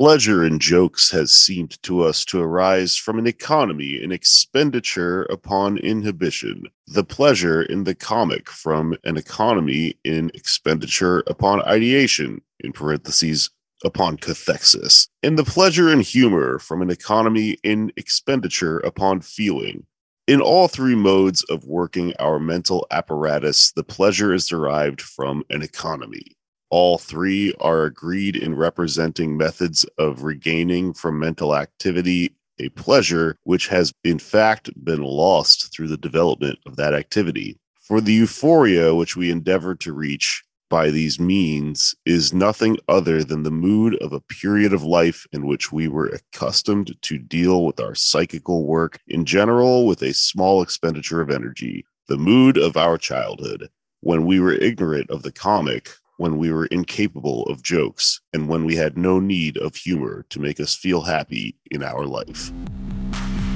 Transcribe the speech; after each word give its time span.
Pleasure 0.00 0.42
in 0.42 0.58
jokes 0.58 1.10
has 1.10 1.30
seemed 1.30 1.76
to 1.82 2.00
us 2.00 2.24
to 2.24 2.40
arise 2.40 2.96
from 2.96 3.18
an 3.18 3.26
economy 3.26 4.02
in 4.02 4.12
expenditure 4.12 5.24
upon 5.24 5.76
inhibition. 5.76 6.62
The 6.86 7.04
pleasure 7.04 7.60
in 7.60 7.84
the 7.84 7.94
comic 7.94 8.48
from 8.48 8.96
an 9.04 9.18
economy 9.18 9.98
in 10.02 10.30
expenditure 10.32 11.22
upon 11.26 11.60
ideation, 11.64 12.40
in 12.60 12.72
parentheses, 12.72 13.50
upon 13.84 14.16
cathexis. 14.16 15.06
And 15.22 15.38
the 15.38 15.44
pleasure 15.44 15.92
in 15.92 16.00
humor 16.00 16.58
from 16.58 16.80
an 16.80 16.88
economy 16.88 17.58
in 17.62 17.92
expenditure 17.98 18.78
upon 18.78 19.20
feeling. 19.20 19.84
In 20.26 20.40
all 20.40 20.66
three 20.66 20.94
modes 20.94 21.44
of 21.50 21.66
working 21.66 22.14
our 22.18 22.38
mental 22.38 22.86
apparatus, 22.90 23.72
the 23.72 23.84
pleasure 23.84 24.32
is 24.32 24.48
derived 24.48 25.02
from 25.02 25.44
an 25.50 25.60
economy. 25.60 26.38
All 26.70 26.98
three 26.98 27.52
are 27.60 27.84
agreed 27.84 28.36
in 28.36 28.54
representing 28.54 29.36
methods 29.36 29.84
of 29.98 30.22
regaining 30.22 30.94
from 30.94 31.18
mental 31.18 31.56
activity 31.56 32.32
a 32.60 32.68
pleasure 32.70 33.36
which 33.42 33.68
has 33.68 33.92
in 34.04 34.18
fact 34.18 34.70
been 34.84 35.02
lost 35.02 35.74
through 35.74 35.88
the 35.88 35.96
development 35.96 36.58
of 36.66 36.76
that 36.76 36.94
activity. 36.94 37.58
For 37.80 38.00
the 38.00 38.12
euphoria 38.12 38.94
which 38.94 39.16
we 39.16 39.30
endeavor 39.30 39.74
to 39.76 39.92
reach 39.92 40.44
by 40.68 40.90
these 40.90 41.18
means 41.18 41.96
is 42.06 42.32
nothing 42.32 42.78
other 42.86 43.24
than 43.24 43.42
the 43.42 43.50
mood 43.50 43.96
of 43.96 44.12
a 44.12 44.20
period 44.20 44.72
of 44.72 44.84
life 44.84 45.26
in 45.32 45.46
which 45.46 45.72
we 45.72 45.88
were 45.88 46.06
accustomed 46.06 46.94
to 47.02 47.18
deal 47.18 47.64
with 47.64 47.80
our 47.80 47.96
psychical 47.96 48.64
work 48.64 49.00
in 49.08 49.24
general 49.24 49.86
with 49.86 50.02
a 50.02 50.14
small 50.14 50.62
expenditure 50.62 51.20
of 51.20 51.30
energy, 51.30 51.84
the 52.06 52.16
mood 52.16 52.56
of 52.56 52.76
our 52.76 52.96
childhood, 52.96 53.68
when 54.02 54.24
we 54.24 54.38
were 54.38 54.52
ignorant 54.52 55.10
of 55.10 55.22
the 55.22 55.32
comic 55.32 55.90
when 56.20 56.36
we 56.36 56.52
were 56.52 56.66
incapable 56.66 57.44
of 57.44 57.62
jokes 57.62 58.20
and 58.34 58.46
when 58.46 58.66
we 58.66 58.76
had 58.76 58.98
no 58.98 59.18
need 59.18 59.56
of 59.56 59.74
humor 59.74 60.26
to 60.28 60.38
make 60.38 60.60
us 60.60 60.74
feel 60.76 61.00
happy 61.00 61.56
in 61.70 61.82
our 61.82 62.04
life. 62.04 62.52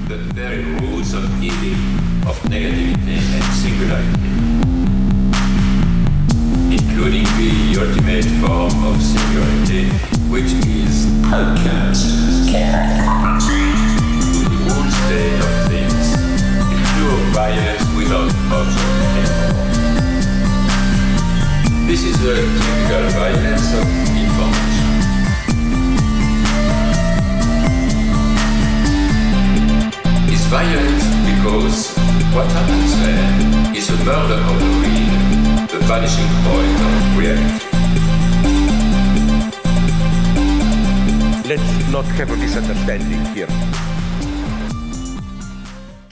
The 0.09 0.17
very 0.33 0.65
roots 0.81 1.13
of 1.13 1.25
evil, 1.43 1.77
of 2.27 2.41
negativity 2.49 3.21
and 3.37 3.45
singularity, 3.61 4.31
including 6.73 7.25
the 7.37 7.53
ultimate 7.85 8.25
form 8.41 8.85
of 8.87 8.97
singularity, 9.03 9.85
which 10.33 10.51
is 10.65 11.05
podcast. 11.29 12.01
To 13.45 13.61
the 14.49 14.59
whole 14.65 14.89
state 15.05 15.41
of 15.47 15.53
things, 15.69 16.17
pure 16.97 17.21
violence 17.35 17.85
without 17.95 18.33
option 18.51 19.44
this 21.87 22.03
is 22.05 22.17
a 22.25 22.35
typical 22.35 23.05
violence 23.21 23.69
of 23.75 23.87
information. 24.17 24.89
It's 30.33 30.47
violent 30.47 31.03
because 31.31 31.97
what 32.35 32.47
happens 32.53 32.93
there 33.05 33.77
is 33.77 33.91
a 33.91 33.97
murder 34.05 34.41
of 34.51 34.57
the 34.61 34.71
real, 34.83 35.15
the 35.69 35.81
vanishing 35.87 36.31
point 36.47 36.79
of 36.89 37.19
reality. 37.19 37.75
Let's 41.47 41.93
not 41.93 42.07
have 42.17 42.31
a 42.31 42.37
misunderstanding 42.37 43.25
here. 43.35 43.94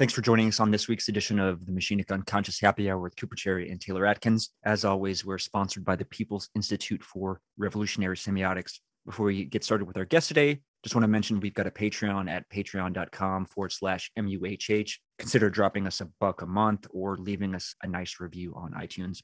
Thanks 0.03 0.15
for 0.15 0.21
joining 0.21 0.49
us 0.49 0.59
on 0.59 0.73
this 0.73 0.89
week's 0.89 1.09
edition 1.09 1.39
of 1.39 1.65
the 1.65 1.71
Machinic 1.71 2.11
Unconscious 2.11 2.59
Happy 2.59 2.91
Hour 2.91 2.99
with 2.99 3.15
Cooper 3.15 3.37
Cherry 3.37 3.71
and 3.71 3.81
Taylor 3.81 4.05
Atkins. 4.05 4.51
As 4.65 4.85
always, 4.85 5.25
we're 5.25 5.39
sponsored 5.39 5.85
by 5.85 5.95
the 5.95 6.05
People's 6.07 6.49
Institute 6.57 7.05
for 7.05 7.41
Revolutionary 7.57 8.17
Semiotics. 8.17 8.81
Before 9.07 9.27
we 9.27 9.45
get 9.45 9.63
started 9.63 9.85
with 9.85 9.97
our 9.97 10.05
guest 10.05 10.27
today, 10.27 10.59
just 10.83 10.97
want 10.97 11.05
to 11.05 11.09
mention 11.09 11.39
we've 11.39 11.55
got 11.55 11.69
a 11.69 11.71
Patreon 11.71 12.29
at 12.29 12.51
patreon.com 12.51 13.47
forward 13.47 13.71
slash 13.71 14.11
MUHH. 14.19 14.95
Consider 15.21 15.49
dropping 15.51 15.87
us 15.87 16.01
a 16.01 16.09
buck 16.19 16.43
a 16.43 16.47
month 16.47 16.89
or 16.91 17.17
leaving 17.17 17.55
us 17.55 17.77
a 17.85 17.87
nice 17.87 18.17
review 18.19 18.55
on 18.57 18.73
iTunes 18.73 19.21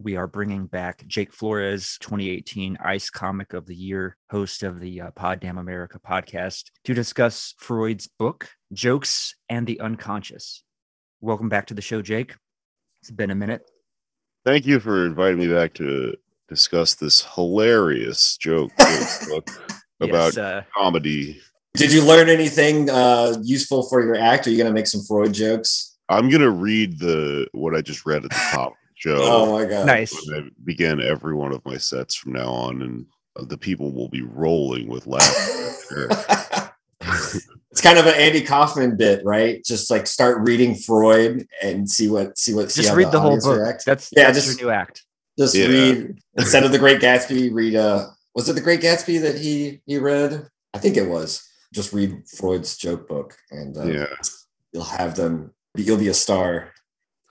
we 0.00 0.14
are 0.14 0.28
bringing 0.28 0.66
back 0.66 1.04
Jake 1.08 1.32
Flores, 1.32 1.98
2018 2.00 2.78
ICE 2.84 3.10
Comic 3.10 3.52
of 3.52 3.66
the 3.66 3.74
Year, 3.74 4.16
host 4.30 4.62
of 4.62 4.78
the 4.78 5.00
uh, 5.00 5.10
Pod 5.10 5.40
Damn 5.40 5.58
America 5.58 5.98
podcast, 5.98 6.70
to 6.84 6.94
discuss 6.94 7.54
Freud's 7.58 8.06
book, 8.06 8.48
Jokes 8.72 9.34
and 9.48 9.66
the 9.66 9.80
Unconscious. 9.80 10.62
Welcome 11.20 11.48
back 11.48 11.66
to 11.66 11.74
the 11.74 11.82
show, 11.82 12.00
Jake. 12.00 12.36
It's 13.02 13.10
been 13.10 13.32
a 13.32 13.34
minute. 13.34 13.68
Thank 14.44 14.66
you 14.66 14.78
for 14.78 15.04
inviting 15.04 15.40
me 15.40 15.52
back 15.52 15.74
to 15.74 16.14
discuss 16.48 16.94
this 16.94 17.26
hilarious 17.34 18.36
joke 18.36 18.70
book 19.28 19.50
about 20.00 20.36
yes, 20.36 20.38
uh, 20.38 20.62
comedy. 20.76 21.40
Did 21.74 21.92
you 21.92 22.04
learn 22.04 22.28
anything 22.28 22.88
uh, 22.88 23.36
useful 23.42 23.82
for 23.88 24.04
your 24.04 24.14
act? 24.14 24.46
Are 24.46 24.50
you 24.50 24.58
going 24.58 24.70
to 24.70 24.74
make 24.74 24.86
some 24.86 25.02
Freud 25.02 25.34
jokes? 25.34 25.98
I'm 26.08 26.28
going 26.28 26.40
to 26.40 26.52
read 26.52 27.00
the 27.00 27.48
what 27.52 27.74
I 27.74 27.82
just 27.82 28.06
read 28.06 28.24
at 28.24 28.30
the 28.30 28.48
top. 28.52 28.74
Joe. 28.98 29.20
Oh 29.22 29.52
my 29.52 29.64
god! 29.64 29.86
Nice. 29.86 30.14
I 30.34 30.42
begin 30.64 31.00
every 31.00 31.34
one 31.34 31.52
of 31.52 31.64
my 31.64 31.76
sets 31.76 32.14
from 32.14 32.32
now 32.32 32.48
on, 32.48 32.82
and 32.82 33.06
uh, 33.36 33.44
the 33.44 33.56
people 33.56 33.92
will 33.92 34.08
be 34.08 34.22
rolling 34.22 34.88
with 34.88 35.06
laughter. 35.06 36.08
it's 37.70 37.80
kind 37.80 37.98
of 37.98 38.06
an 38.06 38.14
Andy 38.14 38.42
Kaufman 38.42 38.96
bit, 38.96 39.24
right? 39.24 39.64
Just 39.64 39.90
like 39.90 40.06
start 40.06 40.46
reading 40.46 40.74
Freud 40.74 41.46
and 41.62 41.88
see 41.88 42.08
what 42.08 42.36
see 42.36 42.54
what. 42.54 42.70
Just 42.70 42.94
read 42.94 43.06
the, 43.06 43.12
the 43.12 43.20
whole 43.20 43.38
book. 43.38 43.60
React. 43.60 43.84
That's 43.84 44.10
yeah, 44.14 44.24
that's 44.24 44.46
just, 44.46 44.60
your 44.60 44.68
new 44.68 44.74
act. 44.74 45.04
Just 45.38 45.54
yeah. 45.54 45.66
read 45.66 46.18
instead 46.36 46.64
of 46.64 46.72
the 46.72 46.78
Great 46.78 47.00
Gatsby. 47.00 47.52
Read 47.52 47.76
uh, 47.76 48.08
was 48.34 48.48
it 48.48 48.54
the 48.54 48.60
Great 48.60 48.80
Gatsby 48.80 49.20
that 49.22 49.38
he 49.38 49.80
he 49.86 49.98
read? 49.98 50.48
I 50.74 50.78
think 50.78 50.96
it 50.96 51.08
was. 51.08 51.48
Just 51.72 51.92
read 51.92 52.22
Freud's 52.36 52.76
joke 52.76 53.06
book, 53.06 53.36
and 53.52 53.76
uh, 53.76 53.84
yeah, 53.84 54.06
you'll 54.72 54.82
have 54.82 55.14
them. 55.14 55.52
You'll 55.76 55.98
be 55.98 56.08
a 56.08 56.14
star 56.14 56.72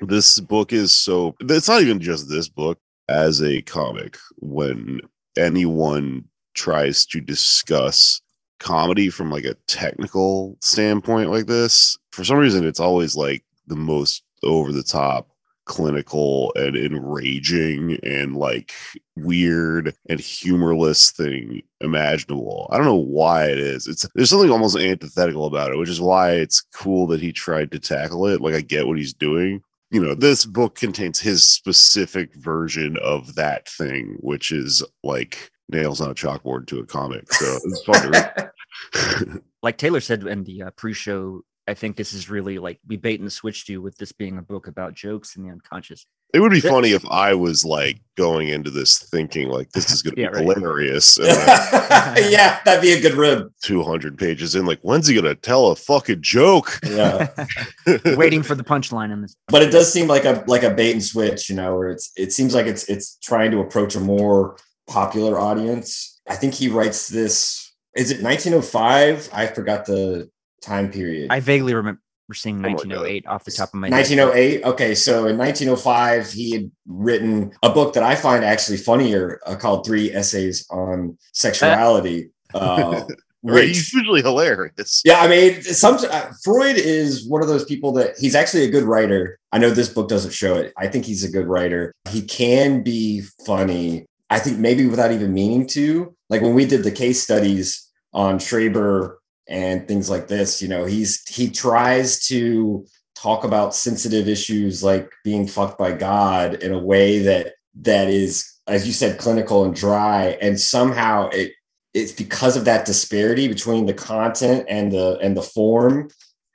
this 0.01 0.39
book 0.39 0.73
is 0.73 0.93
so 0.93 1.35
it's 1.41 1.67
not 1.67 1.81
even 1.81 1.99
just 1.99 2.29
this 2.29 2.47
book 2.49 2.79
as 3.09 3.41
a 3.41 3.61
comic 3.63 4.17
when 4.37 4.99
anyone 5.37 6.23
tries 6.53 7.05
to 7.05 7.21
discuss 7.21 8.21
comedy 8.59 9.09
from 9.09 9.31
like 9.31 9.45
a 9.45 9.55
technical 9.67 10.57
standpoint 10.61 11.29
like 11.29 11.45
this 11.45 11.97
for 12.11 12.23
some 12.23 12.37
reason 12.37 12.65
it's 12.65 12.79
always 12.79 13.15
like 13.15 13.43
the 13.67 13.75
most 13.75 14.23
over 14.43 14.71
the 14.71 14.83
top 14.83 15.29
clinical 15.67 16.51
and 16.55 16.75
enraging 16.75 17.99
and 18.01 18.35
like 18.37 18.73
weird 19.15 19.93
and 20.09 20.19
humorless 20.19 21.11
thing 21.11 21.61
imaginable. 21.81 22.67
I 22.71 22.77
don't 22.77 22.85
know 22.85 22.95
why 22.95 23.47
it 23.47 23.59
is. 23.59 23.85
It's 23.87 24.07
there's 24.15 24.29
something 24.29 24.49
almost 24.49 24.77
antithetical 24.77 25.45
about 25.45 25.71
it, 25.71 25.77
which 25.77 25.89
is 25.89 26.01
why 26.01 26.31
it's 26.31 26.61
cool 26.61 27.05
that 27.07 27.21
he 27.21 27.31
tried 27.31 27.71
to 27.71 27.79
tackle 27.79 28.25
it. 28.27 28.41
Like 28.41 28.55
I 28.55 28.61
get 28.61 28.87
what 28.87 28.97
he's 28.97 29.13
doing, 29.13 29.61
you 29.89 30.01
know, 30.01 30.13
this 30.13 30.45
book 30.45 30.75
contains 30.75 31.19
his 31.19 31.43
specific 31.43 32.35
version 32.35 32.97
of 33.01 33.35
that 33.35 33.67
thing, 33.69 34.17
which 34.19 34.51
is 34.51 34.83
like 35.03 35.51
nails 35.69 36.01
on 36.01 36.11
a 36.11 36.15
chalkboard 36.15 36.67
to 36.67 36.79
a 36.79 36.85
comic. 36.85 37.31
So 37.31 37.57
it's 37.63 37.83
fun 37.83 39.41
like 39.63 39.77
Taylor 39.77 40.01
said 40.01 40.23
in 40.23 40.43
the 40.43 40.63
uh, 40.63 40.71
pre-show, 40.71 41.41
I 41.67 41.73
think 41.73 41.95
this 41.95 42.13
is 42.13 42.29
really 42.29 42.59
like 42.59 42.79
we 42.87 42.97
bait 42.97 43.19
and 43.19 43.31
switched 43.31 43.69
you 43.69 43.81
with 43.81 43.97
this 43.97 44.11
being 44.11 44.37
a 44.37 44.41
book 44.41 44.67
about 44.67 44.93
jokes 44.93 45.35
and 45.35 45.45
the 45.45 45.51
unconscious. 45.51 46.05
It 46.33 46.41
would 46.41 46.51
be 46.51 46.59
funny 46.59 46.91
if 46.91 47.05
I 47.05 47.33
was 47.33 47.63
like 47.63 48.01
going 48.17 48.49
into 48.49 48.69
this 48.69 48.99
thinking 48.99 49.47
like 49.47 49.71
this 49.71 49.89
is 49.91 50.01
going 50.01 50.15
to 50.15 50.21
yeah, 50.21 50.29
be 50.29 50.45
right. 50.45 50.57
hilarious. 50.57 51.17
yeah, 51.21 52.59
that'd 52.65 52.81
be 52.81 52.91
a 52.91 52.99
good 52.99 53.13
rib. 53.13 53.49
Two 53.63 53.81
hundred 53.81 54.17
pages 54.17 54.53
in, 54.53 54.65
like 54.65 54.79
when's 54.81 55.07
he 55.07 55.13
going 55.13 55.23
to 55.25 55.35
tell 55.35 55.67
a 55.67 55.75
fucking 55.75 56.21
joke? 56.21 56.79
Yeah, 56.85 57.29
waiting 58.15 58.43
for 58.43 58.55
the 58.55 58.63
punchline 58.63 59.13
in 59.13 59.21
this. 59.21 59.35
But 59.47 59.61
it 59.61 59.71
does 59.71 59.91
seem 59.91 60.07
like 60.07 60.25
a 60.25 60.43
like 60.47 60.63
a 60.63 60.69
bait 60.69 60.91
and 60.91 61.03
switch, 61.03 61.49
you 61.49 61.55
know, 61.55 61.77
where 61.77 61.89
it's 61.89 62.11
it 62.17 62.33
seems 62.33 62.53
like 62.53 62.65
it's 62.65 62.83
it's 62.89 63.17
trying 63.23 63.51
to 63.51 63.59
approach 63.59 63.95
a 63.95 64.01
more 64.01 64.57
popular 64.87 65.39
audience. 65.39 66.19
I 66.27 66.35
think 66.35 66.53
he 66.53 66.67
writes 66.67 67.07
this. 67.07 67.73
Is 67.95 68.11
it 68.11 68.21
1905? 68.21 69.29
I 69.33 69.47
forgot 69.47 69.85
the 69.85 70.29
time 70.61 70.91
period. 70.91 71.31
I 71.31 71.39
vaguely 71.39 71.73
remember 71.73 72.01
we're 72.27 72.35
seeing 72.35 72.61
1908 72.61 73.25
oh 73.25 73.31
off 73.31 73.45
the 73.45 73.51
top 73.51 73.69
of 73.69 73.75
my 73.75 73.89
1908. 73.89 74.63
Okay, 74.65 74.95
so 74.95 75.27
in 75.27 75.37
1905, 75.37 76.31
he 76.31 76.51
had 76.51 76.71
written 76.85 77.51
a 77.63 77.69
book 77.69 77.93
that 77.93 78.03
I 78.03 78.15
find 78.15 78.43
actually 78.43 78.77
funnier 78.77 79.39
uh, 79.45 79.55
called 79.55 79.85
Three 79.85 80.11
Essays 80.11 80.67
on 80.69 81.17
Sexuality. 81.33 82.29
Uh, 82.53 83.03
which, 83.41 83.67
he's 83.67 83.93
usually 83.93 84.21
hilarious. 84.21 85.01
Yeah, 85.03 85.19
I 85.19 85.27
mean, 85.27 85.61
some 85.61 85.97
uh, 86.09 86.31
Freud 86.45 86.77
is 86.77 87.27
one 87.27 87.41
of 87.41 87.49
those 87.49 87.65
people 87.65 87.91
that 87.91 88.17
he's 88.17 88.35
actually 88.35 88.63
a 88.63 88.69
good 88.69 88.85
writer. 88.85 89.37
I 89.51 89.57
know 89.57 89.69
this 89.69 89.89
book 89.89 90.07
doesn't 90.07 90.31
show 90.31 90.55
it. 90.55 90.71
I 90.77 90.87
think 90.87 91.03
he's 91.03 91.25
a 91.25 91.29
good 91.29 91.45
writer. 91.45 91.93
He 92.09 92.21
can 92.21 92.83
be 92.83 93.23
funny. 93.45 94.05
I 94.29 94.39
think 94.39 94.59
maybe 94.59 94.87
without 94.87 95.11
even 95.11 95.33
meaning 95.33 95.67
to. 95.67 96.15
Like 96.29 96.41
when 96.41 96.53
we 96.53 96.65
did 96.65 96.83
the 96.83 96.91
case 96.91 97.21
studies 97.21 97.91
on 98.13 98.39
Schreber 98.39 99.17
and 99.49 99.87
things 99.87 100.09
like 100.09 100.27
this 100.27 100.61
you 100.61 100.67
know 100.67 100.85
he's 100.85 101.27
he 101.27 101.49
tries 101.49 102.25
to 102.27 102.85
talk 103.15 103.43
about 103.43 103.73
sensitive 103.73 104.27
issues 104.27 104.83
like 104.83 105.11
being 105.23 105.47
fucked 105.47 105.77
by 105.77 105.91
god 105.91 106.55
in 106.55 106.71
a 106.71 106.79
way 106.79 107.19
that 107.19 107.53
that 107.75 108.09
is 108.09 108.59
as 108.67 108.85
you 108.85 108.93
said 108.93 109.17
clinical 109.17 109.63
and 109.63 109.75
dry 109.75 110.37
and 110.41 110.59
somehow 110.59 111.29
it 111.29 111.53
it's 111.97 112.11
because 112.11 112.55
of 112.55 112.65
that 112.65 112.85
disparity 112.85 113.47
between 113.47 113.85
the 113.85 113.93
content 113.93 114.65
and 114.69 114.91
the 114.91 115.17
and 115.21 115.35
the 115.35 115.41
form, 115.41 116.09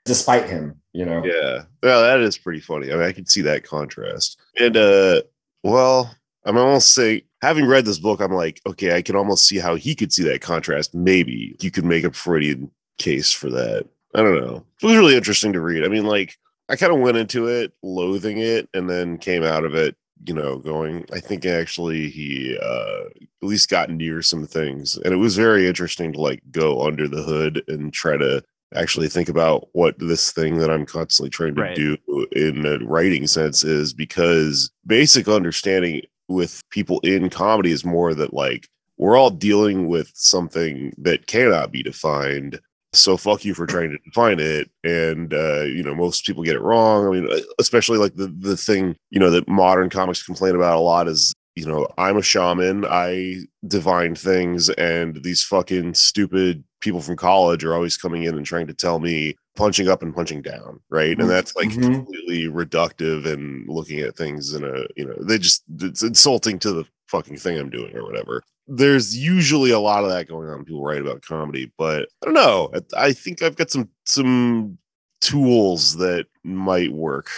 despite 0.05 0.49
him, 0.49 0.81
you 0.93 1.05
know. 1.05 1.23
Yeah. 1.25 1.65
Well, 1.83 2.03
that 2.03 2.21
is 2.21 2.39
pretty 2.39 2.61
funny. 2.61 2.93
I 2.93 2.97
mean, 2.97 3.05
I 3.05 3.13
can 3.13 3.27
see 3.27 3.43
that 3.43 3.65
contrast. 3.65 4.39
And 4.59 4.77
uh 4.77 5.23
well, 5.65 6.15
I'm 6.45 6.57
almost 6.57 6.95
saying 6.95 7.23
having 7.41 7.67
read 7.67 7.85
this 7.85 7.99
book, 7.99 8.21
I'm 8.21 8.33
like, 8.33 8.61
okay, 8.67 8.95
I 8.95 9.03
can 9.03 9.17
almost 9.17 9.47
see 9.47 9.59
how 9.59 9.75
he 9.75 9.95
could 9.95 10.13
see 10.13 10.23
that 10.25 10.41
contrast. 10.41 10.95
Maybe 10.95 11.57
you 11.61 11.71
could 11.71 11.85
make 11.85 12.05
a 12.05 12.13
Freudian 12.13 12.71
case 12.99 13.33
for 13.33 13.51
that. 13.51 13.87
I 14.15 14.23
don't 14.23 14.41
know. 14.41 14.65
It 14.83 14.87
was 14.87 14.97
really 14.97 15.17
interesting 15.17 15.53
to 15.55 15.61
read. 15.61 15.85
I 15.85 15.89
mean, 15.89 16.05
like, 16.05 16.37
I 16.69 16.77
kind 16.77 16.93
of 16.93 17.01
went 17.01 17.17
into 17.17 17.47
it 17.49 17.73
loathing 17.83 18.39
it 18.39 18.69
and 18.75 18.89
then 18.89 19.19
came 19.19 19.43
out 19.43 19.65
of 19.65 19.75
it, 19.75 19.97
you 20.25 20.35
know, 20.35 20.59
going, 20.59 21.05
I 21.13 21.21
think 21.21 21.45
actually 21.47 22.09
he 22.09 22.57
uh 22.63 23.05
at 23.17 23.49
least 23.49 23.69
got 23.69 23.91
near 23.91 24.23
some 24.23 24.47
things. 24.47 24.97
And 25.05 25.13
it 25.13 25.17
was 25.17 25.37
very 25.37 25.67
interesting 25.67 26.13
to 26.13 26.21
like 26.21 26.43
go 26.51 26.87
under 26.87 27.09
the 27.09 27.23
hood 27.23 27.63
and 27.69 27.93
try 27.93 28.17
to 28.17 28.43
actually 28.75 29.09
think 29.09 29.29
about 29.29 29.69
what 29.73 29.99
this 29.99 30.31
thing 30.33 30.59
that 30.59 30.71
I'm 30.71 30.87
constantly 30.87 31.31
trying 31.31 31.55
to 31.57 31.61
Right. 31.63 31.77
do 31.77 31.97
in 32.33 32.65
a 32.65 32.79
writing 32.85 33.27
sense 33.27 33.65
is 33.65 33.93
because 33.93 34.71
basic 34.87 35.29
understanding 35.29 36.03
with 36.29 36.63
people 36.71 37.01
in 37.01 37.29
comedy 37.29 37.73
is 37.73 37.85
more 37.85 38.15
that 38.15 38.33
like 38.33 38.69
we're 38.97 39.17
all 39.17 39.31
dealing 39.31 39.89
with 39.89 40.11
something 40.15 40.95
that 40.99 41.27
cannot 41.27 41.73
be 41.73 41.83
defined 41.83 42.61
so 42.93 43.17
fuck 43.17 43.45
you 43.45 43.55
for 43.55 43.67
trying 43.67 43.91
to 43.91 43.99
define 43.99 44.39
it. 44.41 44.71
And 44.85 45.33
uh 45.33 45.63
you 45.63 45.83
know 45.83 45.95
most 45.95 46.27
people 46.27 46.43
get 46.43 46.57
it 46.57 46.61
wrong. 46.63 47.07
I 47.07 47.11
mean 47.11 47.31
uh, 47.33 47.41
especially 47.59 47.99
like 47.99 48.15
the 48.17 48.29
the 48.39 48.57
thing 48.57 48.97
you 49.11 49.21
know 49.21 49.31
that 49.31 49.49
modern 49.49 49.91
comics 49.91 50.23
complain 50.23 50.55
about 50.55 50.77
a 50.77 50.81
lot 50.81 51.09
is 51.09 51.33
you 51.55 51.67
know 51.67 51.87
i'm 51.99 52.17
a 52.17 52.23
shaman. 52.23 52.85
I 52.89 53.37
divine 53.67 54.15
things. 54.15 54.69
And 54.71 55.23
these 55.23 55.43
fucking 55.45 55.95
stupid 55.95 56.65
people 56.81 57.01
from 57.01 57.17
college 57.17 57.65
are 57.65 57.75
always 57.75 57.97
coming 57.97 58.25
in 58.25 58.37
and 58.37 58.45
trying 58.45 58.67
to 58.67 58.75
tell 58.75 58.99
me 58.99 59.37
punching 59.55 59.87
up 59.89 60.03
and 60.03 60.15
punching 60.15 60.43
down 60.43 60.81
right? 60.91 61.19
And 61.21 61.29
that's 61.31 61.55
like 61.57 61.69
Mhm. 61.69 61.83
completely 61.83 62.45
reductive 62.49 63.27
and 63.27 63.69
looking 63.69 64.01
at 64.01 64.17
things 64.17 64.55
in 64.55 64.65
a 64.65 64.85
you 64.97 65.07
know 65.07 65.15
they 65.21 65.39
just 65.39 65.63
it's 65.81 66.03
insulting 66.03 66.59
to 66.61 66.73
the 66.73 66.85
fucking 67.09 67.37
thing 67.37 67.59
i'm 67.59 67.69
doing 67.69 67.95
or 67.95 68.05
whatever 68.05 68.43
there's 68.75 69.17
usually 69.17 69.71
a 69.71 69.79
lot 69.79 70.03
of 70.05 70.11
that 70.11 70.27
going 70.29 70.49
on 70.49 70.57
when 70.57 70.65
people 70.65 70.83
write 70.85 71.01
about 71.03 71.21
comedy 71.23 71.71
but 71.77 72.09
i 72.23 72.25
don't 72.25 72.35
know 72.35 72.71
I- 72.75 73.07
i 73.09 73.13
think 73.13 73.43
i've 73.43 73.57
got 73.57 73.71
some 73.71 73.89
some 74.07 74.79
tools 75.21 75.97
that 75.99 76.27
might 76.43 76.93
work 76.93 77.29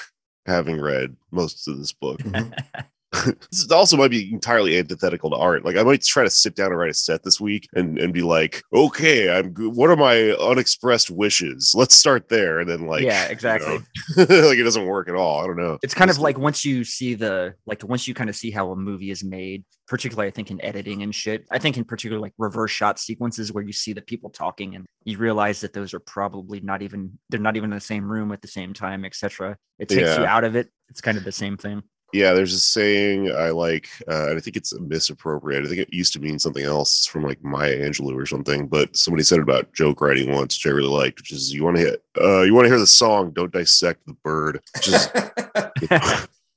having 0.47 0.81
read 0.81 1.17
most 1.31 1.67
of 1.69 1.79
this 1.79 1.93
book. 1.93 2.21
this 3.51 3.71
also 3.71 3.97
might 3.97 4.11
be 4.11 4.33
entirely 4.33 4.79
antithetical 4.79 5.31
to 5.31 5.37
art. 5.37 5.65
Like 5.65 5.77
I 5.77 5.83
might 5.83 6.03
try 6.03 6.25
to 6.25 6.31
sit 6.31 6.55
down 6.55 6.69
and 6.69 6.79
write 6.79 6.91
a 6.91 6.95
set 6.95 7.23
this 7.23 7.41
week 7.41 7.69
and, 7.75 7.99
and 7.99 8.13
be 8.13 8.23
like, 8.23 8.63
okay, 8.75 9.31
I'm 9.37 9.51
good. 9.51 9.75
What 9.75 9.91
are 9.91 9.97
my 9.97 10.31
unexpressed 10.33 11.11
wishes? 11.11 11.73
Let's 11.77 11.95
start 11.95 12.29
there. 12.29 12.59
And 12.61 12.69
then 12.69 12.87
like, 12.87 13.03
Yeah, 13.03 13.27
you 13.27 13.33
exactly. 13.33 13.79
know, 13.79 13.83
like 14.49 14.59
it 14.59 14.65
doesn't 14.65 14.87
work 14.87 15.09
at 15.09 15.15
all. 15.15 15.41
I 15.43 15.47
don't 15.47 15.57
know. 15.57 15.79
it's 15.83 15.95
kind 15.95 16.11
of 16.11 16.17
Just- 16.17 16.23
like 16.25 16.39
once 16.39 16.65
you 16.65 16.85
see 16.85 17.15
the 17.15 17.55
like 17.67 17.83
once 17.85 18.07
you 18.09 18.15
kind 18.15 18.31
of 18.31 18.37
see 18.37 18.51
how 18.51 18.71
a 18.71 18.77
movie 18.77 19.11
is 19.11 19.23
made 19.25 19.65
particularly 19.87 20.27
i 20.27 20.31
think 20.31 20.51
in 20.51 20.59
editing 20.65 21.03
and 21.03 21.15
shit 21.15 21.45
i 21.51 21.59
think 21.59 21.77
in 21.77 21.85
particular 21.85 22.19
like 22.19 22.33
reverse 22.39 22.71
shot 22.71 22.99
sequences 22.99 23.53
where 23.53 23.63
you 23.63 23.73
see 23.73 23.93
the 23.93 24.01
people 24.01 24.31
talking 24.31 24.75
and 24.77 24.87
you 25.05 25.19
realize 25.19 25.61
that 25.61 25.75
those 25.75 25.93
are 25.93 26.01
probably 26.01 26.59
not 26.61 26.81
even 26.81 27.19
they're 27.29 27.39
not 27.39 27.55
even 27.55 27.71
in 27.71 27.77
the 27.77 27.81
same 27.83 28.11
room 28.11 28.33
at 28.33 28.41
the 28.41 28.49
same 28.49 28.73
time 28.73 29.05
etc 29.05 29.55
it 29.79 29.91
takes 29.91 30.17
you 30.17 30.25
out 30.25 30.43
of 30.43 30.57
it 30.57 30.71
it's 30.89 31.03
kind 31.03 31.19
of 31.19 31.25
the 31.25 31.31
same 31.33 31.59
thing 31.59 31.83
yeah, 32.15 32.33
there's 32.33 32.55
a 32.55 32.59
saying 32.61 33.31
I 33.33 33.51
like, 33.51 33.89
uh, 34.09 34.29
and 34.29 34.37
I 34.39 34.41
think 34.41 34.57
it's 34.57 34.73
misappropriated. 34.79 35.67
I 35.67 35.69
think 35.69 35.81
it 35.83 35.93
used 35.93 36.13
to 36.15 36.21
mean 36.21 36.39
something 36.39 36.65
else 36.65 37.05
from 37.07 37.25
like 37.25 37.43
Maya 37.45 37.77
Angelou 37.79 38.15
or 38.17 38.25
something, 38.27 38.69
but 38.69 38.97
somebody 38.97 39.25
said 39.25 39.39
it 39.39 39.43
about 39.43 39.73
joke 39.75 40.01
writing 40.01 40.33
once, 40.33 40.57
which 40.57 40.71
I 40.71 40.75
really 40.75 40.89
liked, 40.89 41.19
which 41.19 41.33
is 41.33 41.53
you 41.53 41.65
want 41.65 41.77
to 41.77 41.83
hit, 41.83 42.03
uh, 42.21 42.43
you 42.43 42.55
want 42.55 42.65
to 42.67 42.71
hear 42.71 42.79
the 42.79 42.87
song, 42.87 43.33
don't 43.33 43.53
dissect 43.53 44.07
the 44.07 44.15
bird, 44.23 44.61
just 44.81 45.11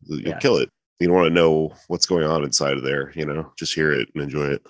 you'll 0.06 0.22
Yeah. 0.22 0.38
kill 0.40 0.58
it. 0.58 0.70
You 1.00 1.08
don't 1.08 1.16
want 1.16 1.28
to 1.28 1.34
know 1.34 1.74
what's 1.88 2.06
going 2.06 2.24
on 2.26 2.44
inside 2.44 2.78
of 2.78 2.84
there, 2.84 3.12
you 3.16 3.26
know, 3.26 3.52
just 3.58 3.74
hear 3.74 3.92
it 3.92 4.10
and 4.14 4.24
enjoy 4.24 4.46
it. 4.48 4.62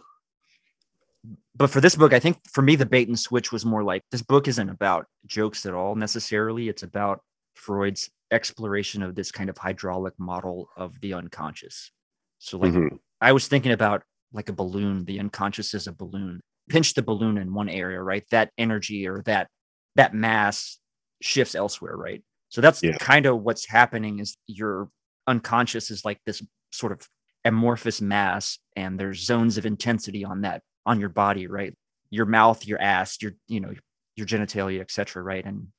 but 1.55 1.69
for 1.69 1.81
this 1.81 1.95
book 1.95 2.13
i 2.13 2.19
think 2.19 2.37
for 2.49 2.61
me 2.61 2.75
the 2.75 2.85
bait 2.85 3.07
and 3.07 3.19
switch 3.19 3.51
was 3.51 3.65
more 3.65 3.83
like 3.83 4.03
this 4.11 4.21
book 4.21 4.47
isn't 4.47 4.69
about 4.69 5.07
jokes 5.25 5.65
at 5.65 5.73
all 5.73 5.95
necessarily 5.95 6.69
it's 6.69 6.83
about 6.83 7.21
freud's 7.55 8.09
exploration 8.31 9.01
of 9.03 9.15
this 9.15 9.31
kind 9.31 9.49
of 9.49 9.57
hydraulic 9.57 10.13
model 10.19 10.69
of 10.77 10.99
the 11.01 11.13
unconscious 11.13 11.91
so 12.39 12.57
like 12.57 12.71
Mhm. 12.73 12.99
I 13.21 13.31
was 13.31 13.47
thinking 13.47 13.71
about 13.71 14.03
like 14.31 14.49
a 14.49 14.53
balloon. 14.53 15.05
The 15.05 15.19
unconscious 15.19 15.73
is 15.73 15.87
a 15.87 15.91
balloon. 15.91 16.41
Pinch 16.69 16.93
the 16.93 17.01
balloon 17.01 17.37
in 17.39 17.53
one 17.53 17.67
area, 17.69 17.99
right? 18.01 18.23
That 18.29 18.51
energy 18.57 19.07
or 19.07 19.23
that 19.23 19.49
that 19.95 20.13
mass 20.13 20.77
shifts 21.21 21.55
elsewhere, 21.55 21.97
right? 21.97 22.23
So 22.49 22.61
that's 22.61 22.83
Yeah. 22.83 22.97
kind 22.99 23.25
of 23.25 23.41
what's 23.41 23.67
happening 23.67 24.19
is 24.19 24.37
your 24.45 24.91
unconscious 25.25 25.89
is 25.89 26.05
like 26.05 26.19
this 26.25 26.43
sort 26.71 26.91
of 26.91 27.09
amorphous 27.45 28.01
mass 28.01 28.59
and 28.75 28.99
there's 28.99 29.25
zones 29.25 29.57
of 29.57 29.65
intensity 29.65 30.23
on 30.23 30.41
that 30.41 30.61
on 30.85 30.99
your 30.99 31.09
body, 31.09 31.47
right? 31.47 31.73
Your 32.11 32.25
mouth, 32.27 32.67
your 32.67 32.79
ass, 32.79 33.19
your 33.21 33.31
you 33.47 33.59
know, 33.61 33.73
your 34.15 34.27
genitalia, 34.27 34.81
etc., 34.81 35.23
right? 35.23 35.43
And 35.45 35.69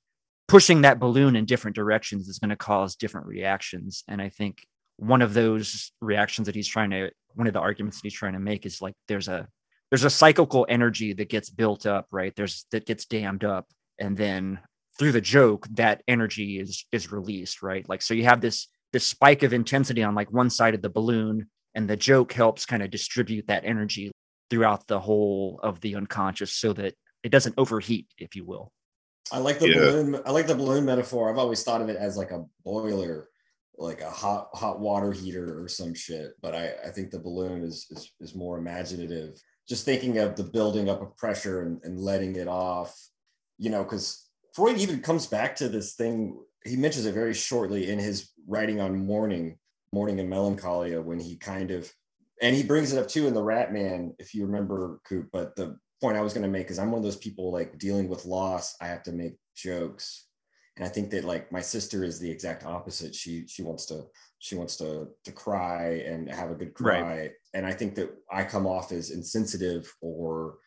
pushing 0.49 0.81
that 0.81 0.99
balloon 0.99 1.37
in 1.37 1.45
different 1.45 1.77
directions 1.77 2.27
is 2.27 2.39
going 2.39 2.50
to 2.50 2.56
cause 2.56 2.97
different 2.97 3.27
reactions. 3.27 4.03
And 4.09 4.21
I 4.21 4.31
think 4.31 4.67
one 4.97 5.23
of 5.23 5.35
those 5.35 5.93
reactions 6.00 6.47
that 6.47 6.55
he's 6.55 6.67
trying 6.67 6.91
to 6.91 7.11
one 7.35 7.47
of 7.47 7.53
the 7.53 7.61
arguments 7.61 7.99
that 7.99 8.06
he's 8.06 8.15
trying 8.15 8.33
to 8.33 8.41
make 8.41 8.67
is 8.67 8.83
like 8.83 8.95
there's 9.06 9.29
a 9.29 9.47
there's 9.91 10.05
a 10.05 10.11
cyclical 10.11 10.67
energy 10.69 11.12
that 11.12 11.29
gets 11.29 11.50
built 11.50 11.87
up 11.87 12.06
right? 12.11 12.35
There's 12.35 12.67
that 12.73 12.87
gets 12.87 13.05
dammed 13.05 13.45
up. 13.45 13.67
And 14.00 14.17
then 14.17 14.59
through 14.99 15.12
the 15.12 15.21
joke 15.21 15.69
that 15.73 16.03
energy 16.09 16.59
is 16.59 16.85
is 16.91 17.12
released 17.12 17.62
right? 17.62 17.89
Like 17.89 18.03
so 18.03 18.15
you 18.15 18.25
have 18.25 18.41
this 18.41 18.69
this 18.93 19.05
spike 19.05 19.43
of 19.43 19.53
intensity 19.53 20.03
on 20.03 20.15
like 20.15 20.33
one 20.33 20.50
side 20.50 20.75
of 20.75 20.83
the 20.83 20.91
balloon 20.91 21.49
and 21.75 21.89
the 21.89 21.97
joke 21.97 22.33
helps 22.33 22.65
kind 22.65 22.83
of 22.83 22.91
distribute 22.91 23.47
that 23.47 23.65
energy 23.65 24.11
throughout 24.50 24.87
the 24.87 24.99
whole 24.99 25.61
of 25.62 25.81
the 25.83 25.95
unconscious 25.95 26.55
so 26.55 26.73
that 26.73 26.95
it 27.23 27.29
doesn't 27.29 27.55
overheat 27.59 28.06
if 28.17 28.35
you 28.35 28.47
will 28.47 28.73
I 29.32 29.38
like 29.38 29.58
the 29.58 29.69
Yeah. 29.69 29.75
balloon. 29.80 30.20
I 30.26 30.30
like 30.30 30.46
the 30.46 30.54
balloon 30.54 30.84
metaphor. 30.84 31.30
I've 31.30 31.38
always 31.38 31.62
thought 31.62 31.80
of 31.82 31.88
it 31.88 31.96
as 31.96 32.16
like 32.16 32.30
a 32.30 32.44
boiler, 32.64 33.28
like 33.76 34.00
a 34.00 34.10
hot 34.10 34.48
hot 34.54 34.80
water 34.80 35.12
heater 35.12 35.62
or 35.62 35.69
some 35.69 35.94
shit. 35.94 36.32
But 36.40 36.54
I, 36.54 36.72
I 36.86 36.90
think 36.90 37.10
the 37.10 37.19
balloon 37.19 37.62
is, 37.62 37.86
is 37.90 38.12
is 38.20 38.34
more 38.34 38.58
imaginative. 38.58 39.40
Just 39.69 39.84
thinking 39.84 40.19
of 40.19 40.34
the 40.36 40.44
building 40.44 40.88
up 40.88 41.02
of 41.02 41.16
pressure 41.16 41.62
and, 41.62 41.80
and 41.84 41.98
letting 42.00 42.36
it 42.36 42.48
off, 42.48 42.98
you 43.58 43.70
know, 43.70 43.84
because 43.84 44.28
Freud 44.54 44.78
even 44.78 45.00
comes 45.00 45.26
back 45.26 45.56
to 45.56 45.68
this 45.68 45.94
thing. 45.94 46.38
He 46.64 46.76
mentions 46.76 47.06
it 47.06 47.12
very 47.14 47.35
shortly 47.35 47.90
in 47.90 47.99
his 47.99 48.30
writing 48.47 48.80
on 48.80 49.06
mourning, 49.06 49.58
mourning 49.92 50.20
and 50.20 50.28
melancholia, 50.30 51.00
when 51.00 51.20
he 51.20 51.37
kind 51.37 51.70
of 51.70 51.92
and 52.40 52.54
he 52.54 52.62
brings 52.62 52.92
it 52.92 52.99
up 52.99 53.08
too 53.08 53.26
in 53.26 53.35
the 53.35 53.42
Rat 53.42 53.73
Man, 53.73 54.14
if 54.18 54.35
you 54.35 54.47
remember, 54.47 55.00
Coop. 55.04 55.28
But 55.32 55.56
the 55.56 55.76
point 56.00 56.17
I 56.17 56.21
was 56.21 56.33
going 56.33 56.45
to 56.45 56.49
make 56.49 56.71
is 56.71 56.78
I'm 56.78 56.90
one 56.90 56.99
of 56.99 57.05
those 57.05 57.17
people 57.17 57.52
like 57.52 57.78
dealing 57.78 58.09
with 58.09 58.25
loss. 58.25 58.76
I 58.81 58.87
have 58.87 59.02
to 59.05 59.12
make 59.12 59.37
jokes, 59.55 60.26
and 60.76 60.85
I 60.85 60.88
think 60.88 61.11
that 61.11 61.25
like 61.25 61.50
my 61.50 61.61
sister 61.61 62.05
is 62.05 62.19
the 62.19 62.31
exact 62.31 62.64
opposite. 62.64 63.14
She 63.14 63.47
she 63.47 63.62
wants 63.62 63.87
to 63.87 64.05
she 64.38 64.55
wants 64.55 64.76
to 64.76 65.09
to 65.25 65.33
cry 65.33 66.02
and 66.07 66.31
have 66.31 66.50
a 66.50 66.55
good 66.55 66.73
Right. 66.81 67.00
cry, 67.00 67.31
and 67.55 67.67
I 67.67 67.73
think 67.73 67.95
that 67.97 68.11
I 68.31 68.45
come 68.45 68.67
off 68.67 68.93
as 68.93 69.11
insensitive 69.11 69.93
or 70.00 70.59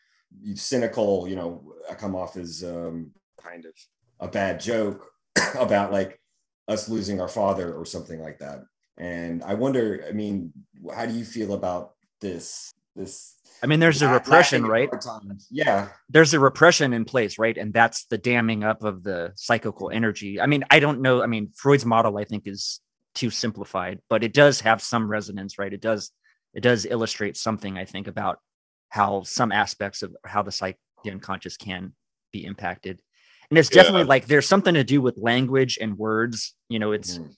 cynical. 0.55 1.27
You 1.27 1.35
know, 1.35 1.73
I 1.89 1.95
come 1.95 2.15
off 2.15 2.35
as 2.37 2.63
um, 2.63 3.11
kind 3.41 3.65
of 3.65 3.73
a 4.19 4.27
bad 4.27 4.59
joke 4.59 5.09
about 5.59 5.91
like 5.91 6.19
us 6.67 6.89
losing 6.89 7.19
our 7.21 7.27
father 7.27 7.73
or 7.73 7.85
something 7.85 8.21
like 8.21 8.39
that. 8.39 8.63
And 8.97 9.43
I 9.43 9.55
wonder, 9.55 10.05
I 10.07 10.11
mean, 10.11 10.53
how 10.93 11.05
do 11.05 11.13
you 11.13 11.25
feel 11.25 11.53
about 11.53 11.93
this? 12.19 12.71
This 12.95 13.35
i 13.63 13.67
mean 13.67 13.79
there's 13.79 14.01
a 14.01 14.07
repression 14.07 14.65
right? 14.65 14.89
Yeah, 15.49 15.89
there's 16.09 16.33
a 16.33 16.39
repression 16.39 16.93
in 16.93 17.05
place, 17.05 17.37
right? 17.37 17.57
And 17.57 17.73
that's 17.73 18.05
the 18.05 18.17
damming 18.17 18.63
up 18.63 18.83
of 18.83 19.03
the 19.03 19.33
psychical 19.35 19.89
energy. 19.91 20.39
I 20.39 20.45
mean, 20.45 20.63
I 20.69 20.79
don't 20.79 21.01
know. 21.01 21.21
I 21.21 21.27
mean, 21.27 21.51
Freud's 21.55 21.85
model, 21.85 22.17
I 22.17 22.23
think, 22.25 22.47
is 22.47 22.79
too 23.13 23.29
simplified, 23.29 23.99
but 24.09 24.23
it 24.23 24.33
does 24.33 24.61
have 24.61 24.81
some 24.81 25.09
resonance, 25.09 25.59
right? 25.59 25.73
It 25.73 25.81
does, 25.81 26.11
it 26.53 26.61
does 26.61 26.85
illustrate 26.85 27.35
something, 27.37 27.77
I 27.77 27.85
think, 27.85 28.07
about 28.07 28.39
how 28.89 29.23
some 29.23 29.51
aspects 29.51 30.01
of 30.03 30.15
how 30.25 30.41
the 30.41 30.51
psych, 30.51 30.77
the 31.03 31.11
unconscious 31.11 31.57
can 31.57 31.93
be 32.31 32.45
impacted. 32.45 33.01
And 33.49 33.57
it's 33.57 33.69
Yeah. 33.69 33.83
definitely 33.83 34.05
like 34.05 34.27
there's 34.27 34.47
something 34.47 34.73
to 34.75 34.83
do 34.83 35.01
with 35.01 35.17
language 35.17 35.77
and 35.81 35.97
words. 35.97 36.55
You 36.69 36.79
know, 36.79 36.93
it's 36.93 37.17
Mhm. 37.17 37.35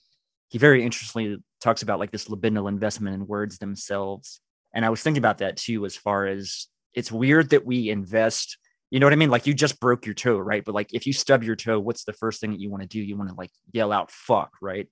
he 0.48 0.58
very 0.58 0.84
interestingly 0.84 1.42
talks 1.60 1.82
about 1.82 1.98
like 1.98 2.12
this 2.12 2.28
libidinal 2.28 2.68
investment 2.68 3.14
in 3.14 3.26
words 3.26 3.58
themselves. 3.58 4.40
And 4.74 4.84
I 4.84 4.90
was 4.90 5.00
thinking 5.02 5.20
about 5.20 5.38
that 5.38 5.56
too, 5.56 5.86
as 5.86 5.96
far 5.96 6.26
as 6.26 6.66
it's 6.92 7.10
weird 7.10 7.50
that 7.50 7.64
we 7.64 7.88
invest, 7.88 8.58
you 8.90 9.00
know 9.00 9.06
what 9.06 9.12
I 9.12 9.16
mean? 9.16 9.30
Like 9.30 9.46
you 9.46 9.54
just 9.54 9.80
broke 9.80 10.04
your 10.04 10.14
toe, 10.14 10.36
right? 10.36 10.64
But 10.64 10.74
like 10.74 10.92
if 10.92 11.06
you 11.06 11.12
stub 11.12 11.42
your 11.42 11.56
toe, 11.56 11.80
what's 11.80 12.04
the 12.04 12.12
first 12.12 12.40
thing 12.40 12.50
that 12.50 12.60
you 12.60 12.70
want 12.70 12.82
to 12.82 12.88
do? 12.88 13.00
You 13.00 13.16
want 13.16 13.30
to 13.30 13.36
like 13.36 13.50
yell 13.72 13.92
out 13.92 14.10
fuck, 14.10 14.50
right? 14.60 14.88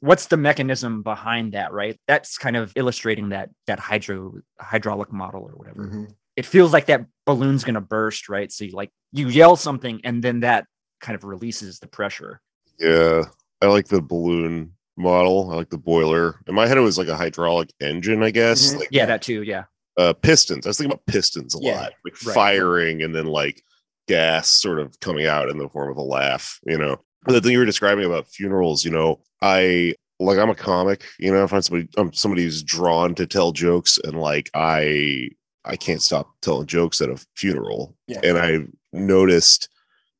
What's 0.00 0.26
the 0.26 0.36
mechanism 0.36 1.02
behind 1.02 1.52
that, 1.52 1.72
right? 1.72 1.98
That's 2.08 2.36
kind 2.36 2.56
of 2.56 2.72
illustrating 2.74 3.28
that 3.30 3.50
that 3.68 3.78
hydro 3.78 4.34
hydraulic 4.60 5.12
model 5.12 5.42
or 5.42 5.52
whatever. 5.56 5.86
Mhm. 5.86 6.14
it 6.34 6.46
feels 6.46 6.72
like 6.72 6.86
that 6.86 7.04
balloon's 7.26 7.62
gonna 7.62 7.80
burst, 7.80 8.28
right? 8.28 8.50
So 8.50 8.64
you 8.64 8.72
like 8.72 8.90
you 9.12 9.28
yell 9.28 9.54
something, 9.54 10.00
and 10.02 10.24
then 10.24 10.40
that 10.40 10.66
kind 11.00 11.14
of 11.14 11.24
releases 11.24 11.78
the 11.78 11.86
pressure. 11.86 12.40
Yeah, 12.78 13.24
I 13.60 13.66
like 13.66 13.88
the 13.88 14.00
balloon 14.00 14.72
model. 14.96 15.50
I 15.50 15.56
like 15.56 15.70
the 15.70 15.78
boiler. 15.78 16.36
In 16.46 16.54
my 16.54 16.66
head, 16.66 16.76
it 16.76 16.80
was 16.82 16.98
like 16.98 17.08
a 17.08 17.16
hydraulic 17.16 17.70
engine, 17.80 18.22
I 18.22 18.30
guess. 18.30 18.74
Mhm. 18.74 18.78
Like 18.80 18.88
Yeah, 18.90 19.06
that 19.06 19.22
too. 19.22 19.42
Yeah. 19.42 19.64
uh, 19.98 20.12
pistons. 20.14 20.66
I 20.66 20.70
was 20.70 20.78
thinking 20.78 20.92
about 20.92 21.06
pistons 21.06 21.54
a 21.54 21.58
Yeah, 21.60 21.74
lot, 21.80 21.92
like 22.04 22.22
right. 22.24 22.34
firing 22.34 23.02
and 23.02 23.14
then 23.14 23.26
like 23.26 23.62
gas 24.08 24.48
sort 24.48 24.78
of 24.78 24.98
coming 25.00 25.26
out 25.26 25.48
in 25.48 25.58
the 25.58 25.68
form 25.68 25.90
of 25.90 25.96
a 25.96 26.02
laugh. 26.02 26.58
You 26.66 26.78
know, 26.78 27.00
the 27.26 27.40
thing 27.40 27.52
you 27.52 27.58
were 27.58 27.64
describing 27.66 28.04
about 28.04 28.26
funerals. 28.28 28.84
You 28.84 28.90
know, 28.90 29.20
I 29.42 29.94
like 30.18 30.38
I'm 30.38 30.50
a 30.50 30.54
comic. 30.54 31.04
You 31.18 31.32
know, 31.32 31.42
I 31.44 31.46
find 31.46 31.64
somebody 31.64 31.88
I'm 31.96 32.12
somebody 32.12 32.42
who's 32.44 32.62
drawn 32.62 33.14
to 33.16 33.26
tell 33.26 33.52
jokes, 33.52 33.98
and 34.04 34.18
like 34.20 34.50
I 34.54 35.28
I 35.64 35.76
can't 35.76 36.02
stop 36.02 36.30
telling 36.42 36.66
jokes 36.66 37.00
at 37.00 37.08
a 37.10 37.22
funeral. 37.36 37.94
Yeah. 38.08 38.20
And 38.24 38.38
I 38.38 38.58
noticed 38.92 39.68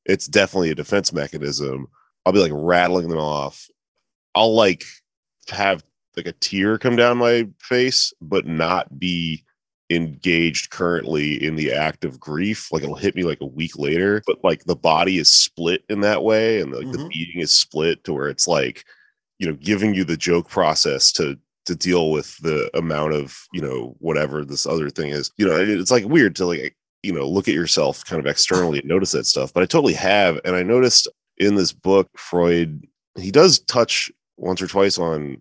it's 0.04 0.26
definitely 0.26 0.70
a 0.70 0.74
defense 0.74 1.12
mechanism. 1.12 1.86
I'll 2.26 2.32
be 2.32 2.40
like 2.40 2.52
rattling 2.54 3.08
them 3.08 3.18
off. 3.18 3.66
I'll 4.34 4.54
like 4.54 4.84
have 5.50 5.82
like 6.16 6.26
a 6.26 6.32
tear 6.32 6.78
come 6.78 6.96
down 6.96 7.18
my 7.18 7.48
face, 7.60 8.12
but 8.20 8.46
not 8.46 8.98
be 8.98 9.44
engaged 9.90 10.70
currently 10.70 11.42
in 11.44 11.54
the 11.56 11.72
act 11.72 12.04
of 12.04 12.18
grief. 12.20 12.70
Like 12.72 12.82
it'll 12.82 12.94
hit 12.96 13.14
me 13.14 13.24
like 13.24 13.40
a 13.40 13.46
week 13.46 13.78
later, 13.78 14.22
but 14.26 14.42
like 14.42 14.64
the 14.64 14.76
body 14.76 15.18
is 15.18 15.28
split 15.30 15.84
in 15.88 16.00
that 16.00 16.22
way, 16.22 16.60
and 16.60 16.72
like 16.72 16.90
the 16.92 16.98
Mhm. 16.98 17.08
beating 17.10 17.40
is 17.40 17.52
split 17.52 18.04
to 18.04 18.12
where 18.12 18.28
it's 18.28 18.46
like, 18.48 18.84
you 19.38 19.46
know, 19.46 19.54
giving 19.54 19.94
you 19.94 20.04
the 20.04 20.16
joke 20.16 20.48
process 20.48 21.12
to 21.12 21.38
to 21.66 21.76
deal 21.76 22.10
with 22.10 22.36
the 22.38 22.68
amount 22.76 23.12
of 23.14 23.36
you 23.52 23.60
know 23.60 23.94
whatever 24.00 24.44
this 24.44 24.66
other 24.66 24.90
thing 24.90 25.10
is. 25.10 25.30
You 25.36 25.46
know, 25.46 25.56
it's 25.56 25.90
like 25.90 26.04
weird 26.06 26.34
to 26.36 26.46
like 26.46 26.76
you 27.02 27.12
know 27.12 27.28
look 27.28 27.48
at 27.48 27.54
yourself 27.54 28.04
kind 28.04 28.20
of 28.20 28.26
externally 28.26 28.78
and 28.80 28.88
notice 28.88 29.12
that 29.12 29.26
stuff, 29.26 29.52
but 29.52 29.62
I 29.62 29.66
totally 29.66 29.94
have, 29.94 30.40
and 30.44 30.56
I 30.56 30.62
noticed 30.62 31.08
in 31.38 31.54
this 31.56 31.72
book, 31.72 32.08
Freud 32.16 32.86
he 33.18 33.30
does 33.30 33.58
touch 33.60 34.10
once 34.36 34.60
or 34.62 34.66
twice 34.66 34.98
on 34.98 35.40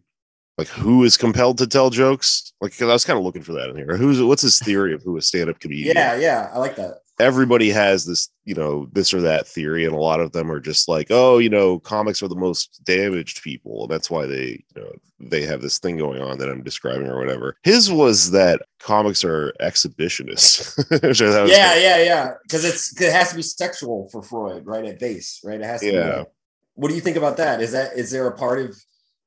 like 0.57 0.67
who 0.67 1.03
is 1.03 1.17
compelled 1.17 1.57
to 1.57 1.65
tell 1.65 1.89
jokes 1.89 2.53
like 2.61 2.71
because 2.71 2.89
i 2.89 2.93
was 2.93 3.05
kind 3.05 3.17
of 3.17 3.23
looking 3.25 3.41
for 3.41 3.53
that 3.53 3.69
in 3.69 3.75
here 3.77 3.95
who's 3.97 4.21
what's 4.21 4.41
his 4.41 4.59
theory 4.59 4.93
of 4.93 5.01
who 5.01 5.17
a 5.17 5.21
stand-up 5.21 5.59
comedian 5.59 5.95
Yeah, 5.95 6.15
yeah, 6.15 6.49
I 6.53 6.57
like 6.59 6.75
that. 6.75 6.99
everybody 7.19 7.69
has 7.69 8.05
this 8.05 8.29
you 8.43 8.53
know 8.53 8.87
this 8.91 9.13
or 9.13 9.21
that 9.21 9.47
theory 9.47 9.85
and 9.85 9.95
a 9.95 9.99
lot 9.99 10.19
of 10.19 10.33
them 10.33 10.51
are 10.51 10.59
just 10.59 10.87
like 10.89 11.07
oh 11.09 11.37
you 11.37 11.49
know 11.49 11.79
comics 11.79 12.21
are 12.21 12.27
the 12.27 12.35
most 12.35 12.81
damaged 12.83 13.41
people 13.41 13.83
and 13.83 13.91
that's 13.91 14.11
why 14.11 14.25
they 14.25 14.63
you 14.75 14.81
know 14.81 14.91
they 15.19 15.43
have 15.43 15.61
this 15.61 15.79
thing 15.79 15.97
going 15.97 16.21
on 16.21 16.37
that 16.37 16.49
i'm 16.49 16.63
describing 16.63 17.07
or 17.07 17.17
whatever 17.17 17.55
his 17.63 17.91
was 17.91 18.29
that 18.31 18.61
comics 18.79 19.23
are 19.23 19.53
exhibitionists 19.61 20.77
I 20.91 21.45
Yeah, 21.45 21.75
yeah, 21.75 22.03
yeah. 22.03 22.31
Because 22.43 22.65
it's 22.65 22.91
'cause 22.93 23.07
it 23.07 23.13
has 23.13 23.29
to 23.29 23.35
be 23.35 23.41
sexual 23.41 24.09
for 24.11 24.21
Freud, 24.21 24.65
right? 24.65 24.85
At 24.85 24.99
base, 24.99 25.39
right? 25.43 25.59
It 25.61 25.65
has 25.65 25.81
to. 25.81 25.87
Be 25.91 25.93
Yeah. 25.95 26.17
like- 26.19 26.27
what 26.75 26.89
do 26.89 26.95
you 26.95 27.01
think 27.01 27.17
about 27.17 27.37
that? 27.37 27.61
Is 27.61 27.71
that 27.73 27.93
is 27.93 28.11
there 28.11 28.27
a 28.27 28.35
part 28.37 28.59
of 28.59 28.75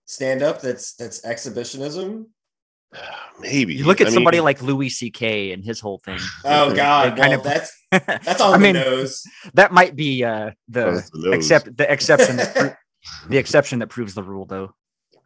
stand 0.06 0.42
up 0.42 0.60
that's 0.60 0.94
that's 0.94 1.24
exhibitionism? 1.24 2.26
maybe 3.40 3.74
You 3.74 3.84
look 3.84 4.00
at 4.00 4.06
I 4.08 4.10
somebody 4.10 4.38
mean, 4.38 4.44
like 4.44 4.62
Louis 4.62 4.88
C.K. 4.88 5.52
and 5.52 5.64
his 5.64 5.80
whole 5.80 5.98
thing. 5.98 6.18
Oh 6.44 6.70
They- 6.70 6.76
God, 6.76 7.12
they 7.16 7.20
kind 7.20 7.30
well, 7.30 7.38
of- 7.40 7.44
that's 7.44 7.72
that's 8.24 8.40
all 8.40 8.54
I 8.54 8.58
the 8.58 8.62
mean, 8.62 8.74
nose. 8.74 9.22
that 9.54 9.72
might 9.72 9.94
be 9.96 10.24
uh, 10.24 10.50
the 10.68 11.08
the 11.12 11.32
except 11.32 11.76
the 11.76 11.90
exception 11.90 12.36
that 12.36 12.54
pro- 12.54 12.72
the 13.28 13.36
exception 13.38 13.78
that 13.80 13.88
proves 13.88 14.14
the 14.14 14.22
rule, 14.22 14.46
though. 14.46 14.74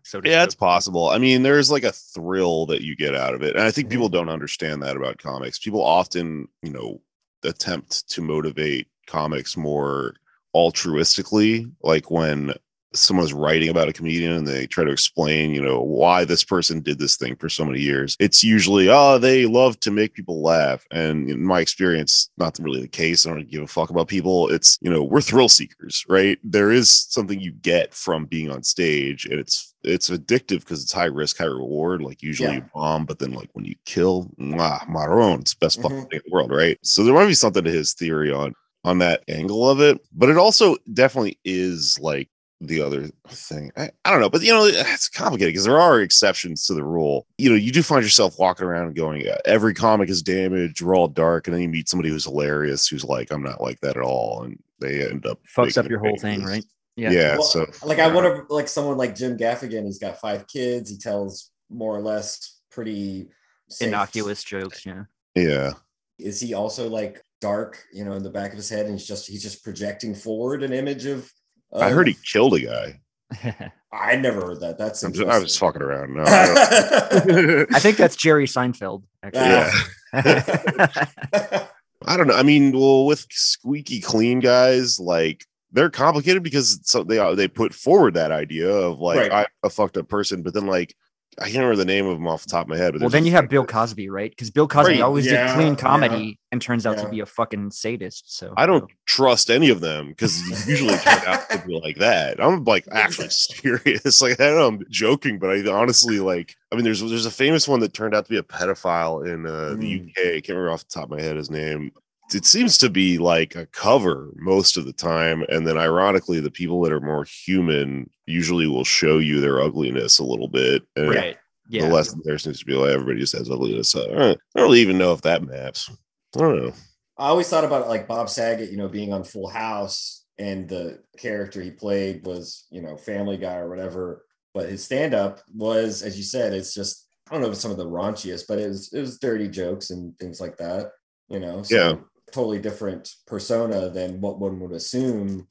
So 0.05 0.21
Yeah, 0.25 0.41
speak. 0.41 0.45
it's 0.47 0.55
possible. 0.55 1.09
I 1.11 1.19
mean, 1.19 1.43
there's 1.43 1.71
like 1.71 1.85
a 1.85 1.93
thrill 1.93 2.67
that 2.67 2.83
you 2.83 2.97
get 2.97 3.15
out 3.15 3.35
of 3.35 3.43
it. 3.43 3.55
And 3.57 3.65
I 3.65 3.71
think 3.71 3.89
Mhm. 3.89 3.93
people 3.93 4.09
don't 4.09 4.29
understand 4.31 4.83
that 4.83 4.97
about 4.97 5.19
comics. 5.19 5.59
People 5.59 5.83
often, 5.83 6.49
you 6.63 6.71
know, 6.73 7.01
attempt 7.45 8.09
to 8.11 8.23
motivate 8.23 8.89
comics 9.07 9.57
more 9.57 10.15
altruistically, 10.55 11.71
like 11.83 12.11
when 12.11 12.55
someone's 12.95 13.35
writing 13.35 13.69
about 13.69 13.87
a 13.89 13.93
comedian 13.93 14.33
and 14.33 14.47
they 14.49 14.67
try 14.67 14.83
to 14.83 14.91
explain, 14.91 15.53
you 15.53 15.61
know, 15.61 15.79
why 15.83 16.25
this 16.25 16.43
person 16.43 16.81
did 16.81 16.99
this 16.99 17.19
thing 17.19 17.37
for 17.37 17.49
so 17.51 17.63
many 17.63 17.79
years. 17.81 18.17
It's 18.19 18.43
usually, 18.43 18.89
oh, 18.89 19.19
they 19.19 19.45
love 19.45 19.79
to 19.81 19.91
make 19.91 20.15
people 20.15 20.43
laugh. 20.43 20.87
And 20.91 21.29
in 21.29 21.45
my 21.45 21.61
experience, 21.61 22.31
not 22.39 22.59
really 22.59 22.81
the 22.81 22.89
case. 22.89 23.27
I 23.27 23.31
don't 23.31 23.51
give 23.51 23.63
a 23.63 23.67
fuck 23.67 23.91
about 23.91 24.09
people. 24.09 24.49
It's, 24.49 24.79
you 24.81 24.91
know, 24.91 25.03
we're 25.05 25.21
thrill 25.21 25.51
seekers, 25.51 26.03
right? 26.09 26.39
There 26.43 26.73
is 26.73 26.91
something 27.11 27.39
you 27.39 27.53
get 27.53 27.93
from 27.93 28.25
being 28.25 28.51
on 28.51 28.63
stage 28.63 29.27
and 29.27 29.39
it's 29.39 29.75
it's 29.85 30.11
addictive 30.11 30.61
because 30.61 30.83
it's 30.83 30.93
high 30.93 31.05
risk, 31.05 31.39
high 31.39 31.45
reward. 31.45 32.03
Like 32.03 32.23
usually 32.23 32.49
Yeah. 32.49 32.55
you 32.57 32.71
bomb, 32.75 33.05
but 33.05 33.19
then 33.19 33.33
like 33.33 33.51
when 33.53 33.65
you 33.67 33.75
kill, 33.85 34.31
mwah, 34.41 34.89
Maron, 34.89 35.41
it's 35.41 35.55
best 35.55 35.81
fucking 35.83 35.97
Mhm. 35.99 36.11
thing 36.11 36.21
in 36.21 36.23
the 36.27 36.33
world, 36.33 36.51
right? 36.51 36.79
So 36.83 37.05
there 37.05 37.15
might 37.15 37.27
be 37.27 37.35
something 37.35 37.63
to 37.65 37.71
his 37.71 37.93
theory 37.95 38.33
on 38.33 38.55
on 38.89 38.99
that 38.99 39.23
angle 39.29 39.69
of 39.69 39.81
it, 39.81 40.01
but 40.13 40.29
it 40.29 40.37
also 40.37 40.77
definitely 40.93 41.39
is 41.45 41.99
like 42.01 42.29
the 42.61 42.81
other 42.81 43.09
thing. 43.29 43.71
I, 43.77 43.91
I 44.05 44.11
don't 44.11 44.21
know, 44.21 44.31
but 44.31 44.43
you 44.43 44.53
know, 44.53 44.65
it's 44.65 45.09
complicated 45.09 45.53
because 45.53 45.65
there 45.65 45.79
are 45.79 46.01
exceptions 46.01 46.67
to 46.67 46.75
the 46.75 46.83
rule. 46.83 47.27
You 47.37 47.51
know, 47.51 47.57
you 47.57 47.71
do 47.71 47.83
find 47.83 48.03
yourself 48.03 48.39
walking 48.39 48.67
around 48.67 48.87
and 48.87 48.97
going, 48.97 49.25
every 49.45 49.75
comic 49.75 50.09
is 50.09 50.23
damaged, 50.23 50.83
we're 50.83 50.97
all 50.97 51.09
dark, 51.09 51.47
and 51.47 51.55
then 51.55 51.63
you 51.63 51.69
meet 51.69 51.89
somebody 51.89 52.09
who's 52.09 52.25
hilarious, 52.25 52.89
who's 52.89 53.05
like, 53.05 53.31
I'm 53.31 53.43
not 53.43 53.61
like 53.61 53.81
that 53.81 53.97
at 53.97 54.03
all, 54.03 54.43
and 54.43 54.59
they 54.81 55.09
end 55.09 55.27
up 55.27 55.39
fucks 55.55 55.79
up 55.79 55.89
your 55.89 56.01
whole 56.01 56.17
thing, 56.17 56.43
right? 56.43 56.65
Yeah, 56.97 57.35
Well, 57.35 57.43
so 57.45 57.67
like 57.85 58.01
I 58.01 58.13
wonder, 58.13 58.45
like 58.49 58.67
someone 58.67 58.97
like 58.97 59.15
Jim 59.15 59.37
Gaffigan, 59.37 59.85
he's 59.85 60.01
got 60.01 60.19
five 60.19 60.49
kids. 60.49 60.91
He 60.91 60.97
tells 60.99 61.53
more 61.71 61.95
or 61.97 62.01
less 62.01 62.59
pretty 62.73 63.29
safe- 63.69 63.87
Innocuous 63.87 64.43
jokes, 64.43 64.85
yeah. 64.85 65.05
yeah. 65.37 65.75
Is 66.19 66.41
he 66.41 66.55
also 66.55 66.89
like 66.89 67.23
dark, 67.41 67.83
you 67.93 68.05
know, 68.05 68.13
in 68.13 68.23
the 68.23 68.31
back 68.31 68.51
of 68.51 68.57
his 68.57 68.69
head, 68.69 68.87
and 68.87 68.95
he's 68.99 69.07
just 69.07 69.27
he's 69.27 69.43
just 69.43 69.63
projecting 69.65 70.15
forward 70.15 70.63
an 70.63 70.73
image 70.73 71.07
of? 71.07 71.31
I 71.75 71.91
heard 71.91 72.09
he 72.09 72.17
killed 72.25 72.55
a 72.55 72.61
guy. 72.61 73.01
I 73.93 74.17
never 74.17 74.41
heard 74.41 74.61
that. 74.61 74.79
That's 74.79 75.03
I'm 75.03 75.13
just, 75.13 75.23
I 75.23 75.39
was 75.39 75.59
interesting. 75.59 75.67
fucking 75.67 75.83
around. 75.83 76.15
No, 76.15 76.23
I 76.27 77.67
I 77.77 77.79
think 77.79 77.97
that's 77.97 78.17
Jerry 78.17 78.47
Seinfeld. 78.47 79.05
Actually. 79.23 79.43
yeah. 79.45 79.71
I 82.07 82.17
don't 82.17 82.27
know. 82.27 82.35
I 82.35 82.43
mean, 82.43 82.73
well, 82.73 83.07
with 83.07 83.27
squeaky 83.31 84.01
clean 84.01 84.41
guys, 84.41 84.99
like 85.01 85.45
they're 85.73 85.91
complicated 85.91 86.43
because 86.43 86.81
so 86.85 87.03
they 87.05 87.19
uh, 87.19 87.35
they 87.35 87.49
put 87.49 87.75
forward 87.75 88.15
that 88.15 88.31
idea 88.31 88.71
of 88.71 88.99
like 89.01 89.19
Right. 89.19 89.33
I'm 89.33 89.47
a 89.63 89.71
fucked 89.71 89.97
up 89.99 90.09
person, 90.09 90.43
but 90.43 90.55
then 90.55 90.67
like 90.67 90.95
I 91.41 91.45
can't 91.45 91.57
remember 91.57 91.77
the 91.77 91.85
name 91.85 92.07
of 92.07 92.17
them 92.17 92.27
off 92.27 92.43
the 92.43 92.51
top 92.51 92.63
of 92.67 92.69
my 92.69 92.77
head. 92.77 92.93
But 92.95 93.03
well, 93.03 93.11
then 93.11 93.25
you 93.25 93.33
have 93.33 93.49
Bill 93.49 93.65
Cosby, 93.65 94.09
right? 94.09 94.31
Because 94.31 94.51
Bill 94.51 94.67
Cosby 94.67 94.95
Right, 94.95 95.01
always 95.01 95.27
yeah, 95.27 95.47
did 95.49 95.55
clean 95.55 95.75
yeah, 95.75 95.79
comedy 95.81 96.39
and 96.51 96.61
turns 96.61 96.85
out 96.87 96.97
yeah. 96.97 97.05
to 97.05 97.09
be 97.09 97.21
a 97.21 97.27
fucking 97.27 97.71
sadist. 97.71 98.37
So 98.37 98.55
I 98.57 98.67
don't 98.67 98.91
trust 99.07 99.51
any 99.51 99.71
of 99.71 99.81
them 99.81 100.09
because 100.09 100.41
usually 100.67 100.97
turn 100.99 101.21
out 101.27 101.49
to 101.51 101.63
be 101.67 101.79
like 101.81 101.97
that. 101.99 102.43
I'm 102.43 102.65
like 102.65 102.87
actually 102.93 103.31
serious. 103.31 104.21
Like 104.29 104.41
I 104.41 104.51
know 104.51 104.67
I'm 104.67 104.85
joking, 104.91 105.39
but 105.39 105.51
I 105.51 105.71
honestly 105.71 106.19
like. 106.19 106.57
I 106.73 106.75
mean, 106.77 106.85
there's 106.85 107.01
there's 107.01 107.27
a 107.27 107.31
famous 107.31 107.69
one 107.69 107.81
that 107.81 107.95
turned 107.95 108.15
out 108.15 108.25
to 108.27 108.31
be 108.31 108.37
a 108.39 108.43
pedophile 108.43 109.27
in 109.27 109.47
uh, 109.47 109.71
the 109.79 110.01
Mm. 110.01 110.11
UK. 110.11 110.19
I 110.19 110.31
can't 110.41 110.49
remember 110.51 110.73
off 110.73 110.85
the 110.85 110.91
top 110.91 111.05
of 111.05 111.11
my 111.11 111.21
head 111.23 111.37
his 111.37 111.51
name. 111.51 111.93
It 112.35 112.45
seems 112.45 112.77
to 112.79 112.91
be 112.91 113.17
like 113.19 113.55
a 113.57 113.67
cover 113.67 114.31
most 114.37 114.77
of 114.77 114.85
the 114.85 114.93
time, 114.93 115.45
and 115.49 115.67
then 115.67 115.79
ironically, 115.79 116.41
the 116.41 116.51
people 116.51 116.83
that 116.83 116.93
are 116.93 117.01
more 117.01 117.25
human 117.25 118.11
usually 118.27 118.67
will 118.67 118.85
show 118.85 119.19
you 119.19 119.41
their 119.41 119.63
ugliness 119.63 120.19
a 120.19 120.25
little 120.25 120.49
bit. 120.49 120.83
And 120.97 121.09
right. 121.09 121.37
The 121.71 121.79
Yeah. 121.79 121.89
lesson 121.93 122.23
there 122.25 122.39
seems 122.39 122.61
to 122.61 122.65
be 122.65 122.73
like 122.75 122.91
everybody 122.91 123.21
just 123.21 123.37
has 123.37 123.51
ugliness. 123.51 123.91
So, 123.91 124.03
I 124.11 124.19
don't 124.19 124.41
really 124.55 124.81
even 124.81 124.97
know 124.97 125.13
if 125.13 125.21
that 125.23 125.43
maps. 125.43 125.91
I 126.35 126.39
don't 126.39 126.57
know. 126.65 126.73
I 127.19 127.29
always 127.29 127.49
thought 127.49 127.65
about 127.65 127.89
like 127.89 128.09
Bob 128.09 128.31
Saget, 128.31 128.71
you 128.71 128.79
know, 128.79 128.89
being 128.89 129.13
on 129.13 129.23
Full 129.25 129.49
House 129.49 130.25
and 130.39 130.69
the 130.69 131.03
character 131.19 131.61
he 131.61 131.71
played 131.71 132.25
was, 132.25 132.67
you 132.71 132.81
know, 132.81 132.97
Family 132.97 133.37
Guy 133.37 133.57
or 133.57 133.69
whatever. 133.69 134.25
But 134.55 134.69
his 134.71 134.83
stand 134.85 135.13
up 135.13 135.41
was, 135.55 136.03
as 136.03 136.17
you 136.17 136.25
said, 136.25 136.55
it's 136.55 136.73
just, 136.73 137.07
I 137.29 137.33
don't 137.33 137.43
know 137.43 137.49
if 137.49 137.53
it's 137.55 137.61
some 137.61 137.71
of 137.71 137.77
the 137.77 137.87
raunchiest, 137.87 138.45
but 138.49 138.59
it 138.59 138.69
was, 138.69 138.91
it 138.95 139.01
was 139.01 139.19
dirty 139.19 139.49
jokes 139.49 139.91
and 139.91 140.17
things 140.19 140.41
like 140.41 140.57
that, 140.59 140.93
you 141.29 141.39
know? 141.41 141.63
So 141.63 141.77
Yeah. 141.77 141.97
Totally 142.33 142.59
different 142.59 143.11
persona 143.27 143.91
than 143.91 144.21
what 144.21 144.39
one 144.39 144.61
would 144.61 144.73
assume. 144.73 145.49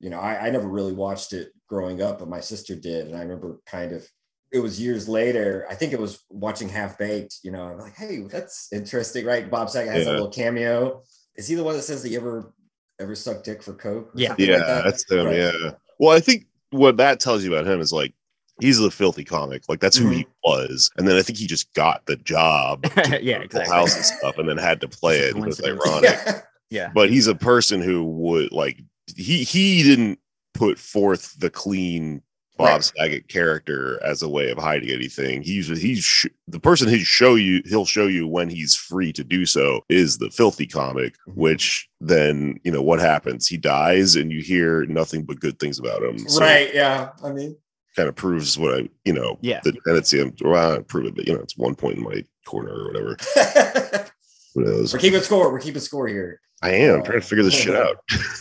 You 0.00 0.10
know, 0.10 0.18
I, 0.18 0.46
I 0.46 0.50
never 0.50 0.68
really 0.68 0.92
watched 0.92 1.32
it 1.32 1.52
growing 1.68 2.02
up, 2.02 2.18
but 2.18 2.28
my 2.28 2.40
sister 2.40 2.74
did. 2.74 3.06
And 3.06 3.16
I 3.16 3.20
remember 3.20 3.60
kind 3.66 3.92
of, 3.92 4.06
it 4.52 4.60
was 4.60 4.80
years 4.80 5.08
later. 5.08 5.66
I 5.70 5.74
think 5.74 5.92
it 5.92 6.00
was 6.00 6.24
watching 6.30 6.68
Half 6.68 6.98
Baked, 6.98 7.38
you 7.42 7.50
know, 7.50 7.62
I'm 7.64 7.78
like, 7.78 7.96
hey, 7.96 8.20
that's 8.20 8.68
interesting, 8.72 9.24
right? 9.24 9.50
Bob 9.50 9.70
Saget 9.70 9.92
has 9.92 10.06
a 10.06 10.10
little 10.10 10.30
cameo. 10.30 11.02
Is 11.34 11.48
he 11.48 11.54
the 11.54 11.64
one 11.64 11.76
that 11.76 11.82
says 11.82 12.02
that 12.02 12.10
you 12.10 12.18
ever 12.18 12.52
ever 12.98 13.14
sucked 13.14 13.44
dick 13.44 13.62
for 13.62 13.74
coke? 13.74 14.10
Yeah. 14.14 14.34
Yeah, 14.38 14.56
like 14.56 14.66
that? 14.66 14.84
that's 14.84 15.10
him. 15.10 15.26
Right. 15.26 15.36
Yeah. 15.36 15.70
Well, 15.98 16.16
I 16.16 16.20
think 16.20 16.46
what 16.70 16.96
that 16.98 17.20
tells 17.20 17.44
you 17.44 17.54
about 17.54 17.70
him 17.70 17.80
is 17.80 17.92
like 17.92 18.14
he's 18.60 18.80
a 18.80 18.90
filthy 18.90 19.24
comic. 19.24 19.62
Like 19.68 19.80
that's 19.80 19.96
who 19.96 20.08
he 20.10 20.26
was, 20.44 20.90
and 20.96 21.06
then 21.06 21.16
I 21.16 21.22
think 21.22 21.38
he 21.38 21.46
just 21.46 21.72
got 21.74 22.04
the 22.06 22.16
job, 22.16 22.84
yeah, 23.20 23.38
Full 23.38 23.42
exactly. 23.44 23.74
House 23.74 23.94
and 23.96 24.04
stuff, 24.04 24.38
and 24.38 24.48
then 24.48 24.56
had 24.58 24.80
to 24.82 24.88
play 24.88 25.18
it. 25.18 25.36
It 25.36 25.40
was 25.44 25.62
ironic, 25.62 26.02
Yeah. 26.04 26.40
Yeah. 26.70 26.90
but 26.94 27.10
he's 27.10 27.28
a 27.28 27.34
person 27.34 27.80
who 27.80 28.02
would 28.04 28.50
like 28.52 28.80
he 29.16 29.44
he 29.44 29.82
didn't 29.84 30.18
put 30.54 30.78
forth 30.78 31.38
the 31.38 31.48
clean 31.50 32.22
Bob 32.58 32.66
Right. 32.68 32.84
Saget 32.96 33.28
character 33.28 34.02
as 34.02 34.22
a 34.22 34.28
way 34.30 34.50
of 34.50 34.56
hiding 34.58 34.90
anything. 34.90 35.42
He's 35.42 35.68
he's 35.68 36.02
sh- 36.02 36.26
the 36.48 36.58
person 36.58 36.88
he 36.88 37.00
show 37.04 37.34
you 37.34 37.62
he'll 37.66 37.84
show 37.84 38.06
you 38.06 38.26
when 38.26 38.48
he's 38.48 38.74
free 38.74 39.12
to 39.12 39.22
do 39.22 39.44
so 39.46 39.82
is 39.90 40.16
the 40.18 40.30
filthy 40.30 40.66
comic, 40.66 41.14
Mhm. 41.28 41.34
which 41.36 41.86
then 42.00 42.58
you 42.64 42.72
know 42.72 42.80
what 42.82 42.98
happens. 42.98 43.46
He 43.46 43.58
dies 43.58 44.16
and 44.16 44.32
you 44.32 44.40
hear 44.42 44.86
nothing 44.86 45.22
but 45.24 45.38
good 45.38 45.58
things 45.60 45.78
about 45.78 46.02
him. 46.02 46.18
So 46.18 46.40
right. 46.40 46.74
Yeah. 46.74 47.10
I 47.22 47.30
mean, 47.30 47.56
kind 47.96 48.08
of 48.08 48.14
proves 48.14 48.58
what 48.58 48.74
I 48.78 48.88
you 49.04 49.12
know 49.14 49.38
Yeah. 49.40 49.60
the 49.64 49.72
tendency 49.86 50.20
of 50.20 50.32
well, 50.42 50.72
I 50.72 50.74
don't 50.76 50.88
prove 50.88 51.06
it, 51.06 51.16
but 51.16 51.26
you 51.26 51.34
know 51.34 51.40
it's 51.40 51.56
one 51.56 51.74
point 51.74 51.96
in 51.98 52.04
my 52.04 52.22
corner 52.44 52.70
or 52.72 52.86
whatever. 52.88 53.16
Who 54.54 54.64
knows? 54.64 54.92
we're 54.92 55.00
keeping 55.00 55.20
score. 55.20 55.52
We're 55.52 55.60
keeping 55.60 55.80
score 55.82 56.08
here. 56.08 56.40
I 56.62 56.70
am 56.72 57.02
trying 57.02 57.20
to 57.20 57.26
figure 57.26 57.44
this 57.44 57.54
shit 57.54 57.74
out. 57.74 57.98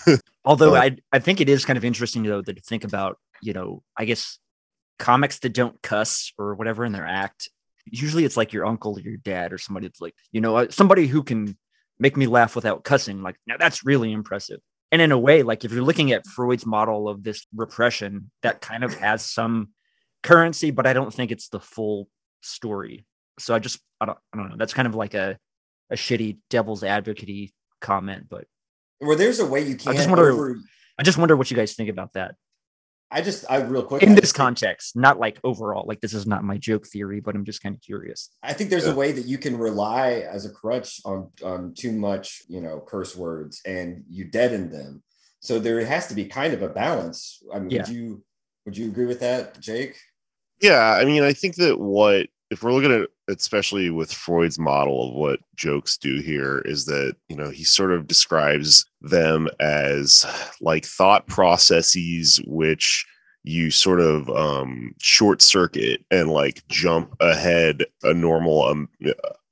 Although 0.46 0.76
Uh, 0.76 0.80
I 0.82 0.98
I 1.12 1.20
think 1.20 1.42
it 1.42 1.50
is 1.50 1.66
kind 1.66 1.78
of 1.78 1.84
interesting 1.86 2.24
though 2.24 2.42
to 2.42 2.54
think 2.62 2.84
about, 2.84 3.18
you 3.42 3.54
know, 3.54 3.84
I 3.98 4.06
guess 4.06 4.40
comics 5.00 5.40
that 5.40 5.54
don't 5.54 5.82
cuss 5.82 6.32
or 6.38 6.56
whatever 6.56 6.86
in 6.86 6.94
their 6.94 7.06
act. 7.06 7.50
Usually 7.86 8.24
it's 8.24 8.38
like 8.38 8.54
your 8.54 8.66
uncle 8.66 8.98
or 8.98 9.02
your 9.02 9.18
dad 9.18 9.52
or 9.54 9.58
somebody 9.58 9.88
that's 9.88 10.00
like, 10.02 10.16
you 10.32 10.40
know, 10.42 10.56
uh, 10.56 10.68
somebody 10.70 11.08
who 11.08 11.22
can 11.24 11.58
make 12.00 12.16
me 12.18 12.28
laugh 12.28 12.56
without 12.56 12.84
cussing. 12.84 13.22
Like 13.22 13.36
now 13.46 13.56
that's 13.60 13.86
really 13.86 14.12
impressive. 14.14 14.60
And 14.92 15.02
in 15.02 15.12
a 15.12 15.18
way, 15.20 15.44
like 15.44 15.66
if 15.66 15.72
you're 15.72 15.84
looking 15.84 16.12
at 16.12 16.26
Freud's 16.28 16.66
model 16.66 17.10
of 17.10 17.24
this 17.24 17.46
repression, 17.56 18.32
that 18.44 18.62
kind 18.62 18.84
of 18.84 18.94
has 18.96 19.26
some 19.26 19.70
currency, 20.24 20.72
but 20.72 20.86
I 20.88 20.94
don't 20.94 21.14
think 21.14 21.32
it's 21.32 21.50
the 21.50 21.60
full 21.60 22.08
story. 22.42 23.06
So 23.40 23.54
I 23.54 23.60
just 23.60 23.80
I 24.00 24.06
don't 24.06 24.18
I 24.34 24.38
don't 24.38 24.50
know. 24.50 24.56
That's 24.58 24.74
kind 24.74 24.88
of 24.88 24.96
like 24.96 25.14
a 25.14 25.38
a 25.90 25.96
shitty 25.96 26.38
devil's 26.50 26.84
advocate 26.84 27.52
comment, 27.82 28.28
but 28.30 28.46
Where 29.00 29.16
there's 29.16 29.40
a 29.40 29.46
way 29.46 29.62
you 29.62 29.76
can't. 29.76 29.96
just 29.98 30.10
wonder- 30.10 30.32
over- 30.32 30.58
I 30.98 31.04
just 31.04 31.18
wonder 31.18 31.36
what 31.36 31.52
you 31.52 31.58
guys 31.58 31.74
think 31.74 31.90
about 31.90 32.14
that. 32.14 32.36
I 33.12 33.22
just, 33.22 33.46
I 33.50 33.58
real 33.62 33.84
quick. 33.84 34.04
in 34.04 34.12
I 34.12 34.16
this 34.16 34.32
think- 34.32 34.36
context, 34.36 34.96
not 34.96 35.20
like 35.20 35.40
overall. 35.44 35.86
Like 35.88 36.02
this 36.02 36.14
is 36.14 36.26
not 36.26 36.44
my 36.44 36.58
joke 36.58 36.86
theory, 36.88 37.20
but 37.22 37.36
I'm 37.36 37.46
just 37.46 37.62
kind 37.62 37.76
of 37.76 37.82
curious. 37.82 38.30
I 38.44 38.54
think 38.54 38.70
there's 38.70 38.86
Yeah. 38.86 38.94
a 38.94 38.96
way 38.96 39.12
that 39.12 39.26
you 39.26 39.38
can 39.38 39.58
rely 39.58 40.26
as 40.30 40.46
a 40.46 40.50
crutch 40.50 41.00
on 41.06 41.30
on 41.44 41.74
too 41.76 41.92
much, 41.92 42.42
you 42.48 42.62
know, 42.62 42.84
curse 42.86 43.16
words 43.16 43.62
and 43.66 44.04
you 44.10 44.26
deaden 44.26 44.72
them. 44.72 45.04
So 45.40 45.60
there 45.60 45.84
has 45.86 46.08
to 46.08 46.16
be 46.16 46.26
kind 46.26 46.54
of 46.54 46.62
a 46.64 46.70
balance. 46.70 47.42
I 47.54 47.60
mean, 47.60 47.70
Yeah. 47.70 47.82
would 47.84 47.90
you 47.90 48.24
would 48.66 48.78
you 48.78 48.88
agree 48.88 49.06
with 49.06 49.20
that, 49.20 49.60
Jake? 49.60 49.96
Yeah, 50.60 50.82
I 51.00 51.06
mean, 51.06 51.22
I 51.22 51.34
think 51.34 51.56
that 51.58 51.80
what 51.80 52.28
if 52.52 52.64
we're 52.64 52.74
looking 52.74 52.92
at 52.92 53.10
especially 53.28 53.90
with 53.90 54.14
Freud's 54.14 54.60
model 54.60 55.10
of 55.10 55.16
what 55.16 55.40
jokes 55.56 55.98
do 55.98 56.22
here 56.22 56.60
is 56.60 56.86
that, 56.86 57.16
you 57.28 57.36
know, 57.36 57.50
he 57.50 57.64
sort 57.64 57.92
of 57.92 58.08
describes 58.08 58.86
them 59.02 59.48
as 59.60 60.26
like 60.62 60.86
thought 60.86 61.26
processes 61.28 62.40
which 62.46 63.06
you 63.44 63.70
sort 63.70 64.00
of 64.00 64.28
um 64.32 64.94
short 65.00 65.42
circuit 65.42 66.04
and 66.10 66.32
like 66.32 66.68
jump 66.68 67.16
ahead 67.20 67.86
a 68.04 68.14
normal 68.14 68.64
um, 68.64 68.90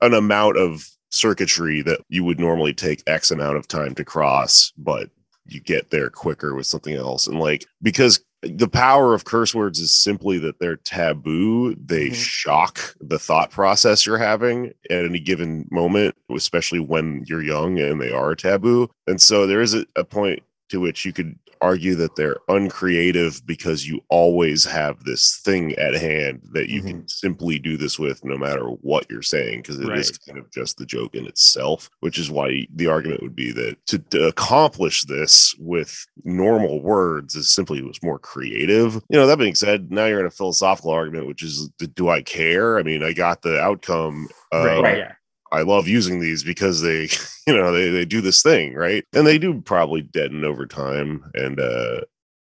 an 0.02 0.14
amount 0.16 0.58
of 0.58 0.88
circuitry 1.12 1.84
that 1.84 2.00
you 2.10 2.24
would 2.24 2.40
normally 2.40 2.74
take 2.74 3.04
x 3.06 3.30
amount 3.30 3.56
of 3.56 3.68
time 3.68 3.94
to 3.94 4.04
cross 4.04 4.74
but 4.78 5.12
you 5.46 5.60
get 5.60 5.90
there 5.92 6.10
quicker 6.10 6.56
with 6.56 6.66
something 6.66 6.96
else. 6.96 7.28
And 7.28 7.40
like 7.40 7.66
because 7.82 8.24
the 8.44 8.68
power 8.68 9.14
of 9.14 9.26
curse 9.26 9.56
words 9.56 9.80
is 9.80 9.94
simply 9.94 10.38
that 10.40 10.60
they're 10.60 10.76
taboo 10.78 11.76
they 11.76 12.10
Mhm. 12.10 12.16
shock 12.16 12.96
the 13.00 13.18
thought 13.20 13.52
process 13.52 14.06
you're 14.06 14.18
having 14.18 14.68
at 14.90 15.06
any 15.06 15.20
given 15.20 15.68
moment 15.72 16.16
especially 16.36 16.80
when 16.80 17.24
you're 17.28 17.42
young 17.44 17.80
and 17.80 18.02
they 18.02 18.12
are 18.12 18.36
taboo 18.36 18.90
and 19.08 19.22
so 19.22 19.48
there 19.48 19.62
is 19.62 19.74
a, 19.74 19.86
a 19.96 20.04
point 20.04 20.44
to 20.74 20.80
which 20.80 21.06
you 21.06 21.14
could 21.14 21.38
argue 21.62 21.96
that 21.96 22.16
they're 22.18 22.36
uncreative 22.50 23.42
because 23.46 23.88
you 23.88 24.02
always 24.10 24.66
have 24.66 25.02
this 25.06 25.40
thing 25.46 25.72
at 25.76 25.94
hand 25.94 26.42
that 26.52 26.68
you 26.68 26.82
can 26.82 27.08
simply 27.08 27.58
do 27.58 27.78
this 27.78 27.98
with 27.98 28.26
no 28.26 28.38
matter 28.38 28.66
what 28.82 29.06
you're 29.10 29.22
saying 29.22 29.62
because 29.62 29.80
it 29.80 29.84
is 29.98 30.10
Right. 30.12 30.20
kind 30.28 30.40
of 30.40 30.52
just 30.52 30.78
the 30.78 30.86
joke 30.86 31.16
in 31.16 31.26
itself 31.26 31.90
which 32.02 32.18
is 32.18 32.30
why 32.30 32.68
the 32.76 32.88
argument 32.88 33.22
would 33.22 33.36
be 33.36 33.52
that 33.54 33.78
to, 33.86 34.00
to 34.00 34.28
accomplish 34.28 35.04
this 35.04 35.56
with 35.60 36.06
normal 36.26 36.82
words 36.82 37.36
is 37.36 37.50
simply 37.54 37.82
was 37.82 38.02
more 38.04 38.20
creative 38.20 38.96
you 38.96 39.18
know 39.18 39.28
that 39.28 39.38
being 39.40 39.56
said 39.56 39.90
now 39.92 40.06
you're 40.06 40.20
in 40.20 40.26
a 40.26 40.32
philosophical 40.32 40.92
argument 40.92 41.28
which 41.28 41.44
is 41.44 41.70
do 41.96 42.10
i 42.10 42.22
care 42.22 42.78
i 42.78 42.84
mean 42.84 43.04
i 43.04 43.14
got 43.14 43.42
the 43.42 43.58
outcome 43.62 44.28
uh, 44.54 44.66
Right. 44.82 44.98
Yeah. 44.98 45.14
I 45.54 45.62
love 45.62 45.88
using 45.88 46.20
these 46.20 46.44
because 46.44 46.82
they, 46.82 47.10
you 47.48 47.56
know, 47.56 47.72
they, 47.72 47.90
they 47.90 48.06
do 48.06 48.22
this 48.22 48.42
thing, 48.42 48.74
right? 48.74 49.06
And 49.14 49.26
they 49.26 49.38
do 49.38 49.62
probably 49.62 50.02
deaden 50.02 50.44
over 50.44 50.66
time. 50.66 51.30
And, 51.36 51.60
uh, 51.60 52.02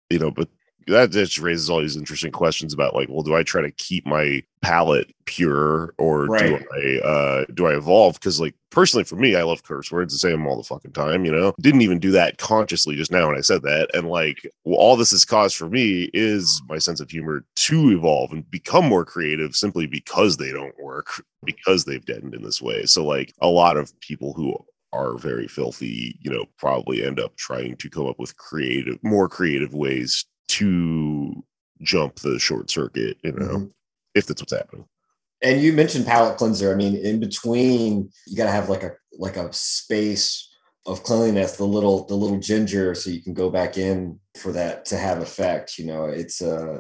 you 0.10 0.20
know, 0.20 0.32
but 0.32 0.48
that 0.88 1.12
just 1.12 1.38
raises 1.38 1.70
all 1.70 1.82
these 1.82 1.98
interesting 1.98 2.32
questions 2.32 2.74
about 2.74 2.96
like, 2.96 3.10
well, 3.10 3.24
do 3.24 3.36
I 3.36 3.44
try 3.44 3.62
to 3.62 3.72
keep 3.72 4.06
my 4.06 4.42
palate 4.62 5.14
pure 5.26 5.94
or 5.98 6.26
Right. 6.26 6.60
do 6.60 7.00
I, 7.04 7.08
uh, 7.08 7.46
do 7.54 7.68
I 7.68 7.76
evolve? 7.76 8.16
Because 8.16 8.40
like 8.40 8.56
personally 8.72 9.04
for 9.04 9.16
me, 9.16 9.36
I 9.36 9.44
love 9.44 9.64
curse 9.64 9.92
words 9.92 10.14
and 10.14 10.20
say 10.20 10.32
them 10.32 10.48
all 10.48 10.58
the 10.58 10.64
fucking 10.64 10.92
time, 10.94 11.26
you 11.26 11.32
know, 11.32 11.54
didn't 11.62 11.82
even 11.82 12.00
do 12.00 12.12
that 12.12 12.38
consciously 12.38 12.96
just 12.96 13.12
now 13.12 13.28
when 13.28 13.38
I 13.38 13.42
said 13.42 13.62
that. 13.64 13.90
And 13.94 14.10
like, 14.10 14.42
well, 14.66 14.78
all 14.78 14.96
this 14.96 15.12
has 15.12 15.26
caused 15.26 15.56
for 15.56 15.70
me 15.70 16.10
is 16.14 16.62
my 16.68 16.78
sense 16.78 17.00
of 17.00 17.10
humor 17.10 17.46
to 17.56 17.92
evolve 17.92 18.32
and 18.32 18.50
become 18.50 18.86
more 18.86 19.06
creative 19.06 19.56
simply 19.56 19.86
because 19.88 20.38
they 20.38 20.52
don't 20.52 20.78
work 20.82 21.24
because 21.46 21.86
they've 21.86 22.06
deadened 22.06 22.34
in 22.36 22.42
this 22.42 22.62
way. 22.62 22.86
So 22.86 23.06
like 23.06 23.34
a 23.42 23.48
lot 23.48 23.78
of 23.78 23.98
people 24.02 24.34
who 24.34 24.56
are 24.92 25.18
very 25.18 25.48
filthy, 25.48 26.18
you 26.20 26.32
know, 26.32 26.46
probably 26.58 27.06
end 27.06 27.20
up 27.20 27.36
trying 27.38 27.76
to 27.78 27.90
come 27.90 28.08
up 28.08 28.18
with 28.18 28.36
creative, 28.38 28.98
more 29.04 29.30
creative 29.30 29.74
ways 29.74 30.26
to 30.50 31.44
jump 31.82 32.16
the 32.20 32.38
short 32.40 32.70
circuit, 32.70 33.18
you 33.24 33.32
know, 33.32 33.48
Mhm. 33.48 33.72
if 34.16 34.26
that's 34.26 34.42
what's 34.42 34.54
happening. 34.54 34.86
And 35.42 35.62
you 35.62 35.72
mentioned 35.72 36.06
palate 36.06 36.38
cleanser. 36.38 36.72
I 36.72 36.76
mean, 36.76 36.96
in 36.98 37.20
between, 37.20 38.12
you 38.28 38.36
gotta 38.36 38.52
have 38.52 38.70
like 38.70 38.84
a 38.84 38.92
like 39.18 39.38
a 39.38 39.52
space 39.54 40.48
of 40.86 41.04
cleanliness, 41.04 41.56
the 41.58 41.66
little 41.66 42.06
the 42.06 42.16
little 42.16 42.40
ginger, 42.40 42.94
so 42.96 43.10
you 43.10 43.22
can 43.22 43.34
go 43.34 43.50
back 43.50 43.78
in 43.78 44.20
for 44.36 44.52
that 44.52 44.86
to 44.86 44.98
have 44.98 45.22
effect. 45.22 45.78
You 45.78 45.86
know, 45.86 46.06
it's 46.06 46.42
uh 46.42 46.80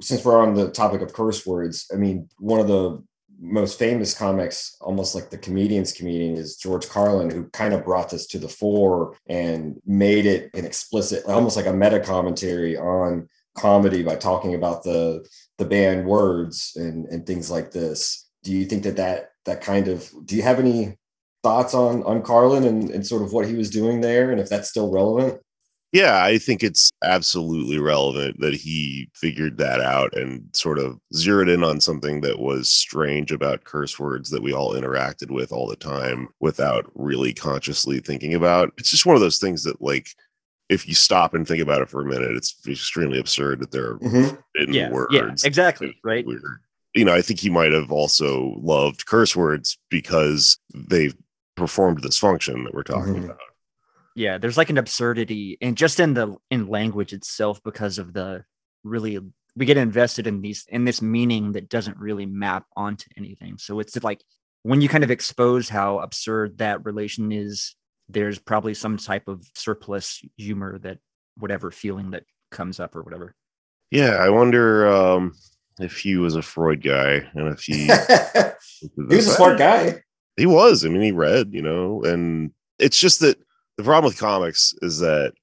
since 0.00 0.24
we're 0.24 0.40
on 0.40 0.54
the 0.54 0.70
topic 0.70 1.02
of 1.02 1.12
curse 1.12 1.44
words, 1.46 1.86
I 1.92 1.96
mean, 1.96 2.28
one 2.38 2.60
of 2.60 2.68
the 2.68 3.02
most 3.44 3.78
famous 3.78 4.14
comics, 4.16 4.76
almost 4.80 5.14
like 5.14 5.28
the 5.28 5.38
comedian's 5.38 5.92
comedian, 5.92 6.36
is 6.36 6.56
George 6.56 6.88
Carlin, 6.88 7.30
who 7.30 7.44
kind 7.50 7.74
of 7.74 7.84
brought 7.84 8.10
this 8.10 8.26
to 8.28 8.38
the 8.38 8.48
fore 8.48 9.16
and 9.28 9.76
made 9.84 10.24
it 10.24 10.50
an 10.54 10.64
explicit, 10.64 11.24
almost 11.26 11.56
like 11.56 11.66
a 11.66 11.72
meta 11.72 12.00
commentary 12.00 12.76
on 12.76 13.28
comedy 13.56 14.02
by 14.02 14.16
talking 14.16 14.54
about 14.54 14.82
the 14.82 15.24
the 15.58 15.64
banned 15.64 16.06
words 16.06 16.72
and 16.76 17.06
and 17.06 17.26
things 17.26 17.50
like 17.50 17.70
this. 17.70 18.28
Do 18.42 18.52
you 18.52 18.64
think 18.64 18.82
that 18.84 18.96
that 18.96 19.30
that 19.44 19.60
kind 19.60 19.88
of 19.88 20.10
do 20.24 20.36
you 20.36 20.42
have 20.42 20.58
any 20.58 20.96
thoughts 21.42 21.74
on 21.74 22.02
on 22.04 22.22
Carlin 22.22 22.64
and, 22.64 22.90
and 22.90 23.06
sort 23.06 23.22
of 23.22 23.32
what 23.32 23.46
he 23.46 23.54
was 23.54 23.70
doing 23.70 24.00
there 24.00 24.30
and 24.30 24.40
if 24.40 24.48
that's 24.48 24.70
still 24.70 24.90
relevant? 24.90 25.40
Yeah, 25.94 26.24
I 26.24 26.38
think 26.38 26.64
it's 26.64 26.90
absolutely 27.04 27.78
relevant 27.78 28.40
that 28.40 28.52
he 28.52 29.08
figured 29.14 29.58
that 29.58 29.80
out 29.80 30.12
and 30.16 30.42
sort 30.52 30.80
of 30.80 30.98
zeroed 31.14 31.48
in 31.48 31.62
on 31.62 31.80
something 31.80 32.20
that 32.22 32.40
was 32.40 32.68
strange 32.68 33.30
about 33.30 33.62
curse 33.62 33.96
words 33.96 34.28
that 34.30 34.42
we 34.42 34.52
all 34.52 34.74
interacted 34.74 35.30
with 35.30 35.52
all 35.52 35.68
the 35.68 35.76
time 35.76 36.28
without 36.40 36.90
really 36.96 37.32
consciously 37.32 38.00
thinking 38.00 38.34
about. 38.34 38.72
It's 38.76 38.90
just 38.90 39.06
one 39.06 39.14
of 39.14 39.22
those 39.22 39.38
things 39.38 39.62
that, 39.62 39.80
like, 39.80 40.08
if 40.68 40.88
you 40.88 40.94
stop 40.94 41.32
and 41.32 41.46
think 41.46 41.62
about 41.62 41.80
it 41.80 41.88
for 41.88 42.00
a 42.00 42.06
minute, 42.06 42.32
it's 42.32 42.56
extremely 42.66 43.20
absurd 43.20 43.60
that 43.60 43.70
there 43.70 43.92
are 43.92 43.98
Mhm. 44.00 44.36
forbidden 44.52 44.74
Yeah. 44.74 44.90
words. 44.90 45.12
Yeah. 45.12 45.30
Exactly. 45.44 45.96
Right. 46.02 46.26
Weird. 46.26 46.42
You 46.94 47.04
know, 47.04 47.14
I 47.14 47.22
think 47.22 47.38
he 47.38 47.50
might 47.50 47.70
have 47.70 47.92
also 47.92 48.54
loved 48.60 49.06
curse 49.06 49.36
words 49.36 49.78
because 49.90 50.58
they've 50.74 51.14
performed 51.56 52.02
this 52.02 52.18
function 52.18 52.64
that 52.64 52.74
we're 52.74 52.82
talking 52.82 53.14
Mhm. 53.14 53.24
about. 53.26 53.38
Yeah. 54.14 54.38
There's 54.38 54.56
like 54.56 54.70
an 54.70 54.78
absurdity 54.78 55.58
and 55.60 55.76
just 55.76 56.00
in 56.00 56.14
the 56.14 56.36
in 56.50 56.68
language 56.68 57.12
itself 57.12 57.60
because 57.64 57.98
of 57.98 58.12
the 58.12 58.44
really 58.84 59.18
we 59.56 59.66
get 59.66 59.76
invested 59.76 60.26
in 60.26 60.40
these 60.40 60.66
in 60.68 60.84
this 60.84 61.00
meaning 61.00 61.52
that 61.52 61.68
doesn't 61.68 61.98
really 61.98 62.26
map 62.26 62.66
onto 62.76 63.06
anything. 63.16 63.58
So 63.58 63.80
it's 63.80 64.02
like 64.02 64.22
when 64.62 64.80
you 64.80 64.88
kind 64.88 65.04
of 65.04 65.10
expose 65.10 65.68
how 65.68 65.98
absurd 65.98 66.58
that 66.58 66.84
relation 66.84 67.32
is, 67.32 67.76
there's 68.08 68.38
probably 68.38 68.74
some 68.74 68.96
type 68.96 69.28
of 69.28 69.46
surplus 69.54 70.20
humor 70.36 70.78
that 70.80 70.98
whatever 71.36 71.70
feeling 71.70 72.10
that 72.10 72.24
comes 72.50 72.80
up 72.80 72.96
or 72.96 73.02
whatever. 73.02 73.34
Yeah, 73.90 74.16
I 74.16 74.30
wonder 74.30 74.88
um, 74.88 75.32
if 75.78 75.98
he 75.98 76.16
was 76.16 76.34
a 76.34 76.42
Freud 76.42 76.82
guy 76.82 77.28
and 77.34 77.48
if 77.52 77.60
he 77.60 77.84
he 78.96 79.16
was 79.16 79.28
a 79.28 79.34
smart 79.34 79.58
guy. 79.58 80.00
He 80.36 80.46
was. 80.46 80.84
I 80.84 80.88
mean, 80.88 81.02
he 81.02 81.12
read, 81.12 81.52
you 81.52 81.62
know, 81.62 82.02
and 82.02 82.50
it's 82.78 82.98
just 82.98 83.20
that 83.20 83.38
the 83.76 83.84
problem 83.84 84.10
with 84.10 84.18
comics 84.18 84.74
is 84.82 84.98
that, 85.00 85.34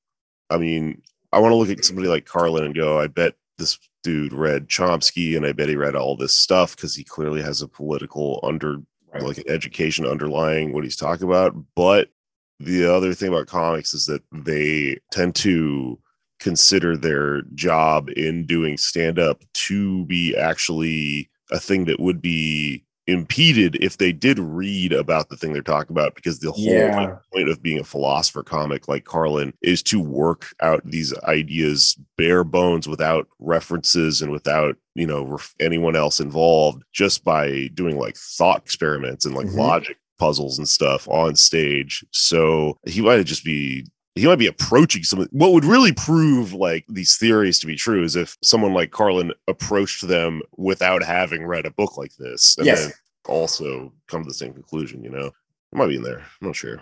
I 0.50 0.58
mean, 0.58 1.02
I 1.34 1.40
want 1.40 1.52
to 1.52 1.56
look 1.56 1.70
at 1.70 1.86
somebody 1.86 2.08
like 2.08 2.26
Carlin 2.26 2.64
and 2.64 2.76
go, 2.76 3.00
I 3.00 3.08
bet 3.08 3.36
this 3.58 3.78
dude 4.04 4.34
read 4.34 4.68
Chomsky 4.68 5.38
and 5.38 5.46
I 5.46 5.52
bet 5.52 5.70
he 5.70 5.76
read 5.76 5.96
all 5.96 6.16
this 6.18 6.34
stuff 6.34 6.76
because 6.76 6.96
he 6.96 7.04
clearly 7.04 7.42
has 7.42 7.62
a 7.62 7.68
political 7.68 8.40
under, 8.44 8.78
Right. 9.14 9.24
like 9.24 9.38
an 9.40 9.50
education 9.50 10.06
underlying 10.06 10.74
what 10.74 10.86
he's 10.86 10.96
talking 10.96 11.28
about. 11.28 11.54
But 11.76 12.10
the 12.62 12.86
other 12.86 13.14
thing 13.14 13.28
about 13.28 13.48
comics 13.48 13.94
is 13.94 14.06
that 14.06 14.24
they 14.32 15.00
tend 15.12 15.36
to 15.36 16.00
consider 16.40 16.96
their 16.96 17.42
job 17.54 18.10
in 18.16 18.46
doing 18.46 18.78
stand 18.78 19.20
up 19.20 19.44
to 19.54 20.06
be 20.06 20.34
actually 20.36 21.30
a 21.52 21.60
thing 21.60 21.86
that 21.86 22.00
would 22.00 22.22
be 22.22 22.86
impeded 23.08 23.76
if 23.82 23.98
they 23.98 24.12
did 24.12 24.38
read 24.40 24.94
about 24.94 25.30
the 25.30 25.36
thing 25.38 25.54
they're 25.54 25.62
talking 25.62 25.92
about 25.96 26.14
because 26.16 26.40
the 26.40 26.52
whole 26.52 26.64
Yeah. 26.64 27.16
point 27.34 27.50
of 27.50 27.62
being 27.62 27.80
a 27.80 27.84
philosopher 27.84 28.44
comic 28.44 28.88
like 28.88 29.06
Carlin 29.06 29.54
is 29.62 29.82
to 29.84 30.00
work 30.00 30.54
out 30.62 30.82
these 30.86 31.14
ideas 31.24 31.98
bare 32.18 32.44
bones 32.44 32.88
without 32.88 33.28
references 33.40 34.22
and 34.22 34.32
without 34.32 34.76
you 34.96 35.08
know 35.08 35.24
ref- 35.26 35.56
anyone 35.60 35.96
else 35.96 36.20
involved 36.20 36.84
just 36.94 37.24
by 37.24 37.70
doing 37.74 37.98
like 37.98 38.16
thought 38.16 38.60
experiments 38.62 39.26
and 39.26 39.36
like 39.36 39.48
Mhm. 39.48 39.58
logic 39.58 39.98
puzzles 40.20 40.60
and 40.60 40.70
stuff 40.70 41.08
on 41.10 41.36
stage 41.36 42.06
so 42.12 42.78
he 42.86 43.02
might 43.02 43.24
just 43.26 43.44
be 43.44 43.86
he 44.16 44.26
might 44.28 44.40
be 44.40 44.48
approaching 44.48 45.04
some 45.04 45.26
what 45.32 45.54
would 45.54 45.66
really 45.66 45.94
prove 45.94 46.54
like 46.54 46.86
these 46.90 47.16
theories 47.18 47.60
to 47.60 47.68
be 47.68 47.76
true 47.76 48.04
is 48.04 48.16
if 48.16 48.38
someone 48.44 48.74
like 48.74 48.92
Carlin 48.92 49.32
approached 49.48 50.08
them 50.08 50.42
without 50.58 51.04
having 51.04 51.46
read 51.46 51.66
a 51.66 51.72
book 51.72 51.98
like 51.98 52.14
this 52.16 52.58
and 52.58 52.66
Yes. 52.68 52.82
then 52.86 52.92
also 53.28 53.94
come 54.08 54.24
to 54.24 54.28
the 54.28 54.34
same 54.34 54.54
conclusion, 54.54 55.04
you 55.04 55.10
know. 55.10 55.28
It 55.28 55.78
might 55.78 55.88
be 55.88 55.96
in 55.96 56.04
there. 56.04 56.20
I'm 56.42 56.48
not 56.48 56.56
sure. 56.56 56.82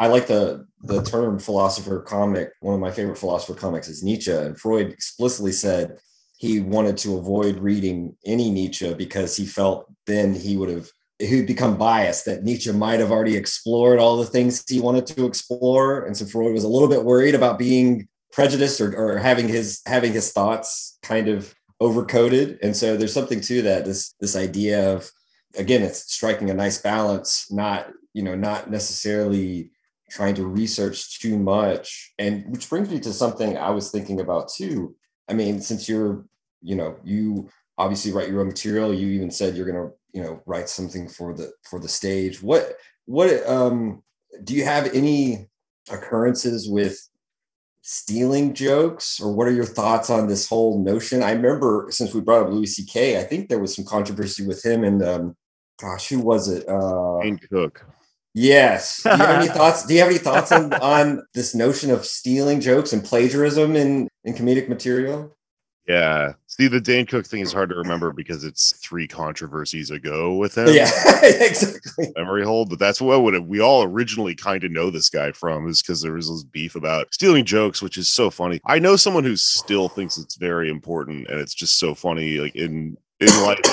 I 0.00 0.08
like 0.08 0.26
the 0.26 0.66
the 0.82 1.02
term 1.02 1.38
philosopher 1.38 2.00
comic. 2.00 2.50
One 2.60 2.74
of 2.74 2.80
my 2.80 2.90
favorite 2.90 3.16
philosopher 3.18 3.54
comics 3.54 3.88
is 3.88 4.02
Nietzsche, 4.02 4.32
and 4.32 4.58
Freud 4.58 4.92
explicitly 4.92 5.52
said 5.52 5.98
he 6.38 6.60
wanted 6.60 6.96
to 6.98 7.16
avoid 7.16 7.58
reading 7.58 8.14
any 8.26 8.50
Nietzsche 8.50 8.92
because 8.92 9.36
he 9.36 9.46
felt 9.46 9.86
then 10.06 10.34
he 10.34 10.56
would 10.56 10.68
have 10.68 10.90
he'd 11.18 11.46
become 11.46 11.76
biased 11.76 12.24
that 12.26 12.44
Nietzsche 12.44 12.72
might 12.72 13.00
have 13.00 13.10
already 13.10 13.36
explored 13.36 13.98
all 13.98 14.16
the 14.16 14.26
things 14.26 14.64
he 14.68 14.80
wanted 14.80 15.06
to 15.06 15.26
explore, 15.26 16.04
and 16.04 16.16
so 16.16 16.26
Freud 16.26 16.52
was 16.52 16.64
a 16.64 16.68
little 16.68 16.88
bit 16.88 17.04
worried 17.04 17.34
about 17.34 17.58
being 17.58 18.08
prejudiced 18.32 18.80
or, 18.80 18.94
or 18.96 19.18
having 19.18 19.48
his 19.48 19.80
having 19.86 20.12
his 20.12 20.32
thoughts 20.32 20.98
kind 21.02 21.28
of 21.28 21.54
overcoded. 21.80 22.58
And 22.62 22.76
so 22.76 22.96
there's 22.96 23.12
something 23.12 23.40
to 23.42 23.62
that. 23.62 23.84
This 23.84 24.14
this 24.20 24.36
idea 24.36 24.94
of 24.94 25.10
again, 25.56 25.82
it's 25.82 26.12
striking 26.12 26.50
a 26.50 26.54
nice 26.54 26.78
balance, 26.78 27.50
not 27.50 27.88
you 28.16 28.22
know 28.22 28.34
not 28.34 28.70
necessarily 28.70 29.70
trying 30.10 30.34
to 30.34 30.46
research 30.46 31.20
too 31.20 31.38
much 31.38 32.14
and 32.18 32.50
which 32.50 32.68
brings 32.70 32.88
me 32.88 32.98
to 32.98 33.12
something 33.12 33.58
i 33.58 33.68
was 33.68 33.90
thinking 33.90 34.20
about 34.20 34.48
too 34.48 34.96
i 35.28 35.34
mean 35.34 35.60
since 35.60 35.86
you're 35.86 36.24
you 36.62 36.74
know 36.74 36.96
you 37.04 37.46
obviously 37.76 38.12
write 38.12 38.30
your 38.30 38.40
own 38.40 38.46
material 38.46 38.94
you 38.94 39.08
even 39.08 39.30
said 39.30 39.54
you're 39.54 39.70
to 39.70 39.92
you 40.16 40.22
know 40.22 40.42
write 40.46 40.68
something 40.68 41.06
for 41.06 41.34
the 41.34 41.52
for 41.62 41.78
the 41.78 41.88
stage 41.88 42.42
what 42.42 42.72
what 43.04 43.46
um 43.46 44.02
do 44.44 44.54
you 44.54 44.64
have 44.64 44.92
any 44.94 45.46
occurrences 45.90 46.68
with 46.68 46.98
stealing 47.82 48.54
jokes 48.54 49.20
or 49.20 49.32
what 49.32 49.46
are 49.46 49.52
your 49.52 49.64
thoughts 49.64 50.08
on 50.08 50.26
this 50.26 50.48
whole 50.48 50.82
notion 50.82 51.22
i 51.22 51.32
remember 51.32 51.86
since 51.90 52.14
we 52.14 52.20
brought 52.22 52.46
up 52.46 52.52
louis 52.52 52.74
ck 52.80 52.96
i 52.96 53.22
think 53.22 53.48
there 53.48 53.60
was 53.60 53.76
some 53.76 53.84
controversy 53.84 54.44
with 54.44 54.64
him 54.64 54.82
and 54.84 55.02
um 55.02 55.36
gosh 55.78 56.08
who 56.08 56.18
was 56.18 56.48
it 56.48 56.66
uh 56.68 57.20
Dane 57.20 57.38
Cook. 57.50 57.84
Yes. 58.38 59.02
Do 59.02 59.08
you 59.08 59.16
have 59.16 59.42
any 59.42 59.48
thoughts? 59.58 59.86
Do 59.86 59.94
you 59.94 60.00
have 60.00 60.10
any 60.10 60.18
thoughts 60.18 60.52
on, 60.52 60.70
on 60.74 61.22
this 61.32 61.54
notion 61.54 61.90
of 61.90 62.04
stealing 62.04 62.60
jokes 62.60 62.92
and 62.92 63.02
plagiarism 63.02 63.74
in, 63.76 64.08
in 64.24 64.34
comedic 64.34 64.68
material? 64.68 65.34
Yeah. 65.86 66.32
See, 66.46 66.68
the 66.68 66.80
Dane 66.80 67.06
Cook 67.06 67.26
thing 67.26 67.42
is 67.42 67.52
hard 67.52 67.68
to 67.68 67.76
remember 67.76 68.12
because 68.12 68.42
it's 68.42 68.76
three 68.82 69.06
controversies 69.06 69.90
ago 69.90 70.34
with 70.34 70.56
him. 70.56 70.68
Yeah, 70.68 70.90
exactly. 71.22 72.12
Memory 72.16 72.44
hold, 72.44 72.70
but 72.70 72.78
that's 72.78 73.00
what 73.00 73.22
would 73.22 73.46
we 73.46 73.60
all 73.60 73.84
originally 73.84 74.34
kind 74.34 74.64
of 74.64 74.70
know 74.70 74.90
this 74.90 75.10
guy 75.10 75.32
from 75.32 75.68
is 75.68 75.82
because 75.82 76.00
there 76.00 76.14
was 76.14 76.28
this 76.28 76.44
beef 76.44 76.74
about 76.74 77.12
stealing 77.12 77.44
jokes, 77.44 77.82
which 77.82 77.98
is 77.98 78.08
so 78.08 78.30
funny. 78.30 78.60
I 78.64 78.78
know 78.78 78.96
someone 78.96 79.24
who 79.24 79.36
still 79.36 79.88
thinks 79.88 80.18
it's 80.18 80.36
very 80.36 80.70
important, 80.70 81.28
and 81.28 81.38
it's 81.40 81.54
just 81.54 81.78
so 81.78 81.94
funny. 81.94 82.38
Like 82.38 82.56
in 82.56 82.96
in 83.20 83.28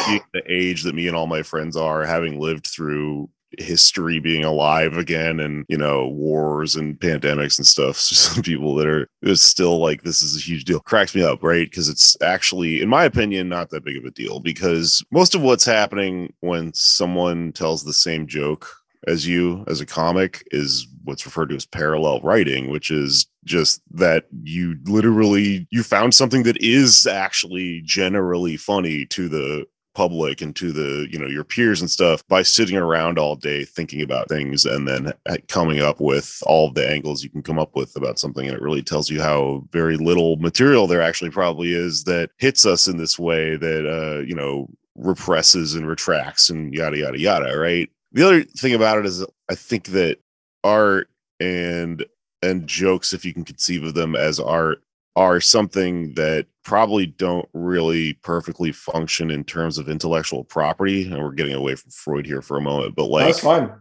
being 0.07 0.21
the 0.33 0.43
age 0.47 0.83
that 0.83 0.95
me 0.95 1.07
and 1.07 1.17
all 1.17 1.27
my 1.27 1.41
friends 1.41 1.75
are, 1.75 2.05
having 2.05 2.39
lived 2.39 2.67
through 2.67 3.29
history 3.59 4.19
being 4.19 4.43
alive 4.43 4.97
again 4.97 5.39
and 5.39 5.65
you 5.69 5.77
know 5.77 6.07
wars 6.07 6.75
and 6.75 6.99
pandemics 6.99 7.57
and 7.57 7.67
stuff. 7.67 7.97
So 8.03 8.15
some 8.15 8.43
people 8.43 8.75
that 8.75 8.87
are 8.87 9.07
it's 9.21 9.41
still 9.41 9.79
like 9.79 10.03
this 10.03 10.21
is 10.21 10.35
a 10.35 10.39
huge 10.39 10.65
deal. 10.65 10.79
Cracks 10.79 11.15
me 11.15 11.23
up 11.23 11.41
right? 11.41 11.69
Because 11.69 11.89
it's 11.89 12.17
actually 12.21 12.81
in 12.81 12.89
my 12.89 13.05
opinion 13.05 13.49
not 13.49 13.69
that 13.69 13.85
big 13.85 13.97
of 13.97 14.05
a 14.05 14.11
deal 14.11 14.39
because 14.39 15.03
most 15.11 15.35
of 15.35 15.41
what's 15.41 15.65
happening 15.65 16.33
when 16.41 16.73
someone 16.73 17.51
tells 17.53 17.83
the 17.83 17.93
same 17.93 18.27
joke 18.27 18.69
as 19.07 19.27
you 19.27 19.63
as 19.67 19.81
a 19.81 19.85
comic 19.85 20.47
is 20.51 20.87
what's 21.03 21.25
referred 21.25 21.49
to 21.49 21.55
as 21.55 21.65
parallel 21.65 22.21
writing 22.21 22.69
which 22.69 22.89
is 22.89 23.27
just 23.43 23.81
that 23.91 24.25
you 24.43 24.77
literally 24.85 25.67
you 25.71 25.83
found 25.83 26.13
something 26.13 26.43
that 26.43 26.57
is 26.61 27.05
actually 27.05 27.81
generally 27.83 28.55
funny 28.55 29.05
to 29.05 29.27
the 29.27 29.65
public 29.93 30.41
and 30.41 30.55
to 30.55 30.71
the 30.71 31.07
you 31.11 31.19
know 31.19 31.27
your 31.27 31.43
peers 31.43 31.81
and 31.81 31.89
stuff 31.89 32.25
by 32.27 32.41
sitting 32.41 32.77
around 32.77 33.19
all 33.19 33.35
day 33.35 33.63
thinking 33.63 34.01
about 34.01 34.27
things 34.27 34.65
and 34.65 34.87
then 34.87 35.13
coming 35.47 35.79
up 35.79 35.99
with 35.99 36.41
all 36.45 36.71
the 36.71 36.87
angles 36.87 37.23
you 37.23 37.29
can 37.29 37.43
come 37.43 37.59
up 37.59 37.75
with 37.75 37.95
about 37.95 38.19
something 38.19 38.47
and 38.47 38.55
it 38.55 38.61
really 38.61 38.81
tells 38.81 39.09
you 39.09 39.21
how 39.21 39.63
very 39.71 39.97
little 39.97 40.35
material 40.37 40.87
there 40.87 41.01
actually 41.01 41.29
probably 41.29 41.73
is 41.73 42.03
that 42.03 42.29
hits 42.37 42.65
us 42.65 42.87
in 42.87 42.97
this 42.97 43.19
way 43.19 43.55
that 43.55 43.87
uh 43.87 44.19
you 44.21 44.35
know 44.35 44.67
represses 44.95 45.75
and 45.75 45.87
retracts 45.87 46.49
and 46.49 46.73
yada 46.73 46.97
yada 46.97 47.19
yada 47.19 47.57
right? 47.57 47.89
The 48.11 48.23
other 48.23 48.43
thing 48.43 48.73
about 48.73 48.99
it 48.99 49.05
is 49.05 49.25
i 49.49 49.55
think 49.55 49.85
that 49.87 50.19
art 50.63 51.09
and 51.39 52.05
and 52.41 52.67
jokes 52.67 53.13
if 53.13 53.25
you 53.25 53.33
can 53.33 53.43
conceive 53.43 53.83
of 53.83 53.93
them 53.93 54.15
as 54.15 54.39
art 54.39 54.83
are 55.15 55.39
something 55.39 56.13
that 56.15 56.47
probably 56.63 57.05
don't 57.05 57.47
really 57.53 58.13
perfectly 58.23 58.71
function 58.71 59.29
in 59.31 59.43
terms 59.43 59.77
of 59.77 59.89
intellectual 59.89 60.43
property. 60.43 61.03
And 61.03 61.21
we're 61.21 61.31
getting 61.31 61.53
away 61.53 61.75
from 61.75 61.91
Freud 61.91 62.25
here 62.25 62.41
for 62.41 62.57
a 62.57 62.61
moment, 62.61 62.95
but 62.95 63.05
like 63.05 63.25
That's 63.25 63.39
fine. 63.39 63.71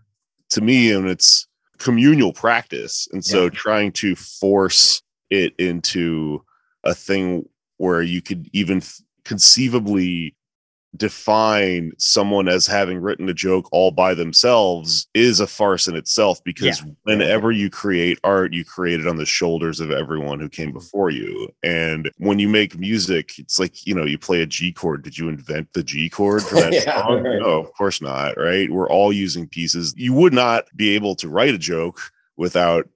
to 0.51 0.61
me, 0.61 0.93
and 0.93 1.09
it's 1.09 1.47
communal 1.79 2.33
practice. 2.33 3.09
And 3.13 3.25
so 3.25 3.45
Yeah. 3.45 3.51
trying 3.51 3.93
to 3.93 4.15
force 4.17 5.03
it 5.31 5.55
into 5.59 6.45
a 6.85 6.95
thing 6.95 7.49
where 7.79 8.03
you 8.03 8.21
could 8.23 8.49
even 8.53 8.83
conceivably 9.25 10.35
define 10.97 11.93
someone 11.97 12.49
as 12.49 12.67
having 12.67 12.99
written 12.99 13.29
a 13.29 13.35
joke 13.35 13.69
all 13.73 13.91
by 13.91 14.13
themselves 14.13 15.09
is 15.15 15.41
a 15.41 15.47
farce 15.47 15.89
in 15.89 15.97
itself 15.97 16.43
because 16.45 16.83
whenever 17.05 17.51
you 17.51 17.71
create 17.71 18.19
art 18.25 18.53
you 18.53 18.65
create 18.65 19.01
it 19.01 19.07
on 19.07 19.17
the 19.17 19.25
shoulders 19.25 19.81
of 19.81 19.91
everyone 19.91 20.39
who 20.39 20.49
came 20.49 20.69
mm-hmm. 20.69 20.79
before 20.79 21.11
you. 21.11 21.49
And 21.63 22.11
when 22.19 22.39
you 22.39 22.49
make 22.49 22.79
music 22.79 23.39
it's 23.39 23.59
like 23.59 23.87
you 23.87 23.95
know 23.95 24.05
you 24.05 24.19
play 24.19 24.43
a 24.43 24.47
g 24.47 24.73
chord. 24.73 25.03
Did 25.03 25.17
you 25.17 25.29
invent 25.29 25.73
the 25.73 25.83
g 25.83 26.11
chord 26.11 26.43
for 26.43 26.55
that 26.61 26.73
Yeah, 26.73 27.03
song? 27.03 27.23
right. 27.23 27.39
no 27.41 27.61
of 27.61 27.73
course 27.73 28.03
not 28.03 28.37
right? 28.37 28.71
We're 28.71 28.91
all 28.91 29.13
using 29.13 29.49
pieces. 29.49 29.95
You 29.97 30.13
would 30.15 30.35
not 30.35 30.65
be 30.77 30.95
able 30.95 31.15
to 31.17 31.29
write 31.29 31.55
a 31.55 31.59
joke 31.59 32.01
without 32.37 32.89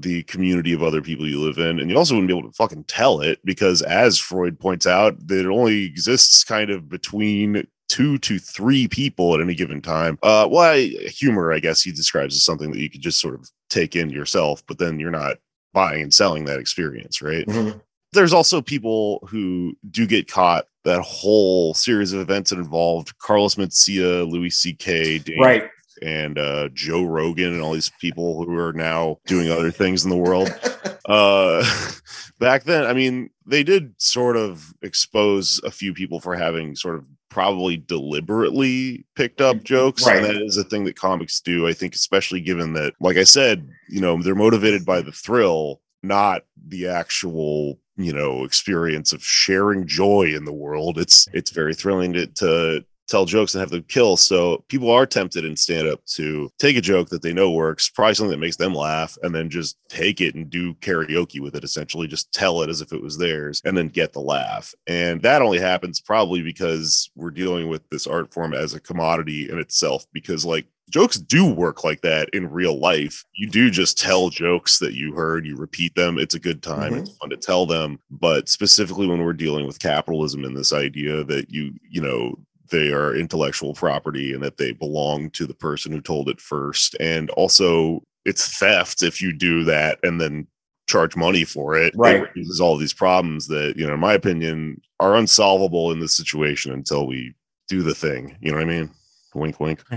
the 0.00 0.22
community 0.24 0.72
of 0.72 0.82
other 0.82 1.00
people 1.02 1.26
you 1.28 1.40
live 1.40 1.58
in 1.58 1.78
and 1.78 1.90
you 1.90 1.96
also 1.96 2.14
wouldn't 2.14 2.28
be 2.28 2.36
able 2.36 2.48
to 2.48 2.54
fucking 2.56 2.84
tell 2.84 3.20
it 3.20 3.38
because 3.44 3.80
as 3.82 4.18
freud 4.18 4.58
points 4.58 4.86
out 4.86 5.14
that 5.26 5.40
it 5.40 5.46
only 5.48 5.84
exists 5.84 6.42
kind 6.44 6.70
of 6.70 6.88
between 6.88 7.66
two 7.88 8.18
to 8.18 8.38
three 8.38 8.88
people 8.88 9.34
at 9.34 9.40
any 9.40 9.54
given 9.54 9.80
time 9.80 10.18
uh 10.22 10.48
well 10.50 10.72
I, 10.72 10.86
humor 11.06 11.52
i 11.52 11.60
guess 11.60 11.82
he 11.82 11.92
describes 11.92 12.34
as 12.34 12.44
something 12.44 12.70
that 12.72 12.80
you 12.80 12.90
could 12.90 13.02
just 13.02 13.20
sort 13.20 13.34
of 13.34 13.48
take 13.70 13.94
in 13.94 14.10
yourself 14.10 14.62
but 14.66 14.78
then 14.78 14.98
you're 14.98 15.10
not 15.10 15.36
buying 15.72 16.02
and 16.02 16.12
selling 16.14 16.44
that 16.46 16.58
experience 16.58 17.20
right 17.22 17.46
Mhm. 17.46 17.80
there's 18.12 18.32
also 18.32 18.60
people 18.62 19.26
who 19.30 19.76
do 19.90 20.06
get 20.06 20.28
caught 20.28 20.64
that 20.84 21.00
whole 21.02 21.72
series 21.74 22.12
of 22.12 22.20
events 22.20 22.50
that 22.50 22.58
involved 22.58 23.16
carlos 23.18 23.54
mencia 23.56 24.28
louis 24.30 24.50
ck 24.50 25.38
Right. 25.38 25.70
And 26.04 26.38
uh, 26.38 26.68
Joe 26.74 27.04
Rogan 27.04 27.52
and 27.52 27.62
all 27.62 27.72
these 27.72 27.90
people 28.00 28.44
who 28.44 28.56
are 28.58 28.72
now 28.72 29.18
doing 29.26 29.50
other 29.50 29.70
things 29.70 30.04
in 30.04 30.10
the 30.10 30.16
world. 30.16 30.52
Uh, 31.06 31.62
back 32.38 32.64
then, 32.64 32.86
I 32.86 32.94
mean, 32.94 33.28
they 33.44 33.62
did 33.62 33.92
sort 33.98 34.38
of 34.38 34.72
expose 34.80 35.60
a 35.62 35.70
few 35.70 35.92
people 35.92 36.18
for 36.18 36.34
having 36.34 36.74
sort 36.74 36.94
of 36.94 37.04
probably 37.28 37.76
deliberately 37.76 39.04
picked 39.14 39.42
up 39.42 39.62
jokes. 39.64 40.06
Right. 40.06 40.16
And 40.16 40.24
that 40.24 40.42
is 40.42 40.56
a 40.56 40.64
thing 40.64 40.84
that 40.84 40.96
comics 40.96 41.40
do. 41.40 41.68
I 41.68 41.74
think, 41.74 41.94
especially 41.94 42.40
given 42.40 42.72
that, 42.72 42.94
like 43.00 43.18
I 43.18 43.24
said, 43.24 43.68
you 43.90 44.00
know, 44.00 44.22
they're 44.22 44.34
motivated 44.34 44.86
by 44.86 45.02
the 45.02 45.12
thrill, 45.12 45.82
not 46.02 46.44
the 46.68 46.88
actual 46.88 47.78
you 47.96 48.12
know 48.12 48.44
experience 48.44 49.12
of 49.12 49.22
sharing 49.22 49.86
joy 49.86 50.22
in 50.34 50.44
the 50.44 50.52
world 50.52 50.98
it's 50.98 51.28
it's 51.32 51.52
very 51.52 51.72
thrilling 51.72 52.12
to, 52.12 52.26
to 52.26 52.84
tell 53.06 53.24
jokes 53.24 53.54
and 53.54 53.60
have 53.60 53.70
them 53.70 53.84
kill. 53.88 54.16
So 54.16 54.64
people 54.68 54.90
are 54.90 55.06
tempted 55.06 55.44
in 55.44 55.56
stand 55.56 55.88
up 55.88 56.04
to 56.14 56.50
take 56.58 56.76
a 56.76 56.80
joke 56.80 57.08
that 57.10 57.22
they 57.22 57.32
know 57.32 57.50
works, 57.50 57.88
probably 57.90 58.14
something 58.14 58.30
that 58.30 58.44
makes 58.44 58.56
them 58.56 58.74
laugh, 58.74 59.16
and 59.22 59.34
then 59.34 59.50
just 59.50 59.76
take 59.88 60.20
it 60.20 60.34
and 60.34 60.48
do 60.48 60.74
karaoke 60.74 61.40
with 61.40 61.54
it, 61.54 61.64
essentially, 61.64 62.06
just 62.06 62.32
tell 62.32 62.62
it 62.62 62.70
as 62.70 62.80
if 62.80 62.92
it 62.92 63.02
was 63.02 63.18
theirs 63.18 63.60
and 63.64 63.76
then 63.76 63.88
get 63.88 64.12
the 64.12 64.20
laugh. 64.20 64.74
And 64.86 65.22
that 65.22 65.42
only 65.42 65.58
happens 65.58 66.00
probably 66.00 66.42
because 66.42 67.10
we're 67.14 67.30
dealing 67.30 67.68
with 67.68 67.88
this 67.90 68.06
art 68.06 68.32
form 68.32 68.54
as 68.54 68.74
a 68.74 68.80
commodity 68.80 69.50
in 69.50 69.58
itself, 69.58 70.06
because 70.12 70.44
like 70.44 70.66
jokes 70.90 71.18
do 71.18 71.46
work 71.46 71.82
like 71.82 72.02
that 72.02 72.28
in 72.34 72.50
real 72.50 72.78
life. 72.78 73.24
You 73.34 73.48
do 73.48 73.70
just 73.70 73.98
tell 73.98 74.28
jokes 74.28 74.78
that 74.78 74.94
you 74.94 75.14
heard, 75.14 75.46
you 75.46 75.56
repeat 75.56 75.94
them. 75.94 76.18
It's 76.18 76.34
a 76.34 76.40
good 76.40 76.62
time. 76.62 76.92
Mhm. 76.92 77.00
It's 77.00 77.16
fun 77.16 77.30
to 77.30 77.36
tell 77.36 77.66
them. 77.66 77.98
But 78.10 78.48
specifically 78.48 79.06
when 79.06 79.22
we're 79.22 79.32
dealing 79.32 79.66
with 79.66 79.78
capitalism 79.78 80.44
and 80.44 80.56
this 80.56 80.72
idea 80.72 81.24
that 81.24 81.50
you, 81.50 81.72
you 81.88 82.00
know, 82.00 82.38
they 82.70 82.92
are 82.92 83.14
intellectual 83.14 83.74
property 83.74 84.32
and 84.32 84.42
that 84.42 84.56
they 84.56 84.72
belong 84.72 85.30
to 85.30 85.46
the 85.46 85.54
person 85.54 85.92
who 85.92 86.00
told 86.00 86.28
it 86.28 86.40
first. 86.40 86.96
And 87.00 87.30
also 87.30 88.02
it's 88.24 88.58
theft 88.58 89.02
if 89.02 89.20
you 89.20 89.32
do 89.32 89.64
that 89.64 89.98
and 90.02 90.20
then 90.20 90.46
charge 90.86 91.16
money 91.16 91.44
for 91.44 91.76
it. 91.76 91.94
Right. 91.96 92.22
It 92.22 92.30
raises 92.36 92.60
all 92.60 92.76
these 92.76 92.92
problems 92.92 93.46
that, 93.48 93.74
you 93.76 93.86
know, 93.86 93.94
in 93.94 94.00
my 94.00 94.14
opinion, 94.14 94.80
are 95.00 95.16
unsolvable 95.16 95.92
in 95.92 96.00
this 96.00 96.16
situation 96.16 96.72
until 96.72 97.06
we 97.06 97.34
do 97.68 97.82
the 97.82 97.94
thing. 97.94 98.36
You 98.40 98.52
know 98.52 98.58
what 98.58 98.64
I 98.64 98.70
mean? 98.70 98.90
Wink, 99.34 99.58
wink. 99.60 99.82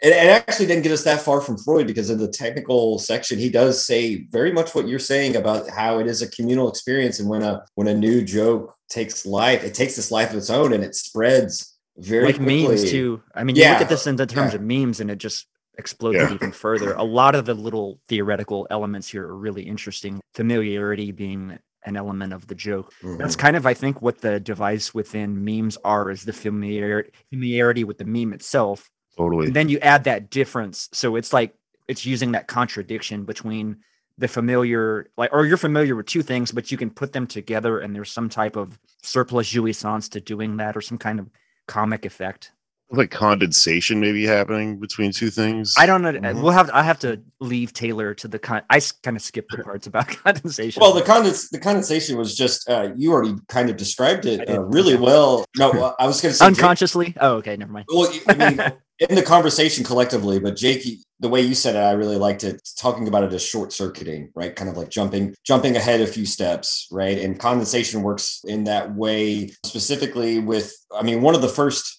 It, 0.00 0.12
it 0.12 0.28
actually 0.30 0.66
didn't 0.66 0.82
get 0.82 0.92
us 0.92 1.04
that 1.04 1.20
far 1.20 1.40
from 1.42 1.58
Freud 1.58 1.86
because 1.86 2.08
in 2.08 2.18
the 2.18 2.28
technical 2.28 2.98
section, 2.98 3.38
he 3.38 3.50
does 3.50 3.84
say 3.84 4.26
very 4.30 4.50
much 4.52 4.74
what 4.74 4.88
you're 4.88 4.98
saying 4.98 5.36
about 5.36 5.68
how 5.68 5.98
it 5.98 6.06
is 6.06 6.22
a 6.22 6.30
communal 6.30 6.68
experience, 6.70 7.20
and 7.20 7.28
when 7.28 7.42
a 7.42 7.62
when 7.74 7.86
a 7.88 7.94
new 7.94 8.22
joke 8.24 8.74
takes 8.88 9.26
life, 9.26 9.62
it 9.64 9.74
takes 9.74 9.96
this 9.96 10.10
life 10.10 10.30
of 10.30 10.36
its 10.36 10.48
own 10.48 10.72
and 10.72 10.82
it 10.84 10.94
spreads 10.94 11.76
very 11.98 12.26
like 12.26 12.36
quickly. 12.36 12.66
memes 12.68 12.90
too. 12.90 13.22
I 13.34 13.44
mean, 13.44 13.56
you 13.56 13.62
Yeah. 13.62 13.72
look 13.72 13.82
at 13.82 13.88
this 13.90 14.06
in 14.06 14.16
the 14.16 14.26
terms 14.26 14.52
Yeah. 14.52 14.58
of 14.60 14.62
memes, 14.62 15.00
and 15.00 15.10
it 15.10 15.18
just 15.18 15.46
exploded 15.76 16.22
Yeah. 16.22 16.34
even 16.34 16.52
further. 16.52 16.94
A 16.94 17.02
lot 17.04 17.34
of 17.34 17.44
the 17.44 17.54
little 17.54 18.00
theoretical 18.08 18.66
elements 18.70 19.08
here 19.08 19.26
are 19.26 19.36
really 19.36 19.62
interesting. 19.64 20.20
Familiarity 20.34 21.12
being 21.12 21.58
an 21.86 21.96
element 21.96 22.32
of 22.32 22.46
the 22.48 22.54
joke. 22.54 22.92
Mhm. 23.02 23.18
That's 23.18 23.36
kind 23.36 23.56
of, 23.56 23.64
I 23.66 23.74
think, 23.74 24.02
what 24.02 24.20
the 24.20 24.38
device 24.40 24.92
within 24.92 25.44
memes 25.44 25.78
are: 25.84 26.10
is 26.10 26.24
the 26.24 26.32
familiar 26.32 27.06
familiarity 27.30 27.84
with 27.84 27.98
the 27.98 28.04
meme 28.04 28.32
itself, 28.34 28.90
totally. 29.16 29.46
and 29.46 29.56
then 29.56 29.68
you 29.68 29.78
add 29.78 30.04
that 30.04 30.28
difference. 30.30 30.88
So 30.92 31.16
it's 31.16 31.32
like 31.32 31.54
it's 31.88 32.04
using 32.04 32.32
that 32.32 32.48
contradiction 32.48 33.24
between 33.24 33.78
the 34.18 34.28
familiar, 34.28 35.10
like, 35.16 35.30
or 35.32 35.44
you're 35.46 35.56
familiar 35.58 35.94
with 35.94 36.06
two 36.06 36.22
things, 36.22 36.50
but 36.50 36.70
you 36.72 36.78
can 36.78 36.90
put 36.90 37.12
them 37.12 37.26
together, 37.26 37.78
and 37.80 37.94
there's 37.94 38.10
some 38.10 38.28
type 38.28 38.56
of 38.56 38.78
surplus 39.02 39.46
jouissance 39.52 40.08
to 40.10 40.20
doing 40.20 40.56
that, 40.56 40.76
or 40.76 40.80
some 40.80 40.98
kind 40.98 41.20
of 41.20 41.28
comic 41.68 42.04
effect. 42.06 42.52
Like 42.90 43.10
condensation 43.10 43.98
maybe 44.00 44.24
happening 44.24 44.78
between 44.78 45.10
two 45.10 45.30
things. 45.30 45.74
I 45.76 45.86
don't 45.86 46.02
know. 46.02 46.12
Mhm. 46.12 46.42
We'll 46.42 46.52
have. 46.52 46.70
I 46.72 46.82
have 46.82 46.98
to 47.00 47.20
leave 47.40 47.72
Taylor 47.72 48.14
to 48.14 48.28
the 48.28 48.38
con. 48.38 48.62
I 48.70 48.80
kind 49.02 49.16
of 49.16 49.22
skipped 49.22 49.50
the 49.50 49.62
parts 49.64 49.86
about 49.86 50.08
condensation. 50.24 50.80
Well, 50.80 50.92
the 50.92 51.02
condens 51.02 51.50
the 51.50 51.58
condensation 51.58 52.16
was 52.16 52.36
just 52.36 52.68
uh, 52.68 52.90
you 52.96 53.12
already 53.12 53.34
kind 53.48 53.70
of 53.70 53.76
described 53.76 54.24
it 54.26 54.48
uh, 54.48 54.60
really 54.62 54.96
well. 54.96 55.44
No, 55.56 55.70
uh, 55.72 55.94
I 55.98 56.06
was 56.06 56.20
going 56.20 56.32
to 56.32 56.36
say 56.38 56.46
Jake- 56.48 56.56
unconsciously. 56.58 57.14
Oh, 57.20 57.34
okay, 57.36 57.56
never 57.56 57.72
mind. 57.72 57.86
Well, 57.92 58.12
I 58.28 58.34
mean, 58.34 58.60
in 59.10 59.16
the 59.16 59.22
conversation 59.22 59.84
collectively, 59.84 60.38
but 60.38 60.56
Jake, 60.56 60.86
the 61.18 61.28
way 61.28 61.40
you 61.40 61.54
said 61.54 61.74
it, 61.74 61.80
I 61.80 61.92
really 61.92 62.16
liked 62.16 62.44
it. 62.44 62.66
Talking 62.78 63.08
about 63.08 63.24
it 63.24 63.32
as 63.32 63.42
short 63.42 63.72
circuiting, 63.72 64.30
right? 64.34 64.54
Kind 64.54 64.70
of 64.70 64.76
like 64.76 64.90
jumping, 64.90 65.34
jumping 65.44 65.76
ahead 65.76 66.00
a 66.00 66.06
few 66.06 66.24
steps, 66.24 66.86
right? 66.92 67.18
And 67.18 67.38
condensation 67.38 68.02
works 68.02 68.40
in 68.44 68.64
that 68.64 68.94
way, 68.94 69.50
specifically 69.64 70.38
with, 70.38 70.72
I 70.94 71.02
mean, 71.02 71.20
one 71.22 71.34
of 71.34 71.42
the 71.42 71.48
first 71.48 71.95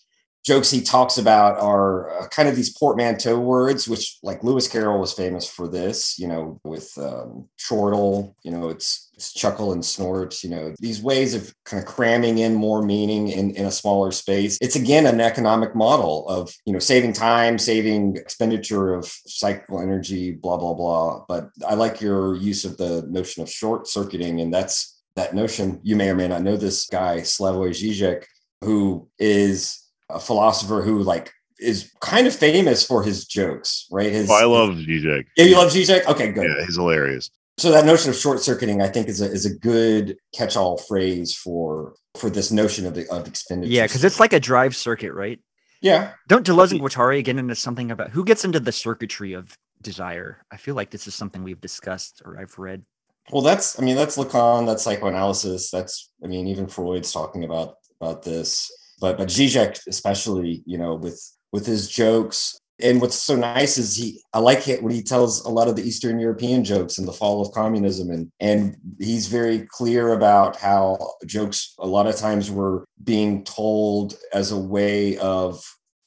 jokes 0.48 0.72
he 0.72 0.82
talks 0.82 1.18
about 1.18 1.60
are 1.60 2.10
uh, 2.22 2.28
kind 2.30 2.48
of 2.48 2.56
these 2.56 2.76
portmanteau 2.78 3.38
words, 3.38 3.86
which 3.86 4.18
like 4.24 4.46
Lewis 4.46 4.66
Carroll 4.66 5.02
was 5.02 5.12
famous 5.12 5.46
for 5.46 5.68
this, 5.68 6.18
you 6.18 6.26
know, 6.26 6.58
with 6.64 6.98
um, 6.98 7.50
chortle, 7.60 8.34
you 8.44 8.52
know, 8.52 8.70
it's, 8.70 9.10
it's 9.14 9.34
chuckle 9.34 9.74
and 9.74 9.84
snort, 9.84 10.42
you 10.46 10.50
know, 10.50 10.74
these 10.80 11.02
ways 11.02 11.34
of 11.34 11.54
kind 11.66 11.84
of 11.84 11.86
cramming 11.86 12.38
in 12.38 12.56
more 12.56 12.82
meaning 12.82 13.28
in, 13.28 13.52
in 13.58 13.66
a 13.66 13.72
smaller 13.72 14.10
space. 14.14 14.58
It's 14.62 14.78
again 14.78 15.06
an 15.06 15.20
economic 15.20 15.76
model 15.76 16.26
of, 16.30 16.50
you 16.66 16.72
know, 16.72 16.80
saving 16.80 17.12
time, 17.12 17.58
saving 17.58 18.16
expenditure 18.16 18.94
of 18.94 19.06
cycle 19.06 19.82
energy, 19.82 20.32
blah, 20.32 20.56
blah, 20.56 20.76
blah. 20.76 21.26
But 21.28 21.50
I 21.68 21.74
like 21.74 22.00
your 22.00 22.38
use 22.38 22.64
of 22.64 22.78
the 22.78 23.06
notion 23.10 23.44
of 23.44 23.52
short 23.52 23.86
circuiting. 23.86 24.40
And 24.40 24.54
that's 24.54 24.98
that 25.18 25.36
notion. 25.36 25.82
You 25.84 25.98
may 25.98 26.10
or 26.10 26.16
may 26.16 26.30
not 26.30 26.44
know 26.44 26.56
this 26.56 26.86
guy, 26.86 27.18
Slavoj 27.18 27.72
Žižek, 27.72 28.24
who 28.62 29.10
is 29.20 29.84
a 30.10 30.20
philosopher 30.20 30.82
who 30.82 31.00
like 31.04 31.34
is 31.60 31.92
kind 32.02 32.28
of 32.28 32.36
famous 32.36 32.86
for 32.86 33.04
his 33.04 33.26
jokes, 33.26 33.88
right? 33.92 34.12
His, 34.12 34.30
Oh, 34.30 34.36
I 34.36 34.46
love 34.46 34.76
Zizek. 34.76 35.26
Yeah, 35.36 35.46
you 35.46 35.58
love 35.58 35.72
Zizek? 35.72 36.06
Okay, 36.06 36.32
good. 36.32 36.46
Yeah, 36.48 36.66
he's 36.66 36.76
hilarious. 36.76 37.32
So 37.58 37.72
that 37.72 37.86
notion 37.86 38.12
of 38.12 38.16
short 38.16 38.40
circuiting, 38.42 38.82
I 38.84 38.88
think, 38.88 39.08
is 39.08 39.20
a 39.22 39.26
is 39.32 39.46
a 39.46 39.54
good 39.56 40.18
catch-all 40.36 40.78
phrase 40.78 41.34
for 41.34 41.96
for 42.16 42.30
this 42.30 42.52
notion 42.52 42.86
of 42.86 42.94
the 42.94 43.10
of 43.10 43.28
expenditure. 43.28 43.72
Yeah, 43.74 43.86
because 43.88 44.04
it's 44.04 44.20
like 44.20 44.34
a 44.34 44.40
drive 44.40 44.76
circuit, 44.76 45.14
right? 45.14 45.40
yeah, 45.82 46.14
Don't 46.28 46.46
Deleuze 46.46 46.72
and 46.72 46.82
Guattari 46.82 47.24
get 47.24 47.38
into 47.38 47.54
something 47.56 47.92
about 47.92 48.10
who 48.12 48.24
gets 48.26 48.44
into 48.46 48.60
the 48.60 48.72
circuitry 48.72 49.34
of 49.34 49.58
desire? 49.82 50.44
I 50.52 50.58
feel 50.58 50.74
like 50.76 50.90
this 50.92 51.08
is 51.08 51.14
something 51.16 51.44
we've 51.44 51.62
discussed 51.62 52.22
or 52.26 52.40
I've 52.40 52.58
read. 52.60 52.84
well, 53.32 53.42
that's 53.44 53.80
I 53.80 53.84
mean 53.84 53.96
that's 53.96 54.18
Lacan, 54.18 54.66
that's 54.68 54.84
psychoanalysis, 54.84 55.72
that's 55.72 56.12
I 56.24 56.28
mean 56.28 56.48
even 56.48 56.68
Freud's 56.68 57.12
talking 57.12 57.44
about 57.44 57.76
about 58.00 58.22
this, 58.24 58.72
but 59.00 59.18
but 59.18 59.30
Zizek 59.30 59.80
especially, 59.88 60.64
you 60.66 60.78
know, 60.78 60.96
with 60.96 61.22
with 61.52 61.66
his 61.66 61.90
jokes. 61.90 62.58
And 62.80 63.02
what's 63.02 63.16
so 63.16 63.36
nice 63.36 63.80
is 63.80 63.96
he 63.96 64.22
I 64.34 64.40
like 64.40 64.68
it 64.68 64.84
when 64.84 64.94
he 64.94 65.02
tells 65.02 65.44
a 65.46 65.50
lot 65.50 65.68
of 65.68 65.76
the 65.76 65.82
Eastern 65.82 66.20
European 66.20 66.64
jokes 66.64 67.00
and 67.00 67.08
the 67.08 67.14
fall 67.14 67.42
of 67.42 67.52
communism 67.52 68.12
and 68.12 68.30
and 68.40 68.78
he's 69.00 69.28
very 69.28 69.68
clear 69.72 70.14
about 70.14 70.58
how 70.58 70.98
jokes 71.26 71.74
a 71.80 71.88
lot 71.88 72.06
of 72.06 72.16
times 72.16 72.52
were 72.52 72.86
being 73.04 73.44
told 73.44 74.16
as 74.32 74.52
a 74.52 74.58
way 74.58 75.18
of 75.18 75.64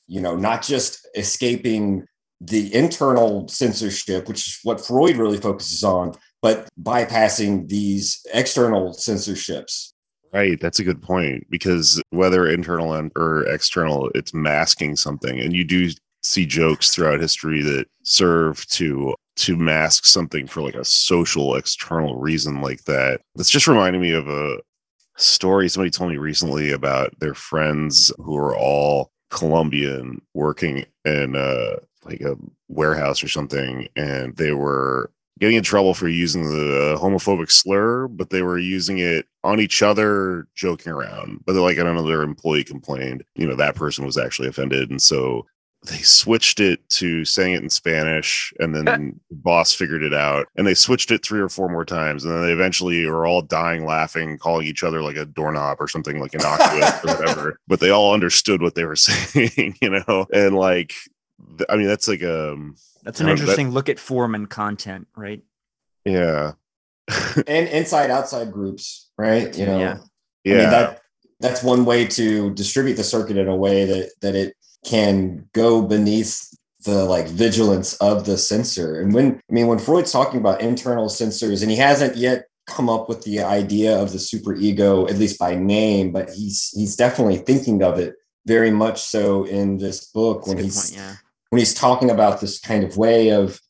you 0.07 0.21
know 0.21 0.37
not 0.37 0.63
just 0.63 1.09
escaping 1.17 2.07
the 2.41 2.73
internal 2.73 3.49
censorship 3.49 4.29
which 4.29 4.47
is 4.47 4.61
what 4.63 4.81
Freud 4.81 5.17
really 5.17 5.39
focuses 5.39 5.83
on 5.83 6.13
but 6.41 6.69
bypassing 6.81 7.69
these 7.69 8.25
external 8.33 8.93
censorships 8.93 9.93
Right. 10.33 10.61
That's 10.61 10.79
a 10.79 10.85
good 10.85 11.03
point 11.03 11.47
because 11.51 12.01
whether 12.11 12.49
internal 12.49 13.11
or 13.17 13.43
external, 13.47 14.11
it's 14.15 14.33
masking 14.33 14.95
something. 14.95 15.41
And 15.41 15.57
you 15.57 15.65
do 15.65 15.91
see 16.23 16.47
jokes 16.47 16.95
throughout 16.95 17.21
history 17.21 17.63
that 17.63 17.87
serve 18.05 18.65
to 18.69 19.15
to 19.37 19.57
mask 19.57 20.05
something 20.05 20.47
for 20.47 20.61
like 20.61 20.75
a 20.75 20.85
social 20.85 21.57
external 21.57 22.17
reason 22.17 22.61
like 22.61 22.85
that. 22.85 23.23
That's 23.35 23.51
just 23.51 23.67
reminding 23.67 24.03
me 24.03 24.13
of 24.13 24.29
a 24.29 24.59
story 25.17 25.69
somebody 25.69 25.91
told 25.91 26.11
me 26.11 26.17
recently 26.17 26.71
about 26.71 27.19
their 27.19 27.35
friends 27.35 28.13
who 28.19 28.37
are 28.37 28.57
all 28.57 29.11
Colombian 29.31 30.21
working 30.35 30.85
in 31.05 31.37
uh 31.37 31.77
like 32.05 32.21
a 32.21 32.37
warehouse 32.69 33.23
or 33.23 33.29
something 33.29 33.89
and 33.97 34.37
they 34.37 34.53
were 34.53 35.11
getting 35.41 35.57
in 35.57 35.63
trouble 35.65 35.95
for 35.95 36.09
using 36.09 36.45
the 36.45 36.97
homophobic 37.01 37.51
slur, 37.51 38.07
but 38.09 38.31
they 38.31 38.43
were 38.43 38.59
using 38.59 38.99
it 38.99 39.27
on 39.43 39.59
each 39.59 39.83
other, 39.83 40.47
joking 40.55 40.93
around. 40.93 41.41
But 41.47 41.55
they're 41.55 41.63
like, 41.63 41.79
another 41.79 42.23
employee 42.23 42.63
complained, 42.63 43.25
you 43.35 43.47
know, 43.47 43.57
that 43.57 43.75
person 43.75 44.05
was 44.05 44.19
actually 44.19 44.49
offended. 44.49 44.91
And 44.91 45.01
so 45.01 45.47
they 45.87 45.97
switched 45.97 46.61
it 46.61 46.87
to 46.91 47.25
saying 47.25 47.55
it 47.55 47.63
in 47.63 47.71
Spanish, 47.71 48.53
and 48.61 48.75
then 48.75 48.85
the 48.85 49.37
boss 49.37 49.73
figured 49.73 50.03
it 50.03 50.13
out. 50.13 50.47
And 50.57 50.67
they 50.67 50.75
switched 50.75 51.11
it 51.11 51.25
three 51.25 51.41
or 51.41 51.49
four 51.49 51.71
more 51.71 51.87
times. 51.87 52.23
And 52.23 52.35
then 52.35 52.43
they 52.43 52.53
eventually 52.53 53.07
were 53.07 53.27
all 53.27 53.41
dying 53.41 53.87
laughing, 53.87 54.37
calling 54.37 54.67
each 54.67 54.85
other 54.85 55.01
like 55.01 55.17
a 55.17 55.25
doorknob 55.25 55.79
or 55.81 55.89
something 55.89 56.21
like 56.21 56.35
innocuous 56.35 57.03
or 57.03 57.17
whatever. 57.17 57.59
But 57.67 57.81
they 57.81 57.91
all 57.91 58.13
understood 58.13 58.61
what 58.61 58.75
they 58.75 58.85
were 58.85 58.97
saying, 58.97 59.79
you 59.81 59.91
know? 59.91 60.27
And 60.35 60.55
like, 60.55 60.93
I 61.71 61.77
mean, 61.77 61.87
that's 61.87 62.09
like 62.09 62.23
um 62.23 62.77
That's 63.05 63.21
an 63.21 63.27
Uh, 63.27 63.31
that- 63.31 63.41
interesting 63.41 63.71
look 63.71 63.89
at 63.89 63.99
form 63.99 64.35
and 64.35 64.49
content, 64.49 65.07
right? 65.17 65.43
yeah. 66.05 66.53
and 67.49 67.69
inside 67.69 68.09
outside 68.09 68.53
groups 68.53 69.11
right 69.19 69.59
you 69.59 69.67
know 69.67 69.79
Yeah. 69.81 69.99
Yeah. 70.45 70.55
I 70.55 70.59
mean, 70.59 70.71
that 70.71 71.01
that's 71.41 71.63
one 71.63 71.85
way 71.85 72.07
to 72.07 72.51
distribute 72.55 72.95
the 72.95 73.03
circuit 73.05 73.37
in 73.37 73.49
a 73.49 73.57
way 73.57 73.85
that 73.85 74.11
that 74.21 74.35
it 74.37 74.55
can 74.87 75.49
go 75.53 75.83
beneath 75.83 76.47
the 76.85 77.05
like 77.05 77.27
vigilance 77.27 77.95
of 77.95 78.25
the 78.27 78.39
censor. 78.39 79.01
And 79.01 79.13
when 79.13 79.41
I 79.51 79.53
mean 79.53 79.67
when 79.67 79.79
Freud's 79.81 80.13
talking 80.13 80.39
about 80.41 80.61
internal 80.61 81.09
censors, 81.09 81.63
and 81.63 81.71
he 81.71 81.77
hasn't 81.77 82.17
yet 82.17 82.47
come 82.67 82.89
up 82.89 83.09
with 83.09 83.23
the 83.25 83.41
idea 83.41 84.01
of 84.01 84.13
the 84.13 84.19
superego, 84.19 85.11
at 85.11 85.19
least 85.19 85.39
by 85.39 85.55
name, 85.57 86.13
but 86.13 86.31
he's 86.31 86.71
he's 86.77 86.95
definitely 86.97 87.39
thinking 87.39 87.83
of 87.83 87.99
it 87.99 88.15
very 88.47 88.71
much 88.71 89.03
so 89.03 89.45
in 89.45 89.79
this 89.79 90.07
book 90.07 90.39
That's 90.45 90.49
when 90.55 90.65
he's 90.65 90.91
point, 90.91 91.03
yeah. 91.03 91.15
When 91.51 91.59
he's 91.59 91.75
talking 91.75 92.11
about 92.11 92.41
this 92.41 92.59
kind 92.59 92.83
of 92.83 92.97
way 92.97 93.31
of 93.31 93.61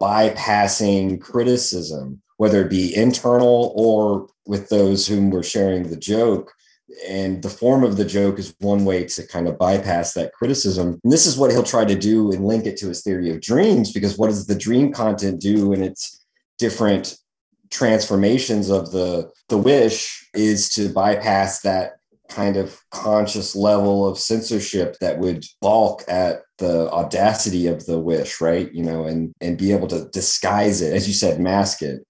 bypassing 0.00 1.20
criticism, 1.20 2.22
whether 2.36 2.62
it 2.62 2.70
be 2.70 2.94
internal 2.94 3.72
or 3.74 4.28
with 4.46 4.68
those 4.68 5.06
whom 5.06 5.30
we're 5.30 5.42
sharing 5.42 5.88
the 5.88 5.96
joke. 5.96 6.52
And 7.08 7.42
the 7.42 7.50
form 7.50 7.84
of 7.84 7.96
the 7.96 8.04
joke 8.04 8.38
is 8.38 8.54
one 8.58 8.84
way 8.84 9.04
to 9.04 9.26
kind 9.26 9.46
of 9.46 9.58
bypass 9.58 10.12
that 10.14 10.32
criticism. 10.32 10.98
And 11.04 11.12
this 11.12 11.26
is 11.26 11.36
what 11.36 11.50
he'll 11.50 11.62
try 11.62 11.84
to 11.84 11.94
do 11.94 12.32
and 12.32 12.44
link 12.44 12.66
it 12.66 12.76
to 12.78 12.88
his 12.88 13.02
theory 13.02 13.30
of 13.30 13.40
dreams, 13.40 13.92
because 13.92 14.18
what 14.18 14.28
does 14.28 14.46
the 14.46 14.54
dream 14.54 14.92
content 14.92 15.40
do 15.40 15.72
in 15.72 15.82
its 15.82 16.24
different 16.58 17.16
transformations 17.70 18.68
of 18.68 18.90
the 18.90 19.30
the 19.48 19.56
wish 19.56 20.28
is 20.34 20.68
to 20.70 20.88
bypass 20.88 21.60
that 21.60 21.98
kind 22.28 22.56
of 22.56 22.80
conscious 22.90 23.54
level 23.54 24.06
of 24.06 24.18
censorship 24.18 24.96
that 25.00 25.18
would 25.18 25.44
balk 25.60 26.02
at 26.08 26.42
the 26.60 26.88
audacity 26.92 27.66
of 27.66 27.84
the 27.86 27.98
wish, 27.98 28.40
right? 28.40 28.72
You 28.72 28.84
know, 28.84 29.04
and 29.06 29.32
and 29.40 29.58
be 29.58 29.72
able 29.72 29.88
to 29.88 30.08
disguise 30.10 30.80
it, 30.80 30.92
as 30.94 31.08
you 31.08 31.14
said, 31.14 31.40
mask 31.40 31.82
it. 31.82 32.02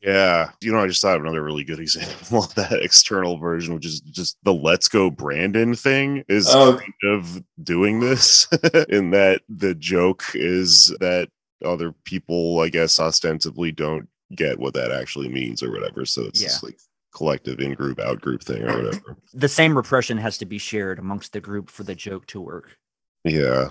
Yeah, 0.00 0.50
you 0.62 0.70
know, 0.72 0.78
I 0.78 0.86
just 0.86 1.02
thought 1.02 1.16
of 1.16 1.22
another 1.22 1.42
really 1.42 1.64
good 1.64 1.80
example 1.86 2.44
of 2.44 2.54
that 2.54 2.72
external 2.82 3.36
version, 3.38 3.74
which 3.74 3.84
is 3.84 4.00
just 4.00 4.38
the 4.44 4.54
"Let's 4.54 4.88
Go 4.88 5.10
Brandon" 5.10 5.74
thing 5.74 6.24
is 6.28 6.46
Oh. 6.48 6.78
kind 6.78 7.12
of 7.14 7.42
doing 7.62 8.00
this. 8.00 8.46
in 8.88 9.10
that 9.10 9.42
the 9.48 9.74
joke 9.74 10.24
is 10.34 10.94
that 11.00 11.28
other 11.64 11.92
people, 12.04 12.60
I 12.60 12.68
guess, 12.68 13.00
ostensibly 13.00 13.72
don't 13.72 14.08
get 14.36 14.58
what 14.60 14.74
that 14.74 14.92
actually 14.92 15.28
means 15.28 15.62
or 15.62 15.72
whatever. 15.72 16.06
So 16.06 16.22
it's 16.22 16.40
this 16.40 16.62
like 16.62 16.78
collective 17.12 17.58
in 17.58 17.74
group, 17.74 17.98
out 17.98 18.20
group 18.20 18.44
thing 18.44 18.62
or 18.62 18.76
whatever. 18.84 19.16
The 19.34 19.48
same 19.48 19.76
repression 19.76 20.18
has 20.18 20.38
to 20.38 20.46
be 20.46 20.58
shared 20.58 21.00
amongst 21.00 21.32
the 21.32 21.40
group 21.40 21.68
for 21.70 21.82
the 21.82 21.96
joke 21.96 22.26
to 22.26 22.40
work. 22.40 22.76
Yeah, 23.24 23.70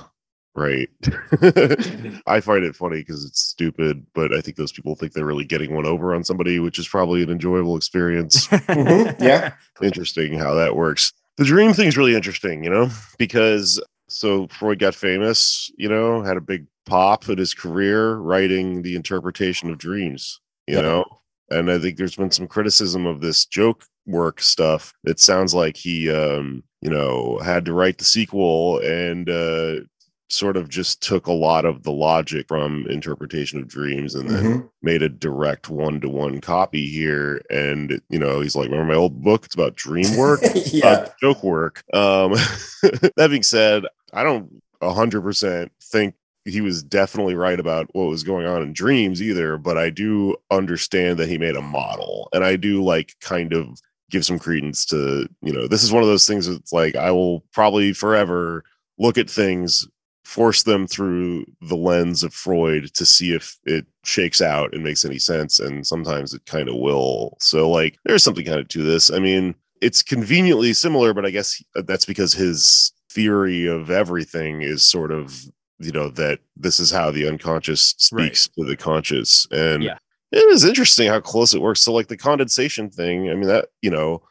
right. 0.58 0.90
I 2.28 2.40
find 2.42 2.66
it 2.66 2.76
funny 2.76 2.98
because 2.98 3.24
it's 3.24 3.40
stupid, 3.42 4.06
but 4.14 4.34
I 4.34 4.42
think 4.42 4.58
those 4.58 4.72
people 4.72 4.96
think 4.96 5.14
they're 5.14 5.26
really 5.26 5.46
getting 5.46 5.74
one 5.74 5.86
over 5.86 6.14
on 6.14 6.24
somebody, 6.24 6.60
which 6.60 6.80
is 6.80 6.88
probably 6.88 7.24
an 7.24 7.30
enjoyable 7.30 7.78
experience. 7.78 8.48
Mhm, 8.68 9.20
yeah. 9.22 9.54
interesting 9.82 10.34
how 10.38 10.54
that 10.56 10.76
works. 10.76 11.14
The 11.38 11.46
dream 11.46 11.74
thing's 11.74 11.98
really 11.98 12.16
interesting, 12.16 12.64
you 12.64 12.70
know, 12.70 12.90
because 13.18 13.82
so 14.10 14.48
Freud 14.48 14.80
got 14.80 14.96
famous, 14.96 15.72
you 15.78 15.88
know, 15.88 16.22
had 16.24 16.38
a 16.38 16.42
big 16.42 16.66
pop 16.86 17.30
in 17.30 17.38
his 17.38 17.54
career 17.54 18.16
writing 18.16 18.82
the 18.82 18.96
interpretation 18.96 19.70
of 19.70 19.78
dreams, 19.78 20.40
you 20.68 20.76
Yeah. 20.76 20.82
know, 20.82 21.06
and 21.50 21.70
I 21.72 21.78
think 21.80 21.98
there's 21.98 22.16
been 22.16 22.32
some 22.32 22.48
criticism 22.48 23.06
of 23.06 23.22
this 23.22 23.46
joke 23.46 23.84
work 24.06 24.42
stuff. 24.42 24.94
It 25.06 25.20
sounds 25.20 25.54
like 25.54 25.76
he, 25.78 26.10
um, 26.12 26.64
you 26.82 26.90
know, 26.90 27.40
had 27.44 27.66
to 27.66 27.74
write 27.74 27.98
the 27.98 28.06
sequel 28.06 28.80
and, 28.80 29.30
uh, 29.30 29.82
sort 30.30 30.58
of 30.58 30.68
just 30.68 31.02
took 31.02 31.28
a 31.28 31.32
lot 31.34 31.64
of 31.66 31.84
the 31.84 31.92
logic 31.92 32.48
from 32.48 32.86
interpretation 32.90 33.60
of 33.60 33.68
dreams 33.68 34.14
and 34.14 34.30
then 34.30 34.44
Mhm. 34.44 34.70
made 34.82 35.02
a 35.02 35.08
direct 35.10 35.70
one-to-one 35.70 36.42
copy 36.42 36.86
here 36.88 37.42
and 37.50 38.02
you 38.10 38.20
know 38.20 38.42
he's 38.42 38.56
like 38.56 38.70
remember 38.70 38.92
my 38.94 38.98
old 39.00 39.22
book 39.24 39.46
it's 39.46 39.56
about 39.56 39.76
dream 39.76 40.18
work 40.18 40.42
yeah. 40.66 40.86
uh, 40.86 41.10
joke 41.22 41.44
work 41.44 41.84
um 41.94 42.32
that 43.16 43.28
being 43.30 43.42
said 43.44 43.86
i 44.14 44.22
don't 44.24 44.62
100% 44.82 45.70
think 45.82 46.14
he 46.46 46.62
was 46.62 46.84
definitely 46.84 47.36
right 47.36 47.60
about 47.60 47.88
what 47.94 48.08
was 48.08 48.24
going 48.24 48.46
on 48.46 48.62
in 48.62 48.74
dreams 48.74 49.22
either 49.22 49.58
but 49.58 49.78
i 49.78 49.90
do 49.90 50.36
understand 50.52 51.18
that 51.20 51.30
he 51.30 51.38
made 51.38 51.56
a 51.56 51.62
model 51.62 52.28
and 52.34 52.44
i 52.44 52.56
do 52.56 52.84
like 52.84 53.16
kind 53.22 53.54
of 53.54 53.80
give 54.12 54.26
some 54.26 54.40
credence 54.40 54.86
to 54.86 55.28
you 55.42 55.54
know 55.54 55.68
this 55.68 55.84
is 55.84 55.92
one 55.92 56.04
of 56.04 56.10
those 56.10 56.28
things 56.28 56.48
that's 56.48 56.74
like 56.74 56.96
i 56.96 57.12
will 57.12 57.42
probably 57.54 57.94
forever 57.94 58.64
look 58.98 59.18
at 59.18 59.30
things 59.30 59.88
force 60.28 60.64
them 60.64 60.86
through 60.86 61.46
the 61.62 61.76
lens 61.76 62.22
of 62.22 62.34
Freud 62.34 62.94
to 62.94 63.06
see 63.06 63.32
if 63.34 63.58
it 63.64 63.86
shakes 64.04 64.42
out 64.42 64.74
and 64.74 64.84
makes 64.84 65.06
any 65.06 65.18
sense. 65.18 65.58
And 65.58 65.88
sometimes 65.88 66.34
it 66.34 66.46
kind 66.46 66.68
of 66.68 66.76
will. 66.76 67.38
So, 67.40 67.70
like, 67.70 67.98
there's 68.04 68.26
something 68.26 68.46
kind 68.46 68.60
of 68.60 68.68
to 68.68 68.84
this. 68.84 69.10
I 69.10 69.20
mean, 69.20 69.56
it's 69.82 70.04
conveniently 70.04 70.74
similar, 70.74 71.14
but 71.14 71.26
I 71.26 71.30
guess 71.30 71.64
uh, 71.78 71.82
that's 71.88 72.04
because 72.04 72.34
his 72.34 72.92
theory 73.10 73.68
of 73.68 73.90
everything 73.90 74.64
is 74.64 74.84
sort 74.84 75.14
of, 75.14 75.46
you 75.80 75.94
know, 75.94 76.10
that 76.10 76.40
this 76.58 76.82
is 76.82 76.92
how 76.92 77.10
the 77.10 77.26
unconscious 77.26 77.96
speaks 77.98 78.50
to 78.50 78.66
the 78.66 78.76
conscious. 78.76 79.48
And 79.52 79.82
Yeah. 79.82 79.98
it 80.34 80.46
is 80.52 80.66
interesting 80.66 81.08
how 81.08 81.22
close 81.22 81.54
it 81.54 81.62
works. 81.62 81.80
So, 81.80 81.94
like, 81.94 82.10
the 82.10 82.18
condensation 82.18 82.90
thing, 82.90 83.30
I 83.30 83.34
mean, 83.34 83.48
that, 83.48 83.70
you 83.82 83.90
know, 83.92 84.22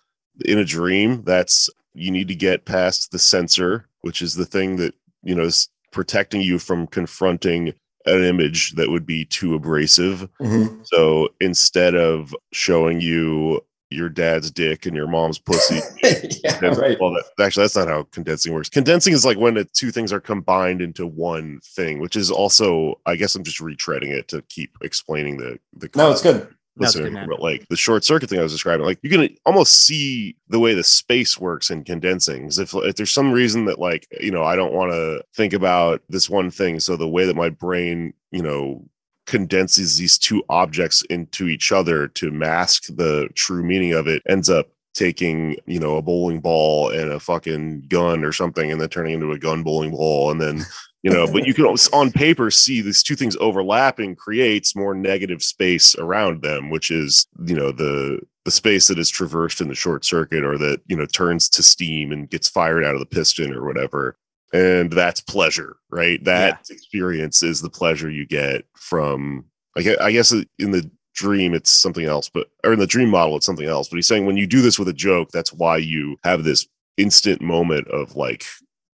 in 0.45 0.59
a 0.59 0.65
dream, 0.65 1.23
that's 1.25 1.71
you 1.95 2.11
need 2.11 2.29
to 2.29 2.35
get 2.35 2.67
past 2.67 3.13
the 3.13 3.19
censor, 3.19 3.89
which 4.03 4.21
is 4.21 4.35
the 4.35 4.45
thing 4.45 4.77
that, 4.77 4.95
you 5.23 5.35
know, 5.35 5.49
protecting 5.97 6.43
you 6.43 6.59
from 6.59 6.87
confronting 6.87 7.73
an 8.05 8.23
image 8.23 8.73
that 8.73 8.91
would 8.91 9.07
be 9.07 9.25
too 9.25 9.55
abrasive. 9.55 10.29
Mhm. 10.41 10.87
So 10.87 11.31
instead 11.41 11.95
of 11.95 12.35
showing 12.53 13.01
you 13.01 13.63
your 13.91 14.09
dad's 14.11 14.51
dick 14.51 14.85
and 14.85 14.95
your 14.95 15.07
mom's 15.09 15.39
pussy, 15.39 15.81
yeah, 16.05 16.59
that's- 16.61 16.77
right. 16.77 16.99
well, 17.01 17.13
that, 17.15 17.25
actually, 17.43 17.63
that's 17.65 17.77
not 17.77 17.89
how 17.89 18.03
condensing 18.13 18.53
works. 18.53 18.69
Condensing 18.69 19.15
is 19.15 19.25
like 19.25 19.39
when 19.39 19.55
the 19.55 19.65
two 19.65 19.91
things 19.91 20.13
are 20.13 20.21
combined 20.21 20.83
into 20.83 21.07
one 21.07 21.61
thing, 21.65 21.99
which 21.99 22.15
is 22.15 22.31
also, 22.31 23.01
I 23.07 23.17
guess, 23.17 23.35
I'm 23.35 23.43
just 23.43 23.61
retreading 23.61 24.11
it 24.11 24.29
to 24.29 24.43
keep 24.51 24.77
explaining 24.83 25.39
the 25.39 25.59
the. 25.75 25.89
No, 25.97 26.11
it's 26.11 26.21
good. 26.23 26.47
Listening, 26.79 27.27
but 27.27 27.41
like 27.41 27.67
the 27.69 27.77
short 27.77 28.05
circuit 28.05 28.29
thing 28.29 28.39
I 28.39 28.43
was 28.43 28.53
describing, 28.53 28.85
like 28.85 28.99
you 29.03 29.09
can 29.09 29.35
almost 29.47 29.87
see 29.87 30.37
the 30.49 30.61
way 30.61 30.75
the 30.75 30.85
space 30.85 31.39
works 31.39 31.71
in 31.71 31.85
condensing. 31.85 32.47
If, 32.47 32.75
if 32.75 32.97
there's 32.97 33.11
some 33.11 33.33
reason 33.33 33.65
that 33.65 33.79
like 33.79 34.07
you 34.21 34.31
know 34.31 34.45
I 34.45 34.57
don't 34.57 34.75
want 34.75 34.93
to 34.93 35.23
think 35.35 35.55
about 35.55 36.03
this 36.11 36.29
one 36.29 36.51
thing, 36.51 36.79
so 36.81 36.97
the 36.97 37.09
way 37.09 37.25
that 37.25 37.37
my 37.37 37.49
brain 37.49 38.13
you 38.31 38.43
know 38.43 38.85
condenses 39.27 39.97
these 39.97 40.19
two 40.19 40.45
objects 40.49 41.03
into 41.09 41.49
each 41.49 41.73
other 41.73 42.09
to 42.09 42.31
mask 42.31 42.85
the 42.97 43.29
true 43.35 43.63
meaning 43.63 43.93
of 43.93 44.07
it 44.07 44.23
ends 44.29 44.49
up 44.49 44.69
taking 44.95 45.57
you 45.67 45.79
know 45.79 45.97
a 45.97 46.03
bowling 46.03 46.41
ball 46.41 46.91
and 46.91 47.11
a 47.11 47.21
fucking 47.21 47.83
gun 47.89 48.25
or 48.25 48.33
something 48.33 48.73
and 48.73 48.81
then 48.81 48.89
turning 48.89 49.15
into 49.15 49.33
a 49.33 49.39
gun 49.39 49.63
bowling 49.63 49.91
ball 49.91 50.31
and 50.31 50.41
then 50.41 50.65
you 51.07 51.13
know 51.13 51.27
but 51.33 51.47
you 51.47 51.55
can 51.55 51.65
on 51.67 52.11
paper 52.11 52.51
see 52.51 52.81
these 52.81 53.03
two 53.03 53.15
things 53.15 53.37
overlapping 53.37 54.17
creates 54.17 54.75
more 54.75 54.95
negative 54.95 55.43
space 55.43 55.95
around 55.99 56.43
them 56.43 56.69
which 56.69 56.91
is 56.91 57.27
you 57.47 57.55
know 57.55 57.71
the 57.71 58.21
the 58.47 58.51
space 58.53 58.87
that 58.87 58.99
is 58.99 59.11
traversed 59.11 59.61
in 59.61 59.67
the 59.67 59.75
short 59.75 60.05
circuit 60.05 60.45
or 60.45 60.57
that 60.57 60.81
you 60.87 60.97
know 60.97 61.05
turns 61.05 61.49
to 61.49 61.65
steam 61.65 62.13
and 62.13 62.31
gets 62.31 62.49
fired 62.49 62.85
out 62.85 62.95
of 62.95 63.01
the 63.01 63.07
piston 63.07 63.53
or 63.53 63.67
whatever. 63.67 64.17
And 64.53 64.91
that's 64.91 65.21
pleasure 65.21 65.77
right? 65.91 66.23
That 66.25 66.65
experience 66.71 67.43
is 67.43 67.61
the 67.61 67.69
pleasure 67.69 68.09
you 68.09 68.25
get 68.25 68.65
from 68.77 69.45
I 69.77 69.83
guess 69.83 70.33
in 70.33 70.71
the 70.71 70.89
dream 71.15 71.55
it's 71.55 71.73
something 71.73 72.05
else 72.05 72.29
but 72.29 72.49
or 72.63 72.73
in 72.75 72.79
the 72.79 72.87
dream 72.87 73.09
model 73.09 73.37
it's 73.37 73.47
something 73.47 73.67
else 73.67 73.89
but 73.89 73.97
he's 73.97 74.07
saying 74.07 74.27
when 74.27 74.37
you 74.37 74.47
do 74.47 74.61
this 74.61 74.79
with 74.79 74.87
a 74.87 74.93
joke 74.93 75.31
that's 75.33 75.53
why 75.53 75.79
you 75.79 76.17
have 76.25 76.45
this 76.45 76.69
instant 76.99 77.41
moment 77.41 77.89
of 77.89 78.15
like 78.17 78.45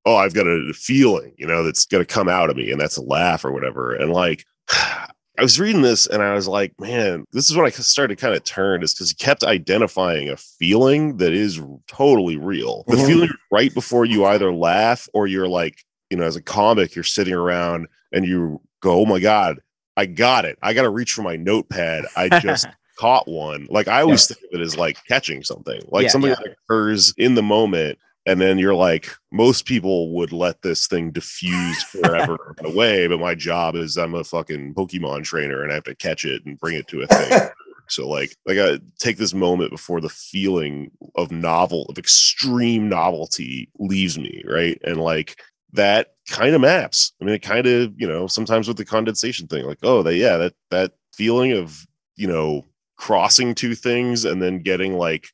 oh 0.05 0.15
i've 0.15 0.33
got 0.33 0.47
a 0.47 0.73
feeling 0.73 1.33
you 1.37 1.45
know 1.45 1.63
that's 1.63 1.85
going 1.85 2.03
to 2.03 2.13
come 2.13 2.27
out 2.29 2.49
of 2.49 2.55
me 2.57 2.71
and 2.71 2.79
that's 2.81 2.97
a 2.97 3.01
laugh 3.03 3.43
or 3.45 3.51
whatever 3.51 3.93
and 3.93 4.11
like 4.11 4.45
i 4.71 5.07
was 5.41 5.59
reading 5.59 5.81
this 5.81 6.07
and 6.07 6.21
i 6.23 6.33
was 6.33 6.47
like 6.47 6.73
man 6.79 7.23
this 7.33 7.49
is 7.49 7.55
when 7.55 7.65
i 7.65 7.69
started 7.69 8.15
to 8.17 8.21
kind 8.21 8.35
of 8.35 8.43
turn 8.43 8.83
is 8.83 8.93
because 8.93 9.09
he 9.09 9.15
kept 9.15 9.43
identifying 9.43 10.29
a 10.29 10.37
feeling 10.37 11.17
that 11.17 11.33
is 11.33 11.59
totally 11.87 12.37
real 12.37 12.83
the 12.87 12.95
Mhm. 12.95 13.07
feeling 13.07 13.29
right 13.51 13.73
before 13.73 14.05
you 14.05 14.25
either 14.25 14.53
laugh 14.53 15.07
or 15.13 15.27
you're 15.27 15.47
like 15.47 15.83
you 16.09 16.17
know 16.17 16.23
as 16.25 16.35
a 16.35 16.41
comic 16.41 16.95
you're 16.95 17.03
sitting 17.03 17.33
around 17.33 17.87
and 18.11 18.25
you 18.25 18.59
go 18.81 19.01
oh 19.01 19.05
my 19.05 19.19
god 19.19 19.59
i 19.97 20.05
got 20.05 20.45
it 20.45 20.57
i 20.61 20.73
got 20.73 20.83
to 20.83 20.89
reach 20.89 21.13
for 21.13 21.21
my 21.21 21.35
notepad 21.35 22.05
i 22.15 22.27
just 22.39 22.67
caught 22.99 23.27
one. 23.27 23.65
Like 23.71 23.87
I 23.87 24.01
always 24.01 24.27
think 24.27 24.39
of 24.53 24.59
it 24.59 24.63
as 24.63 24.77
like 24.77 24.95
catching 25.07 25.43
something, 25.43 25.81
like 25.87 26.03
Yeah, 26.03 26.09
something 26.09 26.29
yeah. 26.29 26.35
that 26.35 26.55
occurs 26.69 27.15
in 27.17 27.33
the 27.33 27.41
moment. 27.41 27.97
And 28.25 28.39
then 28.39 28.59
you're 28.59 28.75
like, 28.75 29.09
most 29.31 29.65
people 29.65 30.13
would 30.13 30.31
let 30.31 30.61
this 30.61 30.87
thing 30.87 31.11
diffuse 31.11 31.83
forever 31.83 32.55
away. 32.59 33.07
But 33.07 33.19
my 33.19 33.35
job 33.35 33.75
is 33.75 33.97
I'm 33.97 34.13
a 34.13 34.23
fucking 34.23 34.75
Pokemon 34.75 35.23
trainer 35.23 35.63
and 35.63 35.71
I 35.71 35.75
have 35.75 35.83
to 35.85 35.95
catch 35.95 36.25
it 36.25 36.45
and 36.45 36.59
bring 36.59 36.75
it 36.75 36.87
to 36.89 37.01
a 37.01 37.07
thing. 37.07 37.49
so 37.89 38.07
like 38.07 38.35
I 38.47 38.53
gotta 38.53 38.81
take 38.99 39.17
this 39.17 39.33
moment 39.33 39.71
before 39.71 40.01
the 40.01 40.09
feeling 40.09 40.91
of 41.15 41.31
novel 41.31 41.85
of 41.89 41.97
extreme 41.97 42.87
novelty 42.87 43.69
leaves 43.79 44.17
me, 44.17 44.43
right? 44.47 44.79
And 44.83 45.01
like 45.01 45.41
that 45.73 46.13
kind 46.29 46.53
of 46.53 46.61
maps. 46.61 47.13
I 47.21 47.25
mean, 47.25 47.33
it 47.35 47.41
kind 47.41 47.65
of, 47.65 47.93
you 47.97 48.07
know, 48.07 48.27
sometimes 48.27 48.67
with 48.67 48.77
the 48.77 48.85
condensation 48.85 49.47
thing, 49.47 49.65
like, 49.65 49.79
oh, 49.83 50.03
that 50.03 50.15
yeah, 50.15 50.37
that 50.37 50.53
that 50.69 50.93
feeling 51.13 51.53
of, 51.53 51.87
you 52.15 52.27
know, 52.27 52.65
crossing 52.97 53.55
two 53.55 53.73
things 53.73 54.25
and 54.25 54.41
then 54.41 54.59
getting 54.59 54.95
like 54.95 55.29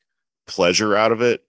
pleasure 0.47 0.95
out 0.95 1.12
of 1.12 1.21
it 1.21 1.43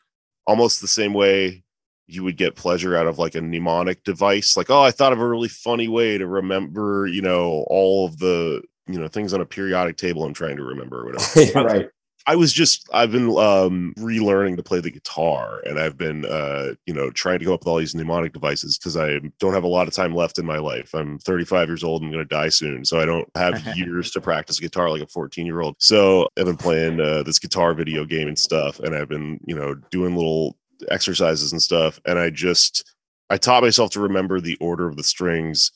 almost 0.49 0.81
the 0.81 0.89
same 0.89 1.13
way 1.13 1.63
you 2.07 2.25
would 2.25 2.39
get 2.39 2.57
pleasure 2.57 2.97
out 2.97 3.07
of 3.07 3.19
like 3.19 3.35
a 3.35 3.41
mnemonic 3.41 4.03
device 4.03 4.57
like 4.57 4.71
oh 4.71 4.83
i 4.83 4.91
thought 4.91 5.13
of 5.13 5.21
a 5.21 5.29
really 5.29 5.49
funny 5.49 5.87
way 5.89 6.17
to 6.17 6.27
remember 6.27 7.07
you 7.07 7.21
know 7.21 7.67
all 7.69 8.07
of 8.07 8.19
the 8.19 8.63
you 8.87 8.99
know 8.99 9.07
things 9.07 9.35
on 9.35 9.43
a 9.43 9.47
periodic 9.47 9.99
table 9.99 10.25
i'm 10.25 10.33
trying 10.33 10.57
to 10.57 10.65
remember 10.65 11.03
or 11.03 11.13
whatever 11.13 11.61
right. 11.65 11.89
I 12.29 12.37
was 12.37 12.53
just 12.53 12.87
I've 12.93 13.11
been 13.11 13.31
um 13.39 13.95
relearning 13.97 14.59
to 14.59 14.63
play 14.63 14.81
the 14.81 14.91
guitar 14.91 15.63
and 15.65 15.81
I've 15.81 15.97
been 15.97 16.27
uh 16.27 16.75
you 16.85 16.93
know 16.93 17.11
trying 17.11 17.39
to 17.39 17.45
go 17.47 17.55
up 17.55 17.61
with 17.61 17.69
all 17.69 17.79
these 17.79 17.95
mnemonic 17.95 18.35
devices 18.35 18.77
because 18.77 18.99
I 18.99 19.19
don't 19.41 19.55
have 19.55 19.65
a 19.65 19.69
lot 19.69 19.89
of 19.89 19.95
time 19.95 20.15
left 20.15 20.39
in 20.39 20.45
my 20.45 20.59
life. 20.59 20.95
I'm 20.95 21.19
35 21.21 21.69
years 21.69 21.83
old, 21.83 22.03
I'm 22.03 22.11
gonna 22.11 22.27
die 22.27 22.51
soon. 22.51 22.85
So 22.85 23.01
I 23.01 23.07
don't 23.07 23.27
have 23.35 23.67
years 23.77 24.11
to 24.11 24.21
practice 24.21 24.61
guitar 24.61 24.91
like 24.91 25.01
a 25.01 25.07
14 25.07 25.47
year 25.47 25.63
old. 25.63 25.77
So 25.79 26.29
I've 26.37 26.45
been 26.45 26.59
playing 26.59 27.01
uh, 27.01 27.23
this 27.23 27.39
guitar 27.39 27.73
video 27.73 28.05
game 28.05 28.29
and 28.29 28.39
stuff, 28.39 28.79
and 28.81 28.95
I've 28.95 29.09
been, 29.09 29.41
you 29.47 29.55
know, 29.55 29.75
doing 29.91 30.15
little 30.15 30.59
exercises 30.91 31.53
and 31.53 31.63
stuff. 31.63 31.99
And 32.05 32.19
I 32.19 32.29
just 32.29 32.95
I 33.31 33.39
taught 33.39 33.63
myself 33.63 33.91
to 33.93 34.01
remember 34.01 34.39
the 34.39 34.59
order 34.61 34.87
of 34.87 34.97
the 34.97 35.03
strings 35.03 35.73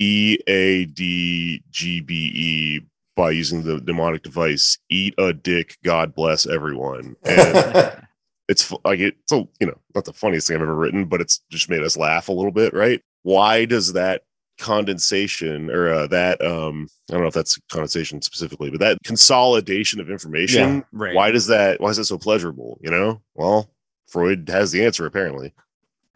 E 0.00 0.36
A 0.48 0.84
D 0.84 1.62
G 1.70 2.02
B 2.02 2.30
E 2.34 2.80
by 3.16 3.30
using 3.30 3.62
the 3.62 3.80
demonic 3.80 4.22
device 4.22 4.78
eat 4.90 5.14
a 5.18 5.32
dick 5.32 5.76
god 5.84 6.14
bless 6.14 6.46
everyone 6.46 7.14
and 7.24 8.06
it's 8.48 8.62
fu- 8.62 8.78
like 8.84 9.00
it's 9.00 9.18
so 9.26 9.48
you 9.60 9.66
know 9.66 9.78
not 9.94 10.04
the 10.04 10.12
funniest 10.12 10.46
thing 10.48 10.56
i've 10.56 10.62
ever 10.62 10.74
written 10.74 11.04
but 11.04 11.20
it's 11.20 11.40
just 11.50 11.70
made 11.70 11.82
us 11.82 11.96
laugh 11.96 12.28
a 12.28 12.32
little 12.32 12.52
bit 12.52 12.74
right 12.74 13.00
why 13.22 13.64
does 13.64 13.92
that 13.94 14.22
condensation 14.58 15.70
or 15.70 15.88
uh, 15.92 16.06
that 16.06 16.44
um 16.44 16.88
i 17.10 17.12
don't 17.14 17.22
know 17.22 17.28
if 17.28 17.34
that's 17.34 17.58
condensation 17.70 18.20
specifically 18.22 18.70
but 18.70 18.80
that 18.80 18.98
consolidation 19.04 20.00
of 20.00 20.10
information 20.10 20.76
Yeah, 20.76 20.82
right. 20.92 21.14
why 21.14 21.30
does 21.30 21.46
that 21.48 21.80
why 21.80 21.90
is 21.90 21.96
that 21.96 22.04
so 22.04 22.18
pleasurable 22.18 22.78
you 22.82 22.90
know 22.90 23.20
well 23.34 23.70
freud 24.06 24.48
has 24.48 24.72
the 24.72 24.84
answer 24.84 25.06
apparently 25.06 25.52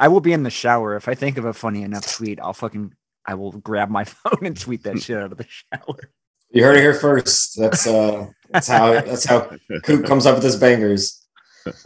I 0.01 0.07
will 0.07 0.21
be 0.21 0.33
in 0.33 0.45
the 0.45 0.51
shower. 0.51 0.95
If 0.95 1.09
I 1.09 1.17
think 1.17 1.39
of 1.39 1.45
a 1.45 1.53
funny 1.53 1.83
enough 1.83 2.07
tweet, 2.15 2.39
I'll 2.41 2.53
fucking 2.53 2.95
I 3.27 3.35
will 3.35 3.51
grab 3.51 3.91
my 3.91 4.05
phone 4.05 4.47
and 4.47 4.57
tweet 4.57 4.85
that 4.85 5.03
shit 5.03 5.17
out 5.17 5.33
of 5.33 5.39
the 5.39 5.47
shower. 5.49 6.13
You 6.51 6.65
heard 6.65 6.77
it 6.77 6.81
here 6.81 6.95
first. 6.95 7.59
That's 7.59 7.87
uh 7.87 8.27
that's 8.51 8.69
how 8.69 8.93
that's 8.93 9.25
how 9.25 9.51
Coop 9.83 10.07
comes 10.07 10.27
up 10.27 10.37
with 10.37 10.45
his 10.45 10.57
bangers. 10.57 11.23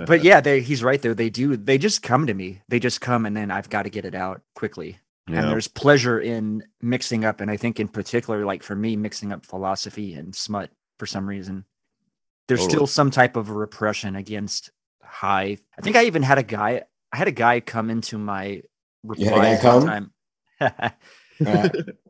But 0.07 0.23
yeah, 0.23 0.41
they 0.41 0.61
he's 0.61 0.83
right 0.83 1.01
there. 1.03 1.15
They 1.15 1.31
do. 1.31 1.57
They 1.57 1.79
just 1.79 2.03
come 2.03 2.27
to 2.27 2.35
me. 2.35 2.63
They 2.69 2.79
just 2.79 3.01
come, 3.01 3.27
and 3.27 3.37
then 3.37 3.51
I've 3.51 3.69
got 3.69 3.83
to 3.83 3.91
get 3.91 4.05
it 4.05 4.15
out 4.15 4.43
quickly. 4.55 4.99
And 5.29 5.49
there's 5.49 5.69
pleasure 5.69 6.21
in 6.21 6.63
mixing 6.83 7.25
up, 7.25 7.41
and 7.41 7.51
I 7.51 7.57
think 7.57 7.81
in 7.81 7.89
particular, 7.89 8.45
like 8.45 8.63
for 8.63 8.77
me, 8.77 8.97
mixing 8.97 9.33
up 9.33 9.47
philosophy 9.47 10.15
and 10.15 10.35
smut 10.35 10.71
for 10.99 11.07
some 11.07 11.27
reason. 11.27 11.65
There's 12.49 12.61
Totally. 12.61 12.77
still 12.77 12.87
some 12.87 13.11
type 13.11 13.37
of 13.37 13.51
repression 13.51 14.17
against 14.17 14.73
high. 15.03 15.59
I 15.79 15.81
think 15.81 15.97
I 15.97 16.05
even 16.05 16.23
had 16.23 16.39
a 16.39 16.43
guy. 16.43 16.83
I 17.13 17.17
had 17.17 17.29
a 17.29 17.33
guy 17.33 17.61
come 17.61 17.89
into 17.89 18.19
my 18.19 18.63
You 19.17 19.31
had 19.31 19.39
a 19.39 19.41
guy 19.41 19.53
replies 19.53 19.85
one 19.85 19.87
time. 19.87 20.13
Uh, 21.45 21.69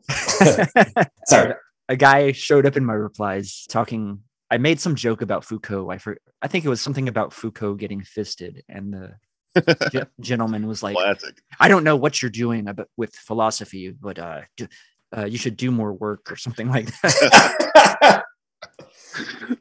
sorry. 1.25 1.55
A 1.89 1.95
guy 1.95 2.31
showed 2.31 2.65
up 2.65 2.77
in 2.77 2.85
my 2.85 2.93
replies 2.93 3.65
talking. 3.69 4.19
I 4.51 4.57
made 4.57 4.79
some 4.79 4.95
joke 4.95 5.21
about 5.21 5.43
Foucault. 5.43 5.89
I 5.89 5.97
for, 5.97 6.17
I 6.41 6.47
think 6.47 6.63
it 6.63 6.69
was 6.69 6.81
something 6.81 7.07
about 7.07 7.33
Foucault 7.33 7.75
getting 7.75 8.03
fisted, 8.03 8.63
and 8.69 8.93
the 8.93 9.89
ge- 9.91 10.07
gentleman 10.19 10.67
was 10.67 10.83
like, 10.83 10.95
classic 10.95 11.41
"I 11.59 11.67
don't 11.67 11.83
know 11.83 11.95
what 11.95 12.21
you're 12.21 12.31
doing 12.31 12.67
about, 12.67 12.89
with 12.97 13.15
philosophy, 13.15 13.89
but 13.91 14.19
uh, 14.19 14.41
do, 14.57 14.67
uh, 15.15 15.25
you 15.25 15.37
should 15.37 15.57
do 15.57 15.71
more 15.71 15.93
work 15.93 16.31
or 16.31 16.35
something 16.35 16.69
like 16.69 16.87
that." 17.01 18.23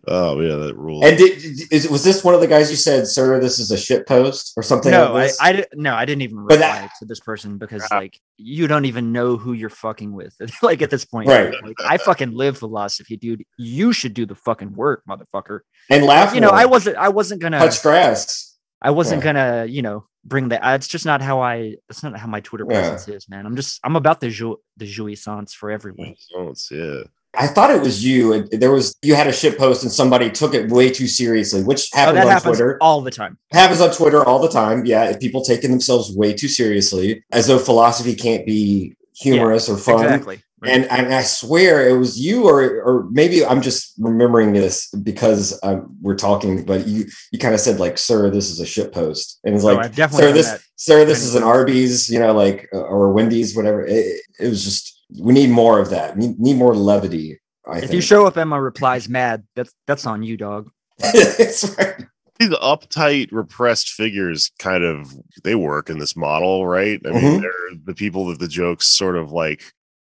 oh 0.09 0.41
yeah 0.41 0.57
that 0.57 0.77
rule 0.77 1.05
and 1.05 1.17
did, 1.19 1.43
is, 1.71 1.89
was 1.89 2.05
this 2.05 2.23
one 2.25 2.35
of 2.35 2.41
the 2.41 2.47
guys 2.47 2.71
you 2.71 2.77
said, 2.77 3.07
sir, 3.07 3.41
this 3.41 3.59
is 3.59 3.71
a 3.71 3.77
shit 3.77 4.07
post 4.07 4.53
or 4.57 4.63
something? 4.63 4.91
no, 4.91 5.13
like 5.13 5.15
I, 5.15 5.27
this? 5.27 5.41
I 5.41 5.53
di- 5.53 5.65
no, 5.75 5.95
I 5.95 6.05
didn't 6.05 6.23
even 6.23 6.39
reply 6.39 6.57
that- 6.59 6.91
to 6.99 7.05
this 7.05 7.21
person 7.21 7.59
because 7.59 7.83
Ah. 7.91 7.97
like 7.99 8.19
you 8.37 8.67
don't 8.67 8.85
even 8.87 9.13
know 9.13 9.37
who 9.37 9.53
you're 9.53 9.71
fucking 9.71 10.13
with. 10.13 10.35
like 10.63 10.83
at 10.83 10.91
this 10.91 11.05
point, 11.05 11.29
Right. 11.29 11.55
Like, 11.63 11.77
I 11.85 11.97
fucking 11.99 12.33
live 12.33 12.59
philosophy, 12.59 13.17
dude. 13.17 13.45
You 13.59 13.93
should 13.93 14.15
do 14.15 14.27
the 14.27 14.35
fucking 14.35 14.73
work, 14.75 15.03
motherfucker. 15.09 15.61
and 15.91 16.05
laugh. 16.05 16.35
You 16.35 16.41
know, 16.41 16.49
more. 16.49 16.57
I 16.59 16.65
wasn't. 16.65 16.97
I 16.97 17.09
wasn't 17.11 17.41
gonna. 17.41 17.59
touch 17.59 17.83
grass. 17.83 18.57
I 18.81 18.91
wasn't 18.91 19.21
Yeah. 19.25 19.33
gonna, 19.33 19.65
you 19.67 19.83
know, 19.83 20.07
bring 20.25 20.49
that. 20.49 20.65
uh, 20.67 20.75
It's 20.75 20.89
just 20.89 21.07
not 21.07 21.23
how 21.23 21.41
I. 21.41 21.77
That's 21.89 22.03
not 22.03 22.17
how 22.19 22.27
my 22.27 22.41
Twitter 22.41 22.67
Yeah. 22.69 22.81
presence 22.81 23.07
is, 23.09 23.29
man. 23.29 23.47
I'm 23.47 23.55
just. 23.55 23.79
I'm 23.85 23.95
about 23.95 24.19
the 24.21 24.29
joie, 24.31 24.57
the 24.77 24.87
jouissance 24.87 25.53
for 25.53 25.71
everyone. 25.71 26.17
Oh, 26.35 26.43
it's- 26.51 26.69
yeah 26.71 27.03
I 27.35 27.47
thought 27.47 27.71
it 27.71 27.81
was 27.81 28.05
you. 28.05 28.33
and 28.35 28.51
There 28.51 28.71
was 28.71 28.95
you 29.03 29.15
had 29.15 29.27
a 29.27 29.33
shit 29.33 29.57
post 29.59 29.83
and 29.83 29.91
somebody 29.93 30.31
took 30.31 30.53
it 30.55 30.71
way 30.71 30.91
too 30.91 31.07
seriously, 31.07 31.63
which 31.63 31.89
Oh, 31.95 31.99
happens 31.99 32.17
that 32.17 32.27
on 32.27 32.33
happens 32.33 32.57
Twitter. 32.59 32.79
all 32.81 33.01
the 33.01 33.11
time. 33.11 33.39
happens 33.53 33.81
on 33.81 33.91
Twitter 33.93 34.25
all 34.25 34.39
the 34.39 34.51
time. 34.51 34.85
Yeah, 34.85 35.17
people 35.17 35.43
taking 35.43 35.71
themselves 35.71 36.15
way 36.15 36.35
too 36.35 36.49
seriously, 36.49 37.25
as 37.33 37.47
though 37.47 37.59
philosophy 37.59 38.15
can't 38.15 38.45
be 38.45 38.97
humorous 39.19 39.69
or 39.69 39.77
fun. 39.79 40.05
Exactly. 40.05 40.43
Right. 40.61 40.75
And, 40.75 40.85
and 40.93 41.13
I 41.13 41.23
swear 41.23 41.89
it 41.89 41.99
was 41.99 42.21
you, 42.21 42.45
or 42.49 42.61
or 42.83 43.09
maybe 43.11 43.45
I'm 43.45 43.63
just 43.63 43.95
remembering 43.99 44.53
this 44.53 44.89
because 44.91 45.59
um, 45.65 45.97
we're 46.01 46.15
talking. 46.15 46.65
But 46.65 46.87
you 46.87 47.07
you 47.33 47.39
kind 47.41 47.53
of 47.53 47.59
said 47.61 47.81
like, 47.81 47.99
"Sir, 47.99 48.31
this 48.31 48.49
is 48.49 48.61
a 48.61 48.67
shit 48.67 48.93
post," 48.93 49.41
and 49.43 49.57
it's 49.57 49.65
like, 49.65 49.79
I've 49.79 49.97
definitely 49.97 50.29
"Sir, 50.29 50.33
this 50.33 50.51
that. 50.53 50.61
sir, 50.77 51.05
this 51.05 51.25
is 51.25 51.35
an 51.35 51.43
Arby's," 51.43 52.09
you 52.09 52.21
know, 52.21 52.33
like 52.33 52.69
or 52.73 53.13
Wendy's, 53.13 53.57
whatever. 53.57 53.85
It, 53.85 54.21
it 54.39 54.49
was 54.49 54.63
just 54.63 54.92
we 55.21 55.33
need 55.33 55.51
more 55.51 55.79
of 55.79 55.91
that. 55.91 56.17
We 56.17 56.29
need 56.39 56.57
more 56.57 56.75
levity. 56.75 57.39
I 57.67 57.77
If 57.77 57.81
think. 57.85 57.93
you 57.95 58.01
show 58.01 58.27
up 58.27 58.37
in 58.37 58.49
my 58.49 58.57
replies 58.59 59.09
mad, 59.09 59.45
that's 59.57 59.73
that's 59.87 60.07
on 60.07 60.23
you, 60.23 60.37
dog. 60.37 60.71
Right. 61.03 62.05
these 62.39 62.51
uptight 62.51 63.29
repressed 63.33 63.91
figures 63.91 64.51
kind 64.59 64.83
of 64.85 65.13
they 65.45 65.55
work 65.55 65.89
in 65.91 65.99
this 65.99 66.17
model 66.17 66.67
right 66.67 67.01
i 67.07 67.11
mean 67.11 67.23
Mhm. 67.23 67.41
they're 67.41 67.79
the 67.85 67.95
people 67.95 68.27
that 68.27 68.39
the 68.41 68.49
jokes 68.49 68.87
sort 68.89 69.17
of 69.17 69.31
like 69.33 69.63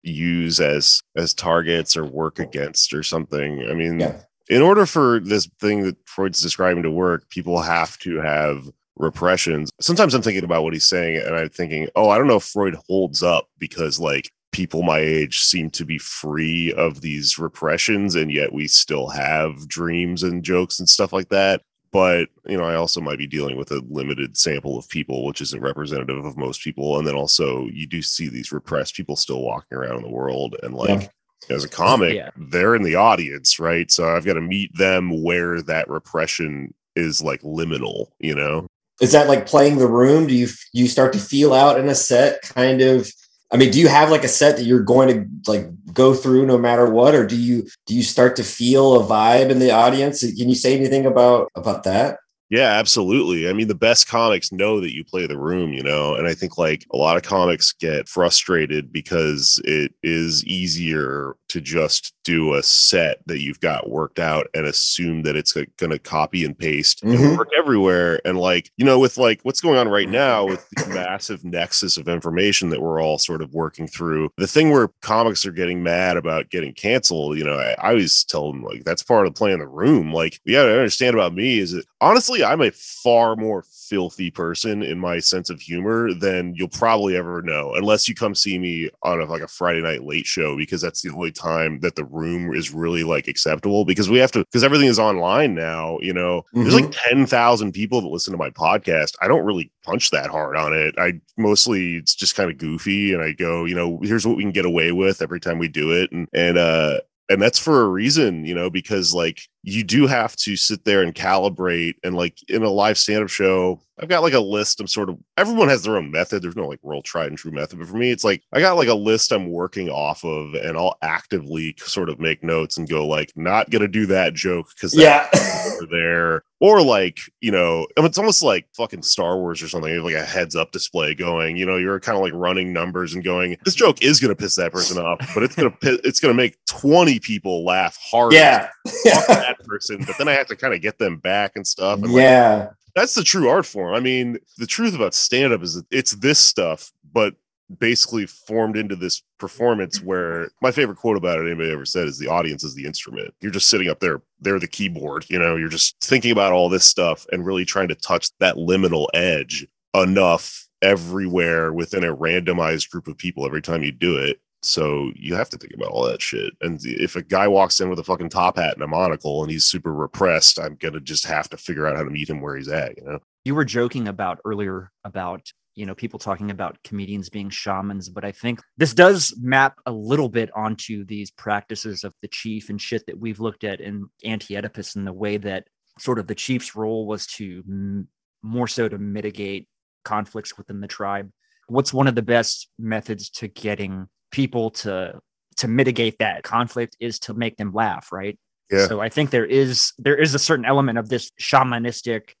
use 0.03 0.59
as 0.59 0.99
as 1.15 1.33
targets 1.33 1.95
or 1.95 2.05
work 2.05 2.39
against 2.39 2.93
or 2.93 3.03
something 3.03 3.63
i 3.69 3.73
mean 3.73 3.99
Yeah. 3.99 4.21
in 4.49 4.61
order 4.61 4.85
for 4.85 5.19
this 5.19 5.47
thing 5.59 5.83
that 5.83 5.97
freud's 6.05 6.41
describing 6.41 6.83
to 6.83 6.91
work 6.91 7.29
people 7.29 7.61
have 7.61 7.97
to 7.99 8.19
have 8.19 8.67
repressions 8.97 9.69
sometimes 9.81 10.13
i'm 10.13 10.21
thinking 10.21 10.43
about 10.43 10.63
what 10.63 10.73
he's 10.73 10.87
saying 10.87 11.17
and 11.25 11.35
i'm 11.35 11.49
thinking 11.49 11.87
oh 11.95 12.09
i 12.09 12.17
don't 12.17 12.27
know 12.27 12.37
if 12.37 12.43
freud 12.43 12.75
holds 12.87 13.21
up 13.21 13.47
because 13.59 13.99
like 13.99 14.29
people 14.53 14.83
my 14.83 14.99
age 14.99 15.41
seem 15.41 15.69
to 15.71 15.83
be 15.83 15.97
free 15.97 16.71
of 16.73 17.01
these 17.01 17.37
repressions 17.37 18.15
and 18.15 18.31
yet 18.31 18.53
we 18.53 18.67
still 18.67 19.09
have 19.09 19.67
dreams 19.67 20.23
and 20.23 20.43
jokes 20.43 20.79
and 20.79 20.87
stuff 20.87 21.11
like 21.11 21.27
that. 21.29 21.61
But 21.91 22.29
you 22.47 22.57
know 22.57 22.63
i 22.63 22.75
also 22.75 23.01
might 23.01 23.17
be 23.17 23.27
dealing 23.27 23.57
with 23.57 23.71
a 23.71 23.83
limited 23.89 24.37
sample 24.37 24.77
of 24.77 24.87
people 24.89 25.25
which 25.25 25.41
isn't 25.41 25.61
representative 25.61 26.23
of 26.23 26.37
most 26.37 26.63
people. 26.63 26.97
And 26.97 27.05
then 27.07 27.15
also 27.15 27.67
you 27.67 27.85
do 27.85 28.01
see 28.01 28.29
these 28.29 28.51
repressed 28.53 28.95
people 28.95 29.15
still 29.15 29.41
walking 29.41 29.77
around 29.77 29.97
in 29.97 30.03
the 30.03 30.09
world. 30.09 30.55
And 30.63 30.73
like 30.73 31.11
as 31.49 31.65
a 31.65 31.69
comic 31.69 32.15
Yeah. 32.15 32.29
they're 32.37 32.75
in 32.75 32.83
the 32.83 32.95
audience 32.95 33.59
right? 33.59 33.91
So 33.91 34.15
i've 34.15 34.25
got 34.25 34.33
to 34.35 34.41
meet 34.41 34.75
them 34.77 35.23
where 35.23 35.61
that 35.63 35.89
repression 35.89 36.73
is 36.95 37.21
like 37.21 37.41
liminal 37.41 38.07
you 38.19 38.35
know? 38.35 38.67
Is 39.01 39.11
that 39.11 39.27
like 39.27 39.47
playing 39.47 39.77
the 39.79 39.87
room? 39.87 40.27
Do 40.27 40.35
you 40.35 40.47
you 40.71 40.87
start 40.87 41.11
to 41.13 41.19
feel 41.19 41.53
out 41.53 41.79
in 41.79 41.89
a 41.89 41.95
set 41.95 42.41
kind 42.43 42.81
of 42.81 43.11
i 43.53 43.57
mean 43.57 43.71
do 43.71 43.79
you 43.79 43.87
have 43.87 44.11
like 44.11 44.23
a 44.23 44.27
set 44.27 44.57
that 44.57 44.63
you're 44.63 44.81
going 44.81 45.07
to 45.07 45.51
like 45.51 45.69
go 45.93 46.13
through 46.13 46.45
no 46.45 46.57
matter 46.57 46.89
what? 46.89 47.15
Or 47.15 47.25
do 47.25 47.37
you 47.37 47.67
do 47.85 47.95
you 47.95 48.03
start 48.03 48.35
to 48.37 48.43
feel 48.43 48.99
a 48.99 49.05
vibe 49.05 49.49
in 49.49 49.59
the 49.59 49.71
audience? 49.71 50.21
Can 50.21 50.49
you 50.49 50.55
say 50.55 50.75
anything 50.77 51.05
about 51.05 51.51
about 51.55 51.83
that? 51.83 52.19
Yeah, 52.49 52.69
absolutely. 52.69 53.49
I 53.49 53.53
mean, 53.53 53.67
the 53.67 53.73
best 53.73 54.07
comics 54.07 54.51
know 54.51 54.79
that 54.79 54.93
you 54.93 55.03
play 55.03 55.25
the 55.25 55.39
room, 55.39 55.73
you 55.73 55.81
know, 55.81 56.13
and 56.13 56.27
I 56.27 56.35
think 56.35 56.55
like 56.57 56.85
a 56.93 56.97
lot 56.97 57.17
of 57.17 57.23
comics 57.23 57.71
get 57.71 58.07
frustrated 58.07 58.93
because 58.93 59.59
it 59.65 59.93
is 60.03 60.45
easier 60.45 61.35
to 61.49 61.59
just 61.59 62.13
do 62.23 62.53
a 62.55 62.63
set 62.63 63.19
that 63.27 63.41
you've 63.41 63.59
got 63.59 63.89
worked 63.89 64.19
out 64.19 64.47
and 64.53 64.65
assume 64.65 65.23
that 65.23 65.35
it's 65.35 65.51
going 65.53 65.91
to 65.91 65.99
copy 65.99 66.43
and 66.45 66.57
paste 66.57 67.03
Mhm. 67.03 67.15
and 67.29 67.37
work 67.37 67.49
everywhere. 67.57 68.19
And 68.25 68.37
like, 68.37 68.71
you 68.77 68.85
know, 68.85 68.99
with 68.99 69.17
like 69.17 69.39
what's 69.43 69.61
going 69.61 69.77
on 69.77 69.87
right 69.89 70.09
now 70.09 70.45
with 70.45 70.67
the 70.71 70.87
massive 70.87 71.43
nexus 71.43 71.97
of 71.97 72.07
information 72.07 72.69
that 72.69 72.81
we're 72.81 73.01
all 73.01 73.17
sort 73.17 73.41
of 73.41 73.53
working 73.53 73.87
through, 73.87 74.29
the 74.37 74.47
thing 74.47 74.71
where 74.71 74.89
comics 75.01 75.45
are 75.45 75.51
getting 75.51 75.83
mad 75.83 76.17
about 76.17 76.49
getting 76.49 76.73
canceled, 76.73 77.37
you 77.37 77.43
know, 77.43 77.57
I, 77.57 77.75
I 77.79 77.89
always 77.89 78.23
tell 78.23 78.51
them 78.51 78.63
like 78.63 78.83
that's 78.83 79.03
part 79.03 79.27
of 79.27 79.35
playing 79.35 79.59
the 79.59 79.67
room. 79.67 80.13
Like, 80.13 80.39
yeah, 80.45 80.61
I 80.61 80.71
understand 80.71 81.13
about 81.15 81.33
me 81.33 81.59
is 81.59 81.71
that 81.73 81.85
honestly, 82.01 82.43
I'm 82.43 82.61
a 82.61 82.71
far 82.71 83.35
more 83.35 83.63
filthy 83.89 84.31
person 84.31 84.81
in 84.81 84.97
my 84.97 85.19
sense 85.19 85.49
of 85.49 85.61
humor 85.61 86.13
than 86.13 86.53
you'll 86.55 86.67
probably 86.69 87.15
ever 87.15 87.41
know, 87.41 87.73
unless 87.75 88.07
you 88.07 88.15
come 88.15 88.33
see 88.33 88.57
me 88.57 88.89
on 89.03 89.21
a, 89.21 89.25
like 89.25 89.41
a 89.41 89.47
Friday 89.47 89.81
night 89.81 90.03
late 90.03 90.25
show, 90.25 90.57
because 90.57 90.81
that's 90.81 91.01
the 91.01 91.11
only 91.11 91.31
time 91.31 91.79
that 91.81 91.95
the 91.95 92.03
room 92.13 92.53
is 92.53 92.71
really 92.71 93.03
like 93.03 93.27
acceptable. 93.27 93.85
Because 93.85 94.09
we 94.09 94.19
have 94.19 94.31
to, 94.33 94.39
because 94.39 94.63
everything 94.63 94.87
is 94.87 94.99
online 94.99 95.55
now. 95.55 95.97
You 96.01 96.13
know, 96.13 96.45
there's 96.53 96.75
like 96.75 96.93
ten 97.09 97.25
thousand 97.25 97.73
people 97.73 98.01
that 98.01 98.07
listen 98.07 98.31
to 98.31 98.37
my 98.37 98.49
podcast. 98.49 99.15
I 99.21 99.27
don't 99.27 99.45
really 99.45 99.71
punch 99.83 100.11
that 100.11 100.29
hard 100.29 100.55
on 100.55 100.73
it. 100.73 100.95
I 100.97 101.19
mostly 101.37 101.97
it's 101.97 102.15
just 102.15 102.35
kind 102.35 102.49
of 102.49 102.57
goofy, 102.57 103.13
and 103.13 103.21
I 103.21 103.33
go, 103.33 103.65
you 103.65 103.75
know, 103.75 103.99
here's 104.03 104.25
what 104.25 104.37
we 104.37 104.43
can 104.43 104.51
get 104.51 104.65
away 104.65 104.91
with 104.91 105.21
every 105.21 105.39
time 105.39 105.59
we 105.59 105.67
do 105.67 105.91
it, 105.91 106.11
and 106.11 106.27
and 106.33 106.57
uh 106.57 106.99
and 107.29 107.41
that's 107.41 107.59
for 107.59 107.81
a 107.81 107.87
reason, 107.87 108.45
you 108.45 108.53
know, 108.53 108.69
because 108.69 109.13
like 109.13 109.47
you 109.63 109.83
do 109.83 110.07
have 110.07 110.35
to 110.35 110.57
sit 110.57 110.83
there 110.83 111.01
and 111.01 111.15
calibrate 111.15 111.95
and 112.03 112.15
like 112.15 112.37
in 112.49 112.63
a 112.63 112.69
live 112.69 112.97
stand-up 112.97 113.29
show, 113.29 113.79
I've 113.99 114.09
got 114.09 114.23
like 114.23 114.33
a 114.33 114.39
list. 114.39 114.81
I'm 114.81 114.87
sort 114.87 115.09
of 115.09 115.17
everyone 115.37 115.69
has 115.69 115.83
their 115.83 115.97
own 115.97 116.09
method. 116.09 116.41
There's 116.41 116.55
no 116.55 116.67
like 116.67 116.79
real 116.83 117.03
tried 117.03 117.27
and 117.27 117.37
true 117.37 117.51
method. 117.51 117.79
But 117.79 117.87
for 117.87 117.97
me, 117.97 118.11
it's 118.11 118.23
like 118.23 118.41
I 118.51 118.59
got 118.59 118.75
like 118.75 118.87
a 118.87 118.93
list 118.93 119.31
I'm 119.31 119.51
working 119.51 119.89
off 119.89 120.25
of 120.25 120.55
and 120.55 120.75
I'll 120.75 120.97
actively 121.01 121.75
sort 121.77 122.09
of 122.09 122.19
make 122.19 122.43
notes 122.43 122.77
and 122.77 122.89
go 122.89 123.05
like 123.07 123.31
not 123.35 123.69
gonna 123.69 123.87
do 123.87 124.05
that 124.07 124.33
joke 124.33 124.69
because 124.75 124.95
yeah 124.95 125.29
over 125.75 125.85
there. 125.85 126.43
Or 126.59 126.81
like, 126.81 127.19
you 127.41 127.51
know, 127.51 127.85
I 127.97 128.01
mean, 128.01 128.07
it's 128.07 128.17
almost 128.17 128.41
like 128.41 128.67
fucking 128.73 129.03
Star 129.03 129.37
Wars 129.37 129.61
or 129.61 129.67
something. 129.67 130.01
Like 130.01 130.15
a 130.15 130.23
heads 130.23 130.55
up 130.55 130.71
display 130.71 131.13
going, 131.13 131.57
you 131.57 131.65
know, 131.65 131.75
you're 131.75 131.99
kind 131.99 132.17
of 132.17 132.23
like 132.23 132.31
running 132.33 132.71
numbers 132.71 133.13
and 133.13 133.23
going, 133.23 133.57
this 133.65 133.75
joke 133.75 134.01
is 134.01 134.19
gonna 134.19 134.35
piss 134.35 134.55
that 134.55 134.71
person 134.71 134.97
off, 134.97 135.19
but 135.35 135.43
it's 135.43 135.55
gonna 135.55 135.73
it's 135.81 136.19
gonna 136.19 136.33
make 136.33 136.57
20 136.65 137.19
people 137.19 137.63
laugh 137.63 137.97
hard. 138.01 138.33
yeah 138.33 139.52
that 139.57 139.67
person, 139.67 140.03
but 140.05 140.17
then 140.17 140.27
I 140.27 140.33
have 140.33 140.47
to 140.47 140.55
kind 140.55 140.73
of 140.73 140.81
get 140.81 140.97
them 140.97 141.17
back 141.17 141.53
and 141.55 141.65
stuff. 141.65 141.99
And 141.99 142.11
like, 142.11 142.21
yeah 142.21 142.69
that's 142.95 143.15
the 143.15 143.23
true 143.23 143.49
art 143.49 143.65
form. 143.65 143.93
I 143.93 143.99
mean, 143.99 144.37
the 144.57 144.67
truth 144.67 144.95
about 144.95 145.13
stand 145.13 145.53
up 145.53 145.63
is 145.63 145.75
that 145.75 145.85
it's 145.91 146.11
this 146.13 146.39
stuff, 146.39 146.91
but 147.11 147.35
basically 147.79 148.27
formed 148.27 148.77
into 148.77 148.95
this 148.95 149.23
performance 149.39 150.01
where 150.01 150.49
my 150.61 150.69
favorite 150.69 150.97
quote 150.97 151.17
about 151.17 151.39
it 151.39 151.47
anybody 151.47 151.71
ever 151.71 151.85
said 151.85 152.07
is 152.07 152.19
the 152.19 152.27
audience 152.27 152.63
is 152.63 152.75
the 152.75 152.85
instrument. 152.85 153.33
You're 153.41 153.51
just 153.51 153.69
sitting 153.69 153.89
up 153.89 153.99
there, 153.99 154.21
they're 154.41 154.59
the 154.59 154.67
keyboard, 154.67 155.25
you 155.29 155.39
know, 155.39 155.55
you're 155.55 155.69
just 155.69 155.99
thinking 156.01 156.31
about 156.31 156.51
all 156.51 156.69
this 156.69 156.85
stuff 156.85 157.25
and 157.31 157.45
really 157.45 157.65
trying 157.65 157.87
to 157.87 157.95
touch 157.95 158.29
that 158.39 158.55
liminal 158.55 159.07
edge 159.13 159.65
enough 159.95 160.67
everywhere 160.81 161.73
within 161.73 162.03
a 162.03 162.15
randomized 162.15 162.89
group 162.91 163.07
of 163.07 163.17
people 163.17 163.45
every 163.45 163.61
time 163.61 163.81
you 163.81 163.91
do 163.91 164.17
it. 164.17 164.39
So 164.63 165.11
you 165.15 165.35
have 165.35 165.49
to 165.49 165.57
think 165.57 165.73
about 165.73 165.89
all 165.89 166.05
that 166.05 166.21
shit. 166.21 166.53
And 166.61 166.79
if 166.83 167.15
a 167.15 167.21
guy 167.21 167.47
walks 167.47 167.79
in 167.81 167.89
with 167.89 167.99
a 167.99 168.03
fucking 168.03 168.29
top 168.29 168.57
hat 168.57 168.73
and 168.73 168.83
a 168.83 168.87
monocle 168.87 169.43
and 169.43 169.51
he's 169.51 169.65
super 169.65 169.93
repressed, 169.93 170.59
I'm 170.59 170.75
gonna 170.75 171.01
just 171.01 171.25
have 171.25 171.49
to 171.49 171.57
figure 171.57 171.85
out 171.85 171.97
how 171.97 172.03
to 172.03 172.09
meet 172.09 172.29
him 172.29 172.41
where 172.41 172.55
he's 172.55 172.69
at. 172.69 172.97
You 172.97 173.03
know. 173.05 173.19
You 173.45 173.55
were 173.55 173.65
joking 173.65 174.07
about 174.07 174.39
earlier 174.45 174.91
about 175.03 175.51
you 175.75 175.85
know 175.85 175.95
people 175.95 176.19
talking 176.19 176.51
about 176.51 176.77
comedians 176.83 177.29
being 177.29 177.49
shamans 177.49 178.09
but 178.09 178.23
i 178.23 178.31
think 178.31 178.61
this 178.77 178.93
does 178.93 179.35
map 179.41 179.75
a 179.85 179.91
little 179.91 180.29
bit 180.29 180.51
onto 180.55 181.03
these 181.05 181.31
practices 181.31 182.03
of 182.03 182.13
the 182.21 182.27
chief 182.27 182.69
and 182.69 182.79
shit 182.79 183.03
that 183.07 183.19
we've 183.19 183.39
looked 183.39 183.63
at 183.63 183.81
in 183.81 184.07
anti-oedipus 184.23 184.95
and 184.95 185.07
the 185.07 185.13
way 185.13 185.37
that 185.37 185.65
sort 185.99 186.19
of 186.19 186.27
the 186.27 186.35
chief's 186.35 186.75
role 186.75 187.07
was 187.07 187.25
to 187.25 187.63
m- 187.67 188.07
more 188.41 188.67
so 188.67 188.87
to 188.87 188.97
mitigate 188.97 189.67
conflicts 190.05 190.57
within 190.57 190.79
the 190.79 190.87
tribe 190.87 191.31
what's 191.67 191.93
one 191.93 192.07
of 192.07 192.15
the 192.15 192.21
best 192.21 192.69
methods 192.77 193.29
to 193.29 193.47
getting 193.47 194.07
people 194.33 194.71
to 194.71 195.17
to 195.55 195.67
mitigate 195.67 196.17
that 196.19 196.43
conflict 196.43 196.97
is 196.99 197.19
to 197.19 197.33
make 197.33 197.55
them 197.55 197.71
laugh 197.73 198.11
right? 198.11 198.37
Yeah. 198.71 198.87
so 198.87 198.99
i 198.99 199.09
think 199.09 199.29
there 199.29 199.45
is 199.45 199.93
there 199.97 200.15
is 200.15 200.33
a 200.33 200.39
certain 200.39 200.65
element 200.65 200.97
of 200.97 201.07
this 201.07 201.31
shamanistic 201.39 202.33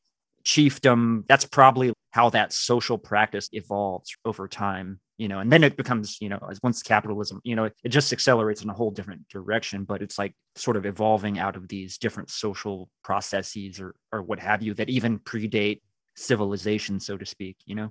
chiefdom. 0.43 1.23
That's 1.27 1.45
probably 1.45 1.93
how 2.11 2.29
that 2.31 2.53
social 2.53 2.97
practice 2.97 3.49
evolves 3.53 4.15
over 4.25 4.47
time 4.47 4.99
you 5.17 5.27
know 5.27 5.39
and 5.39 5.51
then 5.51 5.63
it 5.63 5.77
becomes 5.77 6.17
you 6.21 6.29
know 6.29 6.39
as 6.49 6.59
once 6.63 6.81
capitalism 6.83 7.39
you 7.43 7.55
know 7.55 7.65
it, 7.65 7.73
it 7.83 7.89
just 7.89 8.11
accelerates 8.11 8.63
in 8.63 8.69
a 8.69 8.73
whole 8.73 8.91
different 8.91 9.27
direction 9.29 9.83
but 9.83 10.01
it's 10.01 10.17
like 10.17 10.33
sort 10.55 10.75
of 10.75 10.85
evolving 10.85 11.39
out 11.39 11.55
of 11.55 11.67
these 11.67 11.97
different 11.97 12.29
social 12.29 12.89
processes 13.03 13.79
or 13.79 13.95
or 14.11 14.21
what 14.21 14.39
have 14.39 14.61
you 14.61 14.73
that 14.73 14.89
even 14.89 15.19
predate 15.19 15.81
civilization 16.15 16.99
so 16.99 17.17
to 17.17 17.25
speak 17.25 17.57
you 17.65 17.75
know 17.75 17.89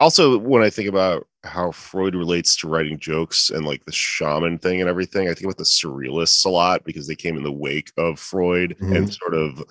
also 0.00 0.38
when 0.38 0.62
i 0.62 0.70
think 0.70 0.88
about 0.88 1.26
how 1.44 1.70
freud 1.70 2.14
relates 2.14 2.56
to 2.56 2.68
writing 2.68 2.98
jokes 2.98 3.50
and 3.50 3.66
like 3.66 3.84
the 3.84 3.92
shaman 3.92 4.58
thing 4.58 4.80
and 4.80 4.88
everything 4.88 5.28
i 5.28 5.34
think 5.34 5.44
about 5.44 5.58
the 5.58 5.64
surrealists 5.64 6.44
a 6.44 6.48
lot 6.48 6.84
because 6.84 7.06
they 7.06 7.16
came 7.16 7.36
in 7.36 7.42
the 7.42 7.52
wake 7.52 7.92
of 7.96 8.18
freud 8.18 8.76
mm-hmm. 8.80 8.96
and 8.96 9.12
sort 9.12 9.34
of 9.34 9.62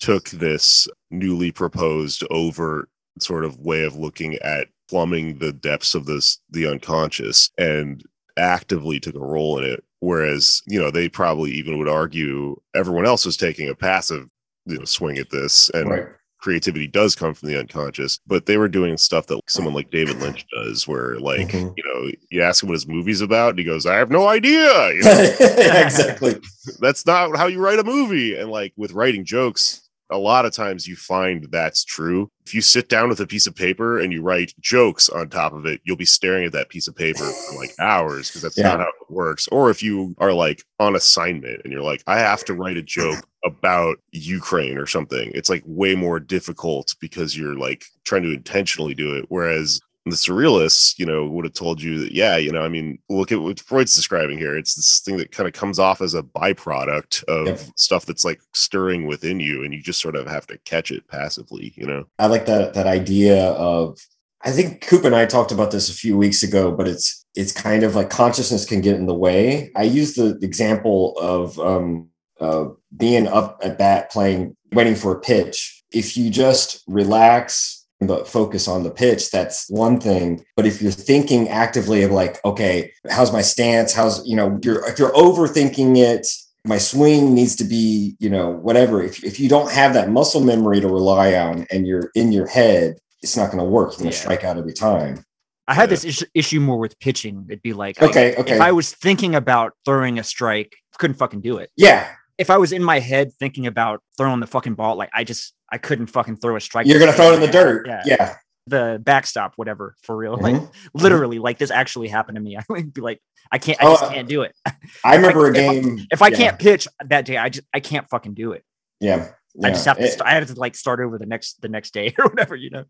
took 0.00 0.28
this 0.30 0.88
newly 1.10 1.52
proposed 1.52 2.24
overt 2.30 2.88
sort 3.18 3.44
of 3.44 3.58
way 3.58 3.84
of 3.84 3.96
looking 3.96 4.34
at 4.36 4.68
plumbing 4.88 5.38
the 5.38 5.52
depths 5.52 5.94
of 5.94 6.06
this 6.06 6.40
the 6.50 6.66
unconscious 6.66 7.50
and 7.58 8.02
actively 8.36 8.98
took 8.98 9.14
a 9.14 9.20
role 9.20 9.58
in 9.58 9.64
it 9.64 9.84
whereas 10.00 10.62
you 10.66 10.80
know 10.80 10.90
they 10.90 11.08
probably 11.08 11.50
even 11.50 11.78
would 11.78 11.88
argue 11.88 12.56
everyone 12.74 13.06
else 13.06 13.24
was 13.24 13.36
taking 13.36 13.68
a 13.68 13.74
passive 13.74 14.26
you 14.66 14.78
know 14.78 14.84
swing 14.84 15.18
at 15.18 15.30
this 15.30 15.70
and 15.70 15.90
right. 15.90 16.06
Creativity 16.40 16.86
does 16.86 17.14
come 17.14 17.34
from 17.34 17.48
the 17.48 17.58
unconscious, 17.58 18.18
but 18.26 18.46
they 18.46 18.56
were 18.56 18.68
doing 18.68 18.96
stuff 18.96 19.26
that 19.26 19.40
someone 19.48 19.74
like 19.74 19.90
David 19.90 20.18
Lynch 20.20 20.46
does, 20.54 20.86
where 20.88 21.18
like 21.18 21.48
Mhm. 21.48 21.74
you 21.76 21.84
know 21.84 22.10
you 22.30 22.42
ask 22.42 22.62
him 22.62 22.68
what 22.68 22.74
his 22.74 22.86
movie's 22.88 23.20
about, 23.20 23.50
and 23.50 23.58
he 23.58 23.64
goes, 23.64 23.86
"I 23.86 23.96
have 23.96 24.10
no 24.10 24.26
idea." 24.28 24.92
You 24.94 25.02
know, 25.02 25.10
exactly. 25.58 26.36
that's 26.80 27.06
not 27.06 27.36
how 27.36 27.46
you 27.46 27.58
write 27.60 27.78
a 27.78 27.84
movie. 27.84 28.34
And 28.36 28.50
like 28.50 28.72
with 28.76 28.92
writing 28.92 29.24
jokes, 29.24 29.79
a 30.10 30.18
lot 30.18 30.44
of 30.44 30.52
times 30.52 30.86
you 30.86 30.96
find 30.96 31.46
that's 31.50 31.84
true. 31.84 32.30
If 32.46 32.54
you 32.54 32.60
sit 32.60 32.88
down 32.88 33.08
with 33.08 33.20
a 33.20 33.26
piece 33.26 33.46
of 33.46 33.54
paper 33.54 34.00
and 34.00 34.12
you 34.12 34.22
write 34.22 34.52
jokes 34.60 35.08
on 35.08 35.28
top 35.28 35.52
of 35.52 35.66
it, 35.66 35.80
you'll 35.84 35.96
be 35.96 36.04
staring 36.04 36.44
at 36.44 36.52
that 36.52 36.68
piece 36.68 36.88
of 36.88 36.96
paper 36.96 37.24
for 37.24 37.56
like 37.56 37.74
hours 37.80 38.28
because 38.28 38.42
that's 38.42 38.58
Yeah. 38.58 38.70
not 38.70 38.80
how 38.80 38.86
it 38.88 39.10
works. 39.10 39.46
Or 39.48 39.70
if 39.70 39.82
you 39.82 40.14
are 40.18 40.32
like 40.32 40.64
on 40.78 40.96
assignment 40.96 41.60
and 41.64 41.72
you're 41.72 41.82
like, 41.82 42.02
I 42.06 42.18
have 42.18 42.44
to 42.46 42.54
write 42.54 42.76
a 42.76 42.82
joke 42.82 43.24
about 43.44 43.98
Ukraine 44.12 44.76
or 44.78 44.86
something, 44.86 45.30
it's 45.34 45.48
like 45.50 45.62
way 45.66 45.94
more 45.94 46.18
difficult 46.20 46.94
because 47.00 47.36
you're 47.36 47.56
like 47.56 47.84
trying 48.04 48.22
to 48.24 48.32
intentionally 48.34 48.94
do 48.94 49.14
it. 49.14 49.26
Whereas 49.28 49.80
the 50.06 50.12
surrealists, 50.16 50.98
you 50.98 51.04
know, 51.04 51.26
would 51.26 51.44
have 51.44 51.54
told 51.54 51.82
you 51.82 51.98
that, 52.00 52.12
yeah, 52.12 52.36
you 52.36 52.50
know, 52.50 52.62
I 52.62 52.68
mean, 52.68 52.98
look 53.08 53.30
at 53.32 53.40
what 53.40 53.60
Freud's 53.60 53.94
describing 53.94 54.38
here. 54.38 54.56
It's 54.56 54.74
this 54.74 55.00
thing 55.00 55.18
that 55.18 55.30
kind 55.30 55.46
of 55.46 55.52
comes 55.52 55.78
off 55.78 56.00
as 56.00 56.14
a 56.14 56.22
byproduct 56.22 57.22
of 57.24 57.46
Yep. 57.46 57.60
stuff 57.76 58.06
that's 58.06 58.24
like 58.24 58.40
stirring 58.54 59.06
within 59.06 59.40
you, 59.40 59.62
and 59.62 59.74
you 59.74 59.82
just 59.82 60.00
sort 60.00 60.16
of 60.16 60.26
have 60.26 60.46
to 60.48 60.58
catch 60.64 60.90
it 60.90 61.06
passively, 61.08 61.72
you 61.76 61.86
know? 61.86 62.06
I 62.18 62.26
like 62.26 62.46
that 62.46 62.74
that 62.74 62.86
idea 62.86 63.50
of 63.52 63.98
I 64.42 64.52
think 64.52 64.80
Coop 64.80 65.04
and 65.04 65.14
I 65.14 65.26
talked 65.26 65.52
about 65.52 65.70
this 65.70 65.90
a 65.90 65.94
few 65.94 66.16
weeks 66.16 66.42
ago, 66.42 66.72
but 66.72 66.88
it's 66.88 67.26
it's 67.34 67.52
kind 67.52 67.82
of 67.82 67.94
like 67.94 68.10
consciousness 68.10 68.64
can 68.64 68.80
get 68.80 68.96
in 68.96 69.06
the 69.06 69.14
way. 69.14 69.70
I 69.76 69.82
use 69.82 70.14
the 70.14 70.38
example 70.42 71.14
of 71.18 71.58
um, 71.60 72.08
uh, 72.40 72.68
being 72.96 73.26
up 73.28 73.60
at 73.62 73.78
bat 73.78 74.10
playing, 74.10 74.56
waiting 74.72 74.94
for 74.94 75.14
a 75.14 75.20
pitch. 75.20 75.82
If 75.92 76.16
you 76.16 76.30
just 76.30 76.82
relax 76.86 77.79
but 78.00 78.26
focus 78.28 78.66
on 78.68 78.82
the 78.82 78.90
pitch, 78.90 79.30
that's 79.30 79.68
one 79.68 80.00
thing. 80.00 80.44
But 80.56 80.66
if 80.66 80.80
you're 80.80 80.90
thinking 80.92 81.48
actively 81.48 82.02
of 82.02 82.10
like, 82.10 82.42
okay, 82.44 82.92
how's 83.10 83.32
my 83.32 83.42
stance? 83.42 83.92
How's 83.92 84.26
you 84.26 84.36
know, 84.36 84.58
you're 84.64 84.86
if 84.88 84.98
you're 84.98 85.12
overthinking 85.12 85.96
it, 85.96 86.26
my 86.66 86.78
swing 86.78 87.34
needs 87.34 87.56
to 87.56 87.64
be, 87.64 88.16
you 88.18 88.28
know, 88.30 88.50
whatever. 88.50 89.02
If, 89.02 89.24
if 89.24 89.40
you 89.40 89.48
don't 89.48 89.70
have 89.72 89.94
that 89.94 90.10
muscle 90.10 90.40
memory 90.42 90.80
to 90.80 90.88
rely 90.88 91.34
on 91.34 91.66
and 91.70 91.86
you're 91.86 92.10
in 92.14 92.32
your 92.32 92.46
head, 92.46 92.96
it's 93.22 93.36
not 93.36 93.46
going 93.50 93.58
to 93.58 93.64
work. 93.64 93.92
You're 93.92 93.98
going 94.00 94.10
to 94.10 94.16
Yeah. 94.16 94.20
strike 94.22 94.44
out 94.44 94.58
every 94.58 94.72
time. 94.74 95.24
I 95.68 95.74
had 95.74 95.88
this 95.88 96.04
is- 96.04 96.24
issue 96.34 96.58
more 96.60 96.78
with 96.78 96.98
pitching. 96.98 97.46
It'd 97.48 97.62
be 97.62 97.72
like, 97.72 98.02
I- 98.02 98.06
Okay. 98.06 98.34
Okay. 98.36 98.54
if 98.56 98.60
I 98.60 98.72
was 98.72 98.92
thinking 98.92 99.34
about 99.34 99.72
throwing 99.84 100.18
a 100.18 100.24
strike, 100.24 100.74
couldn't 100.98 101.16
fucking 101.16 101.40
do 101.40 101.58
it. 101.58 101.70
yeah. 101.76 102.08
If 102.38 102.48
I 102.48 102.56
was 102.56 102.72
in 102.72 102.82
my 102.82 103.00
head 103.00 103.32
thinking 103.38 103.66
about 103.66 104.02
throwing 104.16 104.40
the 104.40 104.46
fucking 104.46 104.74
ball, 104.74 104.96
like 104.96 105.10
I 105.12 105.24
just 105.24 105.52
I 105.72 105.78
couldn't 105.78 106.06
fucking 106.08 106.36
throw 106.36 106.56
a 106.56 106.60
strike. 106.60 106.86
You're 106.86 106.98
going 106.98 107.10
to 107.10 107.16
throw 107.16 107.30
it 107.32 107.34
in 107.34 107.40
the 107.40 107.46
dirt. 107.48 107.86
Yeah. 107.86 108.02
Yeah. 108.04 108.34
The 108.66 109.00
backstop, 109.02 109.54
whatever, 109.56 109.96
for 110.02 110.16
real. 110.16 110.36
Like 110.36 110.54
Mhm. 110.54 110.70
literally, 110.94 111.38
like 111.38 111.58
this 111.58 111.70
actually 111.70 112.08
happened 112.08 112.36
to 112.36 112.40
me. 112.40 112.56
I 112.58 112.62
would 112.68 112.92
be 112.92 113.00
like, 113.00 113.20
I 113.50 113.58
can't, 113.58 113.82
I 113.82 113.86
Oh, 113.86 113.90
just 113.92 114.04
uh, 114.04 114.10
can't 114.10 114.28
do 114.28 114.42
it. 114.42 114.54
I 115.04 115.16
remember 115.16 115.46
a 115.46 115.50
if 115.50 115.56
I- 115.68 115.74
game. 115.80 116.06
If 116.10 116.22
I 116.22 116.28
yeah, 116.28 116.36
can't 116.36 116.58
pitch 116.58 116.86
that 117.06 117.24
day, 117.24 117.36
I 117.36 117.48
just 117.48 117.66
I 117.74 117.80
can't 117.80 118.08
fucking 118.08 118.34
do 118.34 118.52
it. 118.52 118.64
Yeah. 119.00 119.30
I 119.64 119.70
just 119.70 119.84
have 119.86 119.96
to. 119.98 120.04
It- 120.04 120.20
I 120.24 120.32
had 120.32 120.46
to 120.46 120.54
like 120.54 120.76
start 120.76 121.00
over 121.00 121.18
the 121.18 121.26
next 121.26 121.60
the 121.62 121.68
next 121.68 121.92
day 121.94 122.14
or 122.18 122.26
whatever. 122.26 122.54
You 122.54 122.70
know. 122.70 122.84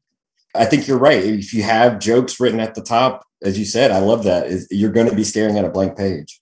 I 0.55 0.64
think 0.64 0.89
you're 0.89 0.99
right. 0.99 1.22
If 1.24 1.55
you 1.55 1.62
have 1.62 2.01
jokes 2.01 2.41
written 2.41 2.59
at 2.61 2.74
the 2.74 2.83
top, 2.83 3.24
as 3.43 3.57
you 3.59 3.64
said, 3.64 3.93
I 3.93 4.01
love 4.01 4.24
that. 4.24 4.49
Is 4.49 4.66
you're 4.70 4.91
going 4.91 5.09
to 5.09 5.14
be 5.14 5.22
staring 5.24 5.57
at 5.57 5.64
a 5.64 5.70
blank 5.70 5.97
page. 5.97 6.39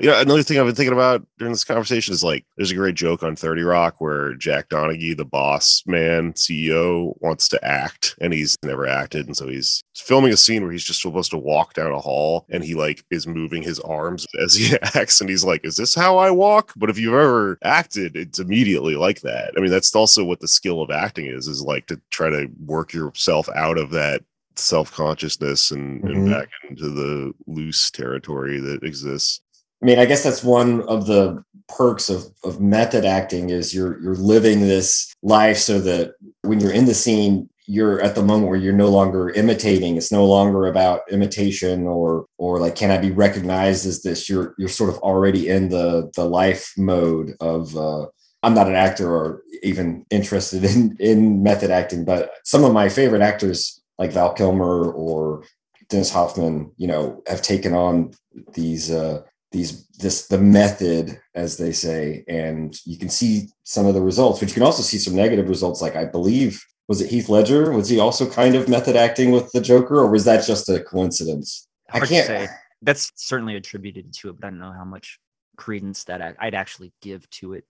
Yeah, 0.00 0.20
another 0.20 0.42
thing 0.42 0.58
I've 0.58 0.66
been 0.66 0.74
thinking 0.74 0.92
about 0.94 1.24
during 1.38 1.52
this 1.52 1.62
conversation 1.62 2.12
is 2.12 2.24
like 2.24 2.44
there's 2.56 2.72
a 2.72 2.74
great 2.74 2.96
joke 2.96 3.22
on 3.22 3.36
30 3.36 3.62
Rock 3.62 4.00
where 4.00 4.34
Jack 4.34 4.68
Donaghy, 4.68 5.16
the 5.16 5.24
boss 5.24 5.84
man, 5.86 6.32
CEO, 6.32 7.12
wants 7.20 7.46
to 7.50 7.64
act 7.64 8.16
and 8.20 8.32
he's 8.32 8.56
never 8.64 8.84
acted. 8.84 9.26
And 9.26 9.36
so 9.36 9.46
he's 9.46 9.80
filming 9.94 10.32
a 10.32 10.36
scene 10.36 10.62
where 10.64 10.72
he's 10.72 10.82
just 10.82 11.02
supposed 11.02 11.30
to 11.30 11.38
walk 11.38 11.74
down 11.74 11.92
a 11.92 12.00
hall 12.00 12.46
and 12.50 12.64
he 12.64 12.74
like 12.74 13.04
is 13.12 13.28
moving 13.28 13.62
his 13.62 13.78
arms 13.80 14.26
as 14.42 14.54
he 14.54 14.76
acts. 14.94 15.20
And 15.20 15.30
he's 15.30 15.44
like, 15.44 15.64
Is 15.64 15.76
this 15.76 15.94
how 15.94 16.18
I 16.18 16.32
walk? 16.32 16.72
But 16.74 16.90
if 16.90 16.98
you've 16.98 17.14
ever 17.14 17.58
acted, 17.62 18.16
it's 18.16 18.40
immediately 18.40 18.96
like 18.96 19.20
that. 19.20 19.52
I 19.56 19.60
mean, 19.60 19.70
that's 19.70 19.94
also 19.94 20.24
what 20.24 20.40
the 20.40 20.48
skill 20.48 20.82
of 20.82 20.90
acting 20.90 21.26
is, 21.26 21.46
is 21.46 21.62
like 21.62 21.86
to 21.86 22.00
try 22.10 22.28
to 22.28 22.48
work 22.64 22.92
yourself 22.92 23.48
out 23.54 23.78
of 23.78 23.90
that 23.90 24.24
self-consciousness 24.56 25.70
and, 25.70 26.02
and 26.02 26.26
Mhm. 26.26 26.30
back 26.32 26.48
into 26.68 26.88
the 26.90 27.32
loose 27.46 27.88
territory 27.90 28.58
that 28.58 28.82
exists. 28.82 29.41
I 29.82 29.86
mean, 29.86 29.98
I 29.98 30.04
guess 30.04 30.22
that's 30.22 30.44
one 30.44 30.82
of 30.82 31.06
the 31.06 31.42
perks 31.68 32.08
of, 32.08 32.26
of 32.44 32.60
method 32.60 33.04
acting 33.04 33.50
is 33.50 33.74
you're 33.74 34.00
you're 34.00 34.14
living 34.14 34.60
this 34.60 35.12
life 35.22 35.58
so 35.58 35.80
that 35.80 36.14
when 36.42 36.60
you're 36.60 36.72
in 36.72 36.84
the 36.84 36.94
scene, 36.94 37.48
you're 37.66 38.00
at 38.00 38.14
the 38.14 38.22
moment 38.22 38.48
where 38.48 38.58
you're 38.58 38.72
no 38.72 38.88
longer 38.88 39.30
imitating. 39.30 39.96
It's 39.96 40.12
no 40.12 40.24
longer 40.24 40.66
about 40.66 41.00
imitation 41.10 41.86
or 41.86 42.26
or 42.38 42.60
like 42.60 42.76
can 42.76 42.90
I 42.90 42.98
be 42.98 43.10
recognized 43.10 43.86
as 43.86 44.02
this? 44.02 44.28
You're 44.28 44.54
you're 44.56 44.68
sort 44.68 44.90
of 44.90 44.98
already 44.98 45.48
in 45.48 45.68
the 45.68 46.10
the 46.14 46.24
life 46.24 46.72
mode 46.76 47.32
of 47.40 47.76
uh 47.76 48.06
I'm 48.44 48.54
not 48.54 48.68
an 48.68 48.74
actor 48.74 49.12
or 49.12 49.42
even 49.62 50.06
interested 50.10 50.64
in 50.64 50.96
in 51.00 51.42
method 51.42 51.70
acting, 51.70 52.04
but 52.04 52.30
some 52.44 52.62
of 52.62 52.72
my 52.72 52.88
favorite 52.88 53.22
actors 53.22 53.80
like 53.98 54.12
Val 54.12 54.32
Kilmer 54.34 54.92
or 54.92 55.44
Dennis 55.88 56.10
Hoffman, 56.10 56.72
you 56.76 56.86
know, 56.86 57.22
have 57.26 57.42
taken 57.42 57.74
on 57.74 58.12
these 58.54 58.90
uh 58.90 59.22
these 59.52 59.86
this 59.98 60.26
the 60.26 60.38
method 60.38 61.20
as 61.34 61.56
they 61.56 61.72
say 61.72 62.24
and 62.28 62.76
you 62.84 62.98
can 62.98 63.08
see 63.08 63.48
some 63.64 63.86
of 63.86 63.94
the 63.94 64.00
results 64.00 64.40
but 64.40 64.48
you 64.48 64.54
can 64.54 64.62
also 64.62 64.82
see 64.82 64.98
some 64.98 65.14
negative 65.14 65.48
results 65.48 65.80
like 65.80 65.96
i 65.96 66.04
believe 66.04 66.64
was 66.88 67.00
it 67.00 67.10
heath 67.10 67.28
ledger 67.28 67.72
was 67.72 67.88
he 67.88 68.00
also 68.00 68.28
kind 68.28 68.54
of 68.54 68.68
method 68.68 68.96
acting 68.96 69.30
with 69.30 69.50
the 69.52 69.60
joker 69.60 69.98
or 69.98 70.10
was 70.10 70.24
that 70.24 70.44
just 70.46 70.68
a 70.68 70.80
coincidence 70.80 71.68
i 71.92 71.98
Hard 71.98 72.08
to 72.08 72.14
can't 72.14 72.26
say. 72.26 72.48
That's 72.84 73.12
certainly 73.14 73.54
attributed 73.54 74.12
to 74.14 74.30
it, 74.30 74.40
but 74.40 74.48
I 74.48 74.50
don't 74.50 74.58
know 74.58 74.72
how 74.72 74.84
much 74.84 75.20
credence 75.56 76.02
that 76.04 76.20
I, 76.20 76.34
I'd 76.40 76.54
actually 76.54 76.92
give 77.00 77.30
to 77.30 77.52
it. 77.52 77.64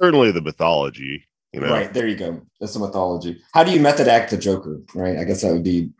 Certainly 0.00 0.32
the 0.32 0.40
mythology, 0.40 1.28
you 1.52 1.60
know. 1.60 1.70
right 1.70 1.92
there 1.94 2.08
you 2.08 2.16
go 2.16 2.42
that's 2.60 2.74
the 2.74 2.80
mythology 2.80 3.40
how 3.52 3.62
do 3.62 3.70
you 3.70 3.78
method 3.78 4.08
act 4.08 4.30
the 4.30 4.36
joker 4.36 4.80
right 4.92 5.18
i 5.18 5.24
guess 5.24 5.42
that 5.42 5.52
would 5.52 5.62
be 5.62 5.90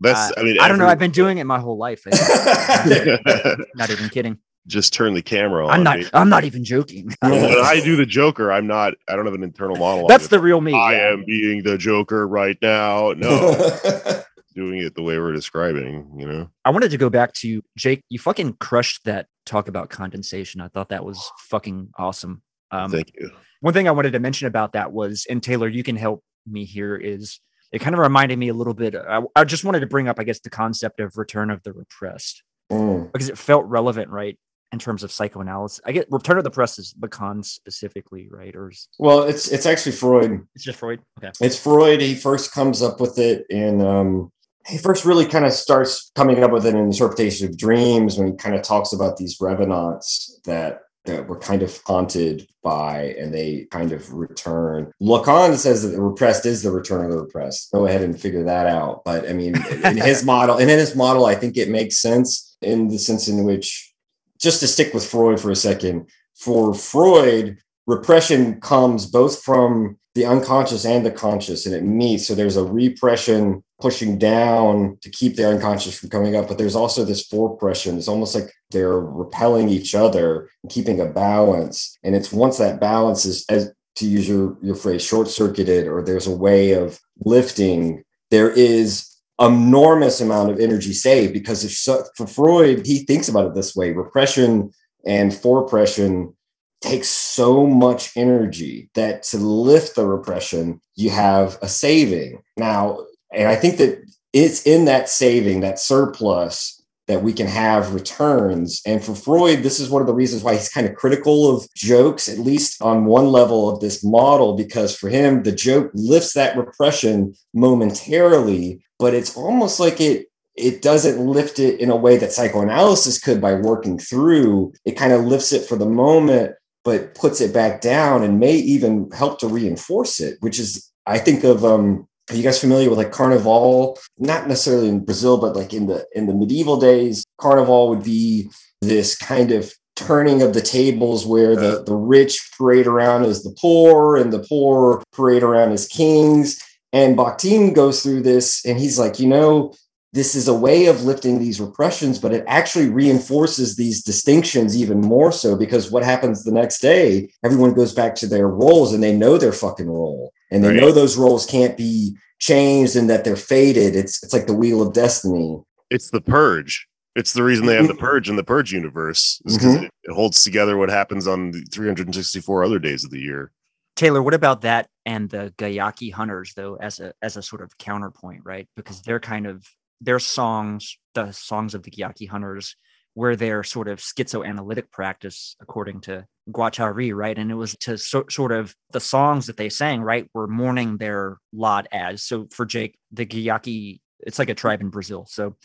That's 0.00 0.32
Uh, 0.32 0.40
I 0.40 0.42
mean 0.42 0.58
I 0.60 0.66
don't 0.68 0.78
know. 0.78 0.88
I've 0.88 0.98
been 0.98 1.12
doing 1.12 1.38
it 1.38 1.44
my 1.44 1.58
whole 1.58 1.78
life. 1.78 2.04
Not 3.76 3.90
even 3.90 4.08
kidding. 4.08 4.38
Just 4.66 4.92
turn 4.92 5.14
the 5.14 5.22
camera 5.22 5.66
on. 5.66 5.72
I'm 5.72 5.82
not. 5.82 5.98
me. 5.98 6.06
I'm 6.12 6.28
not 6.28 6.44
even 6.44 6.64
joking. 6.64 7.12
when 7.20 7.32
I 7.64 7.80
do 7.84 7.96
the 7.96 8.06
Joker, 8.06 8.52
I'm 8.52 8.66
not 8.66 8.94
I 9.08 9.16
don't 9.16 9.24
have 9.24 9.34
an 9.34 9.42
internal 9.42 9.76
monologue. 9.76 10.08
That's 10.08 10.28
the 10.28 10.40
real 10.40 10.60
me. 10.60 10.74
I 10.74 10.94
yeah. 10.94 11.12
am 11.12 11.24
being 11.24 11.62
the 11.62 11.78
Joker 11.78 12.26
right 12.26 12.58
now. 12.60 13.12
No. 13.16 13.56
doing 14.54 14.78
it 14.78 14.94
the 14.94 15.02
way 15.02 15.18
we're 15.18 15.34
describing, 15.34 16.10
you 16.18 16.26
know? 16.26 16.48
I 16.64 16.70
wanted 16.70 16.90
to 16.90 16.96
go 16.96 17.10
back 17.10 17.34
to 17.34 17.62
Jake. 17.76 18.02
You 18.08 18.18
fucking 18.18 18.54
crushed 18.54 19.04
that 19.04 19.26
talk 19.44 19.68
about 19.68 19.90
condensation. 19.90 20.62
I 20.62 20.68
thought 20.68 20.88
that 20.88 21.04
was 21.04 21.30
fucking 21.50 21.90
awesome. 21.98 22.40
Um, 22.70 22.90
Thank 22.90 23.12
you. 23.14 23.30
one 23.60 23.74
thing 23.74 23.86
I 23.86 23.90
wanted 23.90 24.12
to 24.12 24.18
mention 24.18 24.46
about 24.46 24.72
that 24.72 24.92
was, 24.92 25.26
and 25.28 25.42
Taylor, 25.42 25.68
you 25.68 25.82
can 25.82 25.94
help 25.94 26.24
me 26.46 26.64
here, 26.64 26.96
is 26.96 27.38
it 27.70 27.80
kind 27.80 27.94
of 27.94 27.98
reminded 27.98 28.38
me 28.38 28.48
a 28.48 28.54
little 28.54 28.72
bit. 28.72 28.94
I, 28.94 29.20
I 29.36 29.44
just 29.44 29.62
wanted 29.62 29.80
to 29.80 29.86
bring 29.86 30.08
up, 30.08 30.18
I 30.18 30.24
guess, 30.24 30.40
the 30.40 30.48
concept 30.48 31.00
of 31.00 31.18
return 31.18 31.50
of 31.50 31.62
the 31.62 31.74
repressed 31.74 32.42
Mm. 32.72 33.12
because 33.12 33.28
it 33.28 33.38
felt 33.38 33.64
relevant, 33.66 34.10
right? 34.10 34.36
In 34.72 34.78
terms 34.80 35.04
of 35.04 35.12
psychoanalysis, 35.12 35.80
I 35.86 35.92
get 35.92 36.08
return 36.10 36.38
of 36.38 36.44
the 36.44 36.50
press 36.50 36.78
is 36.78 36.92
Lacan 37.00 37.44
specifically, 37.44 38.28
right? 38.30 38.54
Or 38.54 38.70
is 38.70 38.88
Well, 38.98 39.22
it's 39.22 39.50
it's 39.50 39.64
actually 39.64 39.92
Freud. 39.92 40.46
it's 40.54 40.64
just 40.64 40.78
Freud? 40.78 41.00
Okay. 41.18 41.30
It's 41.40 41.58
Freud. 41.58 42.00
He 42.00 42.14
first 42.14 42.52
comes 42.52 42.82
up 42.82 43.00
with 43.00 43.18
it 43.18 43.46
and 43.48 43.80
um, 43.80 44.32
he 44.66 44.78
first 44.78 45.04
really 45.04 45.26
kind 45.26 45.44
of 45.44 45.52
starts 45.52 46.10
coming 46.14 46.42
up 46.42 46.50
with 46.50 46.66
an 46.66 46.76
interpretation 46.76 47.48
of 47.48 47.56
dreams 47.56 48.18
when 48.18 48.26
he 48.26 48.36
kind 48.36 48.56
of 48.56 48.62
talks 48.62 48.92
about 48.92 49.16
these 49.16 49.36
revenants 49.40 50.40
that 50.44 50.80
that 51.04 51.28
were 51.28 51.38
kind 51.38 51.62
of 51.62 51.80
haunted 51.86 52.48
by 52.64 53.14
and 53.18 53.32
they 53.32 53.66
kind 53.70 53.92
of 53.92 54.12
return. 54.12 54.90
Lacan 55.00 55.56
says 55.56 55.82
that 55.82 55.90
the 55.90 56.02
repressed 56.02 56.44
is 56.44 56.62
the 56.64 56.70
return 56.72 57.04
of 57.04 57.12
the 57.12 57.18
repressed. 57.22 57.70
Go 57.72 57.86
ahead 57.86 58.02
and 58.02 58.20
figure 58.20 58.42
that 58.42 58.66
out. 58.66 59.02
But 59.04 59.28
I 59.28 59.32
mean, 59.32 59.54
in 59.84 59.96
his 59.96 60.24
model, 60.32 60.56
and 60.56 60.68
in 60.68 60.78
his 60.78 60.96
model, 60.96 61.26
I 61.26 61.36
think 61.36 61.56
it 61.56 61.68
makes 61.68 62.02
sense 62.02 62.56
in 62.60 62.88
the 62.88 62.98
sense 62.98 63.28
in 63.28 63.44
which, 63.44 63.94
just 64.40 64.60
to 64.60 64.66
stick 64.66 64.92
with 64.94 65.06
Freud 65.06 65.40
for 65.40 65.50
a 65.50 65.56
second, 65.56 66.08
for 66.34 66.74
Freud, 66.74 67.58
repression 67.86 68.60
comes 68.60 69.06
both 69.06 69.42
from 69.42 69.98
the 70.14 70.24
unconscious 70.24 70.84
and 70.86 71.04
the 71.04 71.10
conscious 71.10 71.66
and 71.66 71.74
it 71.74 71.84
meets. 71.84 72.26
So 72.26 72.34
there's 72.34 72.56
a 72.56 72.64
repression 72.64 73.62
pushing 73.80 74.18
down 74.18 74.96
to 75.02 75.10
keep 75.10 75.36
the 75.36 75.46
unconscious 75.46 75.98
from 75.98 76.08
coming 76.08 76.34
up 76.34 76.48
but 76.48 76.56
there's 76.56 76.74
also 76.74 77.04
this 77.04 77.26
forepression. 77.26 77.98
It's 77.98 78.08
almost 78.08 78.34
like 78.34 78.50
they're 78.70 78.98
repelling 78.98 79.68
each 79.68 79.94
other 79.94 80.48
and 80.62 80.72
keeping 80.72 81.00
a 81.00 81.06
balance. 81.06 81.98
And 82.02 82.16
it's 82.16 82.32
once 82.32 82.56
that 82.56 82.80
balance 82.80 83.26
is 83.26 83.44
as 83.50 83.70
to 83.96 84.06
use 84.06 84.28
your, 84.28 84.56
your 84.62 84.74
phrase 84.74 85.04
short 85.04 85.28
circuited 85.28 85.86
or 85.86 86.02
there's 86.02 86.26
a 86.26 86.34
way 86.34 86.72
of 86.72 86.98
lifting 87.24 88.02
there 88.30 88.50
is 88.50 89.15
enormous 89.40 90.20
amount 90.20 90.50
of 90.50 90.58
energy 90.58 90.92
saved 90.92 91.32
because 91.32 91.62
if 91.64 91.70
so, 91.70 92.02
for 92.16 92.26
freud 92.26 92.86
he 92.86 93.00
thinks 93.00 93.28
about 93.28 93.46
it 93.46 93.54
this 93.54 93.76
way 93.76 93.92
repression 93.92 94.72
and 95.04 95.34
forepression 95.34 96.34
takes 96.80 97.08
so 97.08 97.66
much 97.66 98.16
energy 98.16 98.90
that 98.94 99.22
to 99.24 99.38
lift 99.38 99.96
the 99.96 100.06
repression, 100.06 100.80
you 100.94 101.10
have 101.10 101.58
a 101.62 101.68
saving. 101.68 102.42
Now, 102.56 103.00
and 103.32 103.48
I 103.48 103.56
think 103.56 103.78
that 103.78 104.02
it's 104.32 104.66
in 104.66 104.84
that 104.84 105.08
saving, 105.08 105.60
that 105.60 105.78
surplus, 105.78 106.82
that 107.08 107.22
we 107.22 107.32
can 107.32 107.46
have 107.46 107.94
returns. 107.94 108.82
And 108.84 109.02
for 109.02 109.14
Freud, 109.14 109.62
this 109.62 109.78
is 109.78 109.88
one 109.88 110.02
of 110.02 110.08
the 110.08 110.14
reasons 110.14 110.42
why 110.42 110.54
he's 110.54 110.68
kind 110.68 110.86
of 110.86 110.96
critical 110.96 111.54
of 111.54 111.72
jokes, 111.74 112.28
at 112.28 112.38
least 112.38 112.82
on 112.82 113.04
one 113.04 113.26
level 113.26 113.70
of 113.70 113.80
this 113.80 114.04
model, 114.04 114.56
because 114.56 114.96
for 114.96 115.08
him, 115.08 115.44
the 115.44 115.52
joke 115.52 115.90
lifts 115.94 116.34
that 116.34 116.56
repression 116.56 117.34
momentarily, 117.54 118.82
but 118.98 119.14
it's 119.14 119.36
almost 119.36 119.80
like 119.80 120.00
it 120.00 120.26
it 120.56 120.80
doesn't 120.80 121.24
lift 121.24 121.58
it 121.58 121.78
in 121.80 121.90
a 121.90 121.96
way 121.96 122.16
that 122.16 122.32
psychoanalysis 122.32 123.18
could 123.18 123.40
by 123.40 123.54
working 123.54 123.98
through. 123.98 124.72
It 124.86 124.92
kind 124.92 125.12
of 125.12 125.24
lifts 125.24 125.52
it 125.52 125.68
for 125.68 125.76
the 125.76 125.88
moment, 125.88 126.54
but 126.82 127.14
puts 127.14 127.40
it 127.40 127.52
back 127.52 127.82
down 127.82 128.22
and 128.22 128.40
may 128.40 128.54
even 128.54 129.10
help 129.10 129.38
to 129.40 129.48
reinforce 129.48 130.18
it, 130.18 130.38
which 130.40 130.58
is, 130.58 130.90
I 131.04 131.18
think 131.18 131.44
of, 131.44 131.64
um, 131.64 132.08
are 132.30 132.34
you 132.36 132.42
guys 132.42 132.60
familiar 132.60 132.88
with 132.88 132.98
like 132.98 133.12
Carnival? 133.12 133.98
Not 134.18 134.48
necessarily 134.48 134.88
in 134.88 135.04
Brazil, 135.04 135.36
but 135.36 135.54
like 135.54 135.72
in 135.74 135.86
the 135.86 136.06
in 136.14 136.26
the 136.26 136.34
medieval 136.34 136.80
days, 136.80 137.24
Carnival 137.38 137.90
would 137.90 138.02
be 138.02 138.48
this 138.80 139.16
kind 139.16 139.52
of 139.52 139.72
turning 139.94 140.42
of 140.42 140.52
the 140.52 140.60
tables 140.60 141.26
where 141.26 141.56
the, 141.56 141.82
the 141.84 141.94
rich 141.94 142.50
parade 142.56 142.86
around 142.86 143.24
as 143.24 143.42
the 143.42 143.54
poor 143.60 144.16
and 144.16 144.32
the 144.32 144.44
poor 144.48 145.02
parade 145.12 145.42
around 145.42 145.72
as 145.72 145.88
kings. 145.88 146.60
And 146.96 147.14
Bakhtin 147.14 147.74
goes 147.74 148.02
through 148.02 148.22
this 148.22 148.64
and 148.64 148.78
he's 148.78 148.98
like, 148.98 149.20
you 149.20 149.26
know, 149.26 149.74
this 150.14 150.34
is 150.34 150.48
a 150.48 150.54
way 150.54 150.86
of 150.86 151.04
lifting 151.04 151.38
these 151.38 151.60
repressions, 151.60 152.18
but 152.18 152.32
it 152.32 152.42
actually 152.46 152.88
reinforces 152.88 153.76
these 153.76 154.02
distinctions 154.02 154.74
even 154.74 155.02
more 155.02 155.30
so 155.30 155.58
because 155.58 155.90
what 155.90 156.02
happens 156.02 156.42
the 156.42 156.52
next 156.52 156.78
day, 156.78 157.30
everyone 157.44 157.74
goes 157.74 157.92
back 157.92 158.14
to 158.14 158.26
their 158.26 158.48
roles 158.48 158.94
and 158.94 159.02
they 159.02 159.14
know 159.14 159.36
their 159.36 159.52
fucking 159.52 159.90
role 159.90 160.32
and 160.50 160.64
they 160.64 160.68
Right. 160.68 160.80
know 160.80 160.90
those 160.90 161.18
roles 161.18 161.44
can't 161.44 161.76
be 161.76 162.16
changed 162.38 162.96
and 162.96 163.10
that 163.10 163.24
they're 163.24 163.36
faded. 163.36 163.94
It's 163.94 164.22
it's 164.22 164.32
like 164.32 164.46
the 164.46 164.54
wheel 164.54 164.80
of 164.80 164.94
destiny. 164.94 165.60
It's 165.90 166.08
the 166.08 166.22
purge. 166.22 166.88
It's 167.14 167.34
the 167.34 167.42
reason 167.42 167.66
they 167.66 167.76
have 167.76 167.88
the 167.88 167.92
mm-hmm. 167.92 168.06
purge 168.06 168.30
in 168.30 168.36
the 168.36 168.44
purge 168.44 168.72
universe 168.72 169.42
is 169.44 169.58
because 169.58 169.74
mm-hmm. 169.74 169.84
it, 169.84 169.90
it 170.04 170.14
holds 170.14 170.42
together 170.42 170.78
what 170.78 170.88
happens 170.88 171.26
on 171.26 171.50
the 171.50 171.60
364 171.70 172.64
other 172.64 172.78
days 172.78 173.04
of 173.04 173.10
the 173.10 173.20
year. 173.20 173.52
Taylor, 173.96 174.22
what 174.22 174.32
about 174.32 174.62
that 174.62 174.88
and 175.06 175.30
the 175.30 175.54
Guayaki 175.56 176.12
hunters 176.12 176.52
though, 176.54 176.76
as 176.76 177.00
a 177.00 177.14
as 177.22 177.36
a 177.38 177.42
sort 177.42 177.62
of 177.62 177.78
counterpoint, 177.78 178.42
right? 178.44 178.68
Because 178.76 179.00
they're 179.02 179.20
kind 179.20 179.46
of 179.46 179.64
their 180.00 180.18
songs, 180.18 180.98
the 181.14 181.32
songs 181.32 181.74
of 181.74 181.82
the 181.84 181.90
Guayaki 181.90 182.28
hunters, 182.28 182.76
were 183.14 183.36
their 183.36 183.62
sort 183.64 183.88
of 183.88 183.98
schizoanalytic 184.00 184.90
practice, 184.90 185.56
according 185.60 186.02
to 186.02 186.26
Guattari, 186.50 187.14
right? 187.14 187.38
And 187.38 187.50
it 187.50 187.54
was 187.54 187.76
to 187.80 187.96
so, 187.96 188.24
sort 188.28 188.52
of 188.52 188.74
the 188.92 189.00
songs 189.00 189.46
that 189.46 189.56
they 189.56 189.70
sang, 189.70 190.02
right, 190.02 190.28
were 190.34 190.46
mourning 190.48 190.98
their 190.98 191.38
lot 191.52 191.86
as. 191.92 192.22
So 192.22 192.48
for 192.50 192.66
Jake, 192.66 192.98
the 193.12 193.24
Guayaki, 193.24 194.00
it's 194.20 194.38
like 194.38 194.50
a 194.50 194.54
tribe 194.54 194.82
in 194.82 194.90
Brazil. 194.90 195.26
So 195.30 195.56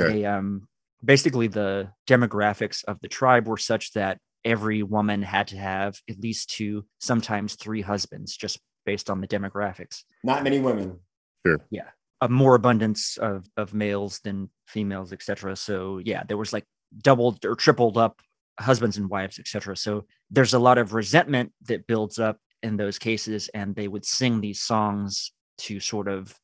Okay. 0.00 0.16
they 0.16 0.24
um 0.24 0.68
basically 1.04 1.48
the 1.48 1.90
demographics 2.06 2.84
of 2.84 3.00
the 3.00 3.08
tribe 3.08 3.48
were 3.48 3.56
such 3.56 3.92
that 3.92 4.18
every 4.44 4.82
woman 4.82 5.22
had 5.22 5.48
to 5.48 5.56
have 5.56 5.98
at 6.08 6.20
least 6.20 6.50
two, 6.50 6.84
sometimes 7.00 7.54
three 7.54 7.80
husbands, 7.80 8.36
just 8.36 8.58
based 8.84 9.10
on 9.10 9.20
the 9.20 9.28
demographics. 9.28 10.02
Not 10.24 10.44
many 10.44 10.58
women. 10.58 10.98
Sure. 11.46 11.60
Yeah. 11.70 11.88
A 12.20 12.28
more 12.28 12.54
abundance 12.54 13.16
of 13.16 13.46
of 13.56 13.74
males 13.74 14.20
than 14.22 14.48
females, 14.68 15.12
etc. 15.12 15.56
So 15.56 15.98
yeah, 16.04 16.22
there 16.26 16.36
was 16.36 16.52
like 16.52 16.64
doubled 16.98 17.44
or 17.44 17.54
tripled 17.56 17.98
up 17.98 18.20
husbands 18.60 18.96
and 18.96 19.08
wives, 19.08 19.38
etc. 19.38 19.76
So 19.76 20.04
there's 20.30 20.54
a 20.54 20.58
lot 20.58 20.78
of 20.78 20.94
resentment 20.94 21.52
that 21.66 21.86
builds 21.86 22.18
up 22.18 22.38
in 22.62 22.76
those 22.76 22.98
cases, 22.98 23.48
and 23.54 23.74
they 23.74 23.88
would 23.88 24.04
sing 24.04 24.40
these 24.40 24.60
songs 24.60 25.32
to 25.58 25.80
sort 25.80 26.06
of, 26.06 26.34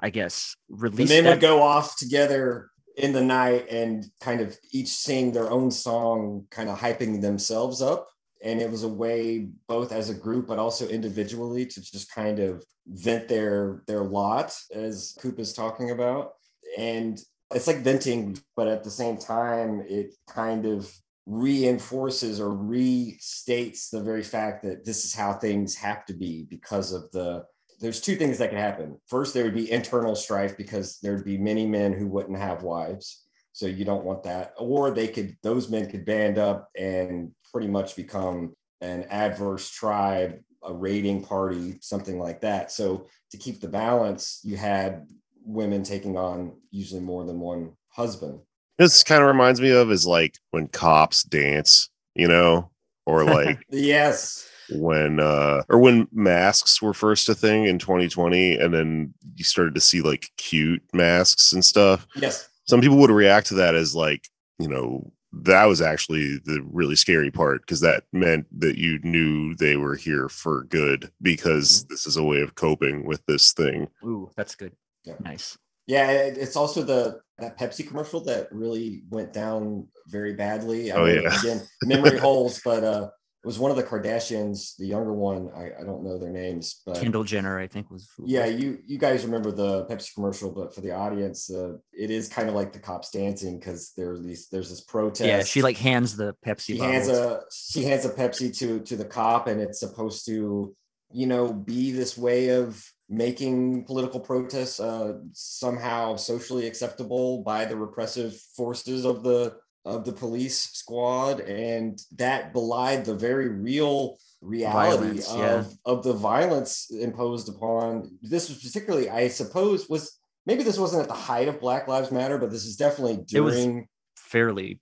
I 0.00 0.10
guess, 0.10 0.54
release. 0.68 0.96
The 0.96 0.96
release. 0.96 1.10
men 1.10 1.24
that- 1.24 1.30
would 1.30 1.40
go 1.40 1.62
off 1.62 1.96
together 1.96 2.68
in 2.98 3.12
the 3.14 3.22
night 3.22 3.70
and 3.70 4.04
kind 4.20 4.42
of 4.42 4.58
each 4.70 4.88
sing 4.88 5.32
their 5.32 5.50
own 5.50 5.70
song, 5.70 6.46
kind 6.50 6.68
of 6.68 6.78
hyping 6.78 7.22
themselves 7.22 7.80
up. 7.80 8.08
And 8.42 8.60
it 8.60 8.70
was 8.70 8.82
a 8.82 8.88
way, 8.88 9.48
both 9.68 9.92
as 9.92 10.10
a 10.10 10.14
group, 10.14 10.48
but 10.48 10.58
also 10.58 10.88
individually, 10.88 11.66
to 11.66 11.80
just 11.80 12.12
kind 12.12 12.38
of 12.38 12.64
vent 12.86 13.28
their 13.28 13.82
their 13.86 14.02
lot, 14.02 14.56
as 14.74 15.16
Coop 15.20 15.38
is 15.38 15.52
talking 15.52 15.90
about. 15.90 16.32
And 16.76 17.20
it's 17.54 17.66
like 17.66 17.78
venting, 17.78 18.38
but 18.56 18.68
at 18.68 18.82
the 18.82 18.90
same 18.90 19.16
time, 19.16 19.84
it 19.86 20.14
kind 20.28 20.66
of 20.66 20.92
reinforces 21.26 22.40
or 22.40 22.48
restates 22.48 23.90
the 23.90 24.02
very 24.02 24.24
fact 24.24 24.64
that 24.64 24.84
this 24.84 25.04
is 25.04 25.14
how 25.14 25.32
things 25.32 25.76
have 25.76 26.04
to 26.06 26.12
be 26.12 26.46
because 26.50 26.92
of 26.92 27.10
the 27.12 27.44
there's 27.82 28.00
two 28.00 28.14
things 28.14 28.38
that 28.38 28.50
could 28.50 28.58
happen. 28.58 28.96
First, 29.08 29.34
there 29.34 29.42
would 29.42 29.56
be 29.56 29.70
internal 29.70 30.14
strife 30.14 30.56
because 30.56 30.98
there'd 31.02 31.24
be 31.24 31.36
many 31.36 31.66
men 31.66 31.92
who 31.92 32.06
wouldn't 32.06 32.38
have 32.38 32.62
wives. 32.62 33.24
So 33.52 33.66
you 33.66 33.84
don't 33.84 34.04
want 34.04 34.22
that. 34.22 34.54
Or 34.56 34.92
they 34.92 35.08
could, 35.08 35.36
those 35.42 35.68
men 35.68 35.90
could 35.90 36.04
band 36.04 36.38
up 36.38 36.70
and 36.78 37.32
pretty 37.52 37.68
much 37.68 37.96
become 37.96 38.54
an 38.80 39.04
adverse 39.10 39.70
tribe, 39.70 40.38
a 40.64 40.72
raiding 40.72 41.24
party, 41.24 41.76
something 41.80 42.18
like 42.18 42.40
that. 42.40 42.72
So 42.72 43.06
to 43.30 43.36
keep 43.36 43.60
the 43.60 43.68
balance, 43.68 44.40
you 44.42 44.56
had 44.56 45.06
women 45.44 45.82
taking 45.82 46.16
on 46.16 46.52
usually 46.70 47.00
more 47.00 47.24
than 47.24 47.40
one 47.40 47.72
husband. 47.88 48.40
This 48.78 49.02
kind 49.02 49.22
of 49.22 49.28
reminds 49.28 49.60
me 49.60 49.70
of 49.70 49.90
is 49.90 50.06
like 50.06 50.38
when 50.50 50.68
cops 50.68 51.22
dance, 51.24 51.90
you 52.14 52.26
know, 52.28 52.70
or 53.06 53.24
like 53.24 53.64
Yes. 53.70 54.48
when 54.70 55.20
uh 55.20 55.62
or 55.68 55.78
when 55.78 56.08
masks 56.12 56.80
were 56.80 56.94
first 56.94 57.28
a 57.28 57.34
thing 57.34 57.66
in 57.66 57.78
2020 57.78 58.56
and 58.56 58.72
then 58.72 59.12
you 59.34 59.44
started 59.44 59.74
to 59.74 59.80
see 59.80 60.00
like 60.00 60.26
cute 60.36 60.82
masks 60.92 61.52
and 61.52 61.64
stuff. 61.64 62.06
Yes. 62.16 62.48
Some 62.66 62.80
people 62.80 62.96
would 62.98 63.10
react 63.10 63.48
to 63.48 63.54
that 63.54 63.74
as 63.74 63.94
like, 63.94 64.28
you 64.58 64.68
know, 64.68 65.12
that 65.32 65.64
was 65.64 65.80
actually 65.80 66.38
the 66.44 66.60
really 66.70 66.96
scary 66.96 67.30
part 67.30 67.62
because 67.62 67.80
that 67.80 68.04
meant 68.12 68.46
that 68.60 68.76
you 68.76 68.98
knew 69.02 69.54
they 69.56 69.76
were 69.76 69.96
here 69.96 70.28
for 70.28 70.64
good 70.64 71.10
because 71.22 71.84
this 71.84 72.06
is 72.06 72.16
a 72.16 72.22
way 72.22 72.40
of 72.40 72.54
coping 72.54 73.04
with 73.06 73.24
this 73.26 73.52
thing. 73.52 73.88
Ooh, 74.04 74.30
that's 74.36 74.54
good. 74.54 74.72
Yeah. 75.04 75.14
Nice. 75.20 75.56
Yeah, 75.86 76.10
it's 76.10 76.56
also 76.56 76.82
the 76.82 77.20
that 77.38 77.58
Pepsi 77.58 77.86
commercial 77.86 78.20
that 78.24 78.48
really 78.52 79.02
went 79.10 79.32
down 79.32 79.88
very 80.06 80.34
badly. 80.34 80.92
I 80.92 80.96
Oh, 80.96 81.06
know, 81.06 81.12
yeah. 81.22 81.40
again, 81.40 81.62
memory 81.82 82.18
holes, 82.20 82.60
but 82.64 82.84
uh, 82.84 83.08
it 83.42 83.46
was 83.46 83.58
one 83.58 83.72
of 83.72 83.76
the 83.76 83.82
Kardashians, 83.82 84.76
the 84.76 84.86
younger 84.86 85.12
one. 85.12 85.50
I, 85.56 85.72
I 85.80 85.84
don't 85.84 86.04
know 86.04 86.16
their 86.16 86.30
names, 86.30 86.80
but 86.86 87.00
Kendall 87.00 87.24
Jenner, 87.24 87.58
I 87.58 87.66
think, 87.66 87.90
was. 87.90 88.08
yeah, 88.24 88.46
you 88.46 88.78
you 88.86 88.98
guys 88.98 89.24
remember 89.24 89.50
the 89.50 89.84
Pepsi 89.86 90.14
commercial, 90.14 90.52
but 90.52 90.72
for 90.72 90.80
the 90.80 90.92
audience, 90.92 91.50
uh, 91.50 91.72
it 91.92 92.12
is 92.12 92.28
kind 92.28 92.48
of 92.48 92.54
like 92.54 92.72
the 92.72 92.78
cops 92.78 93.10
dancing 93.10 93.58
because 93.58 93.92
there's 93.96 94.22
these 94.22 94.48
there's 94.48 94.70
this 94.70 94.82
protest. 94.82 95.26
Yeah, 95.26 95.42
she 95.42 95.60
like 95.60 95.76
hands 95.76 96.16
the 96.16 96.36
Pepsi 96.46 96.60
she 96.60 96.78
bottles. 96.78 97.08
hands 97.08 97.08
a 97.08 97.40
she 97.52 97.82
hands 97.82 98.04
a 98.04 98.10
Pepsi 98.10 98.56
to 98.58 98.78
to 98.78 98.94
the 98.94 99.04
cop, 99.04 99.48
and 99.48 99.60
it's 99.60 99.80
supposed 99.80 100.24
to 100.26 100.76
you 101.10 101.26
know 101.26 101.52
be 101.52 101.90
this 101.90 102.16
way 102.16 102.50
of 102.50 102.88
making 103.08 103.84
political 103.86 104.20
protests 104.20 104.78
uh, 104.78 105.14
somehow 105.32 106.14
socially 106.14 106.68
acceptable 106.68 107.42
by 107.42 107.64
the 107.64 107.76
repressive 107.76 108.36
forces 108.56 109.04
of 109.04 109.24
the 109.24 109.56
of 109.84 110.04
the 110.04 110.12
police 110.12 110.58
squad, 110.72 111.40
and 111.40 112.00
that 112.16 112.52
belied 112.52 113.04
the 113.04 113.14
very 113.14 113.48
real 113.48 114.16
reality 114.42 115.20
Violence, 115.22 115.30
of 115.30 115.38
yeah. 115.38 115.64
of 115.84 116.02
the 116.02 116.12
violence 116.12 116.90
imposed 116.90 117.48
upon 117.48 118.18
this 118.22 118.48
was 118.48 118.58
particularly 118.58 119.08
i 119.08 119.28
suppose 119.28 119.88
was 119.88 120.18
maybe 120.46 120.64
this 120.64 120.78
wasn't 120.78 121.00
at 121.00 121.08
the 121.08 121.14
height 121.14 121.46
of 121.46 121.60
black 121.60 121.86
lives 121.86 122.10
matter 122.10 122.38
but 122.38 122.50
this 122.50 122.64
is 122.64 122.74
definitely 122.76 123.18
during 123.28 123.86
fairly 124.16 124.80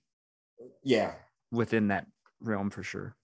yeah 0.83 1.13
within 1.51 1.89
that 1.89 2.07
realm 2.41 2.71
for 2.71 2.81
sure. 2.81 3.15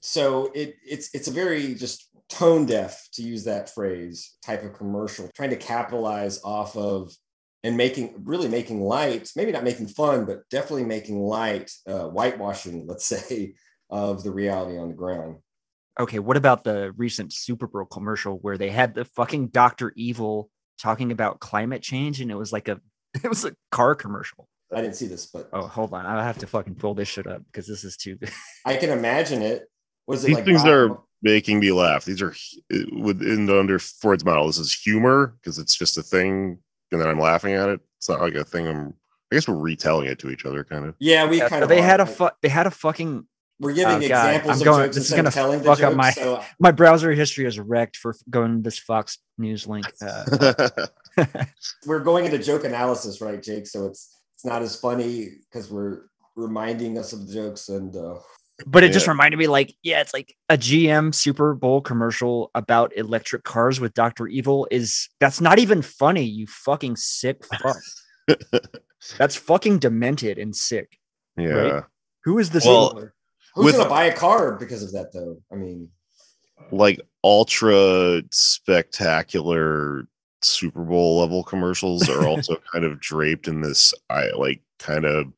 so 0.00 0.50
it 0.54 0.76
it's 0.86 1.14
it's 1.14 1.28
a 1.28 1.32
very 1.32 1.74
just 1.74 2.08
tone 2.30 2.64
deaf 2.64 3.06
to 3.12 3.22
use 3.22 3.44
that 3.44 3.68
phrase 3.68 4.36
type 4.42 4.62
of 4.64 4.72
commercial 4.72 5.28
trying 5.36 5.50
to 5.50 5.56
capitalize 5.56 6.42
off 6.44 6.76
of 6.76 7.12
and 7.64 7.76
making 7.76 8.14
really 8.24 8.48
making 8.48 8.80
light 8.80 9.30
maybe 9.36 9.52
not 9.52 9.64
making 9.64 9.86
fun 9.88 10.24
but 10.24 10.48
definitely 10.50 10.84
making 10.84 11.18
light 11.20 11.70
uh, 11.86 12.04
whitewashing 12.08 12.86
let's 12.86 13.04
say 13.14 13.54
of 13.90 14.22
the 14.22 14.30
reality 14.30 14.78
on 14.78 14.88
the 14.88 14.94
ground 14.94 15.36
Okay, 16.00 16.20
what 16.20 16.36
about 16.36 16.62
the 16.62 16.92
recent 16.96 17.32
Super 17.32 17.66
Bowl 17.66 17.84
commercial 17.84 18.38
where 18.38 18.56
they 18.56 18.70
had 18.70 18.94
the 18.94 19.04
fucking 19.04 19.48
Doctor 19.48 19.92
Evil 19.96 20.48
talking 20.80 21.10
about 21.10 21.40
climate 21.40 21.82
change, 21.82 22.20
and 22.20 22.30
it 22.30 22.36
was 22.36 22.52
like 22.52 22.68
a 22.68 22.80
it 23.24 23.28
was 23.28 23.44
a 23.44 23.52
car 23.72 23.96
commercial. 23.96 24.46
i 24.72 24.80
didn't 24.80 24.94
see 24.94 25.08
this 25.08 25.26
but 25.26 25.48
Oh, 25.52 25.66
hold 25.66 25.92
on, 25.94 26.06
I 26.06 26.22
have 26.22 26.38
to 26.38 26.46
fucking 26.46 26.76
pull 26.76 26.94
this 26.94 27.08
shit 27.08 27.26
up 27.26 27.42
because 27.46 27.66
this 27.66 27.82
is 27.82 27.96
too. 27.96 28.16
i 28.64 28.76
can 28.76 28.90
imagine 28.90 29.42
it 29.42 29.64
was 30.06 30.22
it 30.22 30.28
These 30.28 30.36
like 30.36 30.44
things 30.44 30.62
God- 30.62 30.70
are 30.72 30.98
making 31.20 31.58
me 31.58 31.72
laugh. 31.72 32.04
These 32.04 32.22
are 32.22 32.32
hu- 32.70 33.00
within 33.02 33.50
under 33.50 33.80
Freud's 33.80 34.24
model. 34.24 34.46
This 34.46 34.58
is 34.58 34.72
humor 34.72 35.34
because 35.42 35.58
it's 35.58 35.76
just 35.76 35.98
a 35.98 36.02
thing, 36.04 36.58
and 36.92 37.00
then 37.00 37.08
I'm 37.08 37.18
laughing 37.20 37.54
at 37.54 37.68
it. 37.68 37.80
It's 37.96 38.08
not 38.08 38.20
like 38.20 38.34
a 38.34 38.44
thing. 38.44 38.66
I'm. 38.68 38.94
I 39.30 39.36
guess 39.36 39.46
we're 39.46 39.56
retelling 39.56 40.06
it 40.06 40.18
to 40.20 40.30
each 40.30 40.46
other, 40.46 40.64
kind 40.64 40.86
of. 40.86 40.94
yeah 41.00 41.26
we 41.28 41.36
Yeah, 41.38 41.48
kind 41.50 41.62
of 41.62 41.68
they 41.68 41.80
are. 41.80 41.82
had 41.82 42.00
a 42.00 42.04
Like, 42.04 42.14
fu- 42.14 42.28
they 42.40 42.48
had 42.48 42.66
a 42.66 42.70
fucking 42.70 43.26
we're 43.60 43.72
giving 43.74 43.96
Oh, 43.96 44.08
God. 44.08 44.34
examples 44.34 44.50
I'm 44.52 44.58
of 44.60 44.64
going- 44.64 44.84
jokes 44.86 44.96
this 44.96 45.10
is 45.10 45.14
gonna 45.16 45.30
telling 45.30 45.58
the 45.58 45.64
fuck 45.66 45.82
up 45.82 45.94
my- 45.94 46.10
so 46.12 46.42
my 46.58 46.70
browser 46.70 47.12
history 47.12 47.44
is 47.44 47.58
wrecked 47.60 47.96
for 47.98 48.14
going 48.30 48.56
to 48.56 48.62
this 48.62 48.78
Fox 48.78 49.18
News 49.36 49.66
link. 49.66 49.84
Uh, 50.00 50.86
we're 51.86 51.98
going 52.00 52.24
into 52.24 52.38
joke 52.38 52.64
analysis, 52.64 53.20
right, 53.20 53.42
Jake? 53.42 53.66
So 53.66 53.86
it's 53.86 54.16
it's 54.36 54.44
not 54.44 54.62
as 54.62 54.76
funny 54.80 55.30
because 55.50 55.70
we're 55.70 56.02
reminding 56.36 56.96
us 56.96 57.12
of 57.12 57.26
the 57.26 57.34
jokes 57.34 57.68
and 57.68 57.94
uh, 57.96 58.14
but 58.66 58.82
it 58.82 58.92
just 58.92 59.06
reminded 59.06 59.36
me 59.36 59.46
like 59.46 59.74
yeah 59.84 60.00
it's 60.00 60.12
like 60.12 60.34
a 60.48 60.58
gm 60.58 61.14
super 61.14 61.54
bowl 61.54 61.80
commercial 61.80 62.50
about 62.56 62.96
electric 62.96 63.44
cars 63.44 63.78
with 63.78 63.94
dr 63.94 64.26
evil 64.26 64.66
is 64.70 65.08
that's 65.20 65.40
not 65.40 65.58
even 65.60 65.80
funny 65.80 66.24
you 66.24 66.46
fucking 66.46 66.96
sick 66.96 67.44
fuck. 67.44 67.76
That's 69.16 69.36
fucking 69.36 69.78
demented 69.78 70.38
and 70.38 70.54
sick. 70.54 70.98
Yeah, 71.36 71.82
who 72.24 72.38
is 72.38 72.50
this 72.50 72.64
Well, 72.66 73.10
who's 73.54 73.64
With- 73.64 73.76
gonna 73.76 73.88
buy 73.88 74.04
a 74.04 74.16
car 74.16 74.52
because 74.52 74.82
of 74.82 74.92
that 74.92 75.12
though? 75.12 75.40
I 75.52 75.54
mean, 75.54 75.88
like 76.72 77.00
ultra 77.22 78.22
spectacular 78.30 80.06
Super 80.42 80.82
Bowl 80.82 81.20
level 81.20 81.44
commercials 81.44 82.08
are 82.08 82.26
also 82.26 82.56
kind 82.72 82.84
of 82.84 83.00
draped 83.00 83.48
in 83.48 83.60
this, 83.60 83.94
I 84.10 84.30
like 84.36 84.62
kind 84.78 85.04
of 85.04 85.32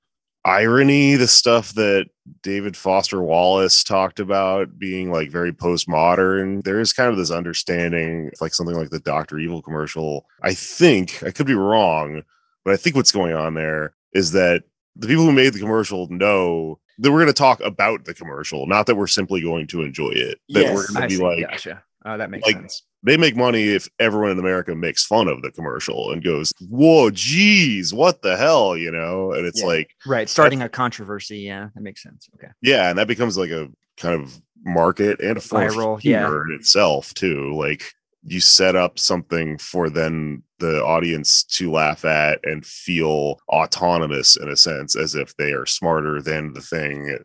irony. 0.44 1.16
The 1.16 1.28
stuff 1.28 1.74
that 1.74 2.08
David 2.42 2.76
Foster 2.76 3.22
Wallace 3.22 3.84
talked 3.84 4.20
about 4.20 4.78
being 4.78 5.10
like 5.10 5.30
very 5.30 5.52
postmodern. 5.52 6.64
There 6.64 6.80
is 6.80 6.92
kind 6.92 7.10
of 7.10 7.16
this 7.16 7.30
understanding, 7.30 8.30
like 8.40 8.54
something 8.54 8.76
like 8.76 8.90
the 8.90 9.00
Doctor 9.00 9.38
Evil 9.38 9.62
commercial. 9.62 10.26
I 10.42 10.54
think 10.54 11.22
I 11.22 11.30
could 11.30 11.46
be 11.46 11.54
wrong, 11.54 12.22
but 12.64 12.74
I 12.74 12.76
think 12.76 12.96
what's 12.96 13.12
going 13.12 13.34
on 13.34 13.54
there 13.54 13.94
is 14.12 14.32
that 14.32 14.64
the 14.96 15.06
people 15.06 15.24
who 15.24 15.32
made 15.32 15.52
the 15.52 15.60
commercial 15.60 16.08
know 16.08 16.78
that 16.98 17.10
we're 17.10 17.18
going 17.18 17.26
to 17.28 17.32
talk 17.32 17.60
about 17.60 18.04
the 18.04 18.14
commercial, 18.14 18.66
not 18.66 18.86
that 18.86 18.96
we're 18.96 19.06
simply 19.06 19.40
going 19.40 19.66
to 19.68 19.82
enjoy 19.82 20.10
it. 20.10 20.40
That 20.50 20.62
Yes, 20.62 20.74
we're 20.74 20.86
going 20.88 21.02
to 21.02 21.08
be 21.08 21.16
see, 21.16 21.22
like, 21.22 21.50
gotcha 21.50 21.84
oh 22.04 22.16
that 22.18 22.30
makes 22.30 22.46
like, 22.46 22.56
sense 22.56 22.82
they 23.02 23.16
make 23.16 23.34
money 23.34 23.68
if 23.68 23.88
everyone 23.98 24.30
in 24.30 24.38
America 24.38 24.74
makes 24.74 25.06
fun 25.06 25.26
of 25.26 25.40
the 25.40 25.50
commercial 25.50 26.12
and 26.12 26.22
goes, 26.22 26.52
"Whoa, 26.68 27.08
geez, 27.10 27.94
what 27.94 28.20
the 28.20 28.36
hell?" 28.36 28.76
You 28.76 28.90
know, 28.90 29.32
and 29.32 29.46
it's 29.46 29.60
Yeah. 29.60 29.66
like, 29.68 29.90
right 30.06 30.28
starting 30.28 30.60
a 30.62 30.68
controversy 30.68 31.38
yeah 31.38 31.68
that 31.74 31.82
makes 31.82 32.02
sense 32.02 32.28
okay 32.34 32.52
yeah, 32.60 32.90
and 32.90 32.98
that 32.98 33.08
becomes 33.08 33.38
like 33.38 33.50
a 33.50 33.68
kind 33.96 34.20
of 34.20 34.40
market 34.64 35.20
and 35.20 35.38
a 35.38 35.40
Viral, 35.40 35.98
yeah. 36.02 36.28
in 36.28 36.56
itself 36.58 37.14
too. 37.14 37.54
Like 37.54 37.92
you 38.22 38.40
set 38.40 38.76
up 38.76 38.98
something 38.98 39.56
for 39.56 39.88
then 39.88 40.42
the 40.58 40.82
audience 40.84 41.42
to 41.44 41.70
laugh 41.70 42.04
at 42.04 42.38
and 42.44 42.66
feel 42.66 43.40
autonomous 43.48 44.36
in 44.36 44.50
a 44.50 44.56
sense, 44.56 44.94
as 44.94 45.14
if 45.14 45.34
they 45.36 45.52
are 45.52 45.64
smarter 45.66 46.20
than 46.20 46.52
the 46.52 46.60
thing. 46.60 47.18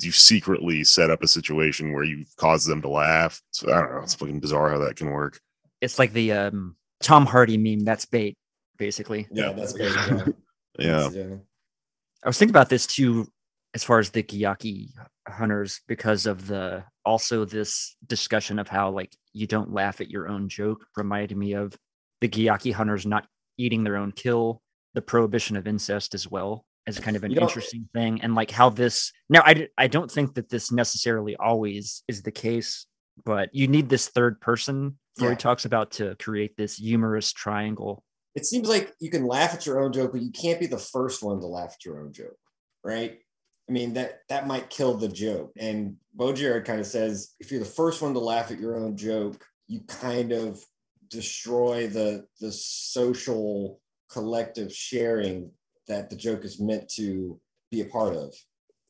You 0.00 0.12
secretly 0.12 0.84
set 0.84 1.10
up 1.10 1.22
a 1.22 1.28
situation 1.28 1.92
where 1.92 2.04
you 2.04 2.24
cause 2.36 2.64
them 2.64 2.80
to 2.82 2.88
laugh. 2.88 3.42
So, 3.50 3.72
I 3.72 3.80
don't 3.80 3.94
know. 3.94 4.02
It's 4.02 4.14
fucking 4.14 4.40
bizarre 4.40 4.70
how 4.70 4.78
that 4.78 4.96
can 4.96 5.10
work. 5.10 5.40
it's 5.80 5.98
like 5.98 6.12
the 6.12 6.32
um 6.32 6.76
tom 7.00 7.24
hardy 7.24 7.56
meme 7.56 7.84
that's 7.84 8.04
bait 8.04 8.36
basically 8.78 9.28
yeah, 9.30 9.52
that's 9.52 9.72
bait. 9.72 9.92
Yeah. 10.78 11.08
Yeah. 11.10 11.10
yeah. 11.10 11.36
I 12.24 12.28
was 12.28 12.38
thinking 12.38 12.52
about 12.52 12.68
this 12.68 12.86
too, 12.86 13.26
as 13.74 13.82
far 13.84 13.98
as 13.98 14.10
the 14.10 14.22
Guayaki 14.22 14.90
hunters, 15.28 15.80
because 15.88 16.26
of 16.26 16.46
the 16.46 16.84
also 17.04 17.44
this 17.44 17.96
discussion 18.06 18.58
of 18.58 18.68
how 18.68 18.90
like 18.90 19.12
you 19.32 19.46
don't 19.46 19.72
laugh 19.72 20.00
at 20.00 20.10
your 20.10 20.28
own 20.28 20.48
joke 20.48 20.86
reminded 20.96 21.36
me 21.36 21.54
of 21.54 21.76
the 22.20 22.28
Guayaki 22.28 22.72
hunters 22.72 23.06
not 23.06 23.26
eating 23.56 23.82
their 23.84 23.96
own 23.96 24.12
kill, 24.12 24.62
the 24.94 25.02
prohibition 25.02 25.56
of 25.56 25.66
incest 25.66 26.14
as 26.14 26.28
well 26.30 26.64
as 26.88 26.98
kind 26.98 27.16
of 27.16 27.22
an 27.22 27.32
interesting 27.32 27.88
thing, 27.92 28.20
and 28.22 28.34
like 28.34 28.50
how 28.50 28.70
this 28.70 29.12
now 29.28 29.42
I, 29.44 29.68
I 29.76 29.86
don't 29.86 30.10
think 30.10 30.34
that 30.34 30.48
this 30.48 30.72
necessarily 30.72 31.36
always 31.36 32.02
is 32.08 32.22
the 32.22 32.32
case, 32.32 32.86
but 33.24 33.50
you 33.52 33.68
need 33.68 33.88
this 33.88 34.08
third 34.08 34.40
person. 34.40 34.98
Freud 35.18 35.32
Yeah. 35.32 35.36
talks 35.36 35.64
about 35.66 35.90
to 35.92 36.16
create 36.16 36.56
this 36.56 36.76
humorous 36.76 37.32
triangle. 37.32 38.02
It 38.34 38.46
seems 38.46 38.68
like 38.68 38.94
you 39.00 39.10
can 39.10 39.26
laugh 39.26 39.52
at 39.52 39.66
your 39.66 39.80
own 39.80 39.92
joke, 39.92 40.12
but 40.12 40.22
you 40.22 40.30
can't 40.30 40.60
be 40.60 40.66
the 40.66 40.78
first 40.78 41.22
one 41.22 41.40
to 41.40 41.46
laugh 41.46 41.74
at 41.74 41.84
your 41.84 42.00
own 42.00 42.12
joke, 42.12 42.38
right? 42.82 43.18
I 43.68 43.72
mean 43.72 43.92
that 43.94 44.20
that 44.30 44.46
might 44.46 44.70
kill 44.70 44.94
the 44.94 45.08
joke. 45.08 45.52
And 45.58 45.96
Baudrillard 46.16 46.64
kind 46.64 46.80
of 46.80 46.86
says 46.86 47.34
if 47.38 47.50
you're 47.50 47.60
the 47.60 47.66
first 47.66 48.00
one 48.00 48.14
to 48.14 48.20
laugh 48.20 48.50
at 48.50 48.60
your 48.60 48.76
own 48.76 48.96
joke, 48.96 49.44
you 49.66 49.80
kind 49.80 50.32
of 50.32 50.64
destroy 51.10 51.86
the 51.86 52.24
the 52.40 52.50
social 52.52 53.80
collective 54.10 54.72
sharing 54.72 55.50
that 55.88 56.10
the 56.10 56.16
joke 56.16 56.44
is 56.44 56.60
meant 56.60 56.88
to 56.90 57.40
be 57.70 57.80
a 57.80 57.86
part 57.86 58.14
of. 58.14 58.34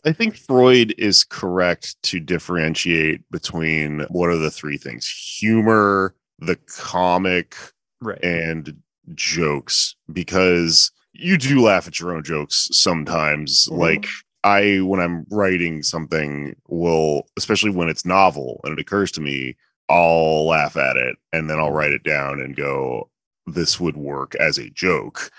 I 0.04 0.12
think 0.12 0.36
Freud 0.36 0.94
is 0.96 1.24
correct 1.24 2.00
to 2.04 2.20
differentiate 2.20 3.28
between 3.30 4.00
what 4.10 4.28
are 4.30 4.36
the 4.36 4.50
three 4.50 4.78
things 4.78 5.08
humor, 5.08 6.14
the 6.38 6.56
comic, 6.66 7.56
Right. 8.00 8.22
and 8.22 8.76
jokes, 9.14 9.96
because 10.12 10.92
you 11.12 11.36
do 11.36 11.60
laugh 11.60 11.88
at 11.88 11.98
your 11.98 12.14
own 12.14 12.22
jokes 12.22 12.68
sometimes. 12.70 13.66
Mhm. 13.66 13.76
Like, 13.78 14.06
I, 14.44 14.78
when 14.82 15.00
I'm 15.00 15.26
writing 15.30 15.82
something, 15.82 16.54
will, 16.68 17.28
especially 17.36 17.70
when 17.70 17.88
it's 17.88 18.04
novel 18.04 18.60
and 18.62 18.72
it 18.72 18.80
occurs 18.80 19.10
to 19.12 19.20
me, 19.20 19.56
I'll 19.88 20.46
laugh 20.46 20.76
at 20.76 20.96
it 20.96 21.16
and 21.32 21.50
then 21.50 21.58
I'll 21.58 21.72
write 21.72 21.92
it 21.92 22.04
down 22.04 22.40
and 22.40 22.54
go, 22.54 23.10
this 23.46 23.80
would 23.80 23.96
work 23.96 24.36
as 24.36 24.58
a 24.58 24.70
joke 24.70 25.30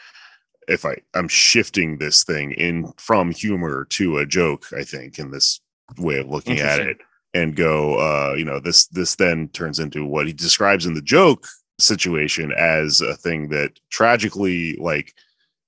if 0.69 0.85
I 0.85 0.95
I'm 1.13 1.27
shifting 1.27 1.97
this 1.97 2.23
thing 2.23 2.51
in 2.51 2.93
from 2.97 3.31
humor 3.31 3.85
to 3.91 4.17
a 4.17 4.25
joke, 4.25 4.65
I 4.77 4.83
think, 4.83 5.19
in 5.19 5.31
this 5.31 5.59
way 5.97 6.19
of 6.19 6.29
looking 6.29 6.59
at 6.59 6.79
it, 6.79 6.97
and 7.33 7.55
go, 7.55 7.95
uh, 7.95 8.33
you 8.35 8.45
know, 8.45 8.59
this 8.59 8.87
this 8.87 9.15
then 9.15 9.49
turns 9.49 9.79
into 9.79 10.05
what 10.05 10.27
he 10.27 10.33
describes 10.33 10.85
in 10.85 10.93
the 10.93 11.01
joke 11.01 11.47
situation 11.79 12.51
as 12.57 13.01
a 13.01 13.15
thing 13.15 13.49
that 13.49 13.79
tragically, 13.89 14.75
like, 14.77 15.13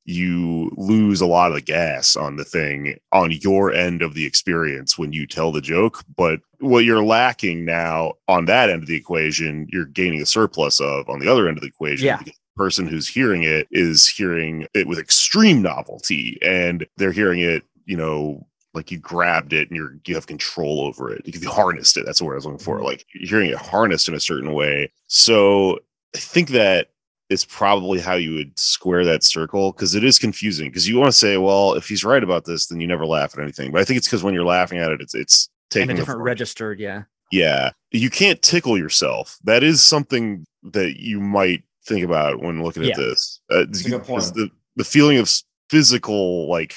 you 0.04 0.72
lose 0.76 1.22
a 1.22 1.28
lot 1.28 1.52
of 1.52 1.56
the 1.56 1.62
gas 1.62 2.16
on 2.16 2.36
the 2.36 2.44
thing 2.44 2.98
on 3.12 3.32
your 3.32 3.72
end 3.72 4.02
of 4.02 4.16
the 4.16 4.26
experience 4.26 4.98
when 4.98 5.14
you 5.14 5.28
tell 5.28 5.52
the 5.52 5.62
joke. 5.62 6.04
But 6.18 6.42
what 6.60 6.84
you're 6.84 7.04
lacking 7.04 7.66
now 7.66 8.14
on 8.28 8.46
that 8.46 8.70
end 8.70 8.82
of 8.82 8.88
the 8.88 8.96
equation, 8.96 9.68
you're 9.72 9.86
gaining 9.86 10.22
a 10.22 10.26
surplus 10.26 10.82
of 10.82 11.08
on 11.08 11.20
the 11.20 11.32
other 11.32 11.48
end 11.48 11.58
of 11.58 11.62
the 11.62 11.70
equation. 11.70 12.08
Yeah. 12.08 12.20
Person 12.62 12.86
who's 12.86 13.08
hearing 13.08 13.42
it 13.42 13.68
is 13.72 14.08
hearing 14.08 14.68
it 14.76 14.86
with 14.88 15.00
extreme 15.00 15.64
novelty 15.64 16.38
and 16.44 16.86
they're 16.98 17.12
hearing 17.12 17.40
it, 17.40 17.64
you 17.86 17.98
know, 17.98 18.46
like 18.76 18.92
you 18.92 19.00
grabbed 19.00 19.52
it 19.52 19.68
and 19.68 19.76
you're 19.76 19.96
you 20.06 20.14
have 20.14 20.28
control 20.28 20.82
over 20.82 21.12
it. 21.12 21.22
You 21.26 21.50
harnessed 21.50 21.98
it. 21.98 22.06
That's 22.06 22.20
the 22.20 22.26
word 22.26 22.34
I 22.34 22.36
was 22.36 22.46
looking 22.46 22.60
for. 22.60 22.80
Mhm. 22.80 22.84
Like 22.84 23.04
you're 23.16 23.30
hearing 23.30 23.50
it 23.50 23.58
harnessed 23.58 24.08
in 24.08 24.14
a 24.14 24.20
certain 24.20 24.54
way. 24.54 24.92
So 25.08 25.80
I 26.16 26.20
think 26.20 26.50
that 26.50 26.90
is 27.32 27.46
probably 27.46 28.00
how 28.00 28.14
you 28.14 28.36
would 28.36 28.60
square 28.60 29.04
that 29.06 29.24
circle 29.24 29.72
because 29.72 29.96
it 29.96 30.04
is 30.04 30.20
confusing. 30.20 30.70
Because 30.70 30.88
you 30.88 30.98
want 30.98 31.08
to 31.08 31.18
say, 31.18 31.38
well, 31.38 31.74
if 31.74 31.88
he's 31.88 32.04
right 32.04 32.24
about 32.24 32.46
this, 32.46 32.68
then 32.68 32.80
you 32.80 32.88
never 32.88 33.08
laugh 33.08 33.34
at 33.34 33.42
anything. 33.42 33.72
But 33.72 33.82
I 33.82 33.86
think 33.86 33.98
it's 33.98 34.08
because 34.08 34.22
when 34.22 34.36
you're 34.36 34.46
laughing 34.46 34.78
at 34.78 34.92
it, 34.92 35.02
it's 35.02 35.16
it's 35.16 35.50
taking 35.72 35.90
and 35.90 35.98
a 35.98 36.02
different 36.02 36.22
registered, 36.22 36.80
yeah. 36.80 37.04
yeah. 37.32 37.72
You 37.92 38.12
can't 38.12 38.40
tickle 38.44 38.78
yourself. 38.78 39.40
That 39.46 39.64
is 39.64 39.82
something 39.82 40.46
that 40.74 41.02
you 41.02 41.20
might 41.20 41.64
think 41.86 42.06
about 42.06 42.42
when 42.42 42.64
looking 42.64 42.84
Yeah. 42.84 42.92
at 42.92 42.98
this. 42.98 43.42
Uh, 43.50 43.60
That's 43.66 43.86
a 43.86 43.90
good 43.90 44.04
point. 44.04 44.24
the, 44.34 44.50
the 44.76 44.84
feeling 44.84 45.18
of 45.18 45.30
physical, 45.70 46.50
like 46.50 46.74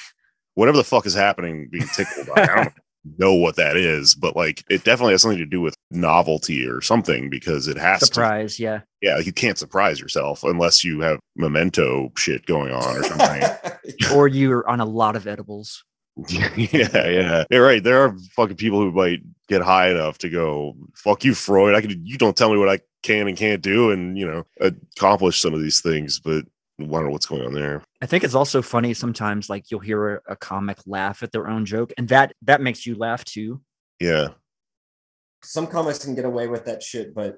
whatever 0.55 0.77
the 0.77 0.83
fuck 0.83 1.05
is 1.05 1.13
happening, 1.13 1.67
being 1.71 1.87
tickled. 1.93 2.29
I 2.35 2.45
don't 2.45 2.73
know 3.17 3.33
what 3.35 3.55
that 3.57 3.77
is, 3.77 4.15
but 4.15 4.35
like 4.35 4.63
it 4.69 4.83
definitely 4.83 5.13
has 5.13 5.21
something 5.21 5.37
to 5.37 5.45
do 5.45 5.61
with 5.61 5.75
novelty 5.91 6.65
or 6.67 6.81
something 6.81 7.29
because 7.29 7.67
it 7.67 7.77
has 7.77 7.99
to. 7.99 8.05
Surprise, 8.07 8.59
yeah. 8.59 8.81
Yeah. 9.01 9.19
You 9.19 9.31
can't 9.31 9.57
surprise 9.57 9.99
yourself 9.99 10.43
unless 10.43 10.83
you 10.83 11.01
have 11.01 11.19
memento 11.35 12.11
shit 12.17 12.45
going 12.45 12.73
on 12.73 12.97
or 12.97 13.03
something. 13.03 13.43
Or 14.15 14.27
you're 14.27 14.67
on 14.67 14.79
a 14.79 14.85
lot 14.85 15.15
of 15.15 15.27
edibles. 15.27 15.83
yeah, 16.27 16.49
yeah. 16.57 17.43
You're 17.51 17.63
right. 17.63 17.83
There 17.83 18.03
are 18.03 18.17
fucking 18.35 18.55
people 18.55 18.79
who 18.79 18.91
might 18.91 19.19
get 19.47 19.61
high 19.61 19.89
enough 19.89 20.17
to 20.19 20.29
go, 20.29 20.75
fuck 20.95 21.23
you, 21.23 21.33
Freud. 21.33 21.75
I 21.75 21.81
can 21.81 22.05
you 22.05 22.17
don't 22.17 22.35
tell 22.35 22.51
me 22.51 22.57
what 22.57 22.69
I 22.69 22.79
can 23.03 23.27
and 23.27 23.37
can't 23.37 23.61
do 23.61 23.91
and 23.91 24.17
you 24.17 24.25
know, 24.25 24.45
accomplish 24.59 25.41
some 25.41 25.53
of 25.53 25.61
these 25.61 25.81
things, 25.81 26.19
but 26.19 26.45
I 26.79 26.83
don't 26.83 27.11
what's 27.11 27.25
going 27.25 27.45
on 27.45 27.53
there. 27.53 27.83
I 28.01 28.05
think 28.05 28.23
it's 28.23 28.35
also 28.35 28.61
funny 28.61 28.93
sometimes 28.93 29.49
like 29.49 29.71
you'll 29.71 29.79
hear 29.79 30.15
a, 30.15 30.33
a 30.33 30.35
comic 30.35 30.77
laugh 30.85 31.23
at 31.23 31.31
their 31.31 31.47
own 31.47 31.65
joke 31.65 31.93
and 31.97 32.07
that 32.09 32.33
that 32.43 32.61
makes 32.61 32.85
you 32.85 32.95
laugh 32.95 33.23
too. 33.23 33.61
Yeah. 33.99 34.29
Some 35.43 35.67
comics 35.67 36.03
can 36.03 36.15
get 36.15 36.25
away 36.25 36.47
with 36.47 36.65
that 36.65 36.81
shit, 36.81 37.13
but 37.13 37.37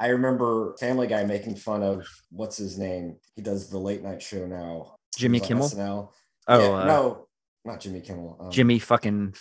I 0.00 0.08
remember 0.08 0.76
Family 0.80 1.06
Guy 1.06 1.24
making 1.24 1.56
fun 1.56 1.82
of 1.82 2.06
what's 2.30 2.56
his 2.56 2.78
name. 2.78 3.16
He 3.36 3.42
does 3.42 3.70
the 3.70 3.78
late 3.78 4.02
night 4.02 4.20
show 4.20 4.46
now. 4.46 4.96
Jimmy 5.16 5.38
Kimmel? 5.38 5.68
SNL. 5.68 6.10
Oh, 6.48 6.58
Yeah, 6.58 6.78
uh, 6.80 6.84
no, 6.84 7.28
not 7.64 7.80
Jimmy 7.80 8.00
Kimmel. 8.00 8.36
um, 8.40 8.50
Jimmy 8.50 8.80
fucking 8.80 9.34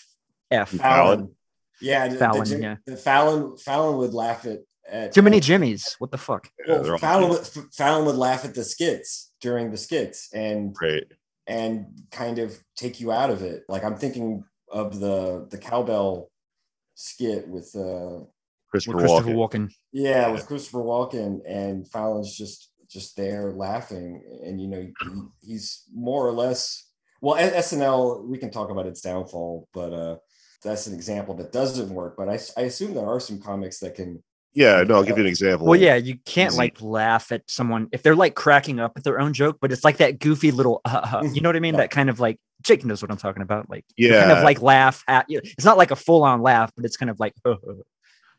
F. 0.51 0.69
Fallon. 0.69 1.35
Yeah, 1.83 2.07
the- 2.07 2.13
the 2.13 2.19
Fallon, 2.19 2.45
Jim- 2.45 2.61
yeah. 2.63 2.75
the 2.85 2.97
Fallon 2.97 3.57
Fallon 3.57 3.97
would 3.97 4.13
laugh 4.13 4.45
at, 4.45 4.59
at 4.87 5.13
Too 5.13 5.21
many 5.21 5.39
Jimmys. 5.39 5.95
What 5.99 6.11
the 6.11 6.17
fuck? 6.17 6.49
Yeah, 6.67 6.75
well, 6.75 6.83
they're 6.83 6.97
Fallon, 6.97 7.29
would, 7.29 7.47
Fallon 7.73 8.05
would 8.05 8.15
laugh 8.15 8.45
at 8.45 8.53
the 8.55 8.63
skits 8.63 9.31
during 9.41 9.69
the 9.71 9.77
skits 9.77 10.29
and 10.33 10.73
great. 10.73 11.11
and 11.47 11.85
kind 12.11 12.39
of 12.39 12.57
take 12.77 12.99
you 12.99 13.11
out 13.11 13.29
of 13.29 13.41
it. 13.43 13.63
Like 13.69 13.83
I'm 13.83 13.97
thinking 13.97 14.43
of 14.71 14.99
the 14.99 15.47
the 15.51 15.57
cowbell 15.57 16.29
skit 16.95 17.47
with 17.47 17.75
uh 17.75 18.21
Christopher, 18.69 18.97
With 18.97 19.05
Christopher 19.05 19.29
Walken. 19.31 19.35
Walken. 19.67 19.71
yeah 19.91 20.29
with 20.31 20.45
Christopher 20.47 20.79
Walken 20.79 21.41
and 21.47 21.87
Fallon's 21.89 22.35
just 22.35 22.69
just 22.89 23.15
there 23.15 23.51
laughing 23.51 24.21
and 24.43 24.61
you 24.61 24.67
know 24.67 24.81
he, 24.81 25.21
he's 25.41 25.83
more 25.93 26.27
or 26.27 26.31
less 26.31 26.87
well 27.21 27.35
S- 27.35 27.73
SNL 27.73 28.25
we 28.27 28.37
can 28.37 28.51
talk 28.51 28.69
about 28.69 28.85
its 28.85 29.01
downfall 29.01 29.67
but 29.73 29.93
uh 29.93 30.15
that's 30.63 30.87
an 30.87 30.93
example 30.93 31.33
that 31.35 31.51
doesn't 31.51 31.89
work 31.89 32.15
but 32.17 32.29
I, 32.29 32.39
I 32.57 32.65
assume 32.65 32.93
there 32.93 33.07
are 33.07 33.19
some 33.19 33.39
comics 33.39 33.79
that 33.79 33.95
can 33.95 34.23
Yeah, 34.53 34.83
no, 34.83 34.95
I'll 34.95 35.03
give 35.03 35.17
you 35.17 35.23
an 35.23 35.29
example. 35.29 35.65
Well, 35.65 35.79
yeah, 35.79 35.95
you 35.95 36.17
can't 36.25 36.53
like 36.55 36.79
laugh 36.79 37.31
at 37.31 37.41
someone 37.49 37.89
if 37.91 38.03
they're 38.03 38.15
like 38.15 38.35
cracking 38.35 38.79
up 38.79 38.93
at 38.95 39.03
their 39.03 39.19
own 39.19 39.33
joke, 39.33 39.57
but 39.59 39.71
it's 39.71 39.83
like 39.83 39.97
that 39.97 40.19
goofy 40.19 40.51
little, 40.51 40.81
uh, 40.85 41.21
uh, 41.21 41.23
you 41.33 41.41
know 41.41 41.49
what 41.49 41.55
I 41.55 41.59
mean? 41.59 41.73
Yeah. 41.77 41.81
That 41.81 41.89
kind 41.89 42.09
of 42.09 42.19
like 42.19 42.37
Jake 42.61 42.85
knows 42.85 43.01
what 43.01 43.09
I'm 43.09 43.17
talking 43.17 43.41
about. 43.41 43.67
Like, 43.69 43.83
yeah, 43.97 44.19
kind 44.19 44.31
of 44.31 44.43
like 44.43 44.61
laugh 44.61 45.03
at 45.07 45.27
you. 45.27 45.39
It's 45.43 45.65
not 45.65 45.77
like 45.77 45.89
a 45.89 45.95
full 45.95 46.23
on 46.23 46.43
laugh, 46.43 46.71
but 46.75 46.85
it's 46.85 46.97
kind 46.97 47.09
of 47.09 47.19
like, 47.19 47.33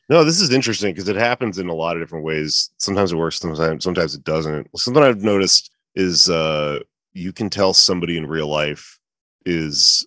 No, 0.08 0.22
this 0.22 0.40
is 0.40 0.50
interesting 0.50 0.92
because 0.92 1.08
it 1.08 1.16
happens 1.16 1.58
in 1.58 1.68
a 1.68 1.74
lot 1.74 1.96
of 1.96 2.02
different 2.02 2.24
ways. 2.24 2.70
Sometimes 2.78 3.12
it 3.12 3.16
works, 3.16 3.40
sometimes 3.40 3.82
sometimes 3.82 4.14
it 4.14 4.22
doesn't. 4.22 4.68
Something 4.78 5.02
I've 5.02 5.22
noticed 5.22 5.70
is 5.94 6.28
uh 6.28 6.78
you 7.12 7.32
can 7.32 7.48
tell 7.48 7.72
somebody 7.72 8.16
in 8.16 8.26
real 8.26 8.48
life 8.48 8.98
is 9.46 10.06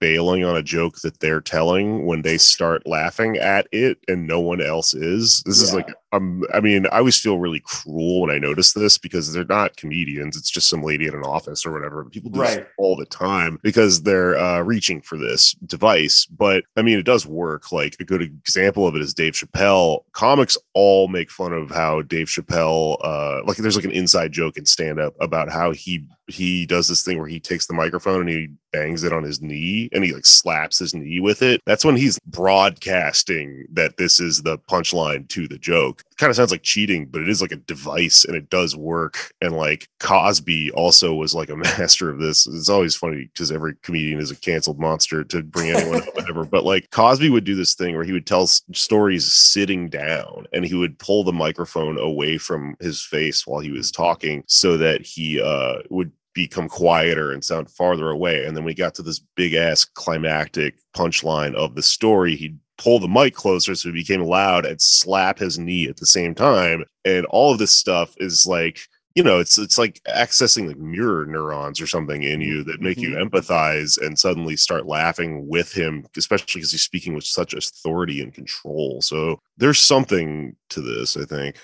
bailing 0.00 0.44
on 0.44 0.56
a 0.56 0.62
joke 0.62 0.96
that 1.02 1.20
they're 1.20 1.40
telling 1.40 2.06
when 2.06 2.22
they 2.22 2.38
start 2.38 2.86
laughing 2.86 3.36
at 3.36 3.68
it 3.70 3.98
and 4.08 4.26
no 4.26 4.40
one 4.40 4.60
else 4.60 4.94
is. 4.94 5.42
This 5.46 5.60
is 5.60 5.70
Yeah. 5.70 5.76
like 5.76 5.94
um 6.12 6.44
I 6.52 6.60
mean, 6.60 6.86
I 6.86 6.98
always 6.98 7.18
feel 7.20 7.38
really 7.38 7.60
cruel 7.60 8.22
when 8.22 8.30
I 8.30 8.38
notice 8.38 8.72
this 8.72 8.98
because 8.98 9.32
they're 9.32 9.44
not 9.44 9.76
comedians. 9.76 10.36
It's 10.36 10.50
just 10.50 10.68
some 10.68 10.82
lady 10.82 11.06
in 11.06 11.14
an 11.14 11.22
office 11.22 11.64
or 11.64 11.72
whatever. 11.72 12.04
People 12.06 12.30
do 12.30 12.40
this 12.40 12.56
Right. 12.56 12.66
all 12.78 12.96
the 12.96 13.06
time 13.06 13.58
because 13.62 14.02
they're 14.02 14.36
uh 14.38 14.60
reaching 14.60 15.00
for 15.00 15.16
this 15.18 15.52
device. 15.66 16.26
But 16.26 16.64
I 16.76 16.82
mean, 16.82 16.98
it 16.98 17.04
does 17.04 17.26
work. 17.26 17.70
Like 17.72 17.96
a 18.00 18.04
good 18.04 18.22
example 18.22 18.86
of 18.86 18.94
it 18.96 19.02
is 19.02 19.14
Dave 19.14 19.34
Chappelle. 19.34 20.00
Comics 20.12 20.58
all 20.74 21.08
make 21.08 21.30
fun 21.30 21.52
of 21.52 21.70
how 21.70 22.02
Dave 22.02 22.26
Chappelle 22.28 22.96
uh 23.04 23.42
like 23.44 23.56
there's 23.58 23.76
like 23.76 23.84
an 23.84 23.90
inside 23.92 24.32
joke 24.32 24.56
in 24.56 24.66
stand 24.66 24.98
up 25.00 25.14
about 25.20 25.50
how 25.50 25.70
he 25.72 26.04
he 26.26 26.64
does 26.64 26.86
this 26.86 27.02
thing 27.02 27.18
where 27.18 27.26
he 27.26 27.40
takes 27.40 27.66
the 27.66 27.74
microphone 27.74 28.20
and 28.20 28.28
he 28.28 28.48
bangs 28.72 29.02
it 29.02 29.12
on 29.12 29.24
his 29.24 29.42
knee 29.42 29.88
and 29.92 30.04
he 30.04 30.12
like 30.12 30.24
slaps 30.24 30.78
his 30.78 30.94
knee 30.94 31.18
with 31.18 31.42
it. 31.42 31.60
That's 31.66 31.84
when 31.84 31.96
he's 31.96 32.20
broadcasting 32.24 33.66
that 33.72 33.96
this 33.96 34.20
is 34.20 34.42
the 34.42 34.58
punchline 34.58 35.28
to 35.30 35.48
the 35.48 35.58
joke. 35.58 35.99
Kind 36.18 36.30
of 36.30 36.36
sounds 36.36 36.50
like 36.50 36.62
cheating, 36.62 37.06
but 37.06 37.22
it 37.22 37.28
is 37.28 37.40
like 37.40 37.52
a 37.52 37.56
device 37.56 38.24
and 38.24 38.36
it 38.36 38.50
does 38.50 38.76
work. 38.76 39.32
And 39.40 39.54
like 39.56 39.88
Cosby 40.00 40.70
also 40.72 41.14
was 41.14 41.34
like 41.34 41.48
a 41.48 41.56
master 41.78 42.10
of 42.10 42.18
this. 42.18 42.46
It's 42.46 42.68
always 42.68 42.94
funny 42.94 43.30
because 43.32 43.50
every 43.50 43.74
comedian 43.82 44.20
is 44.20 44.30
a 44.30 44.36
canceled 44.36 44.78
monster 44.78 45.24
to 45.24 45.42
bring 45.42 45.70
anyone 45.70 46.02
up, 46.02 46.14
whatever. 46.14 46.44
But 46.44 46.64
like 46.64 46.90
Cosby 46.90 47.30
would 47.30 47.44
do 47.44 47.54
this 47.54 47.74
thing 47.74 47.94
where 47.94 48.04
he 48.04 48.12
would 48.12 48.26
tell 48.26 48.46
stories 48.46 49.30
sitting 49.30 49.88
down 49.88 50.46
and 50.52 50.64
he 50.64 50.74
would 50.74 50.98
pull 50.98 51.24
the 51.24 51.32
microphone 51.32 51.98
away 51.98 52.38
from 52.38 52.76
his 52.80 53.02
face 53.02 53.46
while 53.46 53.60
he 53.60 53.70
was 53.70 53.90
talking 53.90 54.44
so 54.46 54.76
that 54.76 55.02
he 55.02 55.40
uh, 55.40 55.78
would 55.90 56.12
become 56.32 56.68
quieter 56.68 57.32
and 57.32 57.44
sound 57.44 57.70
farther 57.70 58.10
away. 58.10 58.44
And 58.44 58.56
then 58.56 58.64
we 58.64 58.74
got 58.74 58.94
to 58.96 59.02
this 59.02 59.20
big 59.36 59.54
ass 59.54 59.84
climactic 59.84 60.76
punchline 60.94 61.54
of 61.54 61.74
the 61.74 61.82
story, 61.82 62.36
he'd 62.36 62.58
pull 62.80 62.98
the 62.98 63.08
mic 63.08 63.34
closer 63.34 63.74
so 63.74 63.90
it 63.90 63.92
became 63.92 64.22
loud 64.22 64.64
and 64.64 64.80
slap 64.80 65.38
his 65.38 65.58
knee 65.58 65.86
at 65.88 65.98
the 65.98 66.06
same 66.06 66.34
time. 66.34 66.84
And 67.04 67.26
all 67.26 67.52
of 67.52 67.58
this 67.58 67.72
stuff 67.72 68.14
is 68.18 68.46
like, 68.46 68.80
you 69.14 69.22
know, 69.22 69.38
it's 69.38 69.58
it's 69.58 69.76
like 69.76 70.00
accessing 70.08 70.66
like 70.66 70.78
mirror 70.78 71.26
neurons 71.26 71.80
or 71.80 71.86
something 71.86 72.22
in 72.22 72.40
you 72.40 72.64
that 72.64 72.80
make 72.80 72.98
you 72.98 73.10
empathize 73.10 74.00
and 74.00 74.18
suddenly 74.18 74.56
start 74.56 74.86
laughing 74.86 75.46
with 75.46 75.72
him, 75.72 76.06
especially 76.16 76.60
because 76.60 76.72
he's 76.72 76.82
speaking 76.82 77.14
with 77.14 77.24
such 77.24 77.52
authority 77.52 78.22
and 78.22 78.32
control. 78.32 79.02
So 79.02 79.40
there's 79.58 79.80
something 79.80 80.56
to 80.70 80.80
this, 80.80 81.16
I 81.16 81.24
think. 81.24 81.56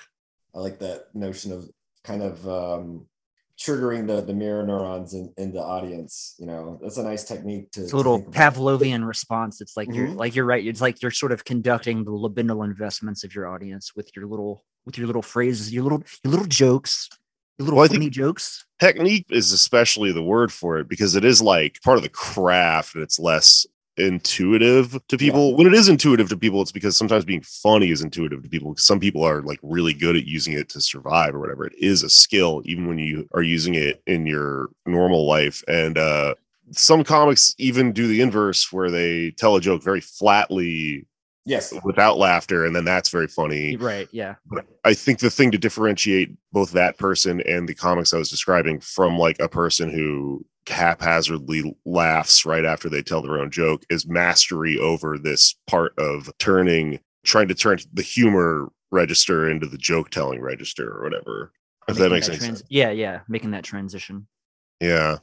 I 0.53 0.59
like 0.59 0.77
that 0.79 1.07
notion 1.15 1.51
of 1.51 1.69
kind 2.03 2.21
of 2.21 2.47
um, 2.47 3.07
triggering 3.59 4.05
the 4.07 4.21
the 4.21 4.33
mirror 4.33 4.63
neurons 4.65 5.13
in, 5.13 5.33
in 5.37 5.51
the 5.51 5.59
audience. 5.61 6.35
You 6.37 6.45
know, 6.45 6.79
that's 6.81 6.97
a 6.97 7.03
nice 7.03 7.23
technique 7.23 7.71
to. 7.71 7.81
it's 7.83 7.93
a 7.93 7.97
little 7.97 8.19
think. 8.19 8.33
Pavlovian 8.35 9.05
response. 9.07 9.61
It's 9.61 9.75
like 9.75 9.87
you're 9.93 10.07
Mhm. 10.09 10.15
like 10.17 10.35
you're 10.35 10.45
right. 10.45 10.65
It's 10.65 10.81
like 10.81 11.01
you're 11.01 11.11
sort 11.11 11.31
of 11.31 11.43
conducting 11.45 12.03
the 12.03 12.11
libidinal 12.11 12.63
investments 12.65 13.23
of 13.23 13.33
your 13.33 13.47
audience 13.47 13.95
with 13.95 14.09
your 14.15 14.25
little 14.27 14.63
with 14.85 14.97
your 14.97 15.07
little 15.07 15.21
phrases, 15.21 15.73
your 15.73 15.83
little 15.83 16.03
your 16.23 16.31
little 16.31 16.45
jokes, 16.47 17.09
your 17.57 17.65
little 17.65 17.77
Well, 17.77 17.85
I 17.85 17.87
funny 17.87 17.99
think- 18.01 18.13
jokes. 18.13 18.65
technique 18.79 19.25
is 19.29 19.51
especially 19.51 20.11
the 20.11 20.23
word 20.23 20.51
for 20.51 20.77
it 20.77 20.87
because 20.87 21.15
it 21.15 21.25
is 21.25 21.41
like 21.41 21.79
part 21.83 21.97
of 21.97 22.03
the 22.03 22.09
craft 22.09 22.93
and 22.95 23.03
it's 23.03 23.17
less 23.19 23.65
intuitive 23.97 24.99
to 25.07 25.17
people. 25.17 25.55
When 25.55 25.67
it 25.67 25.73
is 25.73 25.89
intuitive 25.89 26.29
to 26.29 26.37
people 26.37 26.61
it's 26.61 26.71
because 26.71 26.95
sometimes 26.95 27.25
being 27.25 27.41
funny 27.41 27.91
is 27.91 28.01
intuitive 28.01 28.43
to 28.43 28.49
people 28.49 28.75
some 28.77 28.99
people 28.99 29.23
are 29.23 29.41
like 29.41 29.59
really 29.63 29.93
good 29.93 30.15
at 30.15 30.25
using 30.25 30.53
it 30.53 30.69
to 30.69 30.81
survive 30.81 31.35
or 31.35 31.39
whatever. 31.39 31.65
It 31.65 31.75
is 31.77 32.03
a 32.03 32.09
skill 32.09 32.61
even 32.65 32.87
when 32.87 32.99
you 32.99 33.27
are 33.33 33.41
using 33.41 33.75
it 33.75 34.01
in 34.05 34.25
your 34.25 34.69
normal 34.85 35.25
life. 35.25 35.63
And 35.67 35.97
uh 35.97 36.35
some 36.71 37.03
comics 37.03 37.55
even 37.57 37.93
do 37.93 38.07
the 38.07 38.21
inverse 38.21 38.71
where 38.73 38.91
they 38.91 39.31
tell 39.31 39.55
a 39.55 39.61
joke 39.61 39.83
very 39.83 40.01
flatly 40.01 41.05
Yes. 41.47 41.73
without 41.83 42.17
laughter 42.17 42.65
and 42.65 42.75
then 42.75 42.85
that's 42.85 43.09
very 43.09 43.27
funny 43.27 43.75
Right. 43.77 44.07
Yeah. 44.11 44.35
I 44.83 44.93
think 44.93 45.19
the 45.19 45.29
thing 45.29 45.49
to 45.51 45.57
differentiate 45.57 46.35
both 46.51 46.71
that 46.71 46.97
person 46.97 47.41
and 47.41 47.67
the 47.67 47.73
comics 47.73 48.13
I 48.13 48.17
was 48.17 48.29
describing 48.29 48.79
from 48.81 49.17
like 49.17 49.37
a 49.39 49.47
person 49.49 49.89
who 49.89 50.45
haphazardly 50.67 51.75
laughs 51.85 52.45
right 52.45 52.65
after 52.65 52.89
they 52.89 53.01
tell 53.01 53.21
their 53.21 53.39
own 53.39 53.49
joke 53.51 53.83
is 53.89 54.07
mastery 54.07 54.77
over 54.77 55.17
this 55.17 55.55
part 55.67 55.97
of 55.97 56.29
turning, 56.39 56.99
trying 57.25 57.47
to 57.47 57.55
turn 57.55 57.79
the 57.93 58.01
humor 58.01 58.69
register 58.91 59.49
into 59.49 59.67
the 59.67 59.77
joke 59.77 60.09
telling 60.09 60.41
register 60.41 60.89
or 60.97 61.03
whatever. 61.03 61.51
If 61.87 61.97
that 61.97 62.09
makes 62.11 62.27
any 62.27 62.37
trans- 62.37 62.59
sense. 62.59 62.69
Yeah. 62.69 62.91
Yeah. 62.91 63.21
Making 63.29 63.51
that 63.51 63.63
transition. 63.63 64.27
Yeah. 64.81 65.17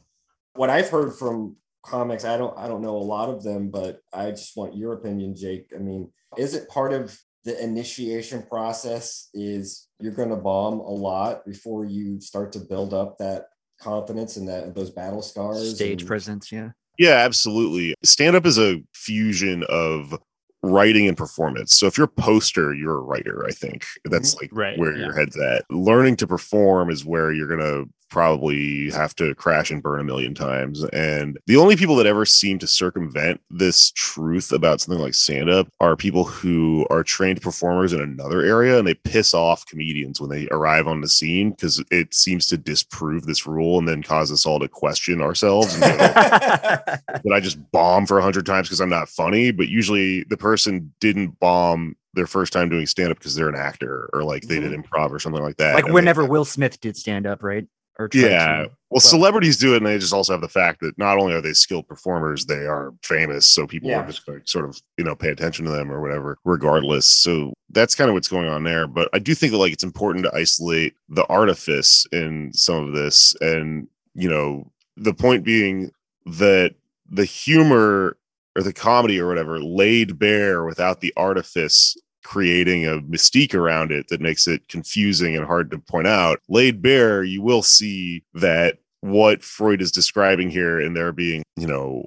What 0.54 0.70
I've 0.70 0.88
heard 0.88 1.14
from 1.14 1.56
comics, 1.84 2.24
I 2.24 2.36
don't 2.36 2.56
I 2.58 2.68
don't 2.68 2.82
know 2.82 2.96
a 2.96 2.98
lot 2.98 3.28
of 3.28 3.42
them, 3.42 3.70
but 3.70 4.00
I 4.12 4.30
just 4.30 4.56
want 4.56 4.76
your 4.76 4.94
opinion, 4.94 5.36
Jake. 5.36 5.72
I 5.74 5.78
mean, 5.78 6.10
is 6.36 6.54
it 6.54 6.68
part 6.68 6.92
of 6.92 7.16
the 7.44 7.62
initiation 7.62 8.42
process 8.42 9.28
is 9.34 9.88
you're 10.00 10.12
going 10.12 10.30
to 10.30 10.36
bomb 10.36 10.80
a 10.80 10.90
lot 10.90 11.44
before 11.44 11.84
you 11.84 12.20
start 12.20 12.52
to 12.52 12.58
build 12.58 12.94
up 12.94 13.18
that 13.18 13.46
confidence 13.80 14.36
and 14.36 14.48
that 14.48 14.74
those 14.74 14.90
battle 14.90 15.22
scars 15.22 15.74
Stage 15.74 16.02
and- 16.02 16.08
presence. 16.08 16.50
Yeah. 16.50 16.70
Yeah, 16.96 17.16
absolutely. 17.16 17.92
Stand 18.04 18.36
up 18.36 18.46
is 18.46 18.56
a 18.56 18.80
fusion 18.94 19.64
of 19.68 20.16
writing 20.62 21.08
and 21.08 21.16
performance. 21.16 21.76
So 21.76 21.86
if 21.86 21.98
you're 21.98 22.06
a 22.06 22.20
poster, 22.22 22.72
you're 22.72 22.98
a 22.98 23.02
writer, 23.02 23.44
I 23.46 23.50
think. 23.50 23.84
That's 24.04 24.36
mm-hmm. 24.36 24.44
like 24.44 24.50
Right, 24.52 24.78
where 24.78 24.96
yeah. 24.96 25.06
your 25.06 25.12
head's 25.12 25.36
at. 25.36 25.64
Learning 25.70 26.16
to 26.16 26.26
perform 26.28 26.90
is 26.90 27.04
where 27.04 27.32
you're 27.32 27.48
going 27.48 27.60
to 27.60 27.90
probably 28.14 28.92
have 28.92 29.12
to 29.16 29.34
crash 29.34 29.72
and 29.72 29.82
burn 29.82 29.98
a 29.98 30.04
million 30.04 30.36
times. 30.36 30.84
And 30.84 31.36
the 31.48 31.56
only 31.56 31.74
people 31.74 31.96
that 31.96 32.06
ever 32.06 32.24
seem 32.24 32.60
to 32.60 32.66
circumvent 32.68 33.40
this 33.50 33.90
truth 33.90 34.52
about 34.52 34.80
something 34.80 35.02
like 35.02 35.14
stand 35.14 35.50
up 35.50 35.66
are 35.80 35.96
people 35.96 36.22
who 36.22 36.86
are 36.90 37.02
trained 37.02 37.42
performers 37.42 37.92
in 37.92 38.00
another 38.00 38.42
area 38.42 38.78
and 38.78 38.86
they 38.86 38.94
piss 38.94 39.34
off 39.34 39.66
comedians 39.66 40.20
when 40.20 40.30
they 40.30 40.46
arrive 40.52 40.86
on 40.86 41.00
the 41.00 41.08
scene 41.08 41.50
because 41.50 41.82
it 41.90 42.14
seems 42.14 42.46
to 42.46 42.56
disprove 42.56 43.26
this 43.26 43.48
rule 43.48 43.80
and 43.80 43.88
then 43.88 44.00
cause 44.00 44.30
us 44.30 44.46
all 44.46 44.60
to 44.60 44.68
question 44.68 45.20
ourselves 45.20 45.74
and 45.74 45.82
go, 45.82 45.88
that 45.98 47.32
I 47.32 47.40
just 47.40 47.58
bomb 47.72 48.06
for 48.06 48.20
a 48.20 48.22
hundred 48.22 48.46
times 48.46 48.68
because 48.68 48.80
I'm 48.80 48.88
not 48.88 49.08
funny, 49.08 49.50
but 49.50 49.66
usually 49.66 50.22
the 50.22 50.36
person 50.36 50.94
didn't 51.00 51.40
bomb 51.40 51.96
their 52.14 52.28
first 52.28 52.52
time 52.52 52.68
doing 52.68 52.86
stand 52.86 53.10
up 53.10 53.18
because 53.18 53.34
they're 53.34 53.48
an 53.48 53.56
actor 53.56 54.08
or 54.12 54.22
like 54.22 54.42
they 54.42 54.60
did 54.60 54.70
mm-hmm. 54.70 54.82
improv 54.82 55.10
or 55.10 55.18
something 55.18 55.42
like 55.42 55.56
that. 55.56 55.74
like 55.74 55.84
And 55.84 55.90
they- 55.90 55.94
whenever 55.94 56.24
Will 56.24 56.44
Smith 56.44 56.80
did 56.80 56.96
stand 56.96 57.26
up, 57.26 57.42
right? 57.42 57.66
Or 57.98 58.08
yeah. 58.12 58.66
Well, 58.90 59.00
celebrities 59.00 59.56
do 59.56 59.74
it, 59.74 59.78
and 59.78 59.86
they 59.86 59.98
just 59.98 60.12
also 60.12 60.32
have 60.32 60.40
the 60.40 60.48
fact 60.48 60.80
that 60.80 60.96
not 60.98 61.18
only 61.18 61.32
are 61.34 61.40
they 61.40 61.52
skilled 61.52 61.88
performers, 61.88 62.46
they 62.46 62.66
are 62.66 62.92
famous. 63.02 63.46
So 63.46 63.66
people 63.66 63.90
Yeah. 63.90 64.02
are 64.02 64.06
just 64.06 64.24
to 64.26 64.40
sort 64.44 64.64
of, 64.64 64.76
you 64.98 65.04
know, 65.04 65.14
pay 65.16 65.30
attention 65.30 65.64
to 65.64 65.70
them 65.70 65.90
or 65.90 66.00
whatever, 66.00 66.38
regardless. 66.44 67.06
So 67.06 67.52
that's 67.70 67.94
kind 67.94 68.08
of 68.08 68.14
what's 68.14 68.28
going 68.28 68.48
on 68.48 68.64
there. 68.64 68.86
But 68.86 69.08
I 69.12 69.18
do 69.18 69.34
think 69.34 69.52
that 69.52 69.58
like 69.58 69.72
it's 69.72 69.84
important 69.84 70.24
to 70.24 70.34
isolate 70.34 70.94
the 71.08 71.26
artifice 71.26 72.06
in 72.12 72.52
some 72.52 72.86
of 72.86 72.94
this. 72.94 73.34
And, 73.40 73.88
you 74.14 74.28
know, 74.28 74.70
the 74.96 75.14
point 75.14 75.44
being 75.44 75.90
that 76.26 76.74
the 77.10 77.24
humor 77.24 78.16
or 78.56 78.62
the 78.62 78.72
comedy 78.72 79.20
or 79.20 79.26
whatever 79.26 79.60
laid 79.60 80.18
bare 80.18 80.64
without 80.64 81.00
the 81.00 81.12
artifice 81.16 81.96
creating 82.24 82.86
a 82.86 82.98
mystique 83.02 83.54
around 83.54 83.92
it 83.92 84.08
that 84.08 84.20
makes 84.20 84.48
it 84.48 84.66
confusing 84.68 85.36
and 85.36 85.46
hard 85.46 85.70
to 85.70 85.78
point 85.78 86.06
out 86.06 86.40
laid 86.48 86.82
bare 86.82 87.22
you 87.22 87.42
will 87.42 87.62
see 87.62 88.24
that 88.32 88.78
what 89.02 89.44
freud 89.44 89.82
is 89.82 89.92
describing 89.92 90.50
here 90.50 90.80
and 90.80 90.96
there 90.96 91.12
being 91.12 91.42
you 91.56 91.66
know 91.66 92.04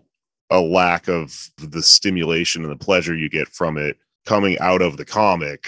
a 0.50 0.60
lack 0.60 1.08
of 1.08 1.50
the 1.58 1.84
stimulation 1.84 2.64
and 2.64 2.72
the 2.72 2.84
pleasure 2.84 3.16
you 3.16 3.30
get 3.30 3.48
from 3.48 3.78
it 3.78 3.98
coming 4.26 4.58
out 4.60 4.82
of 4.82 4.98
the 4.98 5.06
comic 5.06 5.68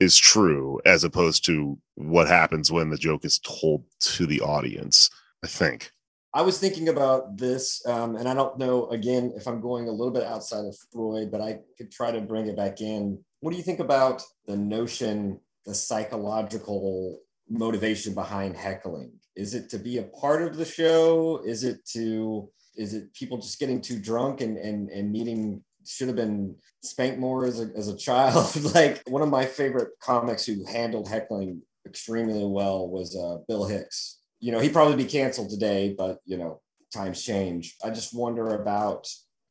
is 0.00 0.16
true 0.16 0.80
as 0.86 1.04
opposed 1.04 1.44
to 1.44 1.78
what 1.96 2.26
happens 2.26 2.72
when 2.72 2.88
the 2.88 2.96
joke 2.96 3.24
is 3.24 3.38
told 3.40 3.84
to 4.00 4.26
the 4.26 4.40
audience 4.40 5.10
i 5.44 5.46
think 5.46 5.92
I 6.32 6.42
was 6.42 6.60
thinking 6.60 6.88
about 6.88 7.36
this, 7.36 7.84
um, 7.86 8.14
and 8.14 8.28
I 8.28 8.34
don't 8.34 8.56
know 8.56 8.86
again 8.90 9.32
if 9.34 9.48
I'm 9.48 9.60
going 9.60 9.88
a 9.88 9.90
little 9.90 10.12
bit 10.12 10.22
outside 10.22 10.64
of 10.64 10.76
Freud, 10.92 11.30
but 11.30 11.40
I 11.40 11.58
could 11.76 11.90
try 11.90 12.12
to 12.12 12.20
bring 12.20 12.46
it 12.46 12.56
back 12.56 12.80
in. 12.80 13.18
What 13.40 13.50
do 13.50 13.56
you 13.56 13.62
think 13.62 13.80
about 13.80 14.22
the 14.46 14.56
notion, 14.56 15.40
the 15.66 15.74
psychological 15.74 17.20
motivation 17.48 18.14
behind 18.14 18.56
heckling? 18.56 19.12
Is 19.36 19.54
it 19.54 19.70
to 19.70 19.78
be 19.78 19.98
a 19.98 20.04
part 20.04 20.42
of 20.42 20.56
the 20.56 20.64
show? 20.64 21.42
Is 21.44 21.64
it 21.64 21.84
to 21.92 22.50
is 22.76 22.94
it 22.94 23.12
people 23.14 23.38
just 23.38 23.58
getting 23.58 23.80
too 23.80 23.98
drunk 23.98 24.40
and 24.40 24.56
and 24.56 24.90
and 24.90 25.12
needing 25.12 25.62
should 25.86 26.08
have 26.08 26.16
been 26.16 26.54
spanked 26.82 27.18
more 27.18 27.46
as 27.46 27.60
a, 27.60 27.70
as 27.76 27.88
a 27.88 27.96
child? 27.96 28.54
like 28.74 29.02
one 29.08 29.22
of 29.22 29.28
my 29.28 29.44
favorite 29.44 29.90
comics 30.00 30.44
who 30.44 30.64
handled 30.66 31.08
heckling 31.08 31.62
extremely 31.86 32.44
well 32.44 32.88
was 32.88 33.16
uh, 33.16 33.38
Bill 33.48 33.64
Hicks 33.64 34.20
you 34.40 34.52
know, 34.52 34.58
he'd 34.58 34.72
probably 34.72 34.96
be 34.96 35.08
canceled 35.08 35.50
today, 35.50 35.94
but 35.96 36.18
you 36.24 36.38
know, 36.38 36.60
times 36.92 37.22
change. 37.22 37.76
I 37.84 37.90
just 37.90 38.16
wonder 38.16 38.48
about 38.60 39.06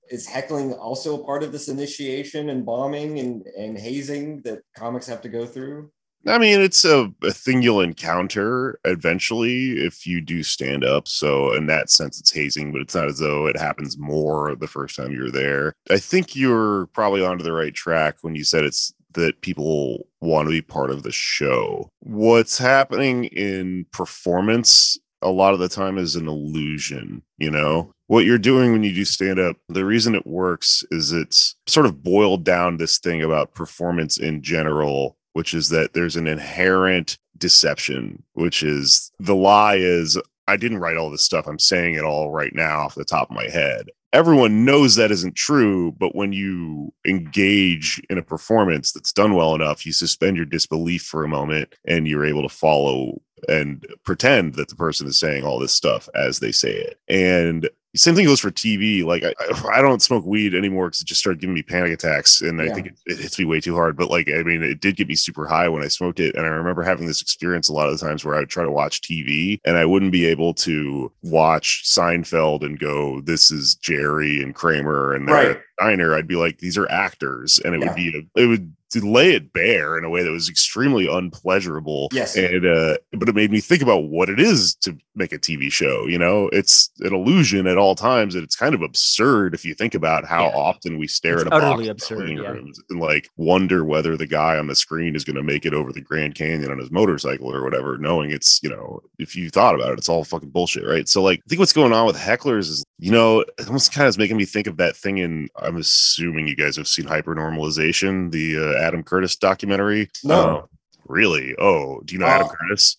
is 0.09 0.27
heckling 0.27 0.73
also 0.73 1.19
a 1.19 1.25
part 1.25 1.43
of 1.43 1.51
this 1.51 1.67
initiation 1.67 2.49
and 2.49 2.65
bombing 2.65 3.19
and, 3.19 3.45
and 3.57 3.77
hazing 3.77 4.41
that 4.41 4.61
comics 4.75 5.07
have 5.07 5.21
to 5.21 5.29
go 5.29 5.45
through? 5.45 5.91
I 6.27 6.37
mean, 6.37 6.59
it's 6.59 6.83
a, 6.83 7.11
a 7.23 7.31
thing 7.31 7.61
you'll 7.61 7.79
encounter 7.79 8.79
eventually 8.83 9.71
if 9.77 10.05
you 10.05 10.19
do 10.19 10.43
stand 10.43 10.83
up. 10.83 11.07
So, 11.07 11.53
in 11.53 11.67
that 11.67 11.89
sense, 11.89 12.19
it's 12.19 12.31
hazing, 12.31 12.73
but 12.73 12.81
it's 12.81 12.95
not 12.95 13.07
as 13.07 13.19
though 13.19 13.47
it 13.47 13.57
happens 13.57 13.97
more 13.97 14.55
the 14.55 14.67
first 14.67 14.97
time 14.97 15.13
you're 15.13 15.31
there. 15.31 15.73
I 15.89 15.97
think 15.97 16.35
you're 16.35 16.87
probably 16.87 17.23
onto 17.23 17.43
the 17.43 17.53
right 17.53 17.73
track 17.73 18.17
when 18.21 18.35
you 18.35 18.43
said 18.43 18.65
it's 18.65 18.93
that 19.13 19.41
people 19.41 20.07
want 20.21 20.47
to 20.47 20.51
be 20.51 20.61
part 20.61 20.91
of 20.91 21.03
the 21.03 21.11
show. 21.11 21.89
What's 22.01 22.57
happening 22.57 23.25
in 23.25 23.85
performance 23.91 24.99
a 25.21 25.29
lot 25.29 25.53
of 25.53 25.59
the 25.59 25.69
time 25.69 25.97
is 25.97 26.15
an 26.15 26.27
illusion, 26.27 27.21
you 27.37 27.51
know? 27.51 27.91
What 28.07 28.25
you're 28.25 28.37
doing 28.37 28.71
when 28.71 28.83
you 28.83 28.93
do 28.93 29.05
stand 29.05 29.39
up, 29.39 29.57
the 29.67 29.85
reason 29.85 30.15
it 30.15 30.25
works 30.25 30.83
is 30.89 31.11
it's 31.11 31.55
sort 31.67 31.85
of 31.85 32.03
boiled 32.03 32.43
down 32.43 32.77
this 32.77 32.97
thing 32.97 33.21
about 33.21 33.53
performance 33.53 34.17
in 34.17 34.41
general 34.41 35.17
which 35.33 35.53
is 35.53 35.69
that 35.69 35.93
there's 35.93 36.15
an 36.15 36.27
inherent 36.27 37.17
deception, 37.37 38.21
which 38.33 38.63
is 38.63 39.11
the 39.19 39.35
lie 39.35 39.75
is 39.75 40.19
I 40.47 40.57
didn't 40.57 40.79
write 40.79 40.97
all 40.97 41.09
this 41.09 41.23
stuff. 41.23 41.47
I'm 41.47 41.59
saying 41.59 41.95
it 41.95 42.03
all 42.03 42.31
right 42.31 42.53
now 42.53 42.79
off 42.79 42.95
the 42.95 43.05
top 43.05 43.29
of 43.29 43.35
my 43.35 43.47
head. 43.49 43.89
Everyone 44.11 44.65
knows 44.65 44.95
that 44.95 45.11
isn't 45.11 45.35
true, 45.35 45.91
but 45.99 46.15
when 46.15 46.33
you 46.33 46.91
engage 47.07 48.01
in 48.09 48.17
a 48.17 48.23
performance 48.23 48.91
that's 48.91 49.13
done 49.13 49.35
well 49.35 49.53
enough, 49.53 49.85
you 49.85 49.93
suspend 49.93 50.35
your 50.35 50.47
disbelief 50.47 51.03
for 51.03 51.23
a 51.23 51.29
moment 51.29 51.75
and 51.85 52.07
you're 52.07 52.25
able 52.25 52.41
to 52.41 52.49
follow 52.49 53.21
and 53.47 53.85
pretend 54.03 54.55
that 54.55 54.69
the 54.69 54.75
person 54.75 55.07
is 55.07 55.19
saying 55.19 55.43
all 55.43 55.59
this 55.59 55.73
stuff 55.73 56.09
as 56.15 56.39
they 56.39 56.51
say 56.51 56.71
it. 56.71 56.99
And 57.07 57.69
same 57.95 58.13
thing 58.13 58.25
goes 58.27 58.39
for 58.39 58.51
TV. 58.51 59.03
Like 59.03 59.23
I, 59.23 59.33
I 59.73 59.81
don't 59.81 59.99
smoke 60.01 60.23
weed 60.23 60.53
anymore 60.53 60.87
because 60.89 61.01
it 61.01 61.07
just 61.07 61.19
started 61.21 61.41
giving 61.41 61.55
me 61.55 61.63
panic 61.63 61.91
attacks, 61.91 62.39
and 62.39 62.61
I 62.61 62.69
think 62.69 62.85
it, 62.85 62.93
it 63.07 63.17
hits 63.17 63.39
me 63.39 63.45
way 63.45 63.59
too 63.59 63.73
hard. 63.73 63.97
But 63.97 64.11
like, 64.11 64.29
I 64.29 64.43
mean, 64.43 64.61
it 64.61 64.79
did 64.79 64.95
get 64.95 65.07
me 65.07 65.15
super 65.15 65.47
high 65.47 65.67
when 65.69 65.83
I 65.83 65.87
smoked 65.87 66.19
it, 66.19 66.35
and 66.35 66.45
I 66.45 66.49
remember 66.49 66.83
having 66.83 67.07
this 67.07 67.19
experience 67.21 67.67
a 67.67 67.73
lot 67.73 67.89
of 67.89 67.99
the 67.99 68.05
times 68.05 68.23
where 68.23 68.35
I 68.35 68.39
would 68.41 68.49
try 68.49 68.63
to 68.63 68.69
watch 68.71 69.01
TV, 69.01 69.59
and 69.65 69.75
I 69.75 69.85
wouldn't 69.85 70.11
be 70.11 70.27
able 70.27 70.53
to 70.55 71.11
watch 71.23 71.81
Seinfeld 71.87 72.63
and 72.63 72.77
go, 72.77 73.21
"This 73.21 73.49
is 73.49 73.73
Jerry 73.73 74.43
and 74.43 74.53
Kramer," 74.53 75.15
and 75.15 75.27
they're 75.27 75.53
Right. 75.55 75.61
diner. 75.79 76.13
I'd 76.13 76.27
be 76.27 76.35
like, 76.35 76.59
"These 76.59 76.77
are 76.77 76.89
actors," 76.91 77.59
and 77.65 77.73
it 77.73 77.81
Yeah. 77.81 77.87
would 77.87 77.95
be 77.95 78.09
a, 78.35 78.39
it 78.39 78.45
would 78.45 78.71
to 78.91 78.99
lay 79.01 79.33
it 79.33 79.53
bare 79.53 79.97
in 79.97 80.03
a 80.03 80.09
way 80.09 80.23
that 80.23 80.31
was 80.31 80.49
extremely 80.49 81.07
unpleasurable. 81.07 82.09
Yes. 82.11 82.35
And 82.35 82.65
uh 82.65 82.97
but 83.13 83.29
it 83.29 83.35
made 83.35 83.51
me 83.51 83.59
think 83.61 83.81
about 83.81 84.05
what 84.09 84.29
it 84.29 84.39
is 84.39 84.75
to 84.81 84.97
make 85.15 85.31
a 85.33 85.37
TV 85.39 85.71
show. 85.71 86.05
You 86.07 86.17
know, 86.17 86.49
it's 86.53 86.89
an 86.99 87.13
illusion 87.13 87.67
at 87.67 87.77
all 87.77 87.93
times, 87.95 88.35
and 88.35 88.43
it's 88.43 88.55
kind 88.55 88.73
of 88.73 88.81
absurd 88.81 89.53
if 89.53 89.65
you 89.65 89.73
think 89.73 89.93
about 89.95 90.25
how 90.25 90.45
Yeah. 90.45 90.55
often 90.55 90.97
we 90.97 91.07
stare 91.07 91.33
It's 91.35 91.41
at 91.43 91.47
a 91.47 91.49
box 91.51 91.63
utterly 91.65 91.85
in 91.85 91.91
absurd, 91.91 92.29
yeah. 92.29 92.49
rooms 92.49 92.79
and 92.89 92.99
like 92.99 93.29
wonder 93.37 93.83
whether 93.83 94.15
the 94.17 94.25
guy 94.27 94.57
on 94.57 94.67
the 94.67 94.75
screen 94.75 95.15
is 95.15 95.23
going 95.23 95.35
to 95.35 95.43
make 95.43 95.65
it 95.65 95.73
over 95.73 95.91
the 95.91 96.01
Grand 96.01 96.35
Canyon 96.35 96.71
on 96.71 96.79
his 96.79 96.91
motorcycle 96.91 97.53
or 97.53 97.63
whatever, 97.63 97.97
knowing 97.97 98.31
it's, 98.31 98.61
you 98.63 98.69
know, 98.69 99.01
if 99.17 99.35
you 99.35 99.49
thought 99.49 99.75
about 99.75 99.91
it, 99.91 99.97
it's 99.99 100.09
all 100.09 100.23
fucking 100.23 100.49
bullshit, 100.49 100.85
right? 100.85 101.07
So 101.09 101.21
like 101.21 101.39
I 101.45 101.49
think 101.49 101.59
what's 101.59 101.73
going 101.73 101.93
on 101.93 102.05
with 102.05 102.15
hecklers 102.17 102.69
is, 102.69 102.83
you 102.97 103.11
know, 103.11 103.41
it 103.41 103.67
almost 103.67 103.91
kind 103.93 104.05
of 104.05 104.09
is 104.09 104.17
making 104.17 104.37
me 104.37 104.45
think 104.45 104.67
of 104.67 104.77
that 104.77 104.95
thing 104.95 105.17
in 105.19 105.47
I'm 105.57 105.77
assuming 105.77 106.47
you 106.47 106.55
guys 106.55 106.75
have 106.77 106.87
seen 106.87 107.05
hypernormalization, 107.05 108.31
the 108.31 108.57
uh, 108.57 108.78
Adam 108.79 109.03
Curtis 109.03 109.35
documentary. 109.35 110.09
No. 110.23 110.35
Uh, 110.57 110.65
really? 111.07 111.55
Oh, 111.59 112.01
do 112.05 112.13
you 112.13 112.19
know 112.19 112.25
Adam 112.27 112.47
Oh, 112.49 112.55
Curtis? 112.55 112.97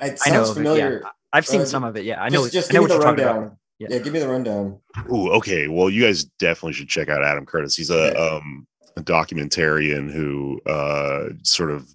It 0.00 0.20
I 0.26 0.30
know. 0.30 0.36
sounds 0.44 0.50
it, 0.50 0.54
familiar. 0.54 1.00
yeah. 1.02 1.08
I've 1.32 1.46
seen 1.46 1.62
Uh, 1.62 1.64
some 1.64 1.84
of 1.84 1.96
it. 1.96 2.04
Yeah, 2.04 2.22
I 2.22 2.28
know. 2.28 2.42
just 2.42 2.52
just 2.52 2.70
I 2.70 2.74
know 2.74 2.80
give 2.86 2.90
me 2.90 2.94
what 2.96 3.00
the 3.00 3.06
you're 3.06 3.16
talking 3.16 3.24
rundown. 3.24 3.44
about. 3.44 3.56
Yeah. 3.78 3.86
Yeah. 3.90 3.98
give 3.98 4.12
me 4.12 4.18
the 4.20 4.28
rundown. 4.28 4.78
Ooh, 5.12 5.30
okay. 5.32 5.66
Well, 5.68 5.90
you 5.90 6.02
guys 6.02 6.24
definitely 6.38 6.74
should 6.74 6.88
check 6.88 7.08
out 7.08 7.24
Adam 7.24 7.46
Curtis. 7.46 7.74
He's 7.76 7.90
a 7.90 8.10
Okay. 8.10 8.36
um 8.36 8.66
a 8.96 9.00
documentarian 9.02 10.12
who 10.12 10.60
uh 10.66 11.30
sort 11.42 11.70
of 11.70 11.88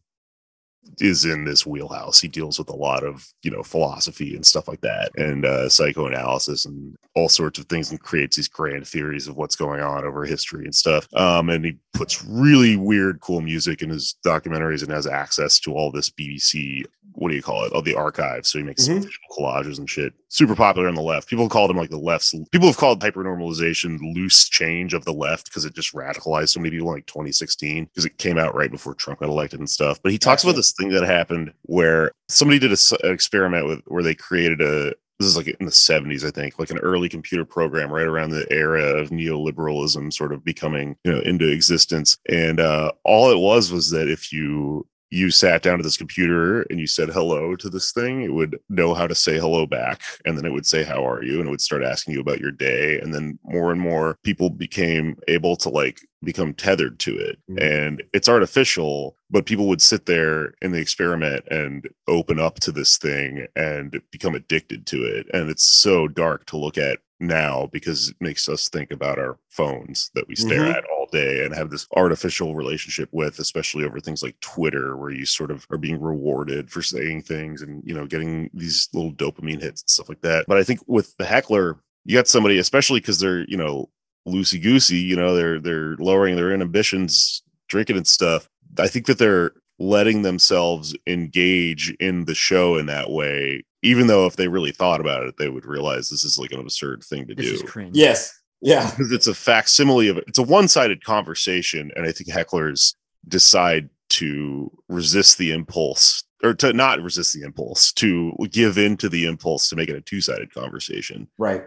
is 1.00 1.26
in 1.26 1.46
this 1.46 1.66
wheelhouse. 1.66 2.20
He 2.20 2.28
deals 2.28 2.58
with 2.58 2.70
a 2.70 2.76
lot 2.76 3.04
of, 3.04 3.28
you 3.44 3.52
know, 3.52 3.64
philosophy 3.64 4.36
and 4.36 4.46
stuff 4.46 4.68
like 4.68 4.82
that 4.82 5.12
and 5.18 5.46
uh 5.46 5.70
psychoanalysis 5.70 6.66
and 6.66 6.96
all 7.16 7.30
sorts 7.30 7.60
of 7.60 7.66
things 7.66 7.92
and 7.92 8.00
creates 8.00 8.36
these 8.36 8.48
grand 8.48 8.88
theories 8.88 9.28
of 9.28 9.38
what's 9.38 9.56
going 9.56 9.82
on 9.82 10.06
over 10.06 10.26
history 10.26 10.66
and 10.66 10.76
stuff. 10.76 11.08
Um 11.16 11.50
and 11.50 11.66
he 11.66 11.78
puts 11.94 12.24
really 12.26 12.76
weird 12.78 13.20
cool 13.22 13.42
music 13.42 13.82
in 13.82 13.90
his 13.90 14.16
documentaries 14.26 14.84
and 14.84 14.92
has 14.92 15.08
access 15.08 15.60
to 15.60 15.74
all 15.74 15.92
this 15.92 16.10
BBC 16.10 16.84
what 17.18 17.30
do 17.30 17.36
you 17.36 17.42
call 17.42 17.66
it? 17.66 17.74
Of 17.74 17.84
the 17.84 17.96
archives. 17.96 18.52
So 18.52 18.60
he 18.60 18.64
makes 18.64 18.88
Mhm. 18.88 18.96
visual 19.04 19.12
collages 19.38 19.80
and 19.80 19.90
shit. 19.90 20.14
Super 20.30 20.56
popular 20.56 20.88
on 20.88 20.94
the 20.96 21.02
left. 21.02 21.28
People 21.28 21.50
called 21.50 21.72
him 21.72 21.78
like 21.78 21.90
the 21.90 21.98
left's. 21.98 22.34
People 22.52 22.68
have 22.68 22.78
called 22.78 23.02
hypernormalization 23.02 23.98
loose 24.14 24.48
change 24.50 24.94
of 24.94 25.04
the 25.06 25.14
left 25.14 25.46
because 25.46 25.66
it 25.66 25.74
just 25.76 25.94
radicalized 25.94 26.50
so 26.50 26.60
many 26.60 26.70
people 26.72 26.90
in 26.90 26.94
like 26.96 27.06
2016 27.08 27.86
because 27.86 28.06
it 28.06 28.18
came 28.20 28.38
out 28.38 28.56
right 28.56 28.72
before 28.72 28.94
Trump 28.94 29.20
got 29.20 29.30
elected 29.30 29.60
and 29.60 29.70
stuff. 29.70 30.00
But 30.04 30.12
he 30.12 30.18
talks 30.18 30.44
about 30.44 30.56
this 30.56 30.74
thing 30.74 30.90
that 30.90 31.04
happened 31.04 31.52
where 31.64 32.12
somebody 32.30 32.60
did 32.60 32.72
a 32.72 32.78
an 33.04 33.12
experiment 33.12 33.66
with 33.68 33.80
where 33.88 34.04
they 34.04 34.14
created 34.16 34.62
a 34.62 34.94
this 35.20 35.28
is 35.28 35.36
like 35.36 35.48
in 35.48 35.66
the 35.66 35.72
70s 35.72 36.24
i 36.24 36.30
think 36.30 36.60
like 36.60 36.70
an 36.70 36.78
early 36.78 37.10
computer 37.10 37.44
program 37.44 37.92
right 37.92 38.06
around 38.06 38.30
the 38.30 38.46
era 38.54 38.84
of 38.84 39.10
neoliberalism 39.10 40.14
sort 40.14 40.32
of 40.32 40.44
becoming 40.46 40.96
you 41.04 41.12
know 41.12 41.20
into 41.22 41.52
existence 41.52 42.18
and 42.30 42.60
uh 42.60 42.92
all 43.04 43.32
it 43.32 43.40
was 43.40 43.72
was 43.72 43.90
that 43.90 44.08
if 44.10 44.32
you 44.32 44.86
you 45.10 45.32
sat 45.32 45.62
down 45.62 45.78
to 45.78 45.84
this 45.84 45.98
computer 45.98 46.64
and 46.64 46.80
you 46.80 46.88
said 46.88 47.10
hello 47.10 47.56
to 47.56 47.70
this 47.70 47.92
thing, 47.92 48.22
it 48.22 48.34
would 48.34 48.60
know 48.70 48.94
how 48.94 49.08
to 49.08 49.16
say 49.16 49.38
hello 49.38 49.66
back. 49.66 50.02
And 50.26 50.38
then 50.38 50.46
it 50.46 50.52
would 50.52 50.66
say, 50.66 50.84
How 50.84 51.08
are 51.08 51.24
you? 51.24 51.40
And 51.40 51.48
it 51.48 51.52
would 51.52 51.62
start 51.62 51.84
asking 51.84 52.14
you 52.14 52.22
about 52.22 52.40
your 52.40 52.52
day. 52.52 53.00
And 53.00 53.14
then 53.14 53.40
more 53.44 53.72
and 53.72 53.80
more 53.80 54.18
people 54.24 54.50
became 54.50 55.18
able 55.28 55.56
to 55.58 55.70
like 55.70 56.02
become 56.24 56.54
tethered 56.54 57.00
to 57.00 57.16
it. 57.18 57.38
Mhm. 57.50 57.62
And 57.62 58.04
it's 58.14 58.28
artificial, 58.28 59.16
but 59.30 59.46
people 59.46 59.68
would 59.68 59.82
sit 59.82 60.08
there 60.08 60.54
in 60.62 60.72
the 60.72 60.80
experiment 60.80 61.46
and 61.50 61.88
open 62.08 62.40
up 62.40 62.60
to 62.62 62.72
this 62.72 62.98
thing 62.98 63.48
and 63.56 64.02
become 64.12 64.36
addicted 64.36 64.86
to 64.88 65.04
it. 65.04 65.28
And 65.34 65.50
it's 65.50 65.64
so 65.66 66.08
dark 66.08 66.46
to 66.48 66.58
look 66.58 66.78
at 66.78 67.00
now 67.20 67.68
because 67.72 68.10
it 68.10 68.16
makes 68.20 68.48
us 68.48 68.70
think 68.70 68.92
about 68.92 69.18
our 69.20 69.38
phones 69.50 70.12
that 70.16 70.28
we 70.28 70.36
stare 70.36 70.62
Mhm. 70.66 70.76
at 70.76 70.86
all 70.86 71.08
day 71.12 71.44
and 71.46 71.56
have 71.56 71.70
this 71.70 71.88
artificial 71.96 72.56
relationship 72.56 73.10
with, 73.12 73.40
especially 73.40 73.84
over 73.86 74.00
things 74.00 74.22
like 74.22 74.40
Twitter, 74.40 74.96
where 74.98 75.10
you 75.12 75.26
sort 75.26 75.52
of 75.52 75.66
are 75.72 75.78
being 75.78 76.00
rewarded 76.02 76.70
for 76.70 76.82
saying 76.82 77.24
things 77.24 77.62
and, 77.62 77.82
you 77.86 77.94
know, 77.94 78.06
getting 78.06 78.50
these 78.54 78.88
little 78.94 79.14
dopamine 79.14 79.62
hits 79.62 79.82
and 79.82 79.90
stuff 79.90 80.10
like 80.10 80.22
that. 80.22 80.46
But 80.48 80.58
I 80.58 80.64
think 80.64 80.82
with 80.88 81.16
the 81.18 81.26
heckler, 81.26 81.78
you 82.06 82.16
got 82.16 82.28
somebody, 82.28 82.58
especially 82.58 83.00
because 83.00 83.20
they're, 83.20 83.46
you 83.50 83.58
know, 83.58 83.90
loosey 84.28 84.62
goosey, 84.62 84.98
you 84.98 85.16
know, 85.16 85.36
they're 85.36 85.60
they're 85.60 85.96
lowering 85.98 86.36
their 86.36 86.52
inhibitions, 86.52 87.42
drinking 87.70 87.98
and 87.98 88.08
stuff. 88.08 88.50
I 88.78 88.88
think 88.88 89.06
that 89.08 89.18
they're 89.18 89.52
letting 89.80 90.24
themselves 90.24 90.96
engage 91.08 91.92
in 92.00 92.26
the 92.26 92.36
show 92.36 92.78
in 92.78 92.88
that 92.88 93.10
way, 93.12 93.64
even 93.84 94.08
though 94.08 94.26
if 94.26 94.36
they 94.36 94.48
really 94.48 94.72
thought 94.72 95.00
about 95.02 95.24
it, 95.24 95.36
they 95.38 95.50
would 95.50 95.66
realize 95.66 96.10
this 96.10 96.24
is 96.24 96.38
like 96.40 96.52
an 96.52 96.60
absurd 96.60 97.04
thing 97.04 97.28
to 97.28 97.36
This 97.36 97.46
do 97.48 97.54
is 97.54 97.62
cringe. 97.64 97.96
Yes. 97.96 98.34
Yeah. 98.62 98.90
because 98.98 99.12
it's 99.12 99.28
a 99.28 99.34
facsimile 99.36 100.08
of 100.10 100.18
it. 100.18 100.24
it's 100.28 100.40
a 100.40 100.44
one-sided 100.44 101.04
conversation 101.04 101.92
and 101.96 102.08
i 102.08 102.12
think 102.12 102.30
hecklers 102.30 102.96
decide 103.28 103.90
to 104.10 104.72
resist 104.90 105.38
the 105.38 105.52
impulse 105.52 106.24
or 106.44 106.54
to 106.56 106.74
not 106.74 107.02
resist 107.02 107.34
the 107.34 107.42
impulse 107.44 107.92
to 107.94 108.34
give 108.52 108.78
in 108.80 108.98
to 108.98 109.10
the 109.10 109.26
impulse 109.26 109.70
to 109.70 109.76
make 109.76 109.90
it 109.90 109.96
a 109.96 110.02
two-sided 110.02 110.52
conversation 110.54 111.28
Right. 111.38 111.64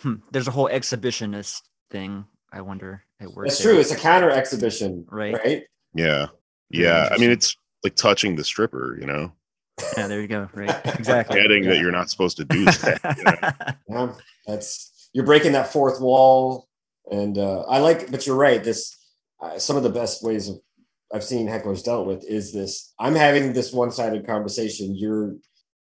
Hmm. 0.00 0.16
There's 0.30 0.48
a 0.48 0.50
whole 0.52 0.68
exhibitionist 0.68 1.62
thing. 1.90 2.24
I 2.52 2.60
wonder 2.60 3.04
at 3.20 3.32
work. 3.32 3.46
That's 3.48 3.62
there. 3.62 3.72
true. 3.72 3.80
It's 3.80 3.90
a 3.90 3.96
counter 3.96 4.30
exhibition. 4.30 5.04
Right. 5.10 5.34
Right. 5.34 5.62
yeah 5.94 6.26
yeah 6.70 7.08
i 7.10 7.16
mean 7.16 7.30
it's 7.30 7.56
like 7.82 7.94
touching 7.96 8.36
the 8.36 8.44
stripper 8.44 8.98
you 9.00 9.06
know 9.06 9.32
Yeah, 9.96 10.06
there 10.06 10.20
you 10.20 10.28
go. 10.28 10.48
Right. 10.52 10.74
Exactly. 10.98 11.40
getting 11.40 11.64
that 11.64 11.78
you're 11.78 11.92
not 11.92 12.10
supposed 12.10 12.36
to 12.38 12.44
do 12.44 12.64
that 12.64 13.76
you 13.88 13.94
know? 13.94 14.06
Yeah. 14.08 14.12
That's 14.46 15.08
you're 15.12 15.26
breaking 15.26 15.52
that 15.52 15.72
fourth 15.72 16.00
wall, 16.00 16.68
and 17.10 17.36
uh, 17.38 17.60
I 17.62 17.78
like. 17.78 18.10
But 18.10 18.26
you're 18.26 18.36
right. 18.36 18.62
This 18.62 18.96
uh, 19.42 19.58
some 19.58 19.76
of 19.76 19.82
the 19.82 19.90
best 19.90 20.22
ways 20.22 20.48
of 20.48 20.56
I've 21.12 21.24
seen 21.24 21.46
hecklers 21.46 21.84
dealt 21.84 22.06
with 22.06 22.24
is 22.24 22.52
this. 22.52 22.92
I'm 22.98 23.14
having 23.14 23.52
this 23.52 23.72
one-sided 23.72 24.26
conversation. 24.26 24.96
You're. 24.96 25.36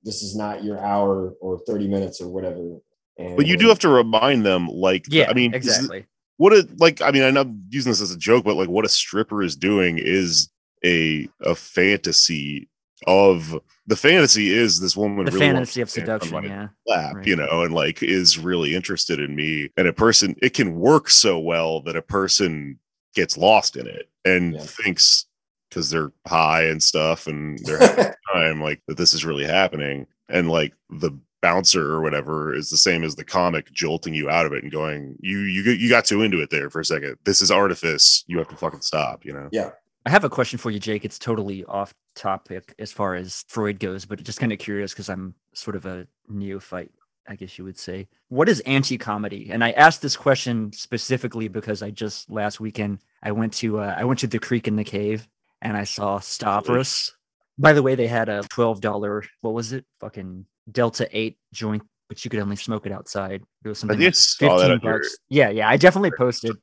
This 0.04 0.22
is 0.22 0.36
not 0.36 0.64
your 0.64 0.80
hour 0.80 1.34
or 1.42 1.60
30 1.66 1.88
minutes 1.88 2.22
or 2.22 2.30
whatever. 2.30 2.78
And 3.18 3.38
but 3.38 3.48
you 3.48 3.58
do 3.58 3.70
have 3.70 3.80
to 3.80 3.90
remind 3.90 4.46
them 4.46 4.68
like 4.68 5.06
yeah. 5.10 5.30
i 5.30 5.34
mean 5.34 5.52
this 5.52 5.66
is- 5.66 5.78
exactly. 5.78 6.06
what 6.38 6.54
a 6.54 6.68
like 6.78 7.02
i 7.02 7.12
mean 7.12 7.24
i'm 7.24 7.34
not 7.34 7.48
using 7.70 7.92
this 7.92 8.02
as 8.02 8.12
a 8.12 8.18
joke 8.18 8.44
but 8.44 8.56
like 8.56 8.68
what 8.68 8.86
a 8.86 8.90
stripper 8.90 9.42
is 9.42 9.56
doing 9.56 9.98
is 9.98 10.50
a 10.84 11.28
a 11.42 11.56
fantasy 11.56 12.70
of 13.08 13.58
the 13.88 13.96
fantasy 13.96 14.52
is 14.54 14.80
this 14.80 14.96
woman 14.98 15.26
The 15.26 15.32
really 15.32 15.54
wants 15.54 15.74
fantasy 15.76 15.82
of 15.82 15.88
to 15.90 15.92
stand 15.92 16.10
on 16.10 16.20
seduction. 16.22 16.50
Yeah. 16.52 16.68
lap 16.88 17.16
Right. 17.18 17.28
you 17.28 17.36
know 17.36 17.62
and 17.64 17.74
like 17.74 18.02
is 18.04 18.38
really 18.40 18.76
interested 18.76 19.20
in 19.20 19.36
me 19.36 19.70
and 19.78 19.88
a 19.88 19.94
person 19.94 20.36
it 20.42 20.54
can 20.54 20.76
work 20.80 21.10
so 21.10 21.38
well 21.40 21.82
that 21.82 21.96
a 21.96 22.02
person 22.02 22.80
gets 23.14 23.38
lost 23.38 23.76
in 23.78 23.88
it 23.88 24.10
and 24.26 24.54
Yeah. 24.56 24.62
thinks 24.62 25.26
because 25.70 25.90
they're 25.90 26.12
high 26.28 26.64
and 26.64 26.82
stuff 26.82 27.28
and 27.28 27.60
they're 27.64 27.80
having 27.80 28.06
a 28.06 28.16
time 28.34 28.62
like 28.62 28.82
that 28.88 28.98
this 28.98 29.14
is 29.14 29.24
really 29.26 29.46
happening 29.46 30.08
and 30.30 30.50
like 30.50 30.74
the 30.90 31.12
bouncer 31.42 31.92
or 31.94 32.02
whatever 32.02 32.56
is 32.56 32.70
the 32.72 32.78
same 32.78 33.04
as 33.04 33.16
the 33.16 33.24
comic 33.24 33.72
jolting 33.72 34.16
you 34.16 34.30
out 34.32 34.48
of 34.48 34.54
it 34.54 34.64
and 34.64 34.72
going 34.72 35.16
you 35.20 35.40
you 35.42 35.64
got- 35.64 35.78
you 35.80 35.90
got 35.90 36.04
too 36.06 36.24
into 36.24 36.42
it 36.42 36.50
there 36.50 36.72
for 36.72 36.80
a 36.80 36.86
second 36.86 37.16
this 37.24 37.40
is 37.42 37.52
artifice 37.52 38.24
you 38.26 38.38
have 38.40 38.48
to 38.48 38.56
fucking 38.56 38.82
stop 38.82 39.24
you 39.24 39.32
know 39.32 39.48
yeah. 39.52 39.70
I 40.06 40.12
have 40.12 40.24
a 40.24 40.30
question 40.30 40.60
for 40.60 40.70
you, 40.70 40.80
Jake. 40.80 41.04
It's 41.04 41.18
totally 41.18 41.64
off 41.66 41.96
topic 42.16 42.76
as 42.78 42.92
far 42.92 43.16
as 43.16 43.44
Freud 43.48 43.80
goes, 43.80 44.06
but 44.06 44.24
just 44.24 44.40
kind 44.40 44.52
of 44.52 44.60
curious 44.60 44.94
because 44.94 45.10
I'm 45.10 45.34
sort 45.54 45.76
of 45.76 45.88
a 45.88 46.08
neophyte, 46.30 46.92
I 47.28 47.36
guess 47.36 47.58
you 47.58 47.64
would 47.64 47.80
say. 47.80 48.08
What 48.30 48.48
is 48.48 48.60
anti-comedy? 48.62 49.50
And 49.52 49.64
I 49.64 49.72
asked 49.72 50.04
this 50.04 50.16
question 50.16 50.72
specifically 50.74 51.48
because 51.48 51.82
I 51.82 51.90
just 51.90 52.30
last 52.30 52.60
weekend 52.60 53.00
I 53.24 53.32
went 53.32 53.54
to 53.54 53.80
uh, 53.80 53.96
I 53.98 54.04
went 54.04 54.20
to 54.20 54.28
the 54.28 54.38
Creek 54.38 54.68
and 54.68 54.78
the 54.78 54.84
Cave 54.84 55.28
and 55.62 55.76
I 55.76 55.86
saw 55.86 56.20
Stavros. 56.20 57.16
By 57.58 57.74
the 57.74 57.82
way, 57.82 57.96
they 57.96 58.08
had 58.08 58.30
a 58.30 58.44
twelve 58.44 58.82
dollar 58.82 59.24
what 59.42 59.56
was 59.56 59.74
it? 59.74 59.86
Fucking 60.02 60.46
Delta 60.72 61.10
Eight 61.12 61.40
joint, 61.52 61.82
but 62.08 62.24
you 62.24 62.30
could 62.30 62.40
only 62.40 62.56
smoke 62.56 62.86
it 62.86 62.92
outside. 62.92 63.42
It 63.64 63.68
was 63.68 63.80
something 63.80 64.00
i 64.02 64.06
like 64.06 64.16
saw 64.16 64.58
that 64.58 64.68
fifteen 64.68 64.72
on 64.72 64.82
your- 64.84 65.00
bucks. 65.00 65.18
Yeah, 65.30 65.50
yeah. 65.50 65.70
I 65.70 65.78
definitely 65.78 66.12
posted. 66.18 66.56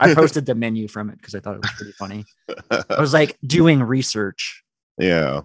I 0.00 0.14
posted 0.14 0.46
the 0.46 0.54
menu 0.54 0.86
from 0.88 1.10
it 1.10 1.18
because 1.18 1.34
I 1.34 1.40
thought 1.40 1.54
it 1.56 1.62
was 1.62 1.70
pretty 1.72 1.92
funny. 1.98 2.24
I 2.70 3.00
was 3.00 3.12
like 3.12 3.36
doing 3.46 3.82
research 3.82 4.62
yeah 4.98 5.42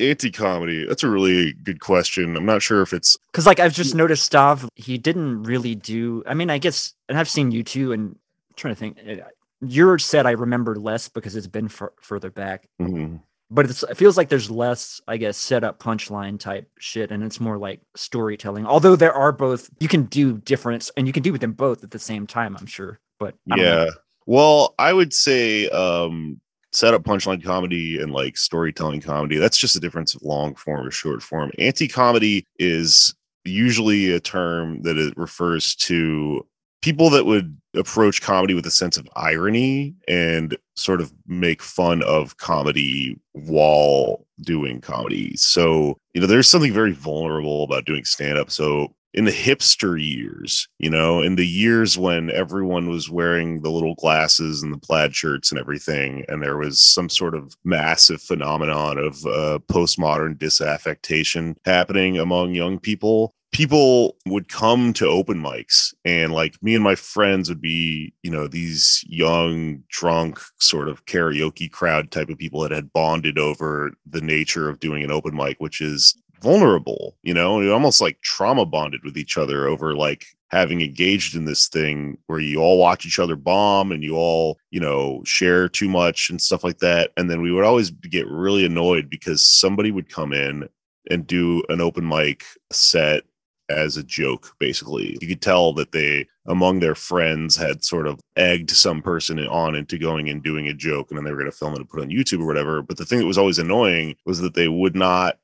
anti-comedy 0.00 0.86
that's 0.86 1.02
a 1.02 1.08
really 1.08 1.52
good 1.64 1.80
question 1.80 2.36
i'm 2.36 2.44
not 2.46 2.62
sure 2.62 2.82
if 2.82 2.92
it's 2.92 3.16
because, 3.30 3.46
like, 3.46 3.60
I've 3.60 3.72
just 3.74 3.94
noticed 3.94 4.30
Stav. 4.32 4.66
He 4.74 4.98
didn't 4.98 5.42
really 5.44 5.74
do. 5.74 6.22
I 6.26 6.34
mean, 6.34 6.50
I 6.50 6.58
guess, 6.58 6.92
and 7.08 7.16
I've 7.18 7.28
seen 7.28 7.50
you 7.50 7.62
too. 7.62 7.92
And 7.92 8.10
I'm 8.10 8.54
trying 8.56 8.74
to 8.74 8.78
think. 8.80 8.98
uh, 9.08 9.24
Your 9.60 9.98
set 9.98 10.26
I 10.26 10.32
remember 10.32 10.74
less 10.76 11.08
because 11.08 11.34
it's 11.36 11.46
been 11.46 11.68
fur 11.68 11.92
further 12.00 12.30
back. 12.30 12.68
mhm. 12.80 13.20
But 13.54 13.68
it 13.68 13.96
feels 13.96 14.16
like 14.16 14.30
there's 14.30 14.50
less, 14.50 15.00
I 15.06 15.18
guess, 15.18 15.36
setup 15.36 15.78
punchline 15.78 16.40
type 16.40 16.70
shit, 16.78 17.10
and 17.10 17.22
it's 17.22 17.38
more 17.38 17.58
like 17.58 17.80
storytelling. 17.94 18.66
Although 18.66 18.96
there 18.96 19.12
are 19.12 19.30
both, 19.30 19.68
you 19.78 19.88
can 19.88 20.04
do 20.04 20.38
different, 20.38 20.90
and 20.96 21.06
you 21.06 21.12
can 21.12 21.22
do 21.22 21.32
with 21.32 21.42
them 21.42 21.52
both 21.52 21.84
at 21.84 21.90
the 21.90 21.98
same 21.98 22.26
time. 22.26 22.56
I'm 22.58 22.66
sure, 22.66 22.98
but 23.22 23.34
yeah 23.56 23.86
well 24.26 24.74
i 24.78 24.92
would 24.92 25.12
say 25.12 25.68
um 25.70 26.40
setup 26.72 27.02
punchline 27.02 27.42
comedy 27.42 28.00
and 28.00 28.12
like 28.12 28.36
storytelling 28.36 29.00
comedy 29.00 29.36
that's 29.36 29.58
just 29.58 29.76
a 29.76 29.80
difference 29.80 30.14
of 30.14 30.22
long 30.22 30.54
form 30.54 30.86
or 30.86 30.90
short 30.90 31.22
form 31.22 31.50
anti-comedy 31.58 32.46
is 32.58 33.14
usually 33.44 34.12
a 34.12 34.20
term 34.20 34.80
that 34.82 34.96
it 34.96 35.16
refers 35.16 35.74
to 35.74 36.46
people 36.82 37.08
that 37.10 37.26
would 37.26 37.56
approach 37.74 38.20
comedy 38.20 38.52
with 38.52 38.66
a 38.66 38.70
sense 38.70 38.98
of 38.98 39.08
irony 39.16 39.94
and 40.06 40.56
sort 40.76 41.00
of 41.00 41.12
make 41.26 41.62
fun 41.62 42.02
of 42.02 42.36
comedy 42.36 43.18
while 43.32 44.26
doing 44.42 44.80
comedy 44.80 45.34
so 45.36 45.96
you 46.12 46.20
know 46.20 46.26
there's 46.26 46.48
something 46.48 46.72
very 46.72 46.92
vulnerable 46.92 47.64
about 47.64 47.86
doing 47.86 48.04
stand 48.04 48.36
up 48.36 48.50
so 48.50 48.92
in 49.14 49.26
the 49.26 49.30
hipster 49.30 50.02
years, 50.02 50.68
you 50.78 50.88
know, 50.88 51.20
in 51.20 51.36
the 51.36 51.46
years 51.46 51.98
when 51.98 52.30
everyone 52.30 52.88
was 52.88 53.10
wearing 53.10 53.60
the 53.60 53.70
little 53.70 53.94
glasses 53.96 54.62
and 54.62 54.72
the 54.72 54.78
plaid 54.78 55.14
shirts 55.14 55.50
and 55.50 55.60
everything, 55.60 56.24
and 56.28 56.42
there 56.42 56.56
was 56.56 56.80
some 56.80 57.08
sort 57.08 57.34
of 57.34 57.54
massive 57.64 58.22
phenomenon 58.22 58.98
of 58.98 59.26
uh, 59.26 59.58
postmodern 59.70 60.36
disaffectation 60.38 61.54
happening 61.64 62.18
among 62.18 62.54
young 62.54 62.78
people. 62.78 63.34
People 63.52 64.16
would 64.26 64.48
come 64.48 64.94
to 64.94 65.06
open 65.06 65.40
mics, 65.42 65.92
and 66.06 66.32
like 66.32 66.60
me 66.62 66.74
and 66.74 66.82
my 66.82 66.94
friends 66.94 67.50
would 67.50 67.60
be, 67.60 68.14
you 68.22 68.30
know, 68.30 68.46
these 68.46 69.04
young, 69.06 69.82
drunk, 69.88 70.40
sort 70.58 70.88
of 70.88 71.04
karaoke 71.04 71.70
crowd 71.70 72.10
type 72.10 72.30
of 72.30 72.38
people 72.38 72.60
that 72.62 72.70
had 72.70 72.92
bonded 72.92 73.38
over 73.38 73.92
the 74.06 74.22
nature 74.22 74.70
of 74.70 74.80
doing 74.80 75.04
an 75.04 75.10
open 75.10 75.36
mic, 75.36 75.56
which 75.58 75.82
is 75.82 76.14
vulnerable, 76.42 77.16
you 77.22 77.32
know, 77.32 77.60
and 77.60 77.70
almost 77.70 78.00
like 78.00 78.20
trauma 78.22 78.66
bonded 78.66 79.02
with 79.04 79.16
each 79.16 79.38
other 79.38 79.68
over 79.68 79.94
like 79.94 80.26
having 80.50 80.82
engaged 80.82 81.34
in 81.34 81.46
this 81.46 81.68
thing 81.68 82.18
where 82.26 82.40
you 82.40 82.58
all 82.58 82.78
watch 82.78 83.06
each 83.06 83.18
other 83.18 83.36
bomb 83.36 83.90
and 83.90 84.02
you 84.02 84.14
all, 84.16 84.58
you 84.70 84.80
know, 84.80 85.22
share 85.24 85.68
too 85.68 85.88
much 85.88 86.28
and 86.28 86.42
stuff 86.42 86.62
like 86.62 86.78
that. 86.78 87.10
And 87.16 87.30
then 87.30 87.40
we 87.40 87.50
would 87.52 87.64
always 87.64 87.90
get 87.90 88.26
really 88.28 88.66
annoyed 88.66 89.08
because 89.08 89.42
somebody 89.42 89.90
would 89.90 90.10
come 90.10 90.32
in 90.32 90.68
and 91.10 91.26
do 91.26 91.62
an 91.68 91.80
open 91.80 92.06
mic 92.06 92.44
set 92.70 93.22
as 93.68 93.96
a 93.96 94.02
joke, 94.02 94.54
basically. 94.58 95.16
You 95.20 95.28
could 95.28 95.40
tell 95.42 95.72
that 95.74 95.92
they, 95.92 96.26
among 96.46 96.80
their 96.80 96.94
friends, 96.94 97.56
had 97.56 97.84
sort 97.84 98.06
of 98.06 98.20
egged 98.36 98.70
some 98.70 99.02
person 99.02 99.38
on 99.46 99.74
into 99.74 99.98
going 99.98 100.28
and 100.28 100.42
doing 100.42 100.68
a 100.68 100.74
joke, 100.74 101.10
and 101.10 101.16
then 101.16 101.24
they 101.24 101.30
were 101.30 101.38
going 101.38 101.50
to 101.50 101.56
film 101.56 101.72
it 101.74 101.78
and 101.78 101.88
put 101.88 102.00
it 102.00 102.04
on 102.04 102.10
YouTube 102.10 102.40
or 102.40 102.46
whatever. 102.46 102.82
But 102.82 102.96
the 102.96 103.04
thing 103.04 103.18
that 103.20 103.26
was 103.26 103.38
always 103.38 103.58
annoying 103.58 104.16
was 104.26 104.40
that 104.40 104.54
they 104.54 104.68
would 104.68 104.96
not 104.96 105.38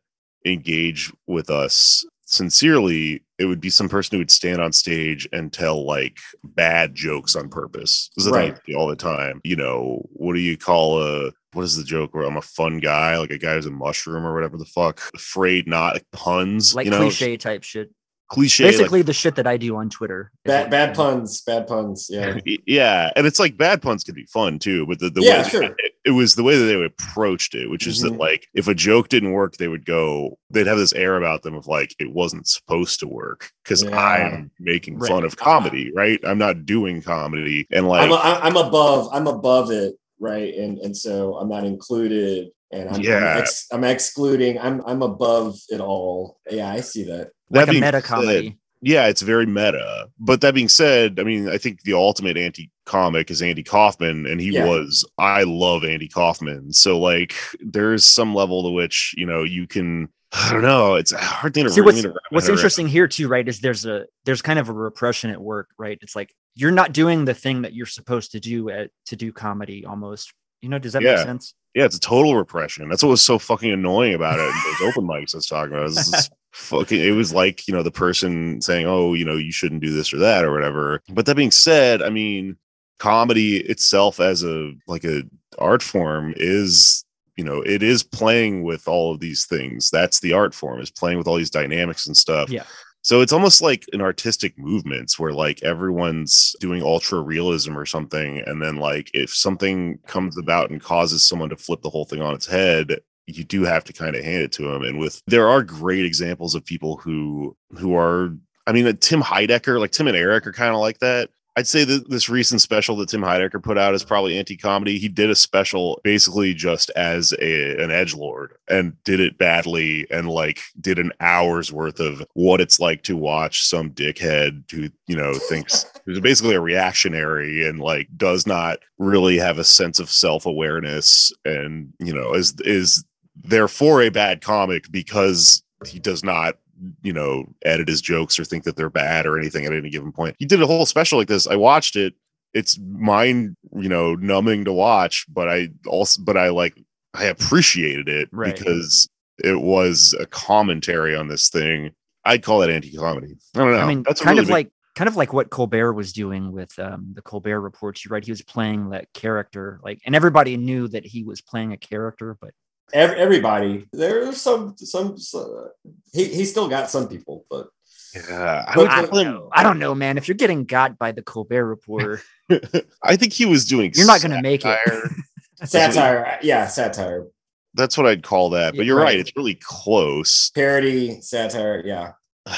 engage 0.44 1.12
with 1.26 1.50
us 1.50 2.04
sincerely 2.24 3.22
it 3.38 3.46
would 3.46 3.60
be 3.60 3.70
some 3.70 3.88
person 3.88 4.14
who 4.14 4.18
would 4.18 4.30
stand 4.30 4.60
on 4.60 4.70
stage 4.70 5.26
and 5.32 5.50
tell 5.50 5.86
like 5.86 6.18
bad 6.44 6.94
jokes 6.94 7.34
on 7.34 7.48
purpose 7.48 8.10
this 8.16 8.28
Right. 8.28 8.52
right. 8.52 8.76
all 8.76 8.86
the 8.86 8.94
time 8.94 9.40
you 9.44 9.56
know 9.56 10.06
what 10.12 10.34
do 10.34 10.40
you 10.40 10.58
call 10.58 11.02
a 11.02 11.32
what 11.54 11.62
is 11.62 11.74
the 11.76 11.84
joke 11.84 12.14
where 12.14 12.24
i'm 12.24 12.36
a 12.36 12.42
fun 12.42 12.80
guy 12.80 13.16
like 13.16 13.30
a 13.30 13.38
guy 13.38 13.54
who's 13.54 13.64
a 13.64 13.70
mushroom 13.70 14.26
or 14.26 14.34
whatever 14.34 14.58
the 14.58 14.66
fuck 14.66 15.00
afraid 15.14 15.66
not 15.66 15.94
like 15.94 16.04
puns 16.12 16.74
like 16.74 16.84
you 16.84 16.90
know 16.90 16.98
cliche 16.98 17.38
type 17.38 17.64
shit. 17.64 17.90
Cliche 18.28 18.64
like- 18.64 18.72
Basically, 18.74 19.02
the 19.02 19.12
shit 19.12 19.34
that 19.36 19.46
I 19.46 19.56
do 19.56 19.76
on 19.76 19.88
Twitter. 19.90 20.30
Bad, 20.44 20.70
bad 20.70 20.94
puns. 20.94 21.40
Bad 21.42 21.66
puns. 21.66 22.08
Yeah. 22.10 22.38
Yeah 22.66 23.10
and 23.16 23.26
it's 23.26 23.38
like 23.38 23.56
bad 23.56 23.80
puns 23.82 24.04
can 24.04 24.14
be 24.14 24.26
fun 24.26 24.58
too 24.58 24.86
but 24.86 24.98
the, 24.98 25.10
the 25.10 25.22
Yeah, 25.22 25.42
way 25.42 25.48
sure. 25.48 25.62
it, 25.64 25.92
it 26.04 26.10
was 26.10 26.34
the 26.34 26.42
way 26.42 26.56
that 26.58 26.64
they 26.64 26.82
approached 26.84 27.54
it, 27.54 27.68
which 27.70 27.86
is 27.86 28.00
that 28.02 28.12
Mhm. 28.14 28.18
like 28.18 28.46
if 28.54 28.68
a 28.68 28.74
joke 28.74 29.08
didn't 29.08 29.32
work, 29.32 29.56
they 29.56 29.68
would 29.68 29.84
go, 29.84 30.38
they'd 30.50 30.66
have 30.66 30.78
this 30.78 30.92
air 30.92 31.16
about 31.16 31.42
them 31.42 31.54
of 31.54 31.66
like 31.66 31.94
it 31.98 32.12
wasn't 32.12 32.46
supposed 32.46 33.00
to 33.00 33.08
work 33.08 33.50
because 33.64 33.82
Yeah. 33.82 33.96
I'm 33.98 34.50
making 34.58 34.98
Right. 34.98 35.08
fun 35.10 35.24
of 35.24 35.36
comedy, 35.36 35.90
right? 35.94 36.18
I'm 36.24 36.38
not 36.38 36.64
doing 36.66 37.02
comedy, 37.02 37.66
and 37.70 37.86
like 37.88 38.02
I'm, 38.02 38.12
a, 38.12 38.40
I'm 38.42 38.56
above. 38.56 39.08
I'm 39.12 39.26
above 39.26 39.70
it, 39.70 39.94
right? 40.18 40.54
And 40.54 40.78
and 40.78 40.96
so 40.96 41.36
I'm 41.36 41.48
not 41.48 41.64
included, 41.64 42.48
and 42.72 42.88
I'm 42.90 43.00
Yeah. 43.02 43.16
I'm, 43.34 43.38
ex, 43.42 43.66
I'm 43.72 43.84
excluding. 43.84 44.58
I'm 44.58 44.82
I'm 44.86 45.02
above 45.02 45.58
it 45.68 45.80
all. 45.80 46.38
Yeah, 46.50 46.70
I 46.70 46.80
see 46.80 47.04
that. 47.04 47.30
That 47.50 47.68
like 47.68 47.76
a 47.76 47.80
meta 47.80 47.92
said- 48.00 48.04
comedy. 48.04 48.56
yeah, 48.82 49.06
it's 49.06 49.22
very 49.22 49.46
meta. 49.46 50.08
But 50.18 50.40
that 50.42 50.54
being 50.54 50.68
said, 50.68 51.18
I 51.20 51.22
mean, 51.24 51.48
I 51.48 51.58
think 51.58 51.82
the 51.82 51.94
ultimate 51.94 52.36
anti 52.36 52.70
comic 52.86 53.30
is 53.30 53.42
Andy 53.42 53.62
Kaufman, 53.62 54.26
and 54.26 54.40
he 54.40 54.50
Yeah. 54.52 54.66
was, 54.66 55.04
I 55.18 55.42
love 55.42 55.84
Andy 55.84 56.08
Kaufman. 56.08 56.72
So, 56.72 56.98
like, 56.98 57.34
there's 57.60 58.04
some 58.04 58.34
level 58.34 58.62
to 58.64 58.70
which, 58.70 59.14
you 59.16 59.26
know, 59.26 59.42
you 59.42 59.66
can, 59.66 60.08
I 60.32 60.52
don't 60.52 60.62
know, 60.62 60.94
it's 60.94 61.12
a 61.12 61.18
hard 61.18 61.54
thing 61.54 61.64
to 61.64 61.70
See, 61.70 61.80
what's, 61.80 62.02
to 62.02 62.14
what's 62.30 62.48
around. 62.48 62.56
interesting 62.58 62.86
here 62.88 63.06
too, 63.08 63.28
right, 63.28 63.46
is 63.48 63.60
there's 63.60 63.84
a 63.86 64.04
there's 64.24 64.42
kind 64.42 64.58
of 64.58 64.68
a 64.68 64.72
repression 64.72 65.30
at 65.30 65.40
work, 65.40 65.68
right? 65.78 65.98
It's 66.02 66.14
like 66.16 66.34
you're 66.54 66.70
not 66.70 66.92
doing 66.92 67.24
the 67.24 67.34
thing 67.34 67.62
that 67.62 67.72
you're 67.74 67.86
supposed 67.86 68.32
to 68.32 68.40
do 68.40 68.68
at 68.68 68.90
to 69.06 69.16
do 69.16 69.32
comedy 69.32 69.84
almost. 69.86 70.32
You 70.60 70.68
know, 70.68 70.78
does 70.78 70.92
that 70.94 71.02
Yeah. 71.02 71.16
make 71.16 71.24
sense? 71.24 71.54
Yeah, 71.74 71.84
it's 71.84 71.96
a 71.96 72.00
total 72.00 72.34
repression. 72.36 72.88
That's 72.88 73.02
what 73.02 73.10
was 73.10 73.22
so 73.22 73.38
fucking 73.38 73.70
annoying 73.72 74.14
about 74.14 74.38
it. 74.38 74.52
Those 74.80 74.88
open 74.90 75.06
mics 75.06 75.34
I 75.34 75.38
was 75.38 75.46
talking 75.46 75.72
about. 75.72 75.80
It 75.82 75.94
was 75.94 76.10
just 76.10 76.32
fucking 76.52 77.00
it 77.00 77.12
was 77.12 77.32
like, 77.32 77.66
you 77.68 77.74
know, 77.74 77.82
the 77.82 77.90
person 77.90 78.60
saying, 78.60 78.86
Oh, 78.86 79.14
you 79.14 79.24
know, 79.24 79.36
you 79.36 79.52
shouldn't 79.52 79.82
do 79.82 79.92
this 79.92 80.12
or 80.12 80.18
that 80.18 80.44
or 80.44 80.52
whatever. 80.52 81.02
But 81.10 81.26
that 81.26 81.36
being 81.36 81.50
said, 81.50 82.02
I 82.02 82.10
mean, 82.10 82.56
comedy 82.98 83.58
itself 83.58 84.18
as 84.20 84.42
a 84.42 84.72
like 84.86 85.04
a 85.04 85.22
art 85.58 85.82
form 85.82 86.34
is 86.36 87.04
you 87.36 87.44
know 87.44 87.60
it 87.62 87.80
is 87.82 88.02
playing 88.02 88.64
with 88.64 88.88
all 88.88 89.12
of 89.14 89.20
these 89.20 89.46
things 89.46 89.88
that's 89.90 90.18
the 90.20 90.32
art 90.32 90.52
form 90.54 90.80
is 90.80 90.90
playing 90.90 91.16
with 91.16 91.28
all 91.28 91.36
these 91.36 91.48
dynamics 91.50 92.06
and 92.08 92.16
stuff 92.16 92.50
Yeah. 92.50 92.64
so 93.02 93.20
it's 93.20 93.32
almost 93.32 93.62
like 93.62 93.84
an 93.92 94.00
artistic 94.00 94.58
movements 94.58 95.16
where 95.16 95.32
like 95.32 95.62
everyone's 95.62 96.56
doing 96.60 96.82
ultra 96.82 97.20
realism 97.20 97.78
or 97.78 97.86
something 97.86 98.42
and 98.46 98.60
then 98.60 98.76
like 98.76 99.10
if 99.14 99.30
something 99.32 99.98
comes 100.08 100.36
about 100.36 100.70
and 100.70 100.82
causes 100.82 101.24
someone 101.26 101.50
to 101.50 101.56
flip 101.56 101.82
the 101.82 101.90
whole 101.90 102.04
thing 102.04 102.20
on 102.20 102.34
its 102.34 102.46
head 102.46 102.98
you 103.36 103.44
do 103.44 103.62
have 103.64 103.84
to 103.84 103.92
kind 103.92 104.16
of 104.16 104.24
hand 104.24 104.42
it 104.42 104.52
to 104.52 104.62
them 104.62 104.82
and 104.82 104.98
with 104.98 105.22
there 105.26 105.48
are 105.48 105.62
great 105.62 106.04
examples 106.04 106.54
of 106.54 106.64
people 106.64 106.96
who 106.96 107.56
who 107.78 107.94
are 107.94 108.34
i 108.66 108.72
mean 108.72 108.86
uh, 108.86 108.92
tim 109.00 109.20
heidecker 109.20 109.78
like 109.78 109.90
tim 109.90 110.08
and 110.08 110.16
eric 110.16 110.46
are 110.46 110.52
kind 110.52 110.74
of 110.74 110.80
like 110.80 110.98
that 110.98 111.30
I'd 111.58 111.66
say 111.66 111.82
that 111.82 112.08
this 112.08 112.28
recent 112.28 112.60
special 112.60 112.94
that 112.98 113.08
Tim 113.08 113.20
Heidecker 113.20 113.60
put 113.60 113.78
out 113.78 113.92
is 113.92 114.04
probably 114.04 114.38
anti-comedy. 114.38 114.96
He 114.96 115.08
did 115.08 115.28
a 115.28 115.34
special 115.34 116.00
basically 116.04 116.54
just 116.54 116.88
as 116.90 117.34
a 117.40 117.82
an 117.82 117.90
edge 117.90 118.14
lord 118.14 118.54
and 118.68 118.94
did 119.02 119.18
it 119.18 119.38
badly 119.38 120.06
and 120.08 120.28
like 120.28 120.60
did 120.80 121.00
an 121.00 121.10
hour's 121.18 121.72
worth 121.72 121.98
of 121.98 122.24
what 122.34 122.60
it's 122.60 122.78
like 122.78 123.02
to 123.02 123.16
watch 123.16 123.66
some 123.66 123.90
dickhead 123.90 124.70
who 124.70 124.88
you 125.08 125.16
know 125.16 125.34
thinks 125.34 125.84
who's 126.04 126.20
basically 126.20 126.54
a 126.54 126.60
reactionary 126.60 127.68
and 127.68 127.80
like 127.80 128.06
does 128.16 128.46
not 128.46 128.78
really 128.98 129.36
have 129.36 129.58
a 129.58 129.64
sense 129.64 129.98
of 129.98 130.08
self-awareness 130.08 131.32
and 131.44 131.92
you 131.98 132.14
know 132.14 132.34
is 132.34 132.54
is 132.60 133.04
therefore 133.48 134.02
a 134.02 134.08
bad 134.10 134.40
comic 134.40 134.90
because 134.90 135.62
he 135.86 135.98
does 135.98 136.22
not 136.24 136.56
you 137.02 137.12
know, 137.12 137.44
edit 137.64 137.88
his 137.88 138.00
jokes 138.00 138.38
or 138.38 138.44
think 138.44 138.62
that 138.62 138.76
they're 138.76 138.88
bad 138.88 139.26
or 139.26 139.36
anything 139.36 139.66
at 139.66 139.72
any 139.72 139.90
given 139.90 140.12
point. 140.12 140.36
He 140.38 140.46
did 140.46 140.62
a 140.62 140.66
whole 140.66 140.86
special 140.86 141.18
like 141.18 141.26
this. 141.26 141.48
I 141.48 141.56
watched 141.56 141.96
it. 141.96 142.14
It's 142.54 142.78
mind, 142.78 143.56
you 143.74 143.88
know, 143.88 144.14
numbing 144.14 144.64
to 144.64 144.72
watch, 144.72 145.26
but 145.28 145.48
I 145.48 145.70
also, 145.88 146.22
but 146.22 146.36
I 146.36 146.50
like, 146.50 146.80
I 147.14 147.24
appreciated 147.24 148.08
it 148.08 148.28
Right. 148.30 148.56
because 148.56 149.08
it 149.42 149.60
was 149.60 150.14
a 150.20 150.26
commentary 150.26 151.16
on 151.16 151.26
this 151.26 151.48
thing. 151.48 151.90
I'd 152.24 152.44
call 152.44 152.62
it 152.62 152.70
anti-comedy. 152.70 153.34
I 153.56 153.58
don't 153.58 153.72
know. 153.72 153.78
I 153.78 153.86
mean, 153.86 154.04
That's 154.04 154.20
kind 154.20 154.36
really 154.36 154.42
of 154.42 154.46
big- 154.46 154.52
like 154.52 154.70
kind 154.94 155.08
of 155.08 155.16
like 155.16 155.32
what 155.32 155.50
Colbert 155.50 155.94
was 155.94 156.12
doing 156.12 156.52
with 156.52 156.78
um, 156.78 157.10
the 157.14 157.22
Colbert 157.22 157.60
Report. 157.60 158.04
You 158.04 158.10
right, 158.10 158.24
he 158.24 158.30
was 158.30 158.42
playing 158.42 158.90
that 158.90 159.12
character, 159.14 159.80
like, 159.82 160.00
and 160.06 160.14
everybody 160.14 160.56
knew 160.56 160.86
that 160.88 161.04
he 161.04 161.24
was 161.24 161.40
playing 161.40 161.72
a 161.72 161.76
character, 161.76 162.36
but 162.40 162.50
Ev- 162.92 163.16
everybody. 163.16 163.86
There's 163.92 164.40
some 164.40 164.74
some. 164.78 165.18
some 165.18 165.42
uh, 165.66 165.90
he 166.12 166.24
he 166.24 166.44
still 166.44 166.68
got 166.68 166.90
some 166.90 167.08
people, 167.08 167.44
but 167.50 167.68
yeah. 168.14 168.64
I 168.66 168.74
But- 168.74 168.88
I 168.90 169.02
don't 169.02 169.16
him- 169.16 169.32
know. 169.32 169.48
I 169.52 169.62
don't 169.62 169.78
know, 169.78 169.94
man. 169.94 170.16
If 170.18 170.26
you're 170.28 170.36
getting 170.36 170.64
got 170.64 170.98
by 170.98 171.12
the 171.12 171.22
Colbert 171.22 171.66
Reporter, 171.66 172.20
I 173.02 173.16
think 173.16 173.32
he 173.32 173.44
was 173.46 173.64
doing. 173.66 173.92
you're 173.94 174.06
not 174.06 174.20
going 174.22 174.32
to 174.32 174.42
make 174.42 174.64
it. 174.64 174.78
satire. 175.64 175.92
satire. 175.92 176.38
Yeah, 176.42 176.66
satire, 176.66 177.26
That's 177.74 177.98
what 177.98 178.06
I'd 178.06 178.22
call 178.22 178.50
that. 178.50 178.72
But 178.72 178.78
Yeah, 178.80 178.84
you're 178.84 178.96
right. 178.96 179.04
right. 179.04 179.18
It's 179.18 179.32
really 179.36 179.58
close. 179.62 180.50
parody, 180.50 181.20
satire. 181.20 181.82
Yeah, 181.84 182.12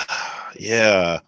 yeah. 0.59 1.21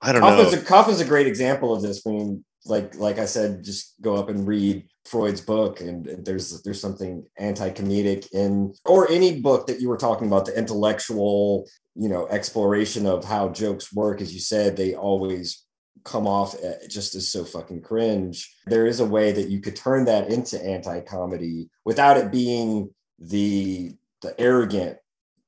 I 0.00 0.12
don't 0.12 0.20
Kaufman's 0.22 0.52
know. 0.52 0.58
a, 0.60 0.62
Kaufman's 0.62 1.00
a 1.00 1.04
great 1.04 1.26
example 1.26 1.74
of 1.74 1.82
this. 1.82 2.04
When 2.04 2.44
like 2.68 2.94
like 2.96 3.18
I 3.18 3.24
said, 3.24 3.64
just 3.64 3.94
go 4.00 4.16
up 4.16 4.28
and 4.28 4.46
read 4.46 4.86
Freud's 5.04 5.40
book, 5.40 5.80
and 5.80 6.24
there's 6.24 6.62
there's 6.62 6.80
something 6.80 7.24
anti-comedic 7.38 8.32
in 8.32 8.74
or 8.84 9.10
any 9.10 9.40
book 9.40 9.66
that 9.66 9.80
you 9.80 9.88
were 9.88 9.96
talking 9.96 10.26
about, 10.26 10.46
the 10.46 10.56
intellectual, 10.56 11.68
you 11.94 12.08
know, 12.08 12.26
exploration 12.28 13.06
of 13.06 13.24
how 13.24 13.48
jokes 13.48 13.92
work. 13.92 14.20
As 14.20 14.34
you 14.34 14.40
said, 14.40 14.76
they 14.76 14.94
always 14.94 15.64
come 16.04 16.26
off 16.26 16.54
eh, 16.62 16.86
just 16.88 17.14
as 17.14 17.28
so 17.28 17.44
fucking 17.44 17.82
cringe. 17.82 18.54
There 18.66 18.86
is 18.86 19.00
a 19.00 19.04
way 19.04 19.32
that 19.32 19.48
you 19.48 19.60
could 19.60 19.76
turn 19.76 20.04
that 20.06 20.30
into 20.30 20.62
anti-comedy 20.62 21.70
without 21.84 22.16
it 22.16 22.30
being 22.30 22.90
the 23.18 23.94
the 24.22 24.38
arrogant 24.40 24.98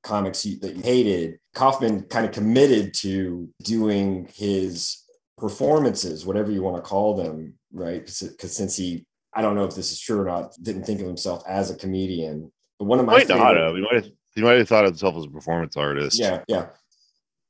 comics 0.03 0.43
that 0.43 0.75
you 0.75 0.81
hated. 0.81 1.39
Kaufman 1.53 2.03
kind 2.03 2.25
of 2.25 2.31
committed 2.31 2.93
to 2.95 3.49
doing 3.61 4.29
his 4.33 5.03
performances, 5.41 6.25
whatever 6.25 6.51
you 6.51 6.61
want 6.61 6.77
to 6.77 6.87
call 6.87 7.17
them, 7.17 7.55
right? 7.73 8.05
Because 8.05 8.55
since 8.55 8.77
he, 8.77 9.05
I 9.33 9.41
don't 9.41 9.55
know 9.55 9.65
if 9.65 9.75
this 9.75 9.91
is 9.91 9.99
true 9.99 10.21
or 10.21 10.25
not, 10.25 10.53
didn't 10.61 10.83
think 10.83 11.01
of 11.01 11.07
himself 11.07 11.43
as 11.47 11.71
a 11.71 11.75
comedian. 11.75 12.51
But 12.77 12.85
one 12.85 12.99
of 12.99 13.05
my 13.07 13.13
might 13.13 13.27
not 13.27 13.57
have. 13.57 13.75
He 13.75 13.81
might 13.81 13.95
have. 13.95 14.11
He 14.33 14.41
might 14.41 14.59
have 14.59 14.69
thought 14.69 14.85
of 14.85 14.91
himself 14.91 15.17
as 15.17 15.25
a 15.25 15.29
performance 15.29 15.75
artist. 15.75 16.17
yeah, 16.17 16.43
yeah. 16.47 16.67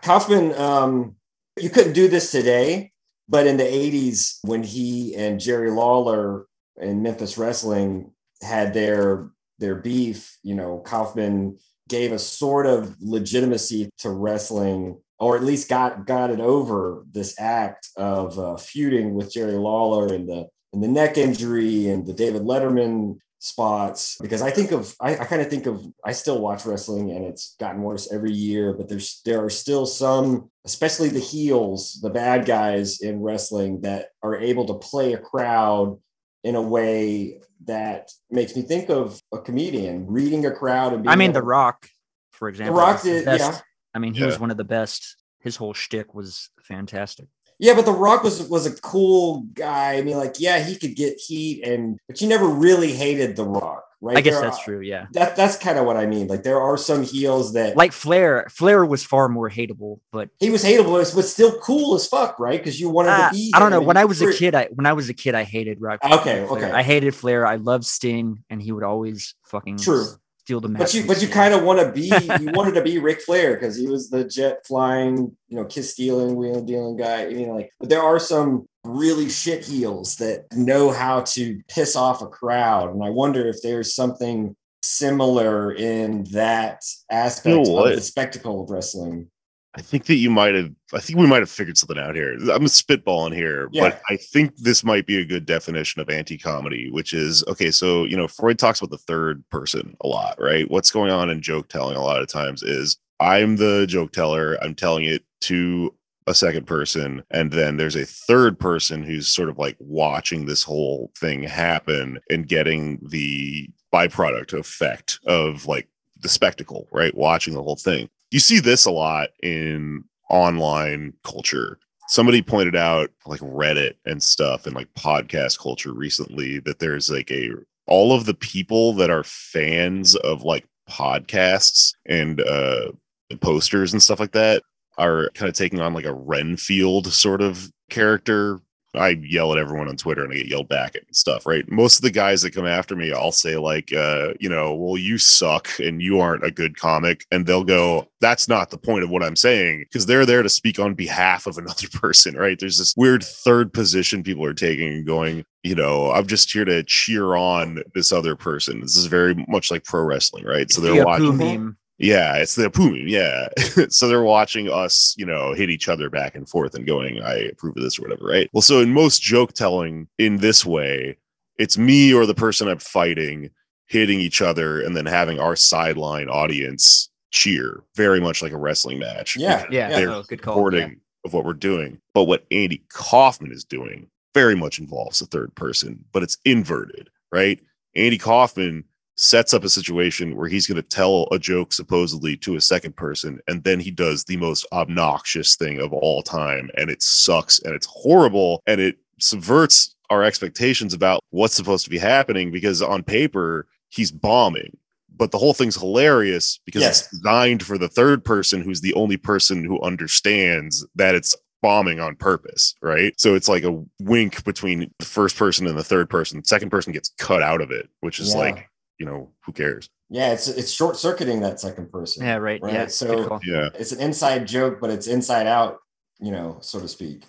Kaufman, 0.01 0.55
um, 0.55 1.15
you 1.59 1.69
couldn't 1.69 1.93
do 1.93 2.07
this 2.07 2.31
today, 2.31 2.91
but 3.29 3.45
in 3.45 3.57
the 3.57 3.63
80s, 3.63 4.39
when 4.41 4.63
he 4.63 5.13
and 5.15 5.39
Jerry 5.39 5.69
Lawler 5.69 6.47
and 6.81 7.03
Memphis 7.03 7.37
Wrestling 7.37 8.13
had 8.41 8.73
their 8.73 9.29
their 9.59 9.75
beef, 9.75 10.39
you 10.41 10.55
know, 10.55 10.79
Kaufman 10.79 11.59
gave 11.87 12.11
a 12.13 12.17
sort 12.17 12.65
of 12.65 12.95
legitimacy 12.99 13.89
to 13.99 14.09
wrestling, 14.09 14.99
or 15.21 15.37
at 15.37 15.43
least 15.43 15.69
got 15.69 16.05
got 16.05 16.31
it 16.31 16.41
over 16.41 17.05
this 17.11 17.39
act 17.39 17.89
of 17.95 18.37
uh, 18.39 18.57
feuding 18.57 19.13
with 19.13 19.31
Jerry 19.31 19.53
Lawler 19.53 20.13
and 20.13 20.27
the 20.27 20.47
and 20.73 20.83
the 20.83 20.87
neck 20.87 21.17
injury 21.17 21.87
and 21.87 22.05
the 22.05 22.13
David 22.13 22.41
Letterman 22.41 23.17
spots 23.37 24.17
because 24.21 24.41
I 24.41 24.51
think 24.51 24.71
of 24.71 24.95
I, 24.99 25.13
I 25.17 25.25
kind 25.25 25.41
of 25.41 25.49
think 25.49 25.67
of 25.67 25.85
I 26.03 26.11
still 26.11 26.41
watch 26.41 26.65
wrestling 26.65 27.11
and 27.11 27.23
it's 27.23 27.55
gotten 27.59 27.81
worse 27.83 28.11
every 28.11 28.31
year, 28.31 28.73
but 28.73 28.89
there's 28.89 29.21
there 29.23 29.43
are 29.43 29.49
still 29.49 29.85
some, 29.85 30.49
especially 30.65 31.09
the 31.09 31.19
heels, 31.19 31.99
the 32.01 32.09
bad 32.09 32.45
guys 32.45 33.01
in 33.01 33.21
wrestling 33.21 33.81
that 33.81 34.07
are 34.23 34.35
able 34.35 34.65
to 34.65 34.73
play 34.73 35.13
a 35.13 35.17
crowd 35.19 35.99
in 36.43 36.55
a 36.55 36.61
way 36.61 37.39
that 37.65 38.09
makes 38.31 38.55
me 38.55 38.63
think 38.63 38.89
of 38.89 39.21
a 39.31 39.37
comedian 39.37 40.07
reading 40.07 40.47
a 40.47 40.51
crowd 40.51 40.93
and 40.93 41.03
being 41.03 41.13
I 41.13 41.15
mean, 41.15 41.31
The 41.31 41.43
Rock, 41.43 41.87
for 42.31 42.49
example. 42.49 42.73
The 42.75 42.81
Rock 42.81 43.01
did- 43.03 43.25
yeah. 43.25 43.59
I 43.93 43.99
mean, 43.99 44.13
he 44.13 44.21
Yeah. 44.21 44.27
was 44.27 44.39
one 44.39 44.51
of 44.51 44.57
the 44.57 44.63
best. 44.63 45.17
His 45.39 45.55
whole 45.55 45.73
shtick 45.73 46.13
was 46.13 46.49
fantastic. 46.63 47.27
Yeah, 47.59 47.75
but 47.75 47.85
The 47.85 47.91
Rock 47.91 48.23
was 48.23 48.41
was 48.49 48.65
a 48.65 48.71
cool 48.81 49.41
guy. 49.53 49.93
I 49.97 50.01
mean, 50.01 50.17
like, 50.17 50.39
yeah, 50.39 50.59
he 50.63 50.75
could 50.77 50.95
get 50.95 51.17
heat, 51.19 51.63
and 51.63 51.99
but 52.07 52.19
you 52.21 52.27
never 52.27 52.47
really 52.47 52.91
hated 52.91 53.35
The 53.35 53.43
Rock, 53.45 53.83
right? 54.01 54.17
I 54.17 54.21
guess 54.21 54.33
There 54.33 54.41
that's 54.41 54.57
are- 54.59 54.63
true. 54.65 54.79
Yeah. 54.81 55.05
That 55.13 55.35
that's 55.35 55.57
kind 55.57 55.77
of 55.77 55.85
what 55.85 55.95
I 55.95 56.07
mean. 56.07 56.25
Like, 56.27 56.41
there 56.41 56.59
are 56.59 56.75
some 56.75 57.03
heels 57.03 57.53
that 57.53 57.77
Like 57.77 57.91
Flair, 57.91 58.47
Flair 58.49 58.83
was 58.83 59.03
far 59.03 59.29
more 59.29 59.47
hateable, 59.47 59.99
but 60.11 60.29
he 60.39 60.49
was 60.49 60.63
hateable, 60.63 61.13
but 61.13 61.25
still 61.25 61.59
cool 61.59 61.93
as 61.93 62.07
fuck, 62.07 62.39
right? 62.39 62.59
Because 62.59 62.79
you 62.79 62.89
wanted 62.89 63.09
uh, 63.11 63.29
to 63.29 63.35
be. 63.35 63.51
I 63.53 63.59
don't 63.59 63.69
know. 63.69 63.81
When 63.81 63.97
I 63.97 64.05
was 64.05 64.23
a 64.23 64.33
kid, 64.33 64.55
I 64.55 64.67
when 64.73 64.87
I 64.87 64.93
was 64.93 65.09
a 65.09 65.13
kid, 65.13 65.35
I 65.35 65.43
hated 65.43 65.79
Rock. 65.81 65.99
Okay, 66.03 66.45
Flair. 66.47 66.57
okay. 66.65 66.71
I 66.71 66.81
hated 66.81 67.13
Flair. 67.13 67.45
I 67.45 67.57
loved 67.57 67.85
Sting, 67.85 68.43
and 68.49 68.59
he 68.59 68.71
would 68.71 68.83
always 68.83 69.35
fucking 69.43 69.77
True. 69.77 70.07
Steal 70.43 70.59
the 70.59 70.67
match. 70.67 70.79
But 70.79 70.93
you, 70.93 71.07
but 71.07 71.21
you 71.21 71.27
kind 71.27 71.53
of 71.53 71.63
want 71.63 71.79
to 71.79 71.91
be. 71.91 72.11
You 72.41 72.51
wanted 72.53 72.75
to 72.75 72.81
be 72.81 72.97
Ric 72.97 73.21
Flair 73.21 73.53
because 73.53 73.75
he 73.75 73.87
was 73.87 74.09
the 74.09 74.23
jet 74.23 74.65
flying, 74.65 75.35
you 75.47 75.57
know, 75.57 75.65
kiss 75.65 75.91
stealing, 75.91 76.35
wheel 76.35 76.61
dealing 76.61 76.97
guy. 76.97 77.25
I 77.25 77.33
mean, 77.33 77.49
like, 77.49 77.71
but 77.79 77.89
there 77.89 78.01
are 78.01 78.19
some 78.19 78.65
really 78.83 79.29
shit 79.29 79.63
heels 79.63 80.15
that 80.15 80.45
know 80.53 80.91
how 80.91 81.21
to 81.21 81.61
piss 81.67 81.95
off 81.95 82.21
a 82.21 82.27
crowd, 82.27 82.93
and 82.93 83.03
I 83.03 83.09
wonder 83.09 83.47
if 83.47 83.61
there's 83.61 83.93
something 83.93 84.55
similar 84.81 85.73
in 85.73 86.23
that 86.31 86.83
aspect 87.09 87.67
You 87.67 87.73
know 87.73 87.85
of 87.85 87.95
the 87.95 88.01
spectacle 88.01 88.63
of 88.63 88.69
wrestling. 88.69 89.29
I 89.73 89.81
think 89.81 90.05
that 90.05 90.15
you 90.15 90.29
might 90.29 90.53
have. 90.53 90.69
I 90.93 90.99
think 90.99 91.17
we 91.17 91.27
might 91.27 91.39
have 91.41 91.49
figured 91.49 91.77
something 91.77 91.97
out 91.97 92.15
here. 92.15 92.33
I'm 92.33 92.65
spitballing 92.65 93.33
here, 93.33 93.69
Yeah. 93.71 93.83
but 93.89 94.01
I 94.09 94.17
think 94.17 94.55
this 94.57 94.83
might 94.83 95.05
be 95.07 95.17
a 95.21 95.25
good 95.25 95.45
definition 95.45 96.01
of 96.01 96.09
anti-comedy, 96.09 96.89
which 96.91 97.13
is 97.13 97.41
okay. 97.47 97.71
So 97.71 98.03
you 98.03 98.17
know, 98.17 98.27
Freud 98.27 98.59
talks 98.59 98.81
about 98.81 98.91
the 98.91 98.97
third 98.97 99.43
person 99.49 99.95
a 100.01 100.07
lot, 100.07 100.35
right? 100.39 100.69
What's 100.69 100.91
going 100.91 101.09
on 101.11 101.29
in 101.29 101.41
joke 101.41 101.69
telling 101.69 101.95
a 101.95 102.03
lot 102.03 102.21
of 102.21 102.27
times 102.27 102.63
is 102.63 102.97
I'm 103.21 103.55
the 103.55 103.85
joke 103.87 104.11
teller. 104.11 104.57
I'm 104.61 104.75
telling 104.75 105.05
it 105.05 105.23
to 105.41 105.93
a 106.27 106.33
second 106.33 106.67
person, 106.67 107.23
and 107.31 107.51
then 107.53 107.77
there's 107.77 107.95
a 107.95 108.05
third 108.05 108.59
person 108.59 109.03
who's 109.03 109.27
sort 109.29 109.47
of 109.49 109.57
like 109.57 109.77
watching 109.79 110.45
this 110.45 110.63
whole 110.63 111.11
thing 111.17 111.43
happen 111.43 112.19
and 112.29 112.47
getting 112.47 112.99
the 113.09 113.69
byproduct 113.93 114.51
effect 114.53 115.19
of 115.27 115.65
like 115.65 115.87
the 116.19 116.29
spectacle, 116.29 116.87
right? 116.91 117.15
Watching 117.15 117.53
the 117.53 117.63
whole 117.63 117.77
thing 117.77 118.09
you 118.31 118.39
see 118.39 118.59
this 118.59 118.85
a 118.85 118.91
lot 118.91 119.29
in 119.43 120.03
online 120.29 121.13
culture. 121.23 121.77
Somebody 122.07 122.41
pointed 122.41 122.75
out 122.75 123.09
like 123.25 123.41
Reddit 123.41 123.93
and 124.05 124.21
stuff 124.23 124.65
and 124.65 124.75
like 124.75 124.93
podcast 124.95 125.59
culture 125.59 125.93
recently 125.93 126.59
that 126.59 126.79
there's 126.79 127.09
like 127.09 127.29
a 127.31 127.49
all 127.87 128.13
of 128.13 128.25
the 128.25 128.33
people 128.33 128.93
that 128.93 129.09
are 129.09 129.23
fans 129.23 130.15
of 130.15 130.43
like 130.43 130.65
podcasts 130.89 131.93
and 132.05 132.41
uh 132.41 132.91
posters 133.39 133.93
and 133.93 134.03
stuff 134.03 134.19
like 134.19 134.33
that 134.33 134.61
are 134.97 135.29
kind 135.35 135.47
of 135.47 135.55
taking 135.55 135.79
on 135.79 135.93
like 135.93 136.05
a 136.05 136.13
Renfield 136.13 137.11
sort 137.13 137.41
of 137.41 137.71
character 137.89 138.59
I 138.93 139.09
yell 139.21 139.51
at 139.53 139.57
everyone 139.57 139.87
on 139.87 139.95
Twitter 139.95 140.23
and 140.23 140.33
I 140.33 140.37
get 140.37 140.47
yelled 140.47 140.67
back 140.67 140.95
at 140.95 141.03
and 141.05 141.15
stuff, 141.15 141.45
right? 141.45 141.69
Most 141.71 141.97
of 141.97 142.01
the 142.01 142.11
guys 142.11 142.41
that 142.41 142.53
come 142.53 142.65
after 142.65 142.95
me, 142.95 143.13
I'll 143.13 143.31
say, 143.31 143.55
like, 143.57 143.93
uh, 143.93 144.33
you 144.39 144.49
know, 144.49 144.73
well, 144.73 144.97
you 144.97 145.17
suck 145.17 145.69
and 145.79 146.01
you 146.01 146.19
aren't 146.19 146.45
a 146.45 146.51
good 146.51 146.77
comic. 146.77 147.25
And 147.31 147.45
they'll 147.45 147.63
go, 147.63 148.09
that's 148.19 148.47
not 148.47 148.69
the 148.69 148.77
point 148.77 149.03
of 149.03 149.09
what 149.09 149.23
I'm 149.23 149.35
saying, 149.35 149.85
because 149.87 150.05
they're 150.05 150.25
there 150.25 150.43
to 150.43 150.49
speak 150.49 150.79
on 150.79 150.93
behalf 150.93 151.47
of 151.47 151.57
another 151.57 151.87
person, 151.93 152.35
right? 152.35 152.59
There's 152.59 152.77
this 152.77 152.93
weird 152.97 153.23
third 153.23 153.73
position 153.73 154.23
people 154.23 154.45
are 154.45 154.53
taking 154.53 154.89
and 154.89 155.05
going, 155.05 155.45
you 155.63 155.75
know, 155.75 156.11
I'm 156.11 156.27
just 156.27 156.51
here 156.51 156.65
to 156.65 156.83
cheer 156.83 157.35
on 157.35 157.83
this 157.93 158.11
other 158.11 158.35
person. 158.35 158.81
This 158.81 158.97
is 158.97 159.05
very 159.05 159.45
much 159.47 159.71
like 159.71 159.83
pro 159.83 160.03
wrestling, 160.03 160.45
right? 160.45 160.69
So 160.71 160.81
they're 160.81 161.05
watching. 161.05 161.37
meme. 161.37 161.77
Yeah, 162.01 162.37
it's 162.37 162.55
the 162.55 162.69
Apumi. 162.69 163.03
Yeah. 163.05 163.49
so 163.89 164.07
they're 164.07 164.23
watching 164.23 164.69
us, 164.71 165.13
you 165.17 165.25
know, 165.25 165.53
hit 165.53 165.69
each 165.69 165.87
other 165.87 166.09
back 166.09 166.35
and 166.35 166.49
forth 166.49 166.73
and 166.73 166.85
going, 166.85 167.21
I 167.21 167.35
approve 167.35 167.77
of 167.77 167.83
this 167.83 167.99
or 167.99 168.03
whatever, 168.03 168.25
right? 168.25 168.49
Well, 168.53 168.61
so 168.61 168.79
in 168.79 168.91
most 168.91 169.21
joke 169.21 169.53
telling 169.53 170.07
in 170.17 170.37
this 170.37 170.65
way, 170.65 171.17
it's 171.57 171.77
me 171.77 172.11
or 172.13 172.25
the 172.25 172.33
person 172.33 172.67
I'm 172.67 172.79
fighting 172.79 173.51
hitting 173.87 174.19
each 174.19 174.41
other 174.41 174.81
and 174.81 174.95
then 174.95 175.05
having 175.05 175.39
our 175.39 175.55
sideline 175.55 176.27
audience 176.27 177.09
cheer, 177.29 177.83
very 177.95 178.19
much 178.19 178.41
like 178.41 178.51
a 178.51 178.57
wrestling 178.57 178.99
match. 178.99 179.35
Yeah, 179.35 179.65
Yeah, 179.69 179.89
Yeah. 179.89 179.99
They're 179.99 180.11
oh, 180.11 180.23
good 180.23 180.41
call. 180.41 180.55
recording 180.55 181.01
of 181.23 181.33
what 181.33 181.45
we're 181.45 181.53
doing. 181.53 181.99
But 182.13 182.23
what 182.23 182.45
Andy 182.51 182.83
Kaufman 182.89 183.51
is 183.51 183.63
doing 183.63 184.07
very 184.33 184.55
much 184.55 184.79
involves 184.79 185.19
the 185.19 185.25
third 185.25 185.53
person, 185.55 186.03
but 186.13 186.23
it's 186.23 186.37
inverted, 186.45 187.09
right? 187.31 187.59
Andy 187.95 188.17
Kaufman 188.17 188.85
sets 189.21 189.53
up 189.53 189.63
a 189.63 189.69
situation 189.69 190.35
where 190.35 190.47
he's 190.49 190.65
going 190.65 190.75
to 190.75 190.81
tell 190.81 191.27
a 191.31 191.37
joke 191.37 191.71
supposedly 191.73 192.35
to 192.37 192.55
a 192.55 192.61
second 192.61 192.95
person 192.95 193.39
and 193.47 193.63
then 193.63 193.79
he 193.79 193.91
does 193.91 194.23
the 194.23 194.37
most 194.37 194.65
obnoxious 194.71 195.55
thing 195.55 195.79
of 195.79 195.93
all 195.93 196.23
time 196.23 196.69
and 196.75 196.89
it 196.89 197.01
sucks 197.03 197.59
and 197.59 197.73
it's 197.75 197.85
horrible 197.85 198.63
and 198.65 198.81
it 198.81 198.97
subverts 199.19 199.95
our 200.09 200.23
expectations 200.23 200.93
about 200.93 201.21
what's 201.29 201.53
supposed 201.55 201.83
to 201.83 201.89
be 201.91 201.99
happening 201.99 202.51
because 202.51 202.81
on 202.81 203.03
paper 203.03 203.67
he's 203.89 204.11
bombing 204.11 204.75
but 205.17 205.29
the 205.29 205.37
whole 205.37 205.53
thing's 205.53 205.75
hilarious 205.75 206.59
because 206.65 206.81
Yes. 206.81 207.01
it's 207.01 207.09
designed 207.11 207.61
for 207.63 207.77
the 207.77 207.89
third 207.89 208.25
person 208.25 208.61
who's 208.61 208.81
the 208.81 208.93
only 208.95 209.17
person 209.17 209.63
who 209.63 209.79
understands 209.81 210.83
that 210.95 211.13
it's 211.13 211.35
bombing 211.61 211.99
on 211.99 212.15
purpose, 212.15 212.73
right? 212.81 213.13
So 213.19 213.35
it's 213.35 213.47
like 213.47 213.63
a 213.63 213.83
wink 213.99 214.43
between 214.45 214.91
the 214.97 215.05
first 215.05 215.35
person 215.37 215.67
and 215.67 215.77
the 215.77 215.83
third 215.83 216.09
person. 216.09 216.43
Second 216.43 216.71
person 216.71 216.91
gets 216.91 217.09
cut 217.19 217.43
out 217.43 217.61
of 217.61 217.69
it, 217.69 217.87
which 217.99 218.19
is 218.19 218.29
Yeah. 218.33 218.39
like, 218.39 218.67
you 219.01 219.05
know, 219.07 219.31
who 219.43 219.51
cares? 219.51 219.89
Yeah, 220.11 220.31
it's 220.31 220.47
it's 220.47 220.71
short 220.71 220.95
circuiting 220.95 221.39
that 221.41 221.59
second 221.59 221.91
person. 221.91 222.23
Yeah, 222.23 222.35
right. 222.35 222.61
Right, 222.61 222.73
Yeah. 222.73 222.85
so- 222.85 223.39
Yeah. 223.43 223.69
It's 223.73 223.91
an 223.91 223.99
inside 223.99 224.45
joke, 224.45 224.79
but 224.79 224.91
it's 224.91 225.07
inside 225.07 225.47
out, 225.47 225.79
you 226.19 226.31
know, 226.31 226.59
so 226.61 226.79
to 226.79 226.87
speak. 226.87 227.23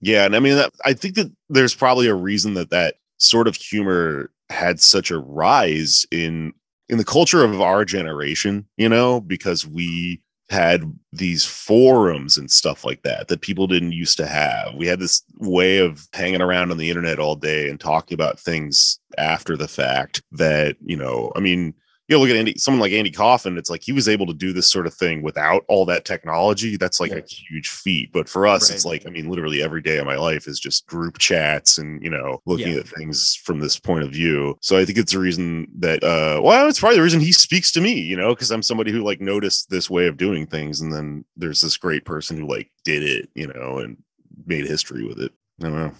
Yeah, 0.00 0.24
and 0.24 0.34
I 0.34 0.38
mean, 0.40 0.54
that, 0.56 0.72
I 0.86 0.94
think 0.94 1.16
that 1.16 1.30
there's 1.50 1.74
probably 1.74 2.06
a 2.06 2.14
reason 2.14 2.54
that 2.54 2.70
that 2.70 2.94
sort 3.18 3.46
of 3.46 3.56
humor 3.56 4.30
had 4.48 4.80
such 4.80 5.10
a 5.10 5.18
rise 5.18 6.06
in 6.10 6.54
in 6.88 6.96
the 6.96 7.04
culture 7.04 7.44
of 7.44 7.60
our 7.60 7.84
generation, 7.84 8.66
you 8.78 8.88
know, 8.88 9.20
because 9.20 9.66
we 9.66 10.22
had 10.50 10.82
these 11.12 11.44
forums 11.44 12.38
and 12.38 12.50
stuff 12.50 12.84
like 12.84 13.02
that 13.02 13.28
that 13.28 13.42
people 13.42 13.66
didn't 13.66 13.92
used 13.92 14.16
to 14.16 14.26
have. 14.26 14.74
We 14.74 14.86
had 14.86 14.98
this 14.98 15.22
way 15.38 15.78
of 15.78 16.06
hanging 16.14 16.40
around 16.40 16.70
on 16.70 16.78
the 16.78 16.88
internet 16.88 17.18
all 17.18 17.36
day 17.36 17.68
and 17.68 17.78
talking 17.78 18.14
about 18.14 18.40
things 18.40 18.98
after 19.18 19.56
the 19.56 19.68
fact 19.68 20.22
that, 20.32 20.76
you 20.80 20.96
know, 20.96 21.32
I 21.36 21.40
mean, 21.40 21.74
you 22.08 22.16
know, 22.16 22.20
look 22.20 22.30
at 22.30 22.36
Andy, 22.36 22.54
someone 22.56 22.80
like 22.80 22.92
Andy 22.92 23.10
Kaufman, 23.10 23.58
it's 23.58 23.68
like 23.68 23.82
he 23.82 23.92
was 23.92 24.08
able 24.08 24.24
to 24.26 24.32
do 24.32 24.54
this 24.54 24.66
sort 24.66 24.86
of 24.86 24.94
thing 24.94 25.20
without 25.22 25.62
all 25.68 25.84
that 25.84 26.06
technology. 26.06 26.78
That's 26.78 27.00
like 27.00 27.10
Yeah. 27.10 27.18
a 27.18 27.26
huge 27.26 27.68
feat. 27.68 28.10
But 28.12 28.30
for 28.30 28.46
us, 28.46 28.70
it's 28.70 28.86
like, 28.86 29.06
I 29.06 29.10
mean, 29.10 29.28
literally 29.28 29.62
every 29.62 29.82
day 29.82 29.98
of 29.98 30.06
my 30.06 30.16
life 30.16 30.48
is 30.48 30.58
just 30.58 30.86
group 30.86 31.18
chats 31.18 31.76
and, 31.76 32.02
you 32.02 32.08
know, 32.08 32.40
looking 32.46 32.72
Yeah. 32.72 32.80
at 32.80 32.88
things 32.88 33.34
from 33.44 33.60
this 33.60 33.78
point 33.78 34.04
of 34.04 34.10
view. 34.10 34.56
So 34.62 34.78
I 34.78 34.86
think 34.86 34.96
it's 34.96 35.12
the 35.12 35.18
reason 35.18 35.68
that, 35.80 36.02
uh, 36.02 36.40
well, 36.42 36.66
it's 36.66 36.80
probably 36.80 36.96
the 36.96 37.02
reason 37.02 37.20
he 37.20 37.32
speaks 37.32 37.70
to 37.72 37.80
me, 37.82 37.92
you 38.00 38.16
know, 38.16 38.34
because 38.34 38.50
I'm 38.50 38.62
somebody 38.62 38.90
who 38.90 39.04
like 39.04 39.20
noticed 39.20 39.68
this 39.68 39.90
way 39.90 40.06
of 40.06 40.16
doing 40.16 40.46
things. 40.46 40.80
And 40.80 40.90
then 40.90 41.26
there's 41.36 41.60
this 41.60 41.76
great 41.76 42.06
person 42.06 42.38
who 42.38 42.46
like 42.48 42.70
did 42.84 43.02
it, 43.02 43.28
you 43.34 43.48
know, 43.48 43.80
and 43.80 43.98
made 44.46 44.64
history 44.64 45.06
with 45.06 45.20
it. 45.20 45.32
I 45.60 45.64
don't 45.64 45.76
know. 45.76 45.92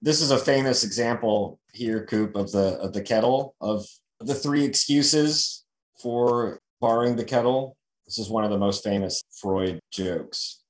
This 0.00 0.20
is 0.20 0.30
a 0.30 0.38
famous 0.38 0.84
example 0.84 1.58
here, 1.72 2.04
Coop, 2.06 2.36
of 2.36 2.52
the 2.52 2.78
of 2.78 2.92
the 2.92 3.00
kettle 3.00 3.56
of 3.60 3.84
the 4.24 4.34
three 4.34 4.64
excuses 4.64 5.64
for 6.00 6.60
borrowing 6.80 7.16
the 7.16 7.24
kettle. 7.24 7.76
This 8.06 8.18
is 8.18 8.28
one 8.28 8.44
of 8.44 8.50
the 8.50 8.58
most 8.58 8.84
famous 8.84 9.22
Freud 9.40 9.80
jokes. 9.90 10.62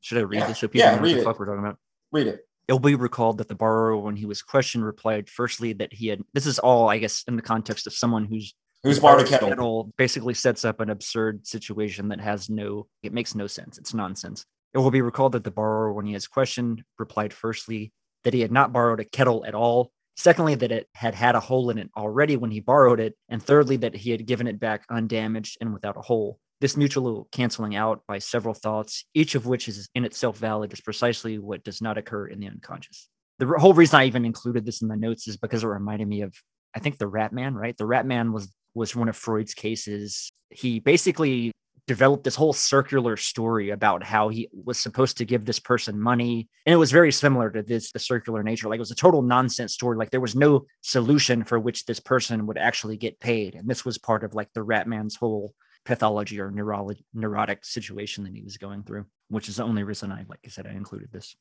Should 0.00 0.18
I 0.18 0.22
read 0.22 0.38
Yeah. 0.40 0.46
this 0.48 0.58
so 0.58 0.68
people 0.68 0.80
Yeah, 0.80 0.94
know 0.96 1.02
what 1.02 1.10
the 1.10 1.18
it. 1.20 1.24
fuck 1.24 1.38
we're 1.38 1.46
talking 1.46 1.60
about? 1.64 1.78
Read 2.12 2.26
it. 2.26 2.40
It'll 2.66 2.78
be 2.78 2.94
recalled 2.94 3.38
that 3.38 3.48
the 3.48 3.54
borrower, 3.54 3.96
when 3.96 4.16
he 4.16 4.26
was 4.26 4.42
questioned, 4.42 4.84
replied 4.84 5.28
firstly 5.28 5.72
that 5.74 5.92
he 5.92 6.08
had. 6.08 6.22
This 6.34 6.46
is 6.46 6.58
all, 6.58 6.88
I 6.88 6.98
guess, 6.98 7.24
in 7.26 7.36
the 7.36 7.42
context 7.42 7.86
of 7.86 7.94
someone 7.94 8.24
who's 8.26 8.54
Who's 8.84 9.00
borrowed 9.00 9.26
a 9.26 9.28
kettle? 9.28 9.92
basically 9.96 10.34
sets 10.34 10.64
up 10.64 10.78
an 10.80 10.88
absurd 10.88 11.46
situation 11.46 12.08
that 12.08 12.20
has 12.20 12.48
no, 12.48 12.86
it 13.02 13.12
makes 13.12 13.34
no 13.34 13.46
sense. 13.48 13.76
It's 13.76 13.92
nonsense. 13.92 14.44
It 14.72 14.78
will 14.78 14.90
be 14.92 15.00
recalled 15.02 15.32
that 15.32 15.44
the 15.44 15.50
borrower, 15.50 15.92
when 15.92 16.06
he 16.06 16.14
is 16.14 16.28
questioned, 16.28 16.84
replied 16.98 17.32
firstly 17.32 17.92
that 18.24 18.34
he 18.34 18.40
had 18.40 18.52
not 18.52 18.72
borrowed 18.72 19.00
a 19.00 19.04
kettle 19.04 19.44
at 19.46 19.54
all. 19.54 19.90
Secondly, 20.18 20.56
that 20.56 20.72
it 20.72 20.88
had 20.94 21.14
had 21.14 21.36
a 21.36 21.40
hole 21.40 21.70
in 21.70 21.78
it 21.78 21.90
already 21.96 22.36
when 22.36 22.50
he 22.50 22.58
borrowed 22.58 22.98
it. 22.98 23.14
And 23.28 23.40
thirdly, 23.40 23.76
that 23.78 23.94
he 23.94 24.10
had 24.10 24.26
given 24.26 24.48
it 24.48 24.58
back 24.58 24.84
undamaged 24.90 25.58
and 25.60 25.72
without 25.72 25.96
a 25.96 26.00
hole. 26.00 26.40
This 26.60 26.76
mutual 26.76 27.28
canceling 27.30 27.76
out 27.76 28.02
by 28.08 28.18
several 28.18 28.52
thoughts, 28.52 29.04
each 29.14 29.36
of 29.36 29.46
which 29.46 29.68
is 29.68 29.88
in 29.94 30.04
itself 30.04 30.36
valid, 30.36 30.72
is 30.72 30.80
precisely 30.80 31.38
what 31.38 31.62
does 31.62 31.80
not 31.80 31.96
occur 31.96 32.26
in 32.26 32.40
the 32.40 32.48
unconscious. 32.48 33.08
The 33.38 33.46
whole 33.46 33.74
reason 33.74 34.00
I 34.00 34.06
even 34.06 34.24
included 34.24 34.66
this 34.66 34.82
in 34.82 34.88
the 34.88 34.96
notes 34.96 35.28
is 35.28 35.36
because 35.36 35.62
it 35.62 35.68
reminded 35.68 36.08
me 36.08 36.22
of, 36.22 36.34
I 36.74 36.80
think, 36.80 36.98
the 36.98 37.06
Rat 37.06 37.32
Man, 37.32 37.54
right? 37.54 37.76
The 37.76 37.86
Rat 37.86 38.04
Man 38.04 38.32
was 38.32 38.52
was 38.74 38.96
one 38.96 39.08
of 39.08 39.16
Freud's 39.16 39.54
cases. 39.54 40.30
He 40.50 40.80
basically 40.80 41.52
developed 41.88 42.22
this 42.22 42.36
whole 42.36 42.52
circular 42.52 43.16
story 43.16 43.70
about 43.70 44.04
how 44.04 44.28
he 44.28 44.48
was 44.52 44.78
supposed 44.78 45.16
to 45.16 45.24
give 45.24 45.44
this 45.44 45.58
person 45.58 45.98
money. 45.98 46.48
And 46.66 46.72
it 46.72 46.76
was 46.76 46.92
very 46.92 47.10
similar 47.10 47.50
to 47.50 47.62
this 47.64 47.90
the 47.90 47.98
circular 47.98 48.44
nature. 48.44 48.68
Like 48.68 48.78
it 48.78 48.80
was 48.80 48.92
a 48.92 48.94
total 48.94 49.22
nonsense 49.22 49.74
story. 49.74 49.96
Like 49.96 50.10
there 50.10 50.20
was 50.20 50.36
no 50.36 50.66
solution 50.82 51.42
for 51.42 51.58
which 51.58 51.86
this 51.86 51.98
person 51.98 52.46
would 52.46 52.58
actually 52.58 52.96
get 52.96 53.18
paid. 53.18 53.56
And 53.56 53.68
this 53.68 53.84
was 53.84 53.98
part 53.98 54.22
of 54.22 54.34
like 54.34 54.52
the 54.52 54.62
rat 54.62 54.86
man's 54.86 55.16
whole 55.16 55.54
pathology 55.84 56.38
or 56.38 56.50
neurology 56.50 57.04
neurotic 57.14 57.64
situation 57.64 58.22
that 58.24 58.34
he 58.34 58.42
was 58.42 58.58
going 58.58 58.82
through 58.82 59.06
which 59.28 59.48
is 59.48 59.56
the 59.56 59.62
only 59.62 59.84
reason 59.84 60.12
i 60.12 60.22
like 60.28 60.40
i 60.44 60.48
said 60.48 60.66
i 60.66 60.72
included 60.72 61.10
this. 61.12 61.34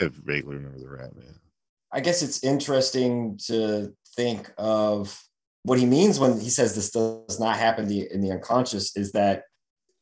I 0.00 0.08
vaguely 0.24 0.56
remember 0.56 0.78
the 0.78 0.88
rat 0.88 1.16
man. 1.16 1.34
I 1.90 2.00
guess 2.00 2.22
it's 2.22 2.44
interesting 2.44 3.38
to 3.46 3.92
think 4.16 4.52
of 4.56 5.20
what 5.64 5.78
he 5.78 5.86
means 5.86 6.20
when 6.20 6.40
he 6.40 6.50
says 6.50 6.74
this 6.74 6.90
does 6.90 7.40
not 7.40 7.56
happen 7.56 7.88
the- 7.88 8.08
in 8.12 8.20
the 8.20 8.30
unconscious 8.30 8.96
is 8.96 9.12
that 9.12 9.44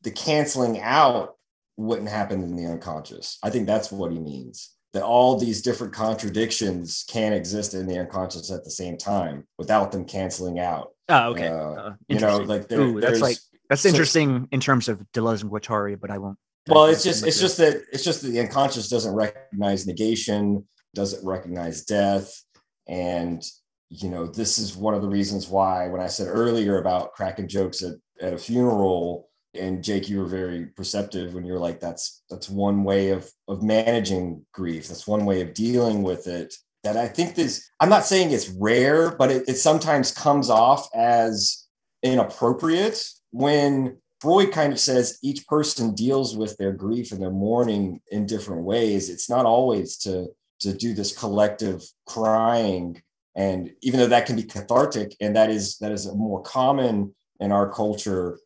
the 0.03 0.11
canceling 0.11 0.79
out 0.81 1.35
wouldn't 1.77 2.09
happen 2.09 2.43
in 2.43 2.55
the 2.55 2.65
unconscious. 2.65 3.37
I 3.43 3.49
think 3.49 3.67
that's 3.67 3.91
what 3.91 4.11
he 4.11 4.19
means. 4.19 4.71
That 4.93 5.03
all 5.03 5.37
these 5.37 5.61
different 5.61 5.93
contradictions 5.93 7.05
can 7.07 7.31
exist 7.33 7.73
in 7.73 7.87
the 7.87 7.97
unconscious 7.99 8.51
at 8.51 8.63
the 8.65 8.71
same 8.71 8.97
time 8.97 9.47
without 9.57 9.91
them 9.91 10.03
canceling 10.05 10.59
out. 10.59 10.89
oh 11.09 11.29
okay 11.31 11.47
Uh, 11.47 11.53
uh, 11.53 11.93
you 12.09 12.19
know, 12.19 12.37
like 12.39 12.67
there, 12.67 12.81
Ooh, 12.81 12.99
that's 12.99 13.21
like 13.21 13.37
that's 13.69 13.83
so- 13.83 13.89
interesting 13.89 14.47
in 14.51 14.59
terms 14.59 14.89
of 14.89 14.99
deleuze 15.13 15.41
and 15.43 15.49
guattari 15.51 15.97
but 15.97 16.11
i 16.11 16.17
won't 16.17 16.37
well 16.67 16.85
it's 16.85 17.03
just 17.03 17.25
it's 17.25 17.39
just 17.39 17.55
that 17.57 17.81
it's 17.93 18.03
just 18.03 18.21
that 18.21 18.27
the 18.29 18.39
unconscious 18.41 18.89
doesn't 18.89 19.15
recognize 19.15 19.87
negation 19.87 20.67
doesn't 20.93 21.25
recognize 21.25 21.85
death 21.85 22.43
and 22.87 23.41
you 23.89 24.09
know 24.09 24.27
this 24.27 24.59
is 24.59 24.75
one 24.75 24.93
of 24.93 25.01
the 25.01 25.07
reasons 25.07 25.47
why 25.47 25.87
when 25.87 26.01
i 26.01 26.07
said 26.07 26.27
earlier 26.27 26.79
about 26.79 27.13
cracking 27.13 27.47
jokes 27.47 27.81
at, 27.81 27.93
at 28.21 28.33
a 28.33 28.37
funeral 28.37 29.29
And 29.53 29.83
Jake, 29.83 30.07
you 30.09 30.19
were 30.19 30.27
very 30.27 30.67
perceptive 30.67 31.33
when 31.33 31.45
you 31.45 31.53
were 31.53 31.59
like, 31.59 31.79
that's 31.79 32.23
that's 32.29 32.49
one 32.49 32.83
way 32.83 33.09
of 33.09 33.29
of 33.47 33.61
managing 33.61 34.45
grief. 34.53 34.87
That's 34.87 35.07
one 35.07 35.25
way 35.25 35.41
of 35.41 35.53
dealing 35.53 36.03
with 36.03 36.27
it. 36.27 36.55
That 36.83 36.97
I 36.97 37.07
think 37.07 37.35
this, 37.35 37.69
I'm 37.79 37.89
not 37.89 38.05
saying 38.05 38.31
it's 38.31 38.49
rare, 38.49 39.11
but 39.11 39.29
it, 39.29 39.43
it 39.47 39.57
sometimes 39.57 40.11
comes 40.11 40.49
off 40.49 40.89
as 40.95 41.67
inappropriate 42.01 43.05
when 43.29 43.97
Freud 44.19 44.51
kind 44.51 44.73
of 44.73 44.79
says 44.79 45.19
each 45.21 45.45
person 45.47 45.93
deals 45.93 46.35
with 46.35 46.57
their 46.57 46.71
grief 46.71 47.11
and 47.11 47.21
their 47.21 47.29
mourning 47.31 48.01
in 48.09 48.25
different 48.25 48.63
ways. 48.63 49.09
It's 49.09 49.29
not 49.29 49.45
always 49.45 49.97
to 49.99 50.27
to 50.61 50.73
do 50.73 50.93
this 50.93 51.17
collective 51.17 51.83
crying 52.05 53.01
and 53.35 53.71
even 53.81 53.99
though 53.99 54.07
that 54.07 54.25
can 54.25 54.35
be 54.35 54.43
cathartic 54.43 55.15
and 55.19 55.35
that 55.35 55.49
is 55.49 55.77
that 55.79 55.91
is 55.91 56.11
more 56.13 56.41
common 56.41 57.13
in 57.39 57.51
our 57.51 57.71
culture 57.71 58.37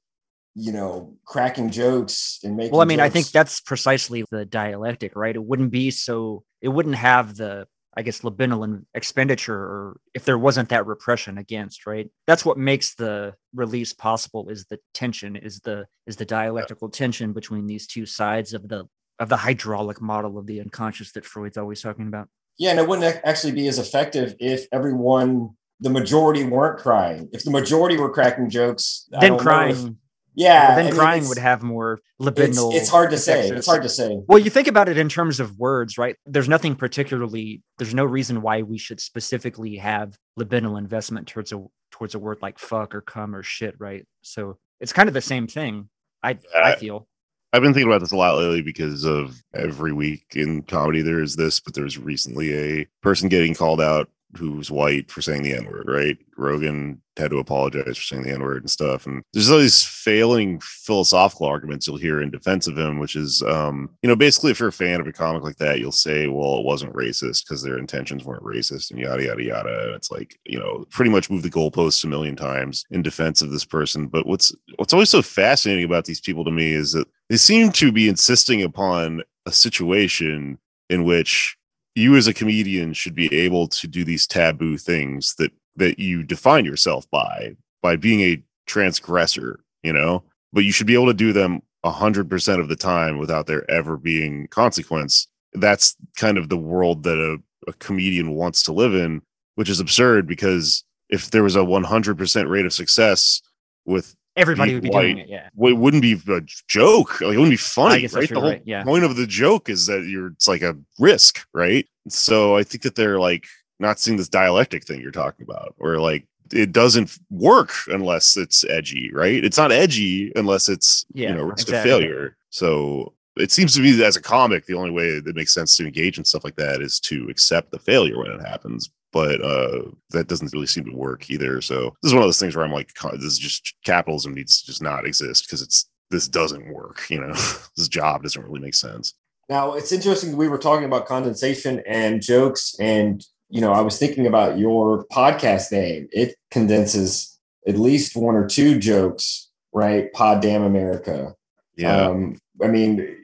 you 0.56 0.72
know 0.72 1.14
cracking 1.26 1.70
jokes 1.70 2.40
and 2.44 2.56
making 2.56 2.72
well 2.72 2.82
i 2.82 2.86
mean 2.86 3.02
i 3.02 3.10
think 3.10 3.28
that's 3.28 3.60
precisely 3.60 4.24
the 4.32 4.46
dialectic 4.46 5.12
right? 5.16 5.36
It 5.36 5.44
wouldn't 5.44 5.72
be 5.72 5.92
so 5.92 6.44
it 6.62 6.70
wouldn't 6.70 6.96
have 6.96 7.36
the 7.36 7.68
i 7.98 8.02
guess 8.02 8.22
libidinal 8.22 8.84
expenditure 8.94 9.58
or 9.58 9.98
if 10.14 10.24
there 10.24 10.38
wasn't 10.38 10.70
that 10.70 10.86
repression 10.86 11.38
against 11.38 11.86
right? 11.86 12.10
That's 12.26 12.46
what 12.46 12.58
makes 12.58 12.96
the 12.96 13.34
release 13.54 13.92
possible 13.92 14.50
is 14.50 14.66
the 14.66 14.80
tension 14.94 15.36
is 15.36 15.60
the 15.60 15.86
is 16.08 16.16
the 16.16 16.26
dialectical 16.26 16.90
tension 16.90 17.34
between 17.34 17.68
these 17.68 17.86
two 17.86 18.06
sides 18.06 18.54
of 18.54 18.70
the 18.70 18.86
of 19.20 19.30
the 19.30 19.38
hydraulic 19.38 20.02
model 20.02 20.38
of 20.38 20.46
the 20.46 20.62
unconscious 20.62 21.12
that 21.14 21.26
freud's 21.26 21.58
always 21.58 21.82
talking 21.82 22.08
about. 22.08 22.30
Yeah 22.58 22.72
and 22.72 22.80
it 22.80 22.88
wouldn't 22.88 23.20
actually 23.26 23.54
be 23.54 23.68
as 23.68 23.78
effective 23.78 24.36
if 24.40 24.68
everyone 24.72 25.50
the 25.82 25.90
majority 25.90 26.46
weren't 26.46 26.80
crying. 26.80 27.28
If 27.34 27.44
the 27.44 27.52
majority 27.52 27.98
were 27.98 28.10
cracking 28.10 28.50
jokes 28.50 29.08
then 29.12 29.38
crying 29.38 29.98
yeah 30.36 30.68
well, 30.68 30.76
then 30.78 30.86
I 30.86 30.90
mean, 30.90 31.00
crying 31.00 31.18
it's- 31.18 31.30
would 31.30 31.38
have 31.38 31.64
more 31.64 32.00
libidinal 32.22 32.74
it's 32.74 32.90
hard 32.90 33.10
to 33.12 33.18
say 33.18 33.50
it's 33.50 33.68
hard 33.68 33.84
to 33.84 33.90
say 33.90 34.20
Well, 34.28 34.40
you 34.40 34.50
think 34.50 34.68
about 34.68 34.88
it 34.90 34.98
in 34.98 35.10
terms 35.10 35.40
of 35.40 35.58
words, 35.58 35.98
right? 35.98 36.16
There's 36.26 36.48
nothing 36.50 36.76
particularly. 36.76 37.62
There's 37.78 37.94
no 37.94 38.06
reason 38.06 38.42
why 38.42 38.62
we 38.62 38.78
should 38.78 39.00
specifically 39.00 39.76
have 39.78 40.18
libidinal 40.40 40.78
investment 40.78 41.28
towards 41.28 41.52
a 41.52 41.64
towards 41.92 42.16
a 42.16 42.20
word 42.20 42.40
like 42.42 42.60
fuck 42.60 42.94
or 42.96 43.02
come 43.02 43.36
or 43.36 43.44
shit, 43.44 43.76
right? 43.80 44.06
So 44.22 44.58
it's 44.80 44.94
kind 44.94 45.08
of 45.10 45.14
the 45.14 45.22
same 45.22 45.48
thing. 45.48 45.90
I 46.24 46.38
I 46.56 46.76
feel. 46.76 47.08
I've 47.54 47.62
been 47.62 47.74
thinking 47.74 47.90
about 47.90 48.02
this 48.02 48.12
a 48.12 48.18
lot 48.18 48.38
lately 48.38 48.62
because 48.62 49.06
of 49.06 49.42
every 49.54 49.94
week 49.94 50.26
in 50.36 50.64
comedy 50.64 51.02
there 51.02 51.22
is 51.22 51.38
this, 51.38 51.62
but 51.62 51.74
there 51.74 51.86
was 51.86 51.98
recently 51.98 52.54
a 52.54 52.88
person 53.02 53.30
getting 53.30 53.54
called 53.54 53.80
out 53.80 54.10
who's 54.38 54.70
white 54.70 55.10
for 55.10 55.22
saying 55.22 55.44
the 55.44 55.54
N 55.54 55.66
word, 55.66 55.86
right? 55.88 56.18
Rogan 56.38 57.02
had 57.18 57.32
to 57.32 57.40
apologize 57.40 57.98
for 57.98 58.04
saying 58.04 58.24
the 58.24 58.32
N 58.32 58.42
word 58.42 58.64
and 58.64 58.70
stuff. 58.70 59.06
And 59.06 59.24
there's 59.32 59.50
all 59.50 59.60
these 59.60 59.84
failing 59.84 60.60
philosophical 60.62 61.46
arguments 61.46 61.88
you'll 61.88 61.98
hear 61.98 62.22
in 62.22 62.32
defense 62.32 62.68
of 62.68 62.78
him, 62.78 63.00
which 63.00 63.16
is, 63.16 63.42
um, 63.44 63.90
you 64.02 64.10
know, 64.10 64.16
basically 64.16 64.52
if 64.52 64.60
you're 64.60 64.70
a 64.70 64.74
fan 64.74 65.00
of 65.00 65.08
a 65.08 65.14
comic 65.14 65.44
like 65.44 65.56
that, 65.58 65.80
you'll 65.80 65.92
say, 65.92 66.28
well, 66.28 66.60
it 66.60 66.66
wasn't 66.66 66.94
racist 66.94 67.46
because 67.48 67.64
their 67.64 67.78
intentions 67.78 68.26
weren't 68.26 68.44
racist 68.44 68.92
and 68.92 69.00
yada, 69.00 69.24
yada, 69.24 69.44
yada. 69.44 69.86
And 69.86 69.96
it's 69.96 70.12
like, 70.12 70.38
you 70.46 70.60
know, 70.60 70.86
pretty 70.90 71.12
much 71.12 71.30
move 71.30 71.44
the 71.44 71.50
goalposts 71.50 72.04
a 72.04 72.08
million 72.08 72.36
times 72.36 72.86
in 72.92 73.02
defense 73.02 73.42
of 73.42 73.52
this 73.52 73.66
person. 73.66 74.08
But 74.08 74.26
what's, 74.26 74.54
what's 74.76 74.94
always 74.94 75.10
so 75.10 75.22
fascinating 75.22 75.86
about 75.86 76.06
these 76.06 76.22
people 76.22 76.44
to 76.44 76.52
me 76.52 76.74
is 76.74 76.92
that 76.92 77.08
they 77.30 77.38
seem 77.38 77.72
to 77.74 77.92
be 77.92 78.10
insisting 78.10 78.62
upon 78.62 79.24
a 79.46 79.52
situation 79.52 80.60
in 80.90 81.04
which 81.04 81.58
you 81.96 82.16
as 82.16 82.28
a 82.28 82.34
comedian 82.34 82.94
should 82.94 83.16
be 83.16 83.34
able 83.34 83.68
to 83.68 83.88
do 83.88 84.04
these 84.04 84.28
taboo 84.28 84.78
things 84.78 85.36
that 85.36 85.52
that 85.78 86.00
you 86.00 86.24
define 86.24 86.66
yourself 86.66 87.10
by 87.10 87.56
by 87.82 87.96
being 87.96 88.22
a 88.22 88.42
transgressor 88.66 89.60
you 89.86 89.94
know? 89.94 90.24
But 90.52 90.66
you 90.66 90.72
should 90.72 90.88
be 90.88 90.96
able 90.96 91.08
to 91.08 91.14
do 91.14 91.32
them 91.32 91.62
100% 91.86 92.60
of 92.60 92.68
the 92.68 92.76
time 92.76 93.20
without 93.20 93.46
there 93.46 93.70
ever 93.70 93.96
being 93.96 94.48
consequence. 94.48 95.28
That's 95.54 95.96
kind 96.18 96.38
of 96.38 96.50
the 96.50 96.58
world 96.58 97.04
that 97.04 97.18
a, 97.18 97.70
a 97.70 97.74
comedian 97.74 98.32
wants 98.32 98.64
to 98.64 98.74
live 98.74 98.94
in 98.94 99.22
which 99.54 99.70
is 99.70 99.80
absurd 99.80 100.28
because 100.28 100.84
if 101.10 101.32
there 101.32 101.44
was 101.44 101.56
a 101.56 101.60
100% 101.60 102.50
rate 102.50 102.66
of 102.66 102.74
success 102.74 103.42
with 103.86 104.14
Everybody 104.36 104.74
would 104.74 104.84
be 104.84 104.90
doing 104.90 105.18
it. 105.18 105.30
Yeah. 105.30 105.50
well, 105.56 105.72
it 105.72 105.78
wouldn't 105.78 106.02
be 106.02 106.14
a 106.30 106.42
joke. 106.68 107.22
Like 107.22 107.36
it 107.36 107.38
wouldn't 107.38 107.52
be 107.52 107.56
funny, 107.58 107.96
I 107.96 108.00
guess 108.02 108.12
that's 108.14 108.22
right? 108.24 108.30
The 108.34 108.40
whole 108.40 108.50
right, 108.50 108.62
yeah. 108.66 108.84
point 108.84 109.04
of 109.06 109.16
the 109.16 109.26
joke 109.28 109.70
is 109.70 109.86
that 109.88 110.04
you're 110.06 110.28
it's 110.28 110.48
like 110.48 110.62
a 110.62 110.76
risk, 111.00 111.46
right? 111.54 111.88
So 112.10 112.58
I 112.58 112.64
think 112.64 112.84
that 112.84 112.96
they're 112.96 113.20
like 113.20 113.46
not 113.80 114.00
seeing 114.00 114.18
this 114.18 114.30
dialectic 114.30 114.86
thing 114.86 115.02
you're 115.02 115.12
talking 115.12 115.44
about, 115.44 115.74
where 115.78 116.00
like 116.00 116.28
it 116.54 116.72
doesn't 116.72 117.18
work 117.32 117.72
unless 117.88 118.38
it's 118.38 118.64
edgy, 118.66 119.10
right? 119.14 119.44
It's 119.44 119.58
not 119.58 119.72
edgy 119.72 120.32
unless 120.36 120.70
it's 120.70 121.06
Yeah, 121.14 121.30
you 121.30 121.36
know 121.36 121.44
risk 121.44 121.68
exactly. 121.68 121.92
of 121.92 122.00
failure. 122.00 122.38
So 122.50 123.14
it 123.38 123.52
seems 123.52 123.74
to 123.76 123.82
me 123.82 123.92
that 123.92 124.06
as 124.06 124.16
a 124.16 124.22
comic, 124.22 124.66
the 124.66 124.76
only 124.76 124.92
way 124.92 125.20
that 125.20 125.36
makes 125.36 125.54
sense 125.54 125.76
to 125.78 125.86
engage 125.86 126.18
in 126.18 126.26
stuff 126.26 126.44
like 126.44 126.56
that 126.56 126.82
is 126.82 127.00
to 127.02 127.28
accept 127.30 127.72
the 127.72 127.80
failure 127.80 128.18
when 128.18 128.32
it 128.32 128.42
happens. 128.42 128.90
But 129.12 129.42
uh, 129.42 129.84
that 130.12 130.28
doesn't 130.28 130.52
really 130.52 130.68
seem 130.68 130.86
to 130.86 130.96
work 130.96 131.30
either. 131.30 131.62
So 131.62 131.96
this 132.02 132.10
is 132.10 132.14
one 132.14 132.24
of 132.24 132.28
those 132.28 132.40
things 132.40 132.56
where 132.56 132.66
I'm 132.66 132.74
like, 132.74 132.94
this 133.14 133.24
is 133.24 133.40
just 133.40 133.76
capitalism 133.86 134.34
needs 134.34 134.62
to 134.62 134.66
just 134.68 134.82
not 134.82 135.06
exist 135.06 135.46
because 135.46 135.62
it's 135.62 135.90
this 136.12 136.28
doesn't 136.28 136.74
work. 136.74 137.04
You 137.10 137.22
know, 137.22 137.34
this 137.78 137.88
job 137.88 138.24
doesn't 138.24 138.44
really 138.44 138.60
make 138.60 138.76
sense. 138.76 139.14
Now 139.48 139.74
it's 139.74 139.92
interesting. 139.92 140.36
We 140.38 140.48
were 140.48 140.58
talking 140.58 140.86
about 140.86 141.06
condensation 141.06 141.82
and 141.88 142.22
jokes, 142.22 142.76
and 142.80 143.24
you 143.50 143.62
know, 143.62 143.72
I 143.72 143.82
was 143.82 143.98
thinking 143.98 144.28
about 144.28 144.58
your 144.58 145.06
podcast 145.12 145.72
name. 145.72 146.08
It 146.12 146.36
condenses 146.52 147.38
at 147.68 147.78
least 147.78 148.16
one 148.16 148.36
or 148.36 148.48
two 148.48 148.80
jokes, 148.80 149.50
right? 149.72 150.12
Pod 150.14 150.42
damn 150.42 150.64
America. 150.64 151.36
Yeah, 151.78 152.08
Um, 152.08 152.38
I 152.62 152.68
mean, 152.68 153.18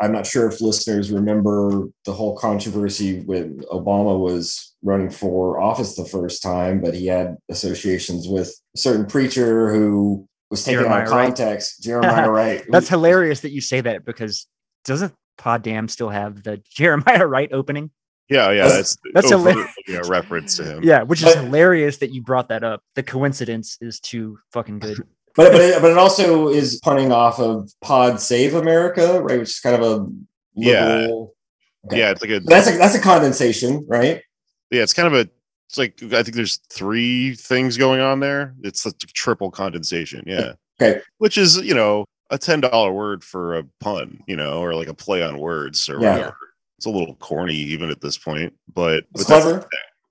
I'm 0.00 0.12
not 0.12 0.26
sure 0.26 0.46
if 0.48 0.60
listeners 0.60 1.10
remember 1.10 1.84
the 2.04 2.12
whole 2.12 2.36
controversy 2.36 3.20
when 3.20 3.60
Obama 3.72 4.18
was 4.18 4.74
running 4.82 5.10
for 5.10 5.60
office 5.60 5.96
the 5.96 6.04
first 6.04 6.42
time, 6.42 6.80
but 6.80 6.94
he 6.94 7.06
had 7.06 7.36
associations 7.50 8.28
with 8.28 8.48
a 8.74 8.78
certain 8.78 9.06
preacher 9.06 9.72
who 9.72 10.28
was 10.50 10.62
taken 10.64 10.80
out 10.80 10.84
of 10.84 10.90
Jeremiah 10.90 11.10
Wright. 11.10 11.26
context. 11.28 11.82
Jeremiah 11.82 12.30
Wright. 12.36 12.64
That's 12.68 12.88
hilarious 12.88 13.40
that 13.40 13.52
you 13.52 13.60
say 13.60 13.80
that 13.80 14.04
because 14.04 14.46
doesn't 14.84 15.14
Pod 15.38 15.62
Damn 15.62 15.88
still 15.88 16.10
have 16.10 16.42
the 16.42 16.62
Jeremiah 16.70 17.26
Wright 17.26 17.52
opening? 17.52 17.90
yeah, 18.28 18.50
yeah. 18.50 18.68
That's 18.68 18.96
that's 19.14 19.30
overt, 19.32 19.52
hilarious. 19.54 19.74
yeah, 19.88 20.00
reference 20.08 20.56
to 20.56 20.64
him. 20.64 20.82
Yeah, 20.82 21.02
which 21.02 21.22
is 21.22 21.34
But- 21.34 21.44
hilarious 21.44 21.98
that 21.98 22.12
you 22.12 22.22
brought 22.22 22.48
that 22.48 22.64
up. 22.64 22.82
The 22.96 23.02
coincidence 23.02 23.78
is 23.80 23.98
too 24.00 24.38
fucking 24.52 24.80
good. 24.80 24.98
but 25.36 25.52
but 25.52 25.60
it, 25.60 25.80
but 25.82 25.90
it 25.90 25.98
also 25.98 26.48
is 26.48 26.80
punning 26.80 27.12
off 27.12 27.38
of 27.38 27.70
Pod 27.80 28.20
Save 28.20 28.54
America, 28.54 29.20
right? 29.22 29.38
Which 29.38 29.50
is 29.50 29.60
kind 29.60 29.80
of 29.80 29.82
a 29.82 30.06
Yeah. 30.54 31.08
Okay. 31.86 31.98
yeah. 31.98 32.10
It's 32.10 32.22
like 32.22 32.30
a 32.30 32.40
that's 32.40 32.68
a 32.68 32.76
that's 32.78 32.94
a 32.94 33.00
condensation, 33.00 33.84
right? 33.88 34.22
yeah. 34.70 34.82
It's 34.82 34.92
kind 34.94 35.06
of 35.08 35.14
a. 35.14 35.30
It's 35.68 35.78
like 35.78 36.00
I 36.14 36.22
think 36.22 36.36
there's 36.36 36.58
three 36.72 37.34
things 37.34 37.76
going 37.76 38.00
on 38.00 38.20
there. 38.20 38.54
It's 38.62 38.86
like 38.86 38.98
triple 38.98 39.50
condensation. 39.50 40.22
Yeah. 40.26 40.52
Okay. 40.80 41.00
Which 41.18 41.36
is 41.38 41.56
you 41.58 41.74
know 41.74 42.04
a 42.30 42.38
ten 42.38 42.60
dollar 42.60 42.92
word 42.92 43.24
for 43.24 43.56
a 43.58 43.64
pun, 43.80 44.20
you 44.28 44.36
know, 44.36 44.60
or 44.60 44.74
like 44.74 44.88
a 44.88 44.94
play 44.94 45.22
on 45.22 45.38
words 45.38 45.88
or 45.88 46.00
Yeah. 46.00 46.12
whatever. 46.16 46.36
It's 46.78 46.86
a 46.86 46.90
little 46.90 47.14
corny 47.16 47.54
even 47.54 47.90
at 47.90 48.00
this 48.00 48.16
point, 48.18 48.52
but 48.74 48.98
It's 49.14 49.24
but 49.24 49.28
that's- 49.28 49.42
clever. 49.44 49.68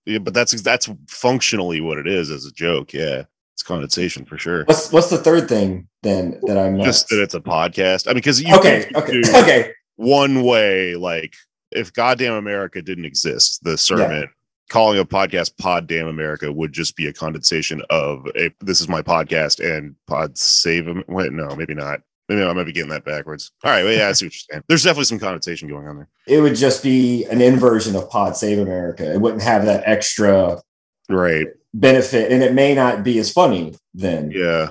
Yeah, 0.08 0.20
but 0.20 0.34
that's 0.36 0.62
that's 0.62 0.88
functionally 1.08 1.82
what 1.82 1.98
it 1.98 2.06
is 2.08 2.30
as 2.30 2.46
a 2.46 2.52
joke. 2.52 2.94
Yeah, 2.94 3.24
it's 3.56 3.64
condensation 3.64 4.26
for 4.26 4.38
sure. 4.38 4.66
What's 4.66 4.92
what's 4.92 5.10
the 5.10 5.18
third 5.18 5.48
thing 5.48 5.88
then 6.04 6.38
that 6.44 6.58
I 6.58 6.70
missed? 6.70 6.86
Just 6.86 7.10
that 7.10 7.22
it's 7.22 7.36
a 7.36 7.40
podcast. 7.40 8.06
I 8.06 8.10
mean, 8.10 8.16
because 8.16 8.42
you 8.42 8.54
okay, 8.54 8.92
okay, 8.94 9.22
okay. 9.34 9.72
one 9.96 10.44
way, 10.44 10.96
like 10.96 11.36
if 11.72 11.94
Goddamn 11.94 12.34
America 12.34 12.82
didn't 12.82 13.06
exist, 13.06 13.64
the 13.64 13.78
sermon 13.78 14.28
calling 14.70 15.00
a 15.00 15.06
podcast 15.06 15.58
"Pod 15.58 15.88
Damn 15.88 16.08
America" 16.08 16.52
would 16.52 16.74
just 16.74 16.98
be 16.98 17.08
a 17.08 17.14
condensation 17.14 17.82
of 17.90 18.28
a 18.36 18.52
"This 18.60 18.82
is 18.82 18.90
my 18.90 19.02
podcast" 19.02 19.64
and 19.66 19.96
"Pod 20.06 20.38
Save 20.38 20.90
Am-" 20.90 21.06
Wait, 21.08 21.32
no, 21.32 21.56
maybe 21.56 21.74
not. 21.74 22.02
Maybe 22.28 22.44
I 22.44 22.52
might 22.52 22.66
be 22.66 22.74
getting 22.74 22.90
that 22.90 23.06
backwards. 23.06 23.54
All 23.64 23.72
right, 23.72 23.86
well, 23.86 23.94
yeah, 23.94 24.10
I 24.10 24.12
see 24.12 24.26
what 24.26 24.34
you're 24.34 24.42
saying. 24.52 24.64
There's 24.68 24.84
definitely 24.84 25.06
some 25.06 25.20
condensation 25.20 25.70
going 25.70 25.88
on 25.88 25.96
there. 25.96 26.10
It 26.28 26.42
would 26.42 26.56
just 26.56 26.84
be 26.84 27.24
an 27.26 27.40
inversion 27.40 27.96
of 27.96 28.10
Pod 28.10 28.36
Save 28.36 28.60
America. 28.60 29.14
It 29.14 29.22
wouldn't 29.22 29.44
have 29.44 29.64
that 29.64 29.84
extra 29.86 30.62
Right. 31.10 31.48
Benefit, 31.80 32.32
and 32.32 32.42
it 32.42 32.54
may 32.54 32.74
not 32.74 33.04
be 33.04 33.20
as 33.20 33.32
funny 33.32 33.76
then. 33.94 34.32
Yeah. 34.32 34.70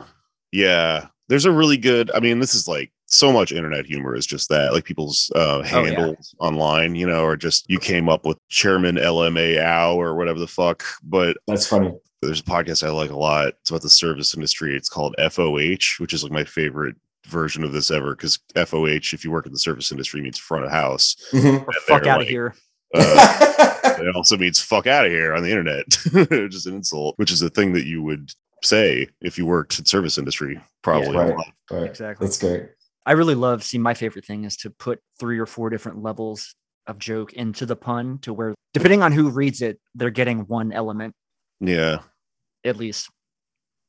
Yeah. 0.53 1.07
There's 1.29 1.45
a 1.45 1.53
really 1.53 1.77
good, 1.77 2.11
I 2.15 2.21
mean, 2.21 2.39
this 2.41 2.55
is 2.55 2.67
like 2.69 2.91
so 3.07 3.33
much 3.33 3.53
internet 3.53 3.87
humor 3.87 4.15
is 4.15 4.27
just 4.27 4.49
that, 4.49 4.73
like 4.73 4.85
people's 4.85 5.31
uh, 5.35 5.59
Oh, 5.59 5.63
yeah. 5.63 5.85
handles 5.91 6.35
online, 6.39 6.95
you 6.95 7.07
know, 7.07 7.23
or 7.25 7.37
just 7.37 7.65
you 7.69 7.79
came 7.79 8.09
up 8.09 8.25
with 8.27 8.39
Chairman 8.49 8.97
LMA 8.97 9.59
Ow 9.63 9.95
or 10.01 10.15
whatever 10.17 10.39
the 10.39 10.47
fuck. 10.47 10.83
But 11.03 11.37
That's 11.47 11.67
funny. 11.67 11.93
there's 12.23 12.41
a 12.41 12.45
podcast 12.45 12.87
I 12.87 12.91
like 12.91 13.11
a 13.11 13.17
lot. 13.17 13.49
It's 13.61 13.71
about 13.71 13.83
the 13.83 13.91
service 13.91 14.35
industry. 14.35 14.77
It's 14.77 14.89
called 14.89 15.15
FOH, 15.19 15.99
which 15.99 16.13
is 16.13 16.23
like 16.25 16.33
my 16.33 16.45
favorite 16.45 16.97
version 17.27 17.65
of 17.65 17.73
this 17.73 17.91
ever 17.91 18.15
because 18.15 18.39
FOH, 18.55 19.15
if 19.15 19.25
you 19.25 19.31
work 19.31 19.47
in 19.47 19.53
the 19.53 19.59
service 19.59 19.91
industry, 19.91 20.21
means 20.21 20.39
front 20.39 20.65
of 20.67 20.71
house. 20.71 21.17
Mhm. 21.33 21.65
Fuck 21.87 22.03
they're 22.03 22.13
out 22.13 22.19
like, 22.19 22.27
of 22.27 22.29
here. 22.29 22.55
Uh, 22.95 23.75
it 24.01 24.15
also 24.15 24.37
means 24.37 24.61
fuck 24.61 24.87
out 24.87 25.07
of 25.07 25.13
here 25.13 25.35
on 25.35 25.43
the 25.43 25.51
internet, 25.51 25.85
which 26.31 26.55
is 26.55 26.67
an 26.67 26.77
insult, 26.77 27.15
which 27.19 27.33
is 27.33 27.43
a 27.43 27.51
thing 27.51 27.73
that 27.73 27.87
you 27.87 28.03
would 28.03 28.33
say 28.63 29.07
if 29.21 29.37
you 29.37 29.45
worked 29.47 29.79
in 29.79 29.85
service 29.85 30.17
industry, 30.19 30.61
probably. 30.83 31.17
Right. 31.17 31.35
Right. 31.71 31.83
Exactly. 31.85 32.27
That's 32.27 32.39
great. 32.39 32.69
I 33.07 33.13
really 33.13 33.35
love. 33.35 33.63
See, 33.63 33.79
my 33.79 33.93
favorite 33.95 34.25
thing 34.25 34.45
is 34.45 34.57
to 34.59 34.71
put 34.71 35.01
three 35.19 35.39
or 35.39 35.47
four 35.47 35.69
different 35.71 36.03
levels 36.03 36.55
of 36.87 36.99
joke 36.99 37.35
into 37.35 37.67
the 37.67 37.77
pun 37.77 38.19
to 38.21 38.33
where, 38.33 38.55
depending 38.73 39.03
on 39.03 39.13
who 39.13 39.31
reads 39.31 39.61
it, 39.63 39.79
they're 39.95 40.11
getting 40.11 40.41
one 40.41 40.73
element 40.73 41.15
Yeah. 41.61 41.99
at 42.65 42.77
least. 42.77 43.11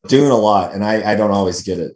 Doing 0.08 0.32
a 0.32 0.36
lot, 0.36 0.74
and 0.74 0.84
I, 0.84 1.14
I 1.14 1.16
don't 1.16 1.32
always 1.32 1.64
get 1.64 1.80
it. 1.80 1.94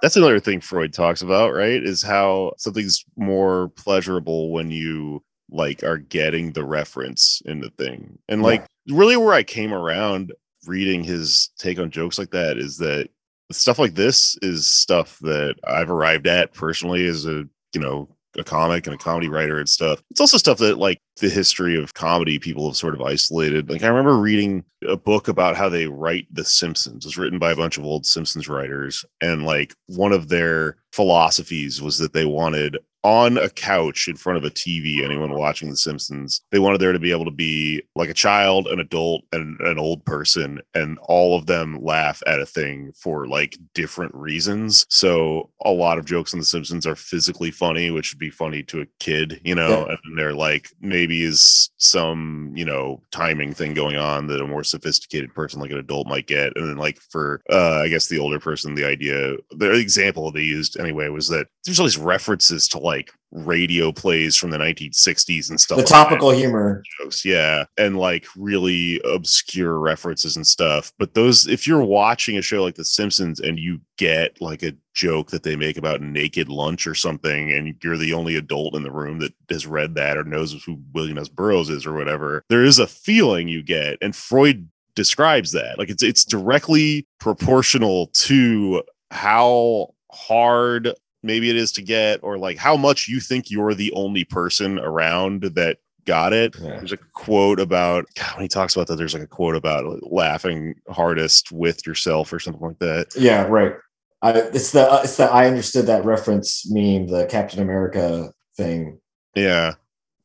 That's 0.00 0.16
another 0.16 0.40
thing 0.40 0.60
Freud 0.60 0.92
talks 0.92 1.22
about, 1.22 1.52
right? 1.52 1.82
Is 1.82 2.02
how 2.02 2.52
something's 2.56 3.04
more 3.16 3.68
pleasurable 3.76 4.50
when 4.50 4.70
you 4.70 5.22
like 5.50 5.82
are 5.84 5.98
getting 5.98 6.52
the 6.52 6.64
reference 6.64 7.42
in 7.46 7.60
the 7.60 7.70
thing. 7.70 8.18
And 8.28 8.40
Yeah. 8.40 8.46
like 8.46 8.66
really 8.88 9.16
where 9.16 9.34
I 9.34 9.42
came 9.42 9.72
around 9.72 10.32
reading 10.66 11.04
his 11.04 11.50
take 11.58 11.78
on 11.78 11.90
jokes 11.90 12.18
like 12.18 12.30
that 12.30 12.56
is 12.58 12.78
that 12.78 13.08
stuff 13.52 13.78
like 13.78 13.94
this 13.94 14.36
is 14.42 14.66
stuff 14.66 15.18
that 15.20 15.56
I've 15.66 15.90
arrived 15.90 16.26
at 16.26 16.54
personally 16.54 17.06
as 17.06 17.26
a, 17.26 17.44
you 17.74 17.80
know, 17.80 18.08
a 18.36 18.42
comic 18.42 18.86
and 18.86 18.94
a 18.94 18.98
comedy 18.98 19.28
writer 19.28 19.58
and 19.58 19.68
stuff. 19.68 20.02
It's 20.10 20.20
also 20.20 20.38
stuff 20.38 20.58
that 20.58 20.78
like 20.78 21.00
the 21.20 21.28
history 21.30 21.80
of 21.80 21.94
comedy 21.94 22.38
people 22.38 22.66
have 22.68 22.76
sort 22.76 22.94
of 22.94 23.02
isolated. 23.02 23.70
Like 23.70 23.82
I 23.82 23.88
remember 23.88 24.16
reading 24.18 24.64
a 24.86 24.96
book 24.96 25.28
about 25.28 25.56
how 25.56 25.68
they 25.68 25.86
write 25.86 26.26
The 26.32 26.44
Simpsons. 26.44 27.04
It 27.04 27.08
was 27.08 27.18
written 27.18 27.38
by 27.38 27.52
a 27.52 27.56
bunch 27.56 27.78
of 27.78 27.84
old 27.84 28.04
Simpsons 28.04 28.48
writers. 28.48 29.04
And 29.20 29.44
like 29.44 29.74
one 29.86 30.12
of 30.12 30.28
their 30.28 30.76
philosophies 30.92 31.80
was 31.80 31.98
that 31.98 32.12
they 32.12 32.24
wanted 32.24 32.78
on 33.04 33.36
a 33.36 33.50
couch 33.50 34.08
in 34.08 34.16
front 34.16 34.38
of 34.38 34.44
a 34.44 34.50
TV, 34.50 35.04
anyone 35.04 35.30
watching 35.34 35.68
The 35.68 35.76
Simpsons, 35.76 36.40
they 36.50 36.58
wanted 36.58 36.80
there 36.80 36.92
to 36.94 36.98
be 36.98 37.10
able 37.10 37.26
to 37.26 37.30
be 37.30 37.82
like 37.94 38.08
a 38.08 38.14
child, 38.14 38.66
an 38.66 38.80
adult, 38.80 39.24
and 39.30 39.60
an 39.60 39.78
old 39.78 40.02
person, 40.06 40.58
and 40.74 40.98
all 41.02 41.36
of 41.36 41.44
them 41.44 41.78
laugh 41.82 42.22
at 42.26 42.40
a 42.40 42.46
thing 42.46 42.92
for 42.98 43.26
like 43.26 43.58
different 43.74 44.14
reasons. 44.14 44.86
So 44.88 45.50
a 45.66 45.70
lot 45.70 45.98
of 45.98 46.06
jokes 46.06 46.32
on 46.32 46.40
The 46.40 46.46
Simpsons 46.46 46.86
are 46.86 46.96
physically 46.96 47.50
funny, 47.50 47.90
which 47.90 48.10
would 48.14 48.18
be 48.18 48.30
funny 48.30 48.62
to 48.64 48.80
a 48.80 48.86
kid, 49.00 49.38
you 49.44 49.54
know, 49.54 49.86
Yeah. 49.86 49.96
and 50.02 50.18
they're 50.18 50.32
like 50.32 50.70
maybe 51.04 51.22
is 51.22 51.70
some, 51.76 52.50
you 52.54 52.64
know, 52.64 53.02
timing 53.10 53.52
thing 53.52 53.74
going 53.74 53.96
on 53.96 54.26
that 54.26 54.40
a 54.40 54.46
more 54.46 54.64
sophisticated 54.64 55.34
person 55.34 55.60
like 55.60 55.70
an 55.70 55.76
adult 55.76 56.06
might 56.06 56.26
get. 56.26 56.56
And 56.56 56.66
then 56.66 56.78
like 56.78 56.98
for 57.10 57.42
uh 57.50 57.80
I 57.82 57.88
guess 57.88 58.06
the 58.08 58.18
older 58.18 58.40
person, 58.40 58.74
the 58.74 58.86
idea 58.86 59.36
the 59.50 59.72
example 59.72 60.30
they 60.30 60.40
used 60.40 60.80
anyway 60.80 61.08
was 61.08 61.28
that 61.28 61.48
there's 61.64 61.78
all 61.78 61.86
these 61.86 61.98
references 61.98 62.68
to 62.68 62.78
like 62.78 63.12
radio 63.34 63.92
plays 63.92 64.36
from 64.36 64.50
the 64.50 64.56
1960s 64.58 65.50
and 65.50 65.60
stuff 65.60 65.76
The 65.76 65.82
like 65.82 65.90
topical 65.90 66.30
that 66.30 66.36
humor. 66.38 66.82
jokes, 67.00 67.24
yeah, 67.24 67.64
and 67.76 67.98
like 67.98 68.26
really 68.36 69.00
obscure 69.04 69.78
references 69.80 70.36
and 70.36 70.46
stuff. 70.46 70.92
But 70.98 71.14
those, 71.14 71.46
if 71.46 71.66
you're 71.66 71.82
watching 71.82 72.38
a 72.38 72.42
show 72.42 72.62
like 72.62 72.76
The 72.76 72.84
Simpsons 72.84 73.40
and 73.40 73.58
you 73.58 73.80
get 73.98 74.40
like 74.40 74.62
a 74.62 74.72
joke 74.94 75.30
that 75.30 75.42
they 75.42 75.56
make 75.56 75.76
about 75.76 76.00
naked 76.00 76.48
lunch 76.48 76.86
or 76.86 76.94
something, 76.94 77.52
and 77.52 77.74
you're 77.82 77.96
the 77.96 78.14
only 78.14 78.36
adult 78.36 78.76
in 78.76 78.82
the 78.84 78.92
room 78.92 79.18
that 79.18 79.32
has 79.50 79.66
read 79.66 79.94
that 79.96 80.16
or 80.16 80.24
knows 80.24 80.62
who 80.64 80.80
William 80.94 81.18
S. 81.18 81.28
Burroughs 81.28 81.70
is 81.70 81.86
or 81.86 81.94
whatever, 81.94 82.44
there 82.48 82.64
is 82.64 82.78
a 82.78 82.86
feeling 82.86 83.48
you 83.48 83.62
get, 83.62 83.98
and 84.00 84.14
Freud 84.14 84.68
describes 84.94 85.50
that 85.50 85.76
like 85.76 85.90
it's 85.90 86.04
it's 86.04 86.24
directly 86.24 87.04
proportional 87.18 88.06
to 88.14 88.80
how 89.10 89.92
hard 90.12 90.94
maybe 91.24 91.50
it 91.50 91.56
is 91.56 91.72
to 91.72 91.82
get 91.82 92.20
or 92.22 92.38
like 92.38 92.56
how 92.58 92.76
much 92.76 93.08
you 93.08 93.18
think 93.20 93.50
you're 93.50 93.74
the 93.74 93.92
only 93.92 94.24
person 94.24 94.78
around 94.78 95.42
that 95.42 95.78
got 96.04 96.32
it 96.32 96.54
Yeah. 96.60 96.76
there's 96.76 96.92
a 96.92 96.98
quote 97.14 97.58
about 97.58 98.04
God, 98.14 98.34
when 98.34 98.42
he 98.42 98.48
talks 98.48 98.76
about 98.76 98.86
that 98.88 98.96
there's 98.96 99.14
like 99.14 99.22
a 99.22 99.26
quote 99.26 99.56
about 99.56 99.86
like, 99.86 100.00
laughing 100.02 100.74
hardest 100.88 101.50
with 101.50 101.86
yourself 101.86 102.32
or 102.32 102.38
something 102.38 102.62
like 102.62 102.78
that 102.80 103.06
Yeah, 103.16 103.44
right. 103.44 103.74
I, 104.22 104.32
it's 104.32 104.70
the 104.72 104.90
uh, 104.90 105.00
it's 105.04 105.16
the 105.16 105.24
I 105.24 105.46
understood 105.46 105.86
that 105.86 106.04
reference 106.04 106.70
meme, 106.70 107.06
the 107.08 107.26
Captain 107.26 107.60
America 107.60 108.32
thing. 108.56 108.98
yeah 109.34 109.74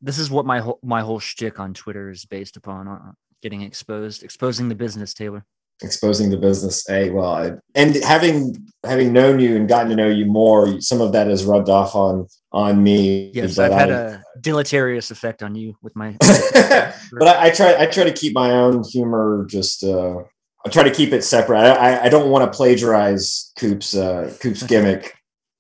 This 0.02 0.20
is 0.20 0.30
what 0.30 0.46
my 0.46 0.60
whole 0.60 0.80
my 0.84 1.02
whole 1.02 1.20
shtick 1.20 1.60
on 1.60 1.74
Twitter 1.74 2.10
is 2.10 2.26
based 2.26 2.58
upon 2.58 2.88
uh, 2.88 3.12
getting 3.42 3.62
exposed, 3.62 4.24
exposing 4.24 4.68
the 4.70 4.76
business, 4.76 5.14
Taylor. 5.14 5.46
Exposing 5.82 6.30
the 6.30 6.38
business. 6.38 6.88
a 6.90 7.10
well, 7.10 7.34
I, 7.34 7.52
and 7.76 7.96
having 8.04 8.68
having 8.84 9.14
known 9.14 9.40
you 9.40 9.56
and 9.56 9.68
gotten 9.68 9.90
to 9.90 9.96
know 9.96 10.08
you 10.08 10.26
more, 10.26 10.80
some 10.82 11.02
of 11.02 11.12
that 11.14 11.28
has 11.28 11.46
rubbed 11.46 11.70
off 11.70 11.96
on 11.96 12.28
on 12.52 12.84
me. 12.84 13.32
Yes, 13.34 13.58
I've 13.58 13.72
had 13.72 13.92
I- 13.92 13.96
a 13.96 14.20
deleterious 14.42 15.12
effect 15.12 15.44
on 15.44 15.56
you 15.56 15.76
with 15.82 15.96
my. 15.96 16.16
but 16.22 17.28
I, 17.28 17.48
I 17.48 17.50
try 17.52 17.76
I 17.78 17.86
try 17.86 18.04
to 18.04 18.14
keep 18.14 18.34
my 18.34 18.52
own 18.52 18.84
humor 18.84 19.46
just 19.50 19.84
uh 19.84 20.18
I 20.66 20.70
try 20.70 20.84
to 20.84 20.92
keep 20.92 21.14
it 21.14 21.24
separate. 21.24 21.60
I 21.60 21.70
I, 21.70 22.04
I 22.06 22.10
don't 22.10 22.30
want 22.30 22.52
to 22.52 22.56
plagiarize 22.56 23.52
Coop's 23.58 23.96
uh 23.96 24.34
Coop's 24.40 24.64
gimmick. 24.68 25.16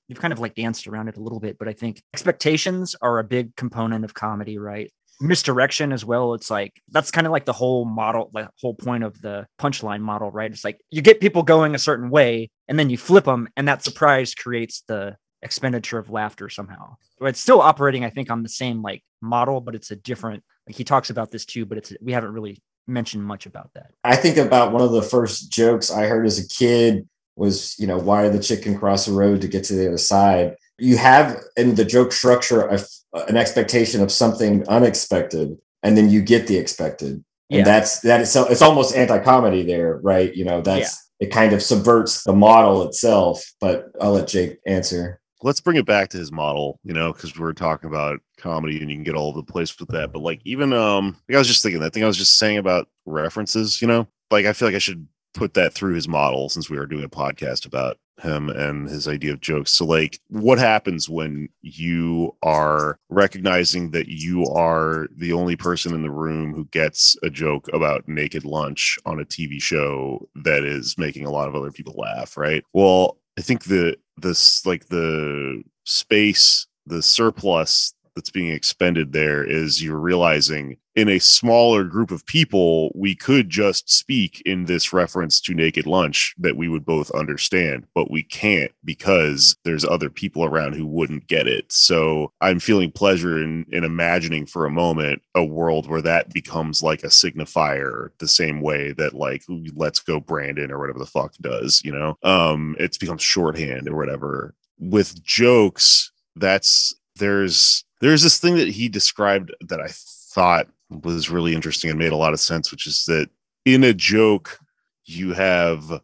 You've 0.07 0.19
kind 0.19 0.33
of 0.33 0.39
like 0.39 0.55
danced 0.55 0.87
around 0.87 1.07
it 1.07 1.17
a 1.17 1.21
little 1.21 1.39
bit, 1.39 1.59
but 1.59 1.67
I 1.67 1.73
think 1.73 2.01
expectations 2.15 2.95
are 2.99 3.19
a 3.19 3.23
big 3.23 3.55
component 3.55 4.03
of 4.03 4.15
comedy, 4.15 4.57
right? 4.57 4.91
Misdirection 5.21 5.91
as 5.91 6.05
well. 6.05 6.33
It's 6.33 6.49
like 6.49 6.81
that's 6.89 7.11
kind 7.11 7.27
of 7.27 7.31
like 7.31 7.45
the 7.45 7.53
whole 7.53 7.85
model, 7.85 8.29
the 8.33 8.49
whole 8.61 8.73
point 8.73 9.03
of 9.03 9.21
the 9.21 9.47
punchline 9.59 10.01
model, 10.01 10.31
right? 10.31 10.51
It's 10.51 10.63
like 10.63 10.79
you 10.91 11.01
get 11.01 11.19
people 11.19 11.43
going 11.43 11.75
a 11.75 11.79
certain 11.79 12.09
way 12.09 12.49
and 12.67 12.79
then 12.79 12.89
you 12.89 12.97
flip 12.97 13.25
them, 13.25 13.49
and 13.57 13.67
that 13.67 13.83
surprise 13.83 14.33
creates 14.33 14.83
the 14.87 15.17
expenditure 15.41 15.97
of 15.97 16.09
laughter 16.09 16.49
somehow. 16.49 16.95
So 17.17 17.25
it's 17.25 17.39
still 17.39 17.61
operating, 17.61 18.05
I 18.05 18.09
think, 18.09 18.31
on 18.31 18.43
the 18.43 18.49
same 18.49 18.81
like 18.81 19.03
model, 19.21 19.59
but 19.61 19.75
it's 19.75 19.91
a 19.91 19.95
different. 19.95 20.43
Like 20.67 20.75
he 20.75 20.83
talks 20.83 21.09
about 21.09 21.31
this 21.31 21.45
too, 21.45 21.65
but 21.65 21.77
it's 21.77 21.93
we 22.01 22.13
haven't 22.13 22.33
really 22.33 22.61
mentioned 22.87 23.23
much 23.23 23.45
about 23.45 23.71
that. 23.75 23.91
I 24.03 24.15
think 24.15 24.37
about 24.37 24.71
one 24.71 24.81
of 24.81 24.91
the 24.91 25.01
first 25.01 25.51
jokes 25.51 25.91
I 25.91 26.05
heard 26.05 26.25
as 26.25 26.39
a 26.39 26.47
kid 26.47 27.07
was, 27.35 27.75
you 27.79 27.87
know, 27.87 27.97
why 27.97 28.23
did 28.23 28.33
the 28.33 28.43
chicken 28.43 28.77
cross 28.77 29.05
the 29.05 29.13
road 29.13 29.41
to 29.41 29.47
get 29.47 29.63
to 29.65 29.75
the 29.75 29.87
other 29.87 29.97
side? 29.97 30.55
You 30.77 30.97
have 30.97 31.37
in 31.57 31.75
the 31.75 31.85
joke 31.85 32.11
structure 32.11 32.67
a, 32.67 32.79
an 33.13 33.37
expectation 33.37 34.01
of 34.01 34.11
something 34.11 34.67
unexpected, 34.67 35.57
and 35.83 35.97
then 35.97 36.09
you 36.09 36.21
get 36.21 36.47
the 36.47 36.57
expected. 36.57 37.23
And 37.51 37.59
Yeah. 37.59 37.63
that's 37.63 37.99
that 38.01 38.21
is 38.21 38.31
so 38.31 38.45
it's 38.45 38.61
almost 38.61 38.95
anti-comedy 38.95 39.63
there, 39.63 39.97
right? 40.03 40.33
You 40.35 40.45
know, 40.45 40.61
that's 40.61 41.11
it 41.19 41.31
kind 41.31 41.51
of 41.53 41.61
subverts 41.63 42.23
the 42.23 42.33
model 42.33 42.87
itself. 42.87 43.43
But 43.59 43.87
I'll 43.99 44.11
let 44.13 44.27
Jake 44.27 44.59
answer. 44.65 45.19
let's 45.41 45.61
bring 45.61 45.77
it 45.77 45.85
back 45.85 46.09
to 46.09 46.17
his 46.17 46.33
model 46.33 46.77
you 46.83 46.93
know 46.93 47.13
because 47.13 47.39
we're 47.39 47.53
talking 47.53 47.89
about 47.89 48.19
comedy 48.37 48.81
and 48.81 48.89
you 48.91 48.97
can 48.97 49.05
get 49.05 49.15
all 49.15 49.29
over 49.29 49.39
the 49.39 49.51
place 49.53 49.79
with 49.79 49.87
that 49.87 50.11
but 50.11 50.19
like 50.21 50.41
even 50.43 50.73
um 50.73 51.15
like 51.29 51.35
i 51.35 51.37
was 51.39 51.47
just 51.47 51.63
thinking 51.63 51.79
that 51.79 51.93
thing 51.93 52.03
i 52.03 52.07
was 52.07 52.17
just 52.17 52.37
saying 52.37 52.57
about 52.57 52.89
references 53.05 53.81
you 53.81 53.87
know 53.87 54.05
like 54.31 54.45
i 54.45 54.51
feel 54.51 54.67
like 54.67 54.75
i 54.75 54.79
should 54.79 55.07
put 55.33 55.53
that 55.53 55.73
through 55.73 55.93
his 55.93 56.09
model 56.09 56.49
since 56.49 56.69
we 56.69 56.75
are 56.77 56.85
doing 56.85 57.05
a 57.05 57.09
podcast 57.09 57.65
about 57.65 57.95
him 58.19 58.49
and 58.49 58.89
his 58.89 59.07
idea 59.07 59.33
of 59.33 59.41
jokes. 59.41 59.71
So 59.71 59.85
like 59.85 60.19
what 60.29 60.59
happens 60.59 61.09
when 61.09 61.49
you 61.61 62.35
are 62.43 62.97
recognizing 63.09 63.91
that 63.91 64.07
you 64.07 64.45
are 64.47 65.07
the 65.15 65.33
only 65.33 65.55
person 65.55 65.93
in 65.93 66.01
the 66.01 66.11
room 66.11 66.53
who 66.53 66.65
gets 66.65 67.15
a 67.23 67.29
joke 67.29 67.69
about 67.73 68.07
naked 68.07 68.45
lunch 68.45 68.97
on 69.05 69.19
a 69.19 69.25
tv 69.25 69.61
show 69.61 70.27
that 70.35 70.63
is 70.63 70.97
making 70.97 71.25
a 71.25 71.31
lot 71.31 71.47
of 71.47 71.55
other 71.55 71.71
people 71.71 71.93
laugh 71.97 72.37
right? 72.37 72.63
Well 72.73 73.17
i 73.37 73.41
think 73.41 73.65
the 73.65 73.95
this 74.17 74.65
like 74.65 74.87
the 74.87 75.63
space 75.85 76.67
the 76.85 77.01
surplus 77.01 77.93
that's 78.19 78.29
being 78.29 78.51
expended 78.51 79.13
there 79.13 79.45
is 79.45 79.81
you're 79.81 79.97
realizing 79.97 80.75
in 80.95 81.07
a 81.07 81.19
smaller 81.19 81.85
group 81.85 82.11
of 82.11 82.25
people 82.25 82.91
we 82.93 83.15
could 83.15 83.49
just 83.49 83.89
speak 83.89 84.41
in 84.45 84.65
this 84.65 84.91
reference 84.91 85.39
to 85.39 85.53
naked 85.53 85.87
lunch 85.87 86.35
that 86.37 86.57
we 86.57 86.67
would 86.67 86.83
both 86.83 87.09
understand 87.11 87.87
but 87.95 88.11
we 88.11 88.21
can't 88.21 88.73
because 88.83 89.55
there's 89.63 89.85
other 89.85 90.09
people 90.09 90.43
around 90.43 90.75
who 90.75 90.85
wouldn't 90.85 91.27
get 91.27 91.47
it. 91.47 91.71
So 91.71 92.33
i'm 92.41 92.59
feeling 92.59 92.91
pleasure 92.91 93.41
in 93.41 93.65
in 93.71 93.85
imagining 93.85 94.45
for 94.45 94.65
a 94.65 94.71
moment 94.71 95.21
a 95.33 95.43
world 95.45 95.87
where 95.87 96.01
that 96.01 96.33
becomes 96.33 96.83
like 96.83 97.03
a 97.03 97.07
signifier 97.07 98.09
the 98.19 98.27
same 98.27 98.59
way 98.59 98.91
that 98.91 99.13
like 99.13 99.43
let's 99.75 100.01
go 100.01 100.19
brandon 100.19 100.71
or 100.71 100.79
whatever 100.79 100.99
the 100.99 101.05
fuck 101.05 101.33
does 101.39 101.81
you 101.85 101.93
know? 101.93 102.17
Um 102.23 102.75
it's 102.79 102.97
become 102.97 103.17
shorthand 103.17 103.87
or 103.87 103.95
whatever. 103.95 104.55
With 104.77 105.23
jokes 105.23 106.11
that's 106.35 106.93
there's 107.15 107.83
there's 108.01 108.23
this 108.23 108.39
thing 108.39 108.55
that 108.55 108.69
he 108.69 108.89
described 108.89 109.53
that 109.61 109.81
I 109.81 109.89
thought 109.89 110.67
was 110.89 111.29
really 111.29 111.53
interesting 111.53 111.89
and 111.89 111.99
made 111.99 112.11
a 112.11 112.17
lot 112.17 112.33
of 112.33 112.39
sense, 112.39 112.71
which 112.71 112.87
is 112.87 113.05
that 113.05 113.29
in 113.65 113.83
a 113.83 113.93
joke, 113.93 114.59
you 115.05 115.33
have 115.33 116.01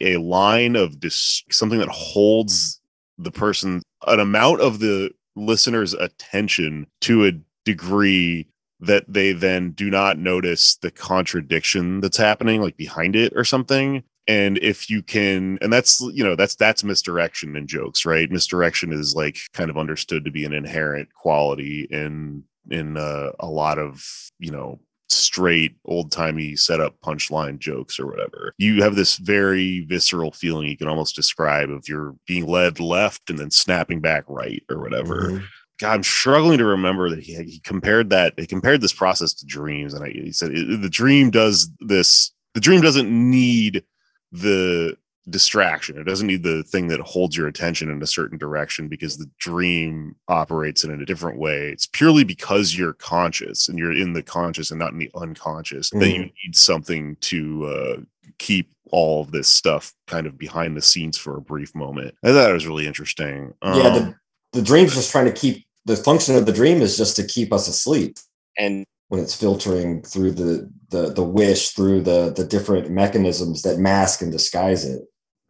a 0.00 0.16
line 0.18 0.76
of 0.76 1.00
dis- 1.00 1.42
something 1.50 1.78
that 1.78 1.88
holds 1.88 2.80
the 3.18 3.30
person 3.30 3.82
an 4.06 4.20
amount 4.20 4.60
of 4.60 4.78
the 4.78 5.10
listener's 5.36 5.94
attention 5.94 6.86
to 7.02 7.26
a 7.26 7.32
degree 7.64 8.46
that 8.80 9.04
they 9.06 9.32
then 9.32 9.72
do 9.72 9.90
not 9.90 10.18
notice 10.18 10.76
the 10.76 10.90
contradiction 10.90 12.00
that's 12.00 12.16
happening 12.16 12.62
like 12.62 12.76
behind 12.76 13.14
it 13.14 13.32
or 13.36 13.44
something 13.44 14.02
and 14.30 14.58
if 14.58 14.88
you 14.88 15.02
can 15.02 15.58
and 15.60 15.72
that's 15.72 16.00
you 16.12 16.22
know 16.22 16.36
that's 16.36 16.54
that's 16.54 16.84
misdirection 16.84 17.56
in 17.56 17.66
jokes 17.66 18.06
right 18.06 18.30
misdirection 18.30 18.92
is 18.92 19.14
like 19.14 19.38
kind 19.52 19.70
of 19.70 19.76
understood 19.76 20.24
to 20.24 20.30
be 20.30 20.44
an 20.44 20.52
inherent 20.52 21.12
quality 21.14 21.88
in 21.90 22.44
in 22.70 22.96
uh, 22.96 23.30
a 23.40 23.46
lot 23.46 23.78
of 23.78 24.04
you 24.38 24.50
know 24.50 24.78
straight 25.08 25.74
old 25.86 26.12
timey 26.12 26.54
setup 26.54 26.94
punchline 27.00 27.58
jokes 27.58 27.98
or 27.98 28.06
whatever. 28.06 28.54
You 28.58 28.82
have 28.82 28.94
this 28.94 29.16
very 29.16 29.84
visceral 29.88 30.30
feeling 30.30 30.68
you 30.68 30.76
can 30.76 30.86
almost 30.86 31.16
describe 31.16 31.68
of 31.68 31.88
you're 31.88 32.14
being 32.26 32.46
led 32.46 32.78
left 32.78 33.28
and 33.28 33.38
then 33.38 33.50
snapping 33.50 34.00
back 34.00 34.22
right 34.28 34.62
or 34.70 34.80
whatever. 34.80 35.30
Mhm. 35.30 35.44
God, 35.80 35.94
I'm 35.94 36.02
struggling 36.04 36.58
to 36.58 36.64
remember 36.64 37.10
that 37.10 37.22
he, 37.22 37.34
he 37.42 37.60
compared 37.60 38.10
that 38.10 38.34
he 38.38 38.46
compared 38.46 38.82
this 38.82 38.92
process 38.92 39.34
to 39.34 39.46
dreams, 39.46 39.94
and 39.94 40.04
I, 40.04 40.10
he 40.10 40.32
said 40.32 40.52
the 40.52 40.88
dream 40.90 41.30
does 41.30 41.70
this. 41.80 42.32
The 42.54 42.60
dream 42.60 42.80
doesn't 42.80 43.08
need 43.10 43.84
the 44.32 44.96
distraction. 45.28 45.98
It 45.98 46.04
doesn't 46.04 46.26
need 46.26 46.42
the 46.42 46.62
thing 46.64 46.88
that 46.88 47.00
holds 47.00 47.36
your 47.36 47.46
attention 47.46 47.90
in 47.90 48.02
a 48.02 48.06
certain 48.06 48.38
direction 48.38 48.88
because 48.88 49.16
the 49.16 49.30
dream 49.38 50.16
operates 50.28 50.82
in 50.82 50.90
a 50.90 51.04
different 51.06 51.38
way. 51.38 51.68
It's 51.68 51.86
purely 51.86 52.24
because 52.24 52.76
you're 52.76 52.94
conscious 52.94 53.68
and 53.68 53.78
you're 53.78 53.96
in 53.96 54.12
the 54.12 54.22
conscious 54.22 54.70
and 54.70 54.80
not 54.80 54.92
in 54.92 54.98
the 54.98 55.10
unconscious 55.14 55.90
that 55.90 56.08
you 56.08 56.22
need 56.24 56.56
something 56.56 57.16
to 57.20 57.66
uh, 57.66 58.00
keep 58.38 58.72
all 58.90 59.20
of 59.22 59.30
this 59.30 59.46
stuff 59.46 59.92
kind 60.08 60.26
of 60.26 60.36
behind 60.38 60.76
the 60.76 60.82
scenes 60.82 61.16
for 61.16 61.36
a 61.36 61.40
brief 61.40 61.74
moment. 61.74 62.14
I 62.24 62.32
thought 62.32 62.50
it 62.50 62.54
was 62.54 62.66
really 62.66 62.86
interesting. 62.86 63.54
yeah, 63.62 63.70
Um, 63.70 63.94
the, 63.94 64.14
the 64.54 64.62
dream's 64.62 64.94
just 64.94 65.12
trying 65.12 65.26
to 65.26 65.32
keep 65.32 65.64
the 65.84 65.96
function 65.96 66.34
of 66.34 66.46
the 66.46 66.52
dream 66.52 66.80
is 66.82 66.96
just 66.96 67.14
to 67.16 67.24
keep 67.26 67.52
us 67.52 67.68
asleep. 67.68 68.16
and 68.58 68.84
when 69.08 69.20
it's 69.20 69.34
filtering 69.34 70.02
through 70.02 70.30
the 70.30 70.70
the 70.90 71.12
the 71.12 71.24
wish 71.24 71.70
through 71.70 72.02
the 72.02 72.32
the 72.36 72.44
different 72.44 72.90
mechanisms 72.90 73.62
that 73.62 73.78
mask 73.78 74.22
and 74.22 74.32
disguise 74.32 74.84
it. 74.84 75.02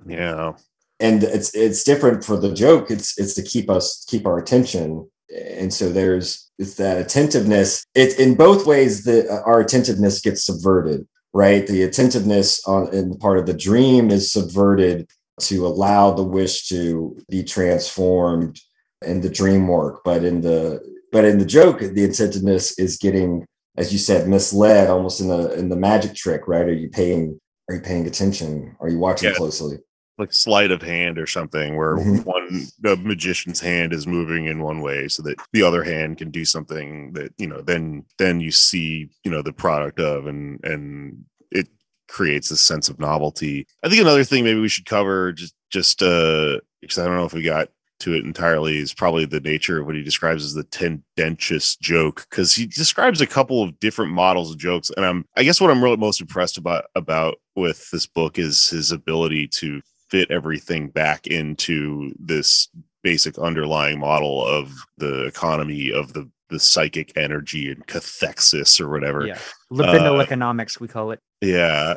Yeah, 0.07 0.53
and 0.99 1.23
it's 1.23 1.55
it's 1.55 1.85
different 1.85 2.25
for 2.25 2.37
the 2.37 2.53
joke. 2.55 2.91
It's 2.91 3.19
it's 3.19 3.35
to 3.35 3.43
keep 3.43 3.69
us 3.71 4.05
keep 4.09 4.27
our 4.27 4.39
attention. 4.39 5.09
And 5.57 5.73
so 5.73 5.91
there's 5.91 6.51
it's 6.59 6.75
that 6.75 6.99
attentiveness. 6.99 7.85
It's 7.95 8.17
in 8.17 8.35
both 8.35 8.67
ways 8.67 9.05
that 9.05 9.29
our 9.47 9.61
attentiveness 9.61 10.21
gets 10.21 10.45
subverted 10.45 11.07
right? 11.33 11.67
The 11.67 11.83
attentiveness 11.83 12.67
on 12.67 12.93
in 12.95 13.17
part 13.19 13.39
of 13.39 13.47
the 13.47 13.55
dream 13.55 14.11
is 14.11 14.33
subverted 14.33 15.09
to 15.41 15.67
allow 15.67 16.11
the 16.11 16.25
wish 16.25 16.69
to 16.69 17.17
be 17.29 17.43
transformed 17.43 18.61
in 19.07 19.21
the 19.21 19.31
dream 19.31 19.69
work. 19.69 20.03
But 20.05 20.25
in 20.25 20.41
the 20.41 20.81
but 21.12 21.25
in 21.25 21.39
the 21.39 21.47
joke 21.47 21.81
the 21.81 22.05
attentiveness 22.05 22.79
is 22.79 22.97
getting 22.97 23.47
as 23.81 23.93
you 23.93 23.98
said 23.98 24.28
misled 24.28 24.89
almost 24.90 25.20
in 25.20 25.28
the 25.28 25.52
in 25.55 25.69
the 25.70 25.77
magic 25.77 26.15
trick 26.15 26.43
right 26.47 26.66
are 26.69 26.73
you 26.73 26.90
paying 26.90 27.40
are 27.69 27.77
you 27.77 27.81
paying 27.81 28.07
attention 28.07 28.77
are 28.81 28.89
you 28.90 28.98
watching 28.98 29.31
Yeah. 29.31 29.35
closely 29.36 29.78
like 30.19 30.35
sleight 30.35 30.70
of 30.70 30.82
hand 30.82 31.19
or 31.19 31.27
something 31.27 31.77
where 31.78 31.97
Mhm. 31.97 32.24
one 32.27 32.66
the 32.78 32.94
magician's 32.97 33.59
hand 33.61 33.94
is 33.94 34.07
moving 34.07 34.44
in 34.47 34.61
one 34.61 34.82
way 34.82 35.09
so 35.09 35.23
that 35.23 35.36
the 35.55 35.62
other 35.62 35.82
hand 35.82 36.19
can 36.19 36.31
do 36.31 36.44
something 36.44 37.12
that 37.15 37.32
you 37.39 37.47
know 37.47 37.62
then 37.62 38.05
then 38.19 38.39
you 38.40 38.51
see 38.51 39.09
you 39.24 39.31
know 39.31 39.40
the 39.43 39.52
product 39.65 39.98
of 39.98 40.27
and 40.27 40.62
and 40.62 41.24
it 41.51 41.69
creates 42.09 42.51
a 42.51 42.57
sense 42.57 42.90
of 42.90 42.98
novelty 43.01 43.66
i 43.82 43.89
think 43.89 44.01
another 44.02 44.24
thing 44.24 44.44
maybe 44.44 44.61
we 44.61 44.69
should 44.69 44.85
cover 44.85 45.32
just 45.32 45.55
just 45.70 46.02
uh 46.02 46.59
because 46.82 46.98
i 46.98 47.05
don't 47.07 47.16
know 47.16 47.24
if 47.24 47.32
we 47.32 47.43
got 47.43 47.69
to 48.01 48.14
it 48.14 48.24
entirely 48.24 48.78
is 48.78 48.93
probably 48.93 49.24
the 49.24 49.40
nature 49.40 49.81
of 49.81 49.86
what 49.86 49.94
he 49.94 50.02
describes 50.02 50.44
as 50.44 50.55
the 50.55 50.64
tendentious 50.64 51.77
joke 51.77 52.27
because 52.28 52.55
he 52.55 52.66
describes 52.66 53.20
a 53.20 53.27
couple 53.27 53.62
of 53.62 53.78
different 53.81 54.10
models 54.12 54.51
of 54.52 54.59
jokes 54.59 54.90
and 54.97 55.05
i'm 55.06 55.24
i 55.36 55.43
guess 55.43 55.60
what 55.60 55.70
i'm 55.70 55.82
really 55.82 55.97
most 55.97 56.20
impressed 56.20 56.59
about 56.59 56.85
about 56.94 57.36
with 57.56 57.89
this 57.90 58.06
book 58.06 58.39
is 58.39 58.68
his 58.70 58.90
ability 58.93 59.47
to 59.47 59.81
fit 60.10 60.31
everything 60.31 60.89
back 60.89 61.27
into 61.27 62.12
this 62.18 62.68
basic 63.02 63.39
underlying 63.39 63.98
model 63.98 64.44
of 64.47 64.72
the 64.98 65.24
economy 65.27 65.93
of 65.93 66.12
the 66.12 66.28
the 66.48 66.59
psychic 66.59 67.16
energy 67.16 67.70
and 67.70 67.86
cathexis 67.86 68.81
or 68.81 68.89
whatever 68.90 69.24
Yeah. 69.24 69.39
Libido 69.70 70.16
Uh, 70.18 70.20
economics, 70.20 70.81
we 70.81 70.89
call 70.89 71.12
it. 71.12 71.20
yeah. 71.40 71.94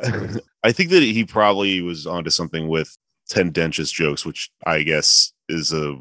I 0.62 0.70
think 0.70 0.90
that 0.90 1.02
he 1.02 1.24
probably 1.24 1.82
was 1.82 2.06
onto 2.06 2.30
something 2.30 2.68
with 2.68 2.96
tendentious 3.28 3.90
jokes, 3.90 4.24
which 4.24 4.50
I 4.66 4.82
guess 4.82 5.32
is 5.48 5.72
a, 5.72 5.96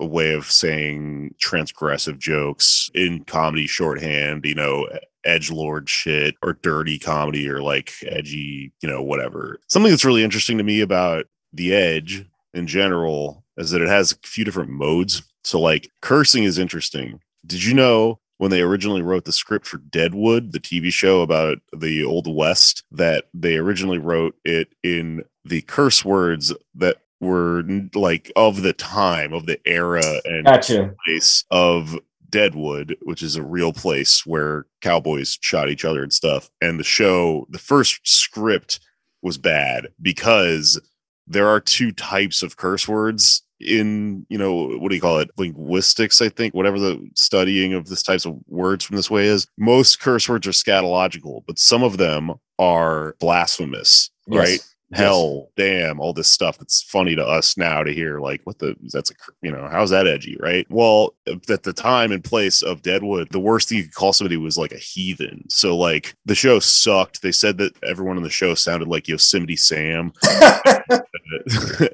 a 0.00 0.06
way 0.06 0.34
of 0.34 0.50
saying 0.50 1.34
transgressive 1.42 2.18
jokes 2.18 2.90
in 2.94 3.24
comedy 3.24 3.66
shorthand, 3.66 4.44
you 4.44 4.54
know, 4.54 4.86
edge 5.24 5.50
lord 5.50 5.88
shit 5.88 6.36
or 6.42 6.54
dirty 6.62 6.98
comedy 6.98 7.48
or 7.48 7.60
like 7.60 7.92
edgy, 8.06 8.72
you 8.80 8.88
know, 8.88 9.02
whatever. 9.02 9.58
Something 9.68 9.90
that's 9.90 10.04
really 10.04 10.24
interesting 10.24 10.58
to 10.58 10.64
me 10.64 10.80
about 10.80 11.26
the 11.52 11.74
edge 11.74 12.24
in 12.54 12.66
general 12.66 13.44
is 13.56 13.70
that 13.70 13.82
it 13.82 13.88
has 13.88 14.12
a 14.12 14.26
few 14.26 14.44
different 14.44 14.70
modes. 14.70 15.22
So 15.44 15.60
like 15.60 15.90
cursing 16.00 16.44
is 16.44 16.58
interesting. 16.58 17.20
Did 17.46 17.64
you 17.64 17.74
know 17.74 18.20
when 18.38 18.50
they 18.50 18.60
originally 18.60 19.02
wrote 19.02 19.24
the 19.24 19.32
script 19.32 19.66
for 19.66 19.78
Deadwood, 19.78 20.52
the 20.52 20.60
TV 20.60 20.92
show 20.92 21.22
about 21.22 21.58
the 21.76 22.04
Old 22.04 22.32
West, 22.32 22.82
that 22.90 23.26
they 23.32 23.56
originally 23.56 23.98
wrote 23.98 24.34
it 24.44 24.68
in 24.82 25.24
the 25.48 25.62
curse 25.62 26.04
words 26.04 26.52
that 26.74 26.98
were 27.20 27.62
like 27.94 28.30
of 28.36 28.62
the 28.62 28.72
time, 28.72 29.32
of 29.32 29.46
the 29.46 29.58
era 29.66 30.02
and 30.24 30.44
gotcha 30.44 30.94
place 31.04 31.44
of 31.50 31.98
Deadwood, 32.28 32.96
which 33.02 33.22
is 33.22 33.36
a 33.36 33.42
real 33.42 33.72
place 33.72 34.26
where 34.26 34.66
cowboys 34.80 35.38
shot 35.40 35.68
each 35.70 35.84
other 35.84 36.02
and 36.02 36.12
stuff. 36.12 36.50
And 36.60 36.78
the 36.78 36.84
show, 36.84 37.46
the 37.50 37.58
first 37.58 38.00
script 38.06 38.80
was 39.22 39.38
bad 39.38 39.88
because 40.02 40.80
there 41.26 41.48
are 41.48 41.60
two 41.60 41.92
types 41.92 42.42
of 42.42 42.56
curse 42.56 42.86
words 42.86 43.42
in 43.58 44.26
you 44.28 44.36
know 44.36 44.68
what 44.76 44.90
do 44.90 44.94
you 44.94 45.00
call 45.00 45.18
it 45.18 45.30
linguistics 45.38 46.20
i 46.20 46.28
think 46.28 46.52
whatever 46.52 46.78
the 46.78 47.08
studying 47.14 47.72
of 47.72 47.88
this 47.88 48.02
types 48.02 48.26
of 48.26 48.36
words 48.48 48.84
from 48.84 48.96
this 48.96 49.10
way 49.10 49.24
is 49.24 49.46
most 49.56 49.98
curse 49.98 50.28
words 50.28 50.46
are 50.46 50.50
scatological 50.50 51.42
but 51.46 51.58
some 51.58 51.82
of 51.82 51.96
them 51.96 52.32
are 52.58 53.16
blasphemous 53.18 54.10
Yes. 54.28 54.38
right 54.38 54.60
hell 54.92 55.50
damn 55.56 55.98
all 55.98 56.12
this 56.12 56.28
stuff 56.28 56.58
that's 56.58 56.82
funny 56.82 57.16
to 57.16 57.24
us 57.24 57.56
now 57.56 57.82
to 57.82 57.92
hear 57.92 58.20
like 58.20 58.40
what 58.44 58.58
the 58.60 58.76
that's 58.92 59.10
a 59.10 59.14
you 59.42 59.50
know 59.50 59.68
how's 59.70 59.90
that 59.90 60.06
edgy 60.06 60.36
right? 60.40 60.66
Well 60.70 61.14
at 61.26 61.62
the 61.64 61.72
time 61.72 62.12
and 62.12 62.22
place 62.22 62.62
of 62.62 62.82
deadwood 62.82 63.30
the 63.30 63.40
worst 63.40 63.68
thing 63.68 63.78
you 63.78 63.84
could 63.84 63.94
call 63.94 64.12
somebody 64.12 64.36
was 64.36 64.58
like 64.58 64.72
a 64.72 64.78
heathen. 64.78 65.44
So 65.48 65.76
like 65.76 66.14
the 66.24 66.34
show 66.34 66.60
sucked. 66.60 67.22
They 67.22 67.32
said 67.32 67.58
that 67.58 67.74
everyone 67.82 68.16
on 68.16 68.22
the 68.22 68.30
show 68.30 68.54
sounded 68.54 68.88
like 68.88 69.08
yosemite 69.08 69.56
sam. 69.56 70.12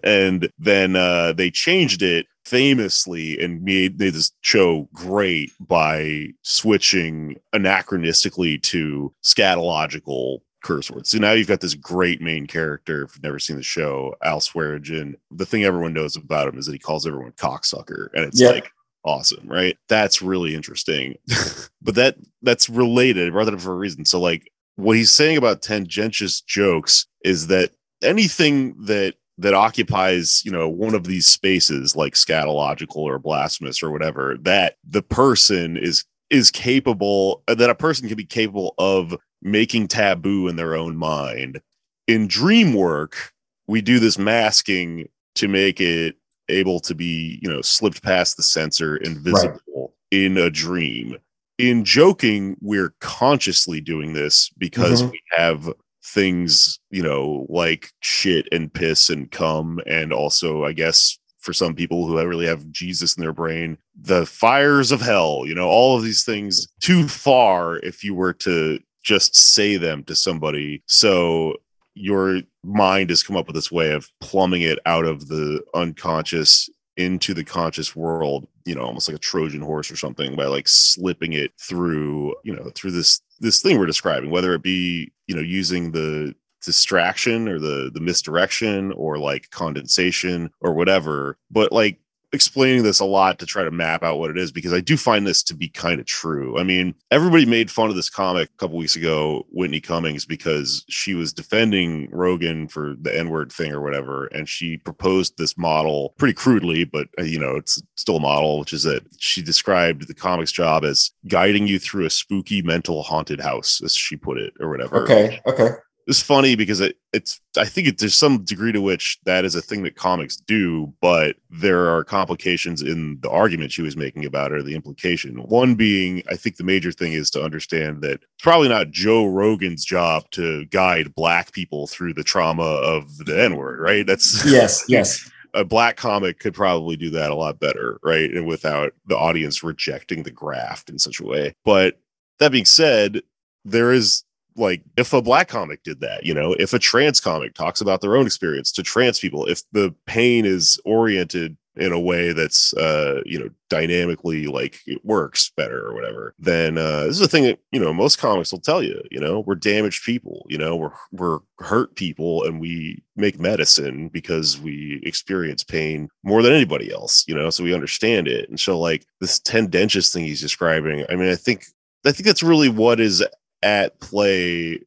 And 0.03 0.51
then 0.59 0.97
uh, 0.97 1.33
they 1.33 1.51
changed 1.51 2.03
it 2.03 2.27
famously 2.45 3.39
and 3.41 3.63
made, 3.63 3.99
made 3.99 4.15
this 4.15 4.33
show 4.41 4.89
great 4.93 5.53
by 5.61 6.29
switching 6.43 7.37
anachronistically 7.55 8.61
to 8.63 9.13
scatological 9.23 10.41
curse 10.63 10.91
words. 10.91 11.11
So 11.11 11.19
now 11.19 11.33
you've 11.33 11.49
got 11.49 11.61
this 11.61 11.75
great 11.75 12.21
main 12.21 12.47
character. 12.47 13.03
If 13.05 13.15
you've 13.17 13.23
never 13.23 13.39
seen 13.39 13.57
the 13.57 13.63
show, 13.63 14.15
Al 14.23 14.41
Swearingen. 14.41 15.17
The 15.31 15.47
thing 15.47 15.65
everyone 15.65 15.93
knows 15.93 16.17
about 16.17 16.49
him 16.49 16.59
is 16.59 16.67
that 16.67 16.73
he 16.73 16.79
calls 16.79 17.07
everyone 17.07 17.33
cocksucker, 17.33 18.09
and 18.15 18.25
it's 18.25 18.41
Yeah. 18.41 18.51
like 18.51 18.71
awesome, 19.05 19.47
right? 19.47 19.77
That's 19.89 20.23
really 20.23 20.55
interesting. 20.55 21.17
but 21.83 21.95
that 21.97 22.17
that's 22.43 22.69
related. 22.69 23.27
I 23.27 23.31
brought 23.31 23.47
that 23.47 23.55
up 23.55 23.61
for 23.61 23.73
a 23.73 23.77
reason. 23.77 24.05
So 24.05 24.21
like 24.21 24.51
what 24.77 24.97
he's 24.97 25.11
saying 25.13 25.37
about 25.37 25.63
tendentious 25.63 26.41
jokes 26.41 27.07
is 27.25 27.49
that 27.49 27.71
anything 28.03 28.75
that 28.87 29.15
that 29.39 29.55
occupies 29.55 30.43
you 30.45 30.51
know 30.53 30.69
one 30.69 30.95
of 30.95 31.05
these 31.05 31.27
spaces 31.27 31.97
like 31.97 32.13
scatological 32.15 32.97
or 32.97 33.19
blasphemous 33.19 33.83
or 33.83 33.91
whatever 33.91 34.37
that 34.43 34.77
the 34.87 35.03
person 35.03 35.77
is 35.77 36.05
is 36.33 36.51
capable 36.51 37.43
that 37.47 37.71
a 37.71 37.75
person 37.75 38.09
can 38.09 38.17
be 38.17 38.25
capable 38.25 38.75
of 38.79 39.17
making 39.43 39.87
taboo 39.89 40.49
in 40.49 40.57
their 40.57 40.75
own 40.75 40.97
mind. 40.97 41.61
In 42.09 42.27
dream 42.27 42.75
work 42.75 43.33
we 43.69 43.81
do 43.81 44.01
this 44.01 44.19
masking 44.19 45.09
to 45.37 45.47
make 45.47 45.81
it 45.81 46.17
able 46.49 46.81
to 46.81 46.95
be 46.95 47.39
you 47.43 47.49
know 47.49 47.63
slipped 47.63 48.03
past 48.03 48.37
the 48.37 48.43
censor 48.43 48.97
and 48.97 49.19
visible 49.19 49.95
in 50.11 50.37
a 50.37 50.51
dream. 50.51 51.17
In 51.59 51.85
joking 51.85 52.57
we're 52.61 52.95
consciously 53.01 53.81
doing 53.81 54.15
this 54.15 54.51
because 54.59 55.03
Mhm. 55.03 55.11
we 55.13 55.21
have 55.31 55.73
things 56.05 56.81
you 56.91 57.03
know 57.03 57.47
like 57.49 57.93
shit 58.01 58.49
and 58.51 58.73
piss 58.75 59.09
and 59.09 59.31
cum 59.31 59.79
and 59.87 60.13
also 60.13 60.65
i 60.65 60.73
guess 60.73 61.17
for 61.43 61.53
some 61.53 61.75
people 61.75 62.07
who 62.07 62.17
really 62.27 62.47
have 62.47 62.71
jesus 62.71 63.17
in 63.17 63.21
their 63.21 63.33
brain 63.33 63.77
the 64.01 64.25
fires 64.25 64.91
of 64.91 65.01
hell 65.01 65.43
you 65.45 65.55
know 65.55 65.69
all 65.69 65.97
of 65.97 66.03
these 66.03 66.25
things 66.25 66.67
too 66.81 67.07
far 67.07 67.77
if 67.79 68.03
you 68.03 68.15
were 68.15 68.33
to 68.33 68.79
just 69.03 69.35
say 69.37 69.77
them 69.77 70.05
to 70.05 70.15
somebody. 70.15 70.83
So 70.87 71.57
your 71.95 72.41
mind 72.65 73.11
has 73.11 73.23
come 73.23 73.37
up 73.37 73.47
with 73.47 73.55
this 73.55 73.73
way 73.73 73.93
of 73.93 74.09
plumbing 74.21 74.63
it 74.63 74.79
out 74.87 75.05
of 75.05 75.29
the 75.29 75.63
unconscious 75.75 76.71
into 76.97 77.33
the 77.33 77.45
conscious 77.45 77.97
world 77.97 78.47
you 78.67 78.75
know 78.75 78.83
almost 78.83 79.09
like 79.09 79.17
a 79.17 79.21
trojan 79.21 79.63
horse 79.63 79.91
or 79.91 79.97
something 79.97 80.37
by 80.37 80.45
like 80.45 80.69
slipping 80.69 81.33
it 81.33 81.51
through 81.59 82.35
you 82.45 82.55
know 82.55 82.71
through 82.75 82.91
this 82.91 83.23
this 83.41 83.63
thing 83.63 83.79
we're 83.79 83.87
describing 83.87 84.31
whether 84.31 84.53
it 84.53 84.63
be 84.63 85.11
you 85.27 85.35
know 85.35 85.41
using 85.41 85.91
the 85.91 86.35
distraction 86.63 87.49
or 87.49 87.59
the 87.59 87.91
the 87.93 88.01
misdirection 88.01 88.93
or 88.93 89.19
like 89.19 89.51
condensation 89.51 90.51
or 90.61 90.73
whatever 90.73 91.37
but 91.51 91.73
like 91.73 91.99
explaining 92.33 92.83
this 92.83 93.01
a 93.01 93.05
lot 93.05 93.39
to 93.39 93.47
try 93.47 93.63
to 93.63 93.71
map 93.71 94.03
out 94.03 94.19
what 94.19 94.31
it 94.31 94.39
is 94.39 94.51
because 94.51 94.73
I 94.73 94.81
do 94.81 94.97
find 94.97 95.27
this 95.27 95.43
to 95.45 95.55
be 95.55 95.69
kind 95.69 96.01
of 96.01 96.07
true. 96.07 96.59
I 96.59 96.63
mean, 96.63 96.95
everybody 97.11 97.45
made 97.45 97.71
fun 97.71 97.91
of 97.91 97.97
this 97.97 98.09
comic 98.09 98.49
a 98.49 98.57
couple 98.57 98.79
weeks 98.79 98.97
ago, 98.97 99.47
Whitney 99.51 99.81
Cummings, 99.81 100.25
because 100.25 100.85
she 100.89 101.15
was 101.15 101.33
defending 101.33 102.09
Rogan 102.11 102.69
for 102.69 102.97
the 103.01 103.17
N 103.17 103.29
word 103.29 103.53
thing 103.53 103.73
or 103.73 103.83
whatever. 103.83 104.27
And 104.27 104.49
she 104.49 104.79
proposed 104.79 105.37
this 105.37 105.59
model 105.59 106.15
pretty 106.19 106.35
crudely, 106.35 106.85
but 106.85 107.09
uh, 107.19 107.23
you 107.23 107.39
know, 107.39 107.57
it's 107.57 107.83
still 107.97 108.17
a 108.17 108.21
model, 108.21 108.59
which 108.59 108.73
is 108.73 108.83
that 108.85 109.05
she 109.19 109.43
described 109.43 110.09
the 110.09 110.15
comics 110.15 110.53
job 110.53 110.85
as 110.85 111.11
guiding 111.29 111.67
you 111.67 111.79
through 111.79 112.07
a 112.07 112.11
spooky 112.11 112.63
mental 112.63 113.03
haunted 113.03 113.41
house, 113.41 113.83
as 113.85 113.95
she 113.95 114.17
put 114.17 114.39
it, 114.39 114.55
or 114.59 114.71
whatever. 114.71 115.03
Okay. 115.03 115.41
Okay. 115.47 115.71
It's 116.07 116.21
funny 116.21 116.57
because 116.57 116.81
it, 116.81 116.97
it's 117.13 117.41
I 117.57 117.65
think 117.65 117.87
it, 117.87 117.99
there's 117.99 118.15
some 118.15 118.43
degree 118.45 118.73
to 118.73 118.81
which 118.81 119.19
that 119.25 119.45
is 119.45 119.55
a 119.55 119.63
thing 119.63 119.83
that 119.85 119.95
comics 119.97 120.37
do, 120.37 120.93
but 121.01 121.37
there 121.51 121.89
are 121.95 122.03
complications 122.03 122.83
in 122.83 123.19
the 123.21 123.31
argument 123.31 123.71
she 123.73 123.83
was 123.83 123.97
making 123.97 124.25
about 124.25 124.51
it 124.51 124.57
or 124.57 124.63
the 124.63 124.75
implication. 124.75 125.37
One 125.37 125.75
being, 125.75 126.23
I 126.31 126.37
think 126.37 126.57
the 126.57 126.65
major 126.65 126.91
thing 126.91 127.13
is 127.13 127.31
to 127.31 127.43
understand 127.45 128.03
that 128.03 128.15
it's 128.15 128.43
probably 128.43 128.69
not 128.69 128.91
Joe 128.91 129.27
Rogan's 129.27 129.85
job 129.85 130.29
to 130.33 130.65
guide 130.67 131.15
black 131.15 131.53
people 131.53 131.87
through 131.87 132.15
the 132.15 132.25
trauma 132.25 132.63
of 132.65 133.17
the 133.19 133.41
N 133.41 133.57
word, 133.57 133.79
right? 133.81 134.07
That's 134.07 134.45
Yes. 134.51 134.85
Yes. 134.89 135.31
a 135.55 135.65
black 135.65 135.97
comic 135.97 136.41
could 136.41 136.55
probably 136.55 136.97
do 136.97 137.11
that 137.11 137.31
a 137.31 137.35
lot 137.37 137.61
better, 137.61 137.99
right? 138.03 138.31
And 138.31 138.47
without 138.47 138.93
the 139.07 139.17
audience 139.17 139.63
rejecting 139.63 140.23
the 140.25 140.31
graft 140.33 140.91
in 140.91 140.99
such 140.99 141.21
a 141.21 141.25
way. 141.25 141.55
But 141.65 142.01
that 142.39 142.51
being 142.51 142.65
said, 142.65 143.23
there 143.65 143.93
is 143.93 144.25
like 144.57 144.83
if 144.97 145.13
a 145.13 145.23
black 145.23 145.49
comic 145.49 145.83
did 145.83 146.01
that, 146.01 146.25
you 146.25 146.35
know, 146.35 146.55
if 146.59 146.73
a 146.73 146.79
trans 146.79 147.21
comic 147.21 147.55
talks 147.55 147.81
about 147.81 148.01
their 148.01 148.17
own 148.17 148.27
experience 148.27 148.73
to 148.73 148.83
trans 148.83 149.19
people, 149.19 149.47
if 149.47 149.63
the 149.73 149.95
pain 150.07 150.45
is 150.45 150.81
oriented 150.85 151.57
in 151.77 151.93
a 151.93 152.01
way 152.01 152.33
that's 152.33 152.75
uh 152.75 153.23
you 153.25 153.39
know 153.39 153.49
dynamically 153.71 154.47
like 154.47 154.81
it 154.87 155.03
works 155.05 155.51
better 155.57 155.87
or 155.87 155.95
whatever 155.95 156.35
then 156.39 156.77
uh 156.77 157.05
this 157.05 157.19
is 157.19 157.23
a 157.23 157.29
thing 157.29 157.45
that 157.45 157.59
you 157.71 157.81
know 157.81 157.95
most 157.95 158.19
comics 158.19 158.53
will 158.53 158.61
tell 158.61 158.83
you 158.83 159.01
you 159.11 159.19
know 159.19 159.41
we're 159.47 159.55
damaged 159.55 160.05
people 160.05 160.45
you 160.51 160.59
know 160.59 160.77
we're 160.77 160.93
we're 161.13 161.39
hurt 161.61 161.95
people 161.97 162.45
and 162.45 162.61
we 162.61 163.03
make 163.17 163.41
medicine 163.41 164.09
because 164.09 164.61
we 164.61 165.01
experience 165.05 165.65
pain 165.65 166.09
more 166.23 166.43
than 166.43 166.53
anybody 166.53 166.93
else 166.93 167.25
you 167.27 167.35
know 167.35 167.49
so 167.49 167.65
we 167.65 167.75
understand 167.75 168.29
it. 168.29 168.49
And 168.51 168.61
so 168.61 168.79
like 168.79 169.07
this 169.21 169.39
tendentious 169.39 170.13
thing 170.13 170.25
he's 170.25 170.43
describing 170.43 171.07
i 171.09 171.17
mean 171.17 171.31
i 171.31 171.37
think 171.37 171.65
i 172.05 172.13
think 172.13 172.27
that's 172.27 172.43
really 172.43 172.69
what 172.69 173.01
is 173.01 173.25
at 173.63 173.99
play 174.01 174.81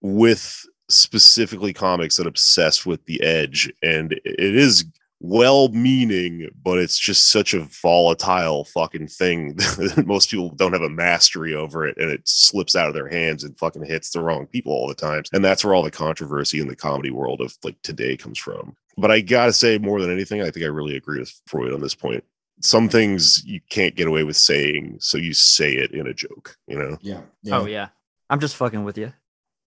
with 0.00 0.64
specifically 0.88 1.72
comics 1.72 2.16
that 2.16 2.26
obsess 2.26 2.84
with 2.84 3.04
the 3.06 3.22
edge 3.22 3.72
and 3.82 4.12
it 4.12 4.56
is 4.56 4.84
well 5.20 5.68
meaning 5.68 6.48
but 6.64 6.78
it's 6.78 6.98
just 6.98 7.28
such 7.30 7.54
a 7.54 7.66
volatile 7.80 8.64
fucking 8.64 9.06
thing 9.06 9.54
that 9.56 10.04
most 10.06 10.30
people 10.30 10.50
don't 10.50 10.72
have 10.72 10.82
a 10.82 10.88
mastery 10.88 11.54
over 11.54 11.86
it 11.86 11.96
and 11.96 12.10
it 12.10 12.20
slips 12.24 12.74
out 12.74 12.88
of 12.88 12.94
their 12.94 13.08
hands 13.08 13.44
and 13.44 13.56
fucking 13.56 13.84
hits 13.84 14.10
the 14.10 14.20
wrong 14.20 14.46
people 14.46 14.72
all 14.72 14.88
the 14.88 14.94
times 14.94 15.28
and 15.32 15.44
that's 15.44 15.64
where 15.64 15.74
all 15.74 15.82
the 15.84 15.90
controversy 15.90 16.60
in 16.60 16.66
the 16.68 16.76
comedy 16.76 17.10
world 17.10 17.40
of 17.40 17.56
like 17.62 17.80
today 17.82 18.16
comes 18.16 18.38
from 18.38 18.74
but 18.98 19.12
i 19.12 19.20
gotta 19.20 19.52
say 19.52 19.78
more 19.78 20.00
than 20.00 20.10
anything 20.12 20.42
i 20.42 20.50
think 20.50 20.64
i 20.64 20.68
really 20.68 20.96
agree 20.96 21.20
with 21.20 21.32
freud 21.46 21.72
on 21.72 21.80
this 21.80 21.94
point 21.94 22.22
some 22.60 22.88
things 22.88 23.44
you 23.46 23.60
can't 23.70 23.94
get 23.94 24.08
away 24.08 24.24
with 24.24 24.36
saying 24.36 24.96
so 25.00 25.16
you 25.16 25.32
say 25.32 25.72
it 25.72 25.92
in 25.92 26.08
a 26.08 26.14
joke 26.14 26.56
you 26.66 26.76
know 26.76 26.98
Yeah. 27.00 27.20
yeah. 27.42 27.58
Oh 27.58 27.66
yeah. 27.66 27.88
I'm 28.32 28.40
just 28.40 28.56
fucking 28.56 28.82
with 28.82 28.96
you. 28.96 29.12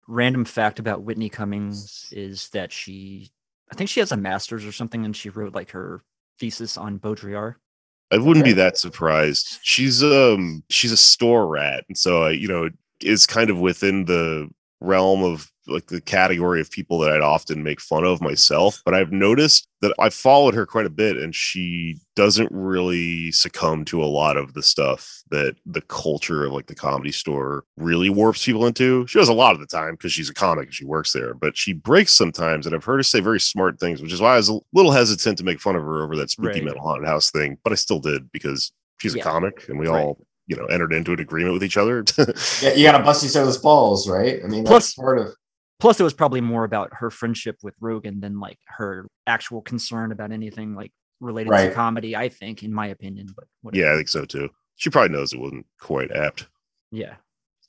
Random 0.06 0.44
fact 0.44 0.78
about 0.78 1.02
Whitney 1.02 1.28
Cummings 1.28 2.08
is 2.12 2.50
that 2.50 2.70
she 2.70 3.32
I 3.72 3.74
think 3.74 3.90
she 3.90 3.98
has 3.98 4.12
a 4.12 4.16
master's 4.16 4.64
or 4.64 4.70
something 4.70 5.04
and 5.04 5.16
she 5.16 5.28
wrote 5.28 5.54
like 5.54 5.72
her 5.72 6.04
thesis 6.38 6.76
on 6.76 7.00
Baudrillard. 7.00 7.56
I 8.12 8.18
wouldn't 8.18 8.44
be 8.44 8.52
that 8.52 8.78
surprised. 8.78 9.58
She's 9.62 10.04
um 10.04 10.62
she's 10.70 10.92
a 10.92 10.96
store 10.96 11.48
rat, 11.48 11.84
and 11.88 11.98
so 11.98 12.26
uh, 12.26 12.28
you 12.28 12.46
know 12.46 12.70
is 13.00 13.26
kind 13.26 13.50
of 13.50 13.58
within 13.58 14.04
the 14.04 14.48
realm 14.80 15.24
of 15.24 15.50
like 15.66 15.86
the 15.86 16.00
category 16.00 16.60
of 16.60 16.70
people 16.70 16.98
that 16.98 17.10
I'd 17.12 17.20
often 17.20 17.62
make 17.62 17.80
fun 17.80 18.04
of 18.04 18.20
myself. 18.20 18.82
But 18.84 18.94
I've 18.94 19.12
noticed 19.12 19.66
that 19.80 19.94
I've 19.98 20.14
followed 20.14 20.54
her 20.54 20.66
quite 20.66 20.86
a 20.86 20.90
bit, 20.90 21.16
and 21.16 21.34
she 21.34 21.98
doesn't 22.16 22.48
really 22.52 23.30
succumb 23.32 23.84
to 23.86 24.02
a 24.02 24.06
lot 24.06 24.36
of 24.36 24.54
the 24.54 24.62
stuff 24.62 25.22
that 25.30 25.56
the 25.66 25.80
culture 25.82 26.44
of 26.44 26.52
like 26.52 26.66
the 26.66 26.74
comedy 26.74 27.12
store 27.12 27.64
really 27.76 28.08
warps 28.10 28.44
people 28.44 28.66
into. 28.66 29.06
She 29.06 29.18
does 29.18 29.28
a 29.28 29.32
lot 29.34 29.54
of 29.54 29.60
the 29.60 29.66
time 29.66 29.94
because 29.94 30.12
she's 30.12 30.30
a 30.30 30.34
comic 30.34 30.66
and 30.66 30.74
she 30.74 30.84
works 30.84 31.12
there, 31.12 31.34
but 31.34 31.56
she 31.56 31.72
breaks 31.72 32.12
sometimes. 32.12 32.66
And 32.66 32.74
I've 32.74 32.84
heard 32.84 32.98
her 32.98 33.02
say 33.02 33.20
very 33.20 33.40
smart 33.40 33.78
things, 33.80 34.00
which 34.00 34.12
is 34.12 34.20
why 34.20 34.34
I 34.34 34.36
was 34.36 34.48
a 34.50 34.58
little 34.72 34.92
hesitant 34.92 35.38
to 35.38 35.44
make 35.44 35.60
fun 35.60 35.76
of 35.76 35.82
her 35.82 36.02
over 36.02 36.16
that 36.16 36.30
spooky 36.30 36.48
Right. 36.60 36.64
mental 36.64 36.82
haunted 36.82 37.06
house 37.08 37.30
thing, 37.30 37.58
but 37.64 37.72
I 37.72 37.76
still 37.76 37.98
did 38.00 38.30
because 38.32 38.72
she's 39.00 39.14
a 39.14 39.18
comic 39.20 39.68
and 39.68 39.78
we 39.78 39.88
Right. 39.88 40.02
all, 40.02 40.24
you 40.46 40.56
know, 40.56 40.66
entered 40.66 40.92
into 40.92 41.12
an 41.12 41.20
agreement 41.20 41.54
with 41.54 41.64
each 41.64 41.76
other. 41.76 42.04
Yeah, 42.62 42.74
you 42.74 42.84
gotta 42.84 43.02
bust 43.02 43.24
each 43.24 43.36
other's 43.36 43.58
balls, 43.58 44.08
right? 44.08 44.40
I 44.44 44.46
mean, 44.46 44.64
Plus- 44.64 44.84
that's 44.88 44.94
part 44.94 45.18
of 45.18 45.34
Plus, 45.84 46.00
it 46.00 46.02
was 46.02 46.14
probably 46.14 46.40
more 46.40 46.64
about 46.64 46.88
her 46.94 47.10
friendship 47.10 47.58
with 47.62 47.74
Rogan 47.78 48.18
than 48.18 48.40
like 48.40 48.58
her 48.68 49.06
actual 49.26 49.60
concern 49.60 50.12
about 50.12 50.32
anything 50.32 50.74
like 50.74 50.90
related 51.20 51.50
Right. 51.50 51.68
to 51.68 51.74
comedy. 51.74 52.16
I 52.16 52.30
think, 52.30 52.62
in 52.62 52.72
my 52.72 52.86
opinion, 52.86 53.26
but 53.36 53.44
whatever. 53.60 53.84
yeah, 53.84 53.92
I 53.92 53.96
think 53.96 54.08
so 54.08 54.24
too. 54.24 54.48
She 54.76 54.88
probably 54.88 55.14
knows 55.14 55.34
it 55.34 55.40
wasn't 55.40 55.66
quite 55.78 56.10
apt. 56.10 56.46
yeah, 56.90 57.16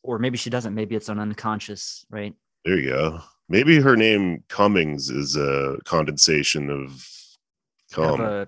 or 0.02 0.18
maybe 0.18 0.38
she 0.38 0.50
doesn't. 0.50 0.74
Maybe 0.74 0.96
it's 0.96 1.10
an 1.10 1.20
unconscious, 1.20 2.06
right? 2.10 2.34
There 2.64 2.80
you 2.80 2.90
go. 2.90 3.20
Maybe 3.50 3.82
her 3.82 3.98
name 3.98 4.46
Cummings 4.48 5.10
is 5.10 5.36
a 5.36 5.78
condensation 5.84 6.70
of 6.70 7.06
Kind 7.92 8.22
a- 8.22 8.48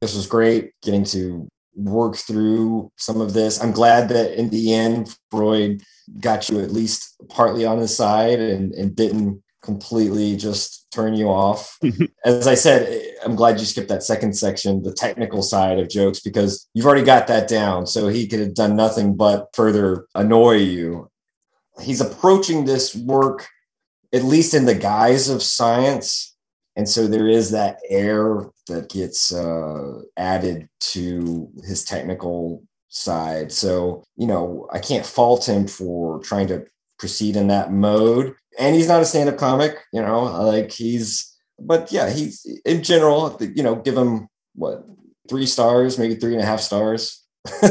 this 0.00 0.16
was 0.16 0.26
great 0.26 0.72
getting 0.82 1.04
to 1.04 1.46
work 1.74 2.16
through 2.16 2.90
some 2.96 3.20
of 3.20 3.32
this. 3.32 3.60
I'm 3.60 3.72
glad 3.72 4.08
that 4.10 4.38
in 4.38 4.50
the 4.50 4.74
end, 4.74 5.16
Freud 5.30 5.82
got 6.20 6.48
you 6.48 6.60
at 6.60 6.72
least 6.72 7.16
partly 7.28 7.64
on 7.64 7.78
his 7.78 7.96
side 7.96 8.40
and, 8.40 8.72
and 8.72 8.94
didn't 8.94 9.42
completely 9.62 10.36
just 10.36 10.86
turn 10.92 11.14
you 11.14 11.28
off. 11.28 11.78
As 12.24 12.46
I 12.46 12.54
said, 12.54 13.02
I'm 13.24 13.34
glad 13.34 13.58
you 13.58 13.66
skipped 13.66 13.88
that 13.88 14.02
second 14.02 14.36
section, 14.36 14.82
the 14.82 14.92
technical 14.92 15.42
side 15.42 15.78
of 15.78 15.88
jokes, 15.88 16.20
because 16.20 16.68
you've 16.74 16.86
already 16.86 17.04
got 17.04 17.26
that 17.28 17.48
down. 17.48 17.86
So 17.86 18.08
he 18.08 18.28
could 18.28 18.40
have 18.40 18.54
done 18.54 18.76
nothing 18.76 19.16
but 19.16 19.48
further 19.54 20.06
annoy 20.14 20.56
you. 20.56 21.10
He's 21.80 22.00
approaching 22.00 22.64
this 22.64 22.94
work, 22.94 23.48
at 24.12 24.22
least 24.22 24.54
in 24.54 24.66
the 24.66 24.74
guise 24.74 25.28
of 25.28 25.42
science. 25.42 26.33
And 26.76 26.88
so 26.88 27.06
there 27.06 27.28
is 27.28 27.50
that 27.52 27.78
air 27.88 28.46
that 28.68 28.90
gets 28.90 29.32
uh, 29.32 30.00
added 30.16 30.68
to 30.80 31.48
his 31.64 31.84
technical 31.84 32.64
side. 32.88 33.52
So, 33.52 34.04
you 34.16 34.26
know, 34.26 34.68
I 34.72 34.78
can't 34.78 35.06
fault 35.06 35.48
him 35.48 35.66
for 35.66 36.20
trying 36.20 36.48
to 36.48 36.64
proceed 36.98 37.36
in 37.36 37.48
that 37.48 37.72
mode. 37.72 38.34
And 38.58 38.74
he's 38.74 38.88
not 38.88 39.02
a 39.02 39.04
stand 39.04 39.28
up 39.28 39.36
comic, 39.36 39.78
you 39.92 40.00
know, 40.00 40.22
like 40.22 40.72
he's, 40.72 41.36
but 41.58 41.92
yeah, 41.92 42.10
he's 42.10 42.46
in 42.64 42.82
general, 42.82 43.36
you 43.40 43.62
know, 43.62 43.76
give 43.76 43.96
him 43.96 44.28
what, 44.54 44.84
three 45.28 45.46
stars, 45.46 45.98
maybe 45.98 46.14
three 46.14 46.34
and 46.34 46.42
a 46.42 46.46
half 46.46 46.60
stars. 46.60 47.24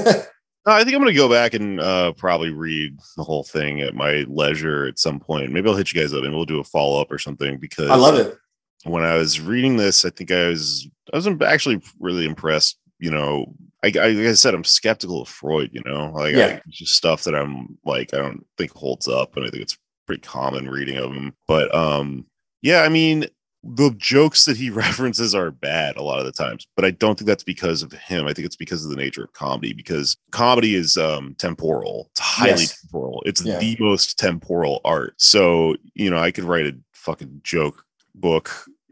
I 0.65 0.83
think 0.83 0.95
I'm 0.95 1.01
going 1.01 1.07
to 1.07 1.13
go 1.13 1.29
back 1.29 1.53
and 1.53 1.79
uh, 1.79 2.13
probably 2.13 2.51
read 2.51 2.97
the 3.17 3.23
whole 3.23 3.43
thing 3.43 3.81
at 3.81 3.95
my 3.95 4.25
leisure 4.29 4.85
at 4.85 4.97
some 4.97 5.19
point. 5.19 5.51
Maybe 5.51 5.69
I'll 5.69 5.75
hit 5.75 5.91
you 5.91 6.01
guys 6.01 6.13
up 6.13 6.23
and 6.23 6.33
we'll 6.33 6.45
do 6.45 6.59
a 6.59 6.63
follow 6.63 7.01
up 7.01 7.11
or 7.11 7.19
something 7.19 7.57
because 7.57 7.89
I 7.89 7.95
love 7.95 8.15
it. 8.15 8.37
When 8.83 9.03
I 9.03 9.15
was 9.15 9.39
reading 9.39 9.77
this, 9.77 10.05
I 10.05 10.09
think 10.09 10.31
I 10.31 10.47
was 10.49 10.87
I 11.13 11.17
was 11.17 11.27
actually 11.45 11.81
really 11.99 12.25
impressed. 12.25 12.77
You 12.99 13.11
know, 13.11 13.53
I, 13.83 13.87
I 13.99 14.07
like 14.09 14.27
I 14.27 14.33
said, 14.33 14.53
I'm 14.53 14.63
skeptical 14.63 15.21
of 15.21 15.27
Freud. 15.29 15.69
You 15.73 15.81
know, 15.85 16.11
like 16.13 16.35
Yeah. 16.35 16.45
I, 16.45 16.61
it's 16.67 16.77
just 16.77 16.95
stuff 16.95 17.23
that 17.23 17.35
I'm 17.35 17.77
like 17.85 18.13
I 18.13 18.17
don't 18.17 18.45
think 18.57 18.71
holds 18.71 19.07
up, 19.07 19.35
and 19.35 19.45
I 19.45 19.49
think 19.49 19.63
it's 19.63 19.77
pretty 20.07 20.21
common 20.21 20.69
reading 20.69 20.97
of 20.97 21.11
him. 21.13 21.33
But 21.47 21.73
um, 21.73 22.25
yeah, 22.61 22.81
I 22.81 22.89
mean, 22.89 23.25
the 23.63 23.91
jokes 23.97 24.45
that 24.45 24.57
he 24.57 24.69
references 24.85 25.33
are 25.33 25.51
bad 25.51 25.95
a 25.97 26.01
lot 26.03 26.19
of 26.19 26.25
the 26.25 26.31
times, 26.31 26.67
but 26.75 26.85
I 26.85 26.91
don't 26.91 27.17
think 27.17 27.27
that's 27.27 27.43
because 27.43 27.81
of 27.83 27.91
him. 27.93 28.25
I 28.27 28.33
think 28.33 28.45
it's 28.45 28.55
because 28.57 28.83
of 28.85 28.91
the 28.91 28.97
nature 28.97 29.23
of 29.23 29.33
comedy. 29.33 29.73
Because 29.73 30.17
comedy 30.31 30.75
is 30.75 30.97
um 30.97 31.35
temporal. 31.37 32.07
It's 32.11 32.19
highly 32.21 32.49
Yes. 32.61 32.81
temporal. 32.81 33.23
It's 33.25 33.43
Yeah. 33.43 33.59
the 33.59 33.77
most 33.79 34.17
temporal 34.19 34.81
art. 34.85 35.13
So 35.17 35.75
you 35.93 36.09
know, 36.09 36.17
I 36.17 36.31
could 36.31 36.43
write 36.45 36.67
a 36.67 36.75
fucking 36.93 37.41
joke 37.43 37.83
book 38.15 38.49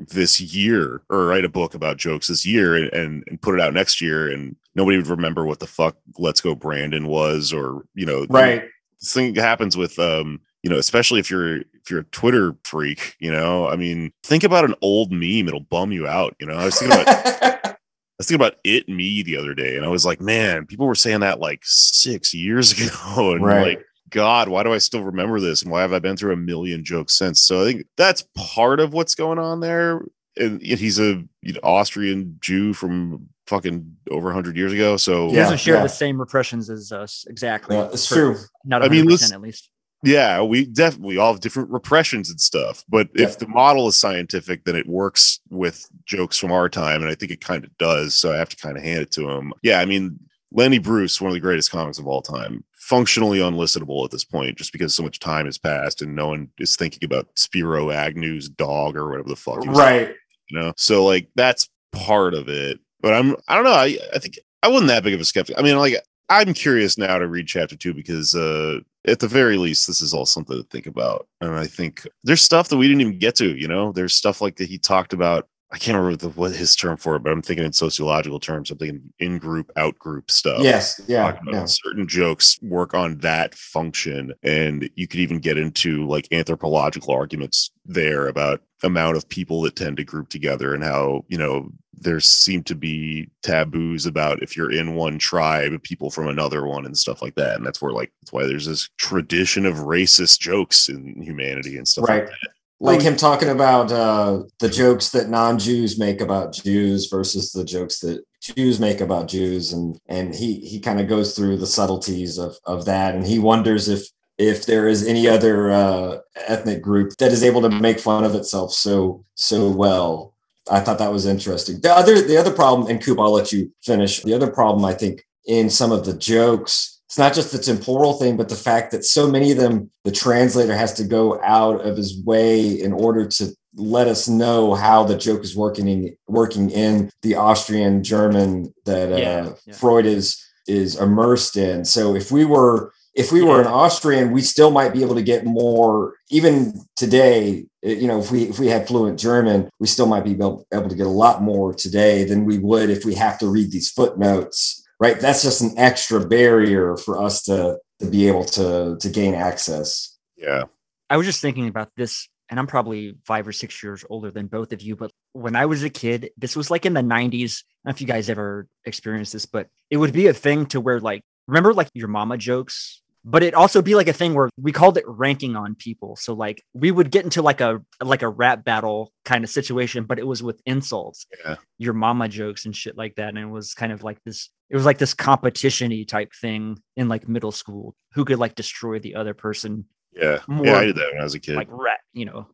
this 0.09 0.39
year 0.41 1.01
or 1.09 1.25
write 1.27 1.45
a 1.45 1.49
book 1.49 1.73
about 1.73 1.97
jokes 1.97 2.27
this 2.27 2.45
year 2.45 2.75
and, 2.75 3.23
and, 3.27 3.41
put 3.41 3.55
it 3.55 3.61
out 3.61 3.73
next 3.73 4.01
year 4.01 4.29
and 4.29 4.55
nobody 4.75 4.97
would 4.97 5.07
remember 5.07 5.45
what 5.45 5.59
the 5.59 5.67
fuck 5.67 5.95
let's 6.17 6.41
go 6.41 6.53
brandon 6.55 7.07
was 7.07 7.51
or 7.53 7.83
you 7.95 8.05
know 8.05 8.25
Right. 8.29 8.63
this 8.99 9.13
thing 9.13 9.33
happens 9.35 9.75
with 9.77 9.97
um 9.99 10.39
you 10.63 10.69
know 10.69 10.77
especially 10.77 11.19
if 11.19 11.29
you're 11.31 11.57
if 11.57 11.89
you're 11.89 12.01
a 12.01 12.05
twitter 12.05 12.55
freak 12.63 13.15
you 13.19 13.31
know 13.31 13.67
i 13.67 13.75
mean 13.75 14.11
think 14.23 14.43
about 14.43 14.65
an 14.65 14.75
old 14.81 15.11
meme 15.11 15.47
it'll 15.47 15.59
bum 15.61 15.91
you 15.91 16.07
out 16.07 16.35
you 16.39 16.45
know 16.47 16.53
i 16.53 16.65
was 16.65 16.77
thinking 16.77 17.01
about 17.01 17.07
i 17.43 17.75
was 18.17 18.27
thinking 18.27 18.35
about 18.45 18.57
it 18.63 18.87
me 18.87 19.23
the 19.23 19.35
other 19.37 19.53
day 19.55 19.75
and 19.75 19.85
i 19.85 19.89
was 19.89 20.05
like 20.05 20.21
man 20.21 20.65
people 20.65 20.85
were 20.85 20.93
saying 20.95 21.21
that 21.21 21.39
like 21.39 21.61
six 21.63 22.33
years 22.33 22.71
ago 22.79 23.33
and 23.33 23.43
Right. 23.43 23.77
like 23.77 23.85
God, 24.11 24.49
why 24.49 24.63
do 24.63 24.71
I 24.73 24.77
still 24.77 25.03
remember 25.03 25.39
this? 25.39 25.63
And 25.63 25.71
why 25.71 25.81
have 25.81 25.93
I 25.93 25.99
been 25.99 26.15
through 26.17 26.33
a 26.33 26.37
million 26.37 26.83
jokes 26.85 27.17
since? 27.17 27.41
So 27.41 27.61
I 27.61 27.65
think 27.65 27.85
that's 27.97 28.23
part 28.35 28.79
of 28.79 28.93
what's 28.93 29.15
going 29.15 29.39
on 29.39 29.59
there. 29.61 30.05
And 30.37 30.61
he's 30.61 30.99
a 30.99 31.23
you 31.41 31.53
know, 31.53 31.59
Austrian 31.63 32.37
Jew 32.41 32.73
from 32.73 33.27
fucking 33.47 33.97
over 34.09 34.27
100 34.27 34.55
years 34.55 34.71
ago. 34.71 34.95
So 34.97 35.27
He 35.29 35.35
Yeah, 35.35 35.43
doesn't 35.43 35.57
share 35.59 35.75
yeah. 35.75 35.83
the 35.83 35.89
same 35.89 36.19
repressions 36.19 36.69
as 36.69 36.91
us 36.91 37.25
exactly. 37.27 37.75
Yeah, 37.75 37.89
it's 37.91 38.07
true. 38.07 38.37
Not 38.63 38.81
I 38.83 38.87
100% 38.87 38.91
mean, 38.91 39.05
let's- 39.09 39.31
at 39.31 39.41
least. 39.41 39.69
Yeah, 40.03 40.41
we 40.41 40.65
definitely 40.65 41.17
all 41.17 41.31
have 41.33 41.41
different 41.41 41.69
repressions 41.69 42.29
and 42.31 42.41
stuff. 42.41 42.83
But 42.89 43.09
Yeah. 43.15 43.25
if 43.27 43.37
the 43.37 43.47
model 43.47 43.87
is 43.87 43.95
scientific, 43.95 44.63
then 44.65 44.75
it 44.75 44.87
works 44.87 45.39
with 45.51 45.85
jokes 46.05 46.37
from 46.39 46.51
our 46.51 46.69
time, 46.69 47.01
and 47.01 47.11
I 47.11 47.13
think 47.15 47.31
it 47.31 47.39
kind 47.41 47.63
of 47.63 47.77
does. 47.77 48.15
So 48.15 48.33
I 48.33 48.37
have 48.37 48.49
to 48.49 48.55
kind 48.57 48.77
of 48.77 48.83
hand 48.83 49.01
it 49.01 49.11
to 49.11 49.29
him. 49.29 49.53
Yeah, 49.61 49.79
I 49.79 49.85
mean, 49.85 50.19
Lenny 50.51 50.79
Bruce, 50.79 51.21
one 51.21 51.29
of 51.29 51.33
the 51.35 51.39
greatest 51.39 51.69
comics 51.71 51.99
of 51.99 52.07
all 52.07 52.21
time, 52.23 52.63
functionally 52.91 53.39
unlistenable 53.39 54.03
at 54.03 54.11
this 54.11 54.25
point, 54.25 54.57
just 54.57 54.73
because 54.73 54.93
so 54.93 55.01
much 55.01 55.21
time 55.21 55.45
has 55.45 55.57
passed 55.57 56.01
and 56.01 56.13
no 56.13 56.27
one 56.27 56.49
is 56.57 56.75
thinking 56.75 57.05
about 57.05 57.29
Spiro 57.35 57.89
Agnew's 57.89 58.49
dog 58.49 58.97
or 58.97 59.09
whatever 59.09 59.29
the 59.29 59.35
fuck. 59.37 59.65
Right. 59.65 60.13
you 60.49 60.59
know? 60.59 60.73
So 60.75 61.05
like 61.05 61.29
that's 61.35 61.69
part 61.93 62.33
of 62.33 62.49
it. 62.49 62.81
But 62.99 63.13
i'm 63.13 63.37
i 63.47 63.55
don't 63.55 63.63
know. 63.63 63.71
I 63.71 63.97
i 64.13 64.19
think 64.19 64.37
i 64.61 64.67
wasn't 64.67 64.89
that 64.89 65.03
big 65.03 65.13
of 65.13 65.21
a 65.21 65.25
skeptic. 65.25 65.57
I 65.57 65.61
mean 65.61 65.77
like 65.77 65.95
i'm 66.27 66.53
curious 66.53 66.97
now 66.97 67.17
to 67.17 67.29
read 67.29 67.47
chapter 67.47 67.77
two 67.77 67.93
because 67.93 68.35
uh 68.35 68.79
at 69.07 69.19
the 69.19 69.27
very 69.27 69.55
least 69.55 69.87
this 69.87 70.01
is 70.01 70.13
all 70.13 70.25
something 70.25 70.57
to 70.57 70.67
think 70.67 70.85
about. 70.85 71.29
And 71.39 71.51
i 71.51 71.67
think 71.67 72.05
there's 72.25 72.41
stuff 72.41 72.67
that 72.67 72.77
we 72.77 72.89
didn't 72.89 73.01
even 73.01 73.19
get 73.19 73.35
to 73.35 73.55
you 73.55 73.69
know? 73.69 73.93
There's 73.93 74.13
stuff 74.13 74.41
like 74.41 74.57
that 74.57 74.67
he 74.67 74.77
talked 74.77 75.13
about 75.13 75.47
i 75.71 75.77
can't 75.77 75.97
remember 75.97 76.17
the, 76.17 76.29
what 76.29 76.51
his 76.55 76.75
term 76.75 76.97
for 76.97 77.15
it 77.15 77.23
but 77.23 77.31
i'm 77.31 77.41
thinking 77.41 77.65
in 77.65 77.73
sociological 77.73 78.39
terms 78.39 78.69
i'm 78.71 78.77
thinking 78.77 79.01
in 79.19 79.37
group 79.37 79.71
out 79.77 79.97
group 79.99 80.29
stuff 80.31 80.61
Yes. 80.61 80.99
Yeah. 81.07 81.37
yeah. 81.47 81.65
certain 81.65 82.07
jokes 82.07 82.57
work 82.61 82.93
on 82.93 83.17
that 83.19 83.55
function 83.55 84.33
and 84.43 84.89
you 84.95 85.07
could 85.07 85.19
even 85.19 85.39
get 85.39 85.57
into 85.57 86.05
like 86.07 86.27
anthropological 86.31 87.13
arguments 87.13 87.71
there 87.85 88.27
about 88.27 88.61
amount 88.83 89.15
of 89.17 89.27
people 89.29 89.61
that 89.61 89.75
tend 89.75 89.97
to 89.97 90.03
group 90.03 90.29
together 90.29 90.73
and 90.73 90.83
how 90.83 91.23
you 91.27 91.37
know 91.37 91.69
there 91.93 92.19
seem 92.19 92.63
to 92.63 92.73
be 92.73 93.29
taboos 93.43 94.07
about 94.07 94.41
if 94.41 94.57
you're 94.57 94.71
in 94.71 94.95
one 94.95 95.19
tribe 95.19 95.71
people 95.83 96.09
from 96.09 96.27
another 96.27 96.65
one 96.65 96.83
and 96.85 96.97
stuff 96.97 97.21
like 97.21 97.35
that 97.35 97.55
and 97.57 97.65
that's 97.65 97.79
where 97.81 97.91
like 97.91 98.11
that's 98.21 98.33
why 98.33 98.43
there's 98.45 98.65
this 98.65 98.89
tradition 98.97 99.67
of 99.67 99.75
racist 99.75 100.39
jokes 100.39 100.89
in 100.89 101.21
humanity 101.21 101.77
and 101.77 101.87
stuff 101.87 102.07
Right. 102.09 102.23
like 102.23 102.29
that 102.31 102.49
Like 102.83 103.01
him 103.01 103.15
talking 103.15 103.49
about 103.49 103.91
uh, 103.91 104.43
the 104.59 104.69
jokes 104.69 105.09
that 105.09 105.29
non-Jews 105.29 105.99
make 105.99 106.19
about 106.19 106.53
Jews 106.53 107.07
versus 107.07 107.51
the 107.51 107.63
jokes 107.63 107.99
that 107.99 108.23
Jews 108.41 108.79
make 108.79 109.01
about 109.01 109.27
Jews, 109.27 109.71
and 109.71 109.99
and 110.07 110.33
he 110.33 110.55
he 110.61 110.79
kind 110.79 110.99
of 110.99 111.07
goes 111.07 111.35
through 111.35 111.57
the 111.57 111.67
subtleties 111.67 112.39
of 112.39 112.57
of 112.65 112.85
that, 112.85 113.13
and 113.13 113.25
he 113.25 113.37
wonders 113.37 113.87
if 113.87 114.07
if 114.39 114.65
there 114.65 114.87
is 114.87 115.07
any 115.07 115.27
other 115.27 115.69
uh, 115.69 116.17
ethnic 116.47 116.81
group 116.81 117.15
that 117.17 117.31
is 117.31 117.43
able 117.43 117.61
to 117.61 117.69
make 117.69 117.99
fun 117.99 118.23
of 118.23 118.33
itself 118.33 118.73
so 118.73 119.23
so 119.35 119.69
well. 119.69 120.33
I 120.69 120.79
thought 120.79 120.99
that 120.99 121.11
was 121.11 121.25
interesting. 121.25 121.81
The 121.81 121.93
other 121.93 122.19
the 122.21 122.37
other 122.37 122.51
problem, 122.51 122.89
and 122.89 123.03
Coop, 123.03 123.19
I'll 123.19 123.31
let 123.31 123.51
you 123.51 123.71
finish. 123.83 124.21
The 124.21 124.33
other 124.33 124.49
problem 124.49 124.83
I 124.85 124.93
think 124.93 125.23
in 125.45 125.69
some 125.69 125.91
of 125.91 126.05
the 126.05 126.13
jokes, 126.17 127.00
it's 127.11 127.17
not 127.17 127.33
just 127.33 127.51
the 127.51 127.57
temporal 127.57 128.13
thing, 128.13 128.37
but 128.37 128.47
the 128.47 128.55
fact 128.55 128.91
that 128.91 129.03
so 129.03 129.29
many 129.29 129.51
of 129.51 129.57
them, 129.57 129.91
the 130.05 130.13
translator 130.13 130.73
has 130.73 130.93
to 130.93 131.03
go 131.03 131.41
out 131.43 131.85
of 131.85 131.97
his 131.97 132.17
way 132.23 132.81
in 132.81 132.93
order 132.93 133.27
to 133.27 133.53
let 133.75 134.07
us 134.07 134.29
know 134.29 134.75
how 134.75 135.03
the 135.03 135.17
joke 135.17 135.43
is 135.43 135.53
working 135.53 135.89
in 135.89 136.15
working 136.29 136.69
in 136.69 137.11
the 137.21 137.35
Austrian 137.35 138.01
German 138.01 138.73
that 138.85 139.11
uh, 139.11 139.17
Yeah, 139.17 139.49
yeah. 139.65 139.73
Freud 139.73 140.05
is 140.05 140.41
is 140.69 140.97
immersed 140.97 141.57
in. 141.57 141.83
So 141.83 142.15
if 142.15 142.31
we 142.31 142.45
were 142.45 142.93
if 143.13 143.33
we 143.33 143.41
were 143.41 143.59
an 143.59 143.67
Austrian, 143.67 144.31
we 144.31 144.39
still 144.41 144.71
might 144.71 144.93
be 144.93 145.03
able 145.03 145.15
to 145.15 145.21
get 145.21 145.43
more. 145.43 146.13
Even 146.29 146.73
today, 146.95 147.65
eh, 147.83 147.91
you 147.91 148.07
know, 148.07 148.21
if 148.21 148.31
we 148.31 148.43
if 148.43 148.57
we 148.57 148.67
had 148.67 148.87
fluent 148.87 149.19
German, 149.19 149.69
we 149.81 149.87
still 149.87 150.07
might 150.07 150.23
be 150.23 150.31
able, 150.31 150.65
able 150.73 150.87
to 150.87 150.95
get 150.95 151.07
a 151.07 151.09
lot 151.09 151.41
more 151.41 151.73
today 151.73 152.23
than 152.23 152.45
we 152.45 152.57
would 152.57 152.89
if 152.89 153.03
we 153.03 153.15
have 153.15 153.37
to 153.39 153.49
read 153.49 153.69
these 153.69 153.91
footnotes. 153.91 154.80
Right? 155.01 155.19
That's 155.19 155.41
just 155.43 155.61
an 155.61 155.77
extra 155.77 156.25
barrier 156.25 156.95
for 156.95 157.21
us 157.21 157.41
to 157.43 157.79
to 157.99 158.05
be 158.05 158.27
able 158.27 158.45
to 158.45 158.97
to 158.99 159.09
gain 159.09 159.33
access. 159.33 160.17
yeah 160.37 160.63
I 161.11 161.17
was 161.17 161.25
just 161.25 161.41
thinking 161.41 161.67
about 161.67 161.89
this, 161.97 162.29
and 162.49 162.57
I'm 162.57 162.67
probably 162.67 163.17
five 163.25 163.45
or 163.45 163.51
six 163.51 163.83
years 163.83 164.05
older 164.09 164.31
than 164.31 164.47
both 164.47 164.71
of 164.71 164.81
you. 164.81 164.95
But 164.95 165.11
when 165.33 165.57
I 165.57 165.65
was 165.65 165.83
a 165.83 165.89
kid, 165.89 166.29
this 166.37 166.55
was 166.55 166.71
like 166.71 166.85
in 166.85 166.93
the 166.93 167.01
90s. 167.01 167.11
I 167.11 167.27
don't 167.27 167.35
know 167.83 167.89
if 167.89 167.99
you 167.99 168.07
guys 168.07 168.29
ever 168.29 168.65
experienced 168.85 169.33
this, 169.33 169.45
but 169.45 169.67
it 169.89 169.97
would 169.97 170.13
be 170.13 170.27
a 170.27 170.33
thing 170.33 170.67
to 170.67 170.79
where, 170.79 171.01
like, 171.01 171.21
remember 171.49 171.73
like 171.73 171.89
your 171.93 172.07
mama 172.07 172.37
jokes? 172.37 173.00
But 173.23 173.43
it 173.43 173.53
also 173.53 173.81
be 173.81 173.95
like 173.95 174.07
a 174.07 174.13
thing 174.13 174.33
where 174.33 174.49
we 174.57 174.71
called 174.71 174.97
it 174.97 175.03
ranking 175.07 175.55
on 175.55 175.75
people. 175.75 176.15
So 176.15 176.33
like 176.33 176.63
we 176.73 176.89
would 176.89 177.11
get 177.11 177.23
into 177.23 177.41
like 177.41 177.61
a 177.61 177.81
like 178.01 178.23
a 178.23 178.29
rap 178.29 178.63
battle 178.63 179.13
kind 179.25 179.43
of 179.43 179.49
situation, 179.49 180.05
but 180.05 180.19
it 180.19 180.25
was 180.25 180.41
with 180.41 180.61
insults, 180.65 181.25
Yeah. 181.45 181.57
your 181.77 181.93
mama 181.93 182.27
jokes 182.27 182.65
and 182.65 182.75
shit 182.75 182.97
like 182.97 183.15
that. 183.15 183.29
And 183.29 183.37
it 183.37 183.45
was 183.45 183.73
kind 183.73 183.91
of 183.91 184.03
like 184.03 184.23
this. 184.23 184.49
It 184.69 184.75
was 184.75 184.85
like 184.85 184.97
this 184.97 185.13
competition-y 185.13 186.05
type 186.07 186.31
thing 186.39 186.79
in 186.95 187.09
like 187.09 187.27
middle 187.27 187.51
school. 187.51 187.95
Who 188.13 188.25
could 188.25 188.39
like 188.39 188.55
destroy 188.55 188.99
the 188.99 189.15
other 189.15 189.33
person 189.33 189.85
yeah 190.13 190.31
yeah 190.31 190.39
More 190.47 190.75
i 190.75 190.85
did 190.85 190.97
that 190.97 191.09
when 191.13 191.21
i 191.21 191.23
was 191.23 191.35
a 191.35 191.39
kid 191.39 191.55
like 191.55 191.69
rat, 191.71 191.99
you 192.11 192.25
know, 192.25 192.47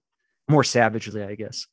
more 0.48 0.64
savagely, 0.64 1.23
I 1.23 1.34
guess. 1.34 1.65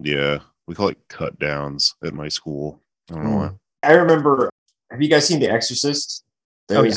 yeah 0.00 0.38
we 0.66 0.74
call 0.74 0.88
it 0.88 0.96
cut 1.08 1.38
downs 1.38 1.94
at 2.02 2.14
my 2.14 2.28
school 2.28 2.82
i 3.10 3.14
don't 3.14 3.24
know 3.24 3.30
hmm. 3.30 3.36
why 3.36 3.50
I 3.82 3.92
remember. 3.92 4.50
Have 4.90 5.02
you 5.02 5.08
guys 5.08 5.26
seen 5.26 5.40
The 5.40 5.50
Exorcist? 5.50 6.24
Oh, 6.70 6.82
yeah. 6.82 6.94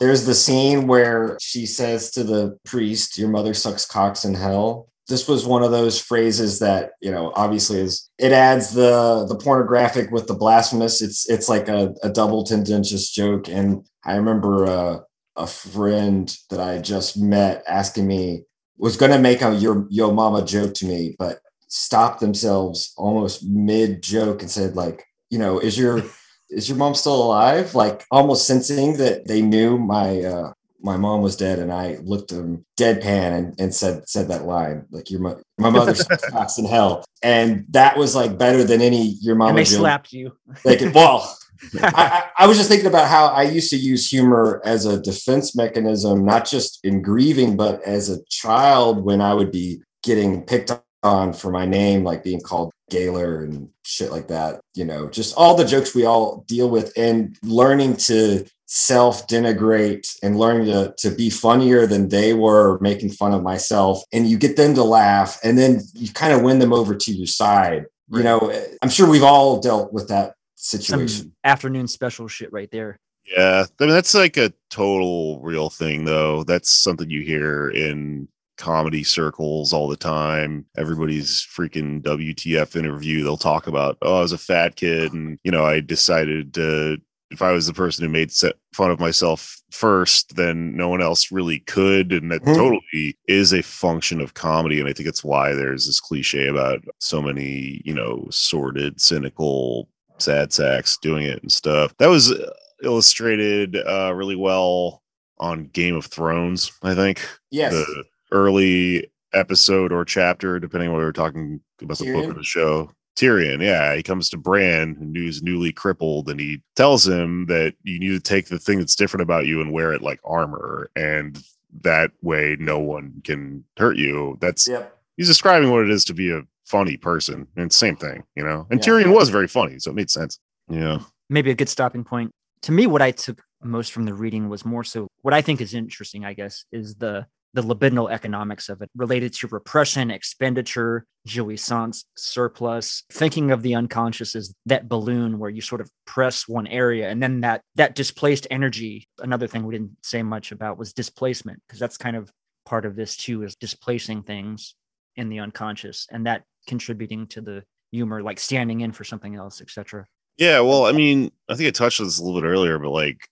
There's 0.00 0.24
the 0.24 0.34
scene 0.34 0.86
where 0.86 1.36
she 1.40 1.66
says 1.66 2.10
to 2.12 2.24
the 2.24 2.58
priest, 2.64 3.18
"Your 3.18 3.28
mother 3.28 3.52
sucks 3.52 3.84
cocks 3.84 4.24
in 4.24 4.34
hell." 4.34 4.88
This 5.08 5.28
was 5.28 5.44
one 5.44 5.62
of 5.62 5.72
those 5.72 6.00
phrases 6.00 6.58
that 6.60 6.92
you 7.02 7.10
know, 7.10 7.32
obviously, 7.36 7.80
is 7.80 8.08
it 8.18 8.32
adds 8.32 8.72
the 8.72 9.26
the 9.28 9.36
pornographic 9.36 10.10
with 10.10 10.26
the 10.26 10.34
blasphemous. 10.34 11.02
It's 11.02 11.28
it's 11.28 11.48
like 11.48 11.68
a, 11.68 11.94
a 12.02 12.08
double 12.08 12.44
tendentious 12.44 13.10
joke. 13.10 13.48
And 13.48 13.84
I 14.04 14.16
remember 14.16 14.66
uh, 14.66 14.98
a 15.36 15.46
friend 15.46 16.34
that 16.48 16.60
I 16.60 16.78
just 16.78 17.18
met 17.18 17.62
asking 17.68 18.06
me 18.06 18.44
was 18.78 18.96
going 18.96 19.12
to 19.12 19.18
make 19.18 19.42
a 19.42 19.54
your 19.54 19.86
yo 19.90 20.12
mama 20.12 20.44
joke 20.44 20.72
to 20.74 20.86
me, 20.86 21.14
but 21.18 21.40
stopped 21.68 22.20
themselves 22.20 22.94
almost 22.96 23.44
mid 23.44 24.02
joke 24.02 24.40
and 24.40 24.50
said 24.50 24.76
like 24.76 25.04
you 25.28 25.38
know, 25.38 25.58
is 25.58 25.78
your 25.78 26.02
is 26.50 26.68
your 26.68 26.78
mom 26.78 26.94
still 26.94 27.22
alive? 27.22 27.74
Like 27.74 28.04
almost 28.10 28.46
sensing 28.46 28.96
that 28.98 29.26
they 29.26 29.42
knew 29.42 29.78
my 29.78 30.22
uh 30.22 30.52
my 30.82 30.96
mom 30.96 31.20
was 31.20 31.36
dead, 31.36 31.58
and 31.58 31.72
I 31.72 31.98
looked 32.02 32.30
them 32.30 32.64
deadpan 32.78 33.38
and, 33.38 33.60
and 33.60 33.74
said 33.74 34.08
said 34.08 34.28
that 34.28 34.44
line 34.44 34.86
like 34.90 35.10
your 35.10 35.20
mo- 35.20 35.40
my 35.58 35.70
mother 35.70 35.94
sucks 35.94 36.58
in 36.58 36.64
hell, 36.64 37.04
and 37.22 37.66
that 37.70 37.96
was 37.96 38.14
like 38.14 38.38
better 38.38 38.64
than 38.64 38.80
any 38.80 39.16
your 39.20 39.34
mom. 39.34 39.50
and 39.50 39.58
they 39.58 39.64
slapped 39.64 40.12
you. 40.12 40.32
Could, 40.62 40.94
well, 40.94 41.36
I, 41.82 41.90
I 41.94 42.44
I 42.44 42.46
was 42.46 42.56
just 42.56 42.68
thinking 42.68 42.86
about 42.86 43.08
how 43.08 43.26
I 43.26 43.42
used 43.42 43.70
to 43.70 43.76
use 43.76 44.08
humor 44.08 44.62
as 44.64 44.86
a 44.86 45.00
defense 45.00 45.54
mechanism, 45.54 46.24
not 46.24 46.46
just 46.46 46.80
in 46.84 47.02
grieving, 47.02 47.56
but 47.56 47.82
as 47.82 48.08
a 48.08 48.24
child 48.24 49.04
when 49.04 49.20
I 49.20 49.34
would 49.34 49.52
be 49.52 49.82
getting 50.02 50.42
picked 50.42 50.70
on 51.02 51.32
for 51.32 51.50
my 51.50 51.66
name, 51.66 52.04
like 52.04 52.22
being 52.24 52.40
called 52.40 52.72
Gaylor 52.90 53.42
and 53.42 53.68
shit 53.84 54.10
like 54.10 54.28
that. 54.28 54.60
You 54.74 54.84
know, 54.84 55.08
just 55.08 55.36
all 55.36 55.54
the 55.54 55.64
jokes 55.64 55.94
we 55.94 56.04
all 56.04 56.44
deal 56.46 56.68
with 56.70 56.92
and 56.96 57.36
learning 57.42 57.96
to 57.96 58.44
self 58.66 59.26
denigrate 59.26 60.06
and 60.22 60.38
learning 60.38 60.66
to, 60.66 60.94
to 60.98 61.10
be 61.10 61.28
funnier 61.30 61.86
than 61.86 62.08
they 62.08 62.34
were 62.34 62.78
making 62.80 63.10
fun 63.10 63.32
of 63.32 63.42
myself. 63.42 64.02
And 64.12 64.28
you 64.28 64.38
get 64.38 64.56
them 64.56 64.74
to 64.74 64.84
laugh 64.84 65.38
and 65.42 65.58
then 65.58 65.80
you 65.94 66.12
kind 66.12 66.32
of 66.32 66.42
win 66.42 66.58
them 66.58 66.72
over 66.72 66.94
to 66.94 67.12
your 67.12 67.26
side. 67.26 67.86
You 68.12 68.24
know, 68.24 68.52
I'm 68.82 68.88
sure 68.90 69.08
we've 69.08 69.22
all 69.22 69.60
dealt 69.60 69.92
with 69.92 70.08
that 70.08 70.34
Some 70.56 70.80
situation. 70.80 71.32
afternoon 71.44 71.86
special 71.86 72.26
shit 72.26 72.52
right 72.52 72.70
there. 72.70 72.98
Yeah, 73.24 73.66
I 73.78 73.84
mean 73.84 73.92
that's 73.94 74.14
like 74.14 74.36
a 74.36 74.52
total 74.70 75.40
real 75.40 75.70
thing 75.70 76.04
though. 76.04 76.42
That's 76.42 76.70
something 76.70 77.08
you 77.08 77.22
hear 77.22 77.70
in 77.70 78.26
comedy 78.60 79.02
circles 79.02 79.72
all 79.72 79.88
the 79.88 79.96
time. 79.96 80.64
Everybody's 80.76 81.46
freaking 81.56 82.00
WTF 82.02 82.76
interview, 82.76 83.24
they'll 83.24 83.36
talk 83.36 83.66
about, 83.66 83.96
"Oh, 84.02 84.18
I 84.18 84.20
was 84.20 84.32
a 84.32 84.38
fat 84.38 84.76
kid 84.76 85.12
and, 85.12 85.38
you 85.42 85.50
know, 85.50 85.64
I 85.64 85.80
decided 85.80 86.54
to 86.54 86.98
if 87.32 87.42
I 87.42 87.52
was 87.52 87.68
the 87.68 87.72
person 87.72 88.04
who 88.04 88.10
made 88.10 88.32
fun 88.74 88.90
of 88.90 88.98
myself 88.98 89.56
first, 89.70 90.34
then 90.34 90.76
no 90.76 90.88
one 90.88 91.00
else 91.00 91.30
really 91.30 91.60
could. 91.60 92.12
And 92.12 92.32
that 92.32 92.42
Mhm. 92.42 92.56
totally 92.56 93.16
is 93.28 93.52
a 93.52 93.62
function 93.62 94.20
of 94.20 94.34
comedy. 94.34 94.80
And 94.80 94.88
I 94.88 94.92
think 94.92 95.08
it's 95.08 95.22
why 95.22 95.54
there's 95.54 95.86
this 95.86 96.00
cliche 96.00 96.48
about 96.48 96.80
so 96.98 97.22
many, 97.22 97.82
you 97.84 97.94
know, 97.94 98.26
sordid, 98.32 99.00
cynical 99.00 99.88
sad 100.18 100.52
sacks 100.52 100.98
doing 101.00 101.24
it 101.24 101.40
and 101.40 101.52
stuff. 101.52 101.94
That 101.98 102.08
was 102.08 102.32
uh, 102.32 102.50
illustrated 102.82 103.76
uh, 103.76 104.12
really 104.12 104.34
well 104.36 105.00
on 105.38 105.66
Game 105.66 105.94
of 105.94 106.06
Thrones, 106.06 106.72
I 106.82 106.94
think. 106.96 107.20
Yes. 107.52 107.72
The 107.72 108.04
early 108.32 109.10
episode 109.32 109.92
or 109.92 110.04
chapter, 110.04 110.58
depending 110.58 110.88
on 110.88 110.94
whether 110.94 111.06
we're 111.06 111.12
talking 111.12 111.60
about 111.80 111.98
the 111.98 112.12
book 112.12 112.30
or 112.30 112.34
the 112.34 112.42
show. 112.42 112.90
Tyrion, 113.16 113.60
yeah, 113.62 113.94
he 113.94 114.02
comes 114.02 114.30
to 114.30 114.38
Bran, 114.38 115.12
who's 115.14 115.42
newly 115.42 115.72
crippled, 115.72 116.30
and 116.30 116.40
he 116.40 116.62
tells 116.76 117.06
him 117.06 117.46
that 117.46 117.74
you 117.82 117.98
need 117.98 118.10
to 118.10 118.20
take 118.20 118.46
the 118.46 118.58
thing 118.58 118.78
that's 118.78 118.94
different 118.94 119.22
about 119.22 119.46
you 119.46 119.60
and 119.60 119.72
wear 119.72 119.92
it 119.92 120.00
like 120.00 120.20
armor, 120.24 120.90
and 120.96 121.42
that 121.82 122.12
way 122.22 122.56
no 122.58 122.78
one 122.78 123.20
can 123.24 123.64
hurt 123.76 123.96
you. 123.96 124.38
That's 124.40 124.66
Yep. 124.66 124.96
he's 125.16 125.28
describing 125.28 125.70
what 125.70 125.82
it 125.84 125.90
is 125.90 126.04
to 126.06 126.14
be 126.14 126.30
a 126.30 126.42
funny 126.64 126.96
person, 126.96 127.46
and 127.56 127.70
same 127.72 127.96
thing, 127.96 128.22
you 128.36 128.44
know. 128.44 128.66
And 128.70 128.80
Yeah. 128.80 128.92
Tyrion 128.92 129.12
was 129.14 129.28
very 129.28 129.48
funny, 129.48 129.78
so 129.80 129.90
it 129.90 129.94
made 129.94 130.10
sense. 130.10 130.38
Yeah. 130.68 131.00
maybe 131.28 131.50
a 131.50 131.54
good 131.54 131.68
stopping 131.68 132.04
point. 132.04 132.30
To 132.62 132.72
me, 132.72 132.86
what 132.86 133.02
I 133.02 133.10
took 133.10 133.42
most 133.62 133.92
from 133.92 134.04
the 134.04 134.14
reading 134.14 134.48
was 134.48 134.64
more 134.64 134.82
so 134.84 135.08
what 135.22 135.34
I 135.34 135.42
think 135.42 135.60
is 135.60 135.74
interesting, 135.74 136.24
I 136.24 136.32
guess, 136.32 136.64
is 136.72 136.94
the 136.94 137.26
the 137.52 137.62
libidinal 137.62 138.10
economics 138.10 138.68
of 138.68 138.80
it 138.80 138.90
related 138.96 139.32
to 139.34 139.48
repression, 139.48 140.10
expenditure, 140.10 141.04
jouissance, 141.26 142.04
surplus, 142.16 143.02
thinking 143.12 143.50
of 143.50 143.62
the 143.62 143.74
unconscious 143.74 144.36
as 144.36 144.54
that 144.66 144.88
balloon 144.88 145.38
where 145.38 145.50
you 145.50 145.60
sort 145.60 145.80
of 145.80 145.90
press 146.06 146.46
one 146.46 146.66
area 146.68 147.08
and 147.08 147.22
then 147.22 147.40
that 147.40 147.62
that 147.74 147.94
displaced 147.94 148.46
energy. 148.50 149.08
Another 149.18 149.46
thing 149.46 149.64
we 149.64 149.74
didn't 149.74 149.96
say 150.02 150.22
much 150.22 150.52
about 150.52 150.78
was 150.78 150.92
displacement, 150.92 151.60
because 151.66 151.80
that's 151.80 151.96
kind 151.96 152.16
of 152.16 152.30
part 152.64 152.86
of 152.86 152.96
this 152.96 153.16
too, 153.16 153.42
is 153.42 153.56
displacing 153.56 154.22
things 154.22 154.74
in 155.16 155.28
the 155.28 155.40
unconscious 155.40 156.06
and 156.10 156.26
that 156.26 156.44
contributing 156.66 157.26
to 157.26 157.40
the 157.40 157.62
humor, 157.90 158.22
like 158.22 158.38
standing 158.38 158.80
in 158.80 158.92
for 158.92 159.04
something 159.04 159.34
else, 159.34 159.60
etc. 159.60 160.06
Yeah, 160.36 160.60
well, 160.60 160.86
I 160.86 160.92
mean, 160.92 161.32
I 161.48 161.56
think 161.56 161.66
I 161.66 161.70
touched 161.70 162.00
on 162.00 162.06
this 162.06 162.18
a 162.18 162.22
little 162.24 162.40
bit 162.40 162.46
earlier, 162.46 162.78
but 162.78 162.90
like 162.90 163.28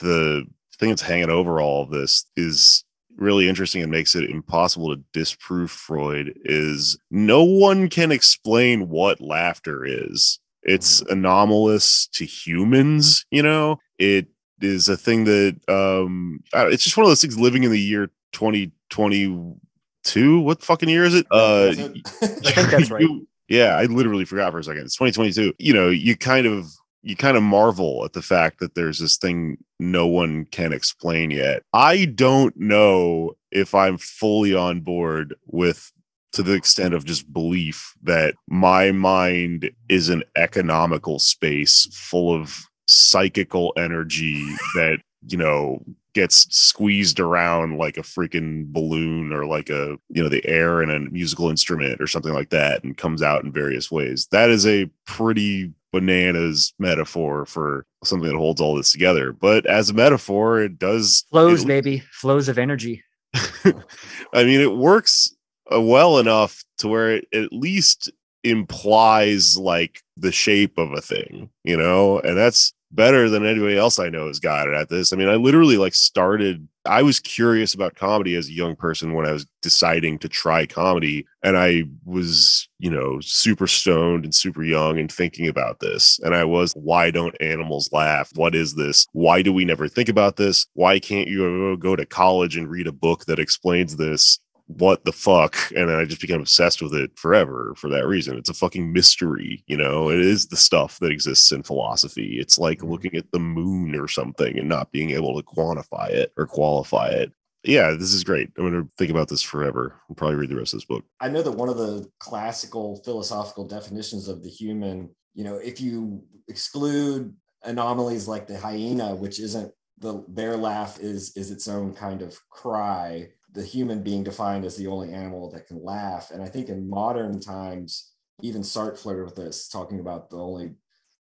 the 0.00 0.44
thing 0.78 0.88
that's 0.88 1.02
hanging 1.02 1.30
over 1.30 1.60
all 1.60 1.82
of 1.82 1.90
this 1.90 2.24
is 2.36 2.84
really 3.18 3.48
interesting 3.48 3.82
and 3.82 3.90
makes 3.90 4.14
it 4.14 4.30
impossible 4.30 4.94
to 4.96 5.02
disprove 5.12 5.70
Freud 5.70 6.32
is 6.44 6.98
no 7.10 7.42
one 7.44 7.88
can 7.88 8.10
explain 8.12 8.88
what 8.88 9.20
laughter 9.20 9.84
is. 9.84 10.38
It's 10.62 11.00
anomalous 11.02 12.08
to 12.14 12.24
humans, 12.24 13.26
you 13.30 13.42
know. 13.42 13.78
It 13.98 14.28
is 14.60 14.88
a 14.88 14.96
thing 14.96 15.24
that 15.24 15.56
um 15.68 16.40
I 16.54 16.62
don't- 16.64 16.72
it's 16.72 16.84
just 16.84 16.96
one 16.96 17.04
of 17.04 17.10
those 17.10 17.20
things 17.20 17.38
living 17.38 17.64
in 17.64 17.70
the 17.70 17.80
year 17.80 18.10
2022. 18.32 20.40
What 20.40 20.62
fucking 20.62 20.88
year 20.88 21.04
is 21.04 21.14
it? 21.14 21.26
Uh 21.30 21.72
I 22.22 22.52
think 22.52 22.70
that's 22.70 22.90
right. 22.90 23.02
you- 23.02 23.26
yeah, 23.48 23.76
I 23.78 23.84
literally 23.84 24.26
forgot 24.26 24.52
for 24.52 24.58
a 24.58 24.64
second. 24.64 24.82
It's 24.82 24.96
2022. 24.96 25.54
You 25.58 25.72
know, 25.72 25.88
you 25.88 26.16
kind 26.18 26.46
of 26.46 26.66
you 27.02 27.16
kind 27.16 27.36
of 27.36 27.42
marvel 27.42 28.04
at 28.04 28.12
the 28.12 28.22
fact 28.22 28.58
that 28.60 28.74
there's 28.74 28.98
this 28.98 29.16
thing 29.16 29.58
no 29.78 30.06
one 30.06 30.44
can 30.46 30.72
explain 30.72 31.30
yet. 31.30 31.62
I 31.72 32.06
don't 32.06 32.56
know 32.56 33.36
if 33.50 33.74
I'm 33.74 33.98
fully 33.98 34.54
on 34.54 34.80
board 34.80 35.34
with 35.46 35.92
to 36.32 36.42
the 36.42 36.52
extent 36.52 36.94
of 36.94 37.04
just 37.04 37.32
belief 37.32 37.94
that 38.02 38.34
my 38.48 38.92
mind 38.92 39.70
is 39.88 40.08
an 40.08 40.22
economical 40.36 41.18
space 41.18 41.88
full 41.92 42.34
of 42.34 42.64
psychical 42.86 43.72
energy 43.76 44.44
that, 44.74 44.98
you 45.26 45.38
know, 45.38 45.82
gets 46.14 46.52
squeezed 46.54 47.20
around 47.20 47.78
like 47.78 47.96
a 47.96 48.02
freaking 48.02 48.66
balloon 48.72 49.32
or 49.32 49.46
like 49.46 49.70
a 49.70 49.96
you 50.08 50.20
know 50.20 50.28
the 50.28 50.44
air 50.46 50.82
in 50.82 50.90
a 50.90 50.98
musical 50.98 51.48
instrument 51.48 52.00
or 52.00 52.08
something 52.08 52.32
like 52.32 52.50
that 52.50 52.82
and 52.82 52.96
comes 52.96 53.22
out 53.22 53.44
in 53.44 53.52
various 53.52 53.88
ways 53.88 54.26
that 54.32 54.50
is 54.50 54.66
a 54.66 54.90
pretty 55.06 55.72
bananas 55.92 56.74
metaphor 56.78 57.46
for 57.46 57.86
something 58.04 58.28
that 58.28 58.36
holds 58.36 58.60
all 58.60 58.76
this 58.76 58.92
together 58.92 59.32
but 59.32 59.64
as 59.66 59.90
a 59.90 59.94
metaphor 59.94 60.60
it 60.60 60.78
does 60.78 61.24
Flows, 61.30 61.64
it- 61.64 61.66
baby, 61.68 62.02
flows 62.12 62.48
of 62.48 62.58
energy. 62.58 63.02
I 63.34 64.44
mean, 64.44 64.60
it 64.60 64.74
works 64.76 65.34
uh, 65.72 65.80
well 65.80 66.18
enough 66.18 66.64
to 66.78 66.88
where 66.88 67.16
it 67.16 67.26
at 67.34 67.52
least 67.52 68.10
implies 68.42 69.56
like 69.58 70.02
the 70.16 70.32
shape 70.32 70.78
of 70.78 70.92
a 70.92 71.00
thing, 71.00 71.50
you 71.64 71.76
know, 71.76 72.20
and 72.20 72.36
that's 72.36 72.72
better 72.90 73.28
than 73.28 73.44
anybody 73.44 73.76
else 73.76 73.98
I 73.98 74.08
know 74.08 74.28
has 74.28 74.38
got 74.38 74.68
it 74.68 74.74
at 74.74 74.88
this. 74.88 75.12
I 75.12 75.16
mean, 75.16 75.28
I 75.28 75.34
literally 75.34 75.76
like 75.76 75.94
started, 75.94 76.66
I 76.88 77.02
was 77.02 77.20
curious 77.20 77.74
about 77.74 77.94
comedy 77.94 78.34
as 78.34 78.48
a 78.48 78.52
young 78.52 78.74
person 78.74 79.12
when 79.12 79.26
I 79.26 79.32
was 79.32 79.46
deciding 79.62 80.18
to 80.20 80.28
try 80.28 80.66
comedy. 80.66 81.26
And 81.42 81.56
I 81.56 81.84
was, 82.04 82.68
you 82.78 82.90
know, 82.90 83.20
super 83.20 83.66
stoned 83.66 84.24
and 84.24 84.34
super 84.34 84.64
young 84.64 84.98
and 84.98 85.12
thinking 85.12 85.46
about 85.46 85.80
this. 85.80 86.18
And 86.20 86.34
I 86.34 86.44
was, 86.44 86.72
why 86.72 87.10
don't 87.10 87.36
animals 87.40 87.90
laugh? 87.92 88.30
What 88.34 88.54
is 88.54 88.74
this? 88.74 89.06
Why 89.12 89.42
do 89.42 89.52
we 89.52 89.64
never 89.64 89.86
think 89.86 90.08
about 90.08 90.36
this? 90.36 90.66
Why 90.72 90.98
can't 90.98 91.28
you 91.28 91.76
go 91.76 91.94
to 91.94 92.06
college 92.06 92.56
and 92.56 92.68
read 92.68 92.86
a 92.86 92.92
book 92.92 93.26
that 93.26 93.38
explains 93.38 93.96
this? 93.96 94.40
What 94.68 95.04
the 95.04 95.12
fuck 95.12 95.56
and 95.74 95.88
then 95.88 95.96
i 95.96 96.04
just 96.04 96.20
became 96.20 96.40
obsessed 96.40 96.82
with 96.82 96.94
it 96.94 97.10
forever 97.16 97.72
for 97.76 97.88
that 97.88 98.06
reason. 98.06 98.36
It's 98.36 98.50
a 98.50 98.54
fucking 98.54 98.92
mystery 98.92 99.64
you 99.66 99.76
know? 99.76 100.10
It 100.10 100.20
is 100.20 100.46
the 100.46 100.56
stuff 100.56 100.98
that 101.00 101.10
exists 101.10 101.52
in 101.52 101.62
philosophy. 101.62 102.38
It's 102.38 102.58
like 102.58 102.78
mm-hmm. 102.78 102.90
looking 102.90 103.14
at 103.14 103.30
the 103.32 103.38
moon 103.38 103.94
or 103.94 104.08
something 104.08 104.58
and 104.58 104.68
not 104.68 104.92
being 104.92 105.10
able 105.10 105.40
to 105.40 105.46
quantify 105.46 106.10
it 106.10 106.32
or 106.36 106.46
qualify 106.46 107.08
it. 107.08 107.32
Yeah 107.64 107.92
this 107.92 108.12
is 108.12 108.24
great. 108.24 108.50
I'm 108.56 108.70
going 108.70 108.82
to 108.82 108.90
think 108.98 109.10
about 109.10 109.28
this 109.28 109.42
forever. 109.42 109.94
I'll 110.08 110.16
probably 110.16 110.36
read 110.36 110.50
the 110.50 110.56
rest 110.56 110.74
of 110.74 110.80
this 110.80 110.86
book. 110.86 111.04
I 111.20 111.28
know 111.28 111.42
that 111.42 111.52
one 111.52 111.68
of 111.68 111.76
the 111.76 112.06
classical 112.18 113.02
philosophical 113.04 113.66
definitions 113.66 114.28
of 114.28 114.42
the 114.42 114.50
human, 114.50 115.10
you 115.34 115.44
know, 115.44 115.56
if 115.56 115.80
you 115.80 116.22
exclude 116.48 117.34
anomalies 117.64 118.28
like 118.28 118.46
the 118.46 118.58
hyena, 118.58 119.14
which 119.14 119.40
isn't 119.40 119.72
the 120.00 120.24
their 120.28 120.56
laugh 120.56 120.98
is 121.00 121.36
is 121.36 121.50
its 121.50 121.68
own 121.68 121.94
kind 121.94 122.22
of 122.22 122.38
cry, 122.50 123.28
the 123.58 123.64
human 123.64 124.04
being 124.04 124.22
defined 124.22 124.64
as 124.64 124.76
the 124.76 124.86
only 124.86 125.12
animal 125.12 125.50
that 125.50 125.66
can 125.66 125.82
laugh. 125.82 126.30
And 126.30 126.40
I 126.40 126.46
think 126.46 126.68
in 126.68 126.88
modern 126.88 127.40
times, 127.40 128.12
even 128.40 128.62
Sartre 128.62 128.96
flirted 128.96 129.24
with 129.24 129.34
this, 129.34 129.68
talking 129.68 129.98
about 129.98 130.30
the 130.30 130.38
only 130.38 130.76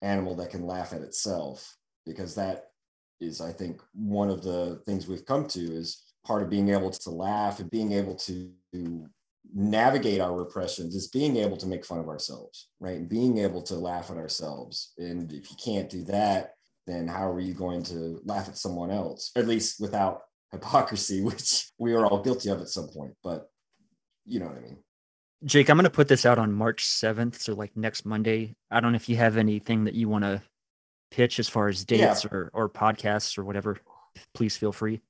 animal 0.01 0.37
that 0.37 0.51
can 0.51 0.65
laugh 0.65 0.93
at 0.93 1.03
itself, 1.03 1.77
because 2.07 2.37
that 2.37 2.67
is, 3.21 3.41
I 3.41 3.51
think, 3.51 3.83
one 3.95 4.31
of 4.31 4.45
the 4.45 4.81
things 4.87 5.09
we've 5.09 5.27
come 5.27 5.49
to 5.49 5.61
is 5.61 6.05
part 6.25 6.45
of 6.45 6.49
being 6.49 6.69
able 6.69 6.91
to 6.91 7.11
laugh 7.11 7.59
and 7.59 7.69
being 7.69 7.93
able 7.93 8.15
to 8.15 8.53
navigate 9.53 10.21
our 10.21 10.37
repressions 10.37 10.95
is 10.95 11.09
being 11.09 11.37
able 11.37 11.57
to 11.57 11.67
make 11.67 11.85
fun 11.85 11.99
of 11.99 12.09
ourselves, 12.09 12.69
right? 12.79 12.97
And 12.97 13.09
being 13.09 13.39
able 13.39 13.63
to 13.63 13.75
laugh 13.75 14.09
at 14.13 14.19
ourselves. 14.19 14.93
And 14.99 15.33
if 15.33 15.51
you 15.51 15.57
can't 15.57 15.91
do 15.91 16.05
that, 16.05 16.55
then 16.87 17.09
how 17.09 17.29
are 17.29 17.41
you 17.41 17.55
going 17.55 17.83
to 17.85 18.21
laugh 18.25 18.49
at 18.49 18.57
someone 18.57 18.93
else? 18.93 19.33
At 19.35 19.49
least 19.49 19.81
without 19.81 20.23
hypocrisy, 20.53 21.21
which 21.25 21.71
we 21.79 21.95
are 21.95 22.07
all 22.07 22.23
guilty 22.23 22.51
of 22.51 22.61
at 22.61 22.69
some 22.69 22.89
point. 22.89 23.13
But 23.23 23.51
you 24.27 24.41
know 24.41 24.47
what 24.47 24.57
I 24.59 24.61
mean. 24.61 24.79
Jake, 25.45 25.71
I'm 25.71 25.77
going 25.77 25.85
to 25.85 25.91
put 25.91 26.09
this 26.09 26.27
out 26.27 26.39
on 26.39 26.53
March 26.53 26.85
7th, 26.85 27.37
so 27.41 27.55
like 27.55 27.75
next 27.77 28.05
Monday. 28.05 28.55
I 28.71 28.81
don't 28.81 28.93
know 28.93 28.97
if 28.97 29.09
you 29.09 29.17
have 29.17 29.39
anything 29.39 29.85
that 29.85 29.95
you 29.95 30.09
want 30.09 30.25
to 30.25 30.43
pitch 31.11 31.39
as 31.39 31.49
far 31.49 31.69
as 31.69 31.85
Yeah. 31.89 32.09
dates 32.09 32.25
or 32.27 32.51
or 32.53 32.69
podcasts 32.69 33.39
or 33.39 33.45
whatever. 33.45 33.79
Please 34.35 34.57
feel 34.57 34.73
free. 34.73 35.01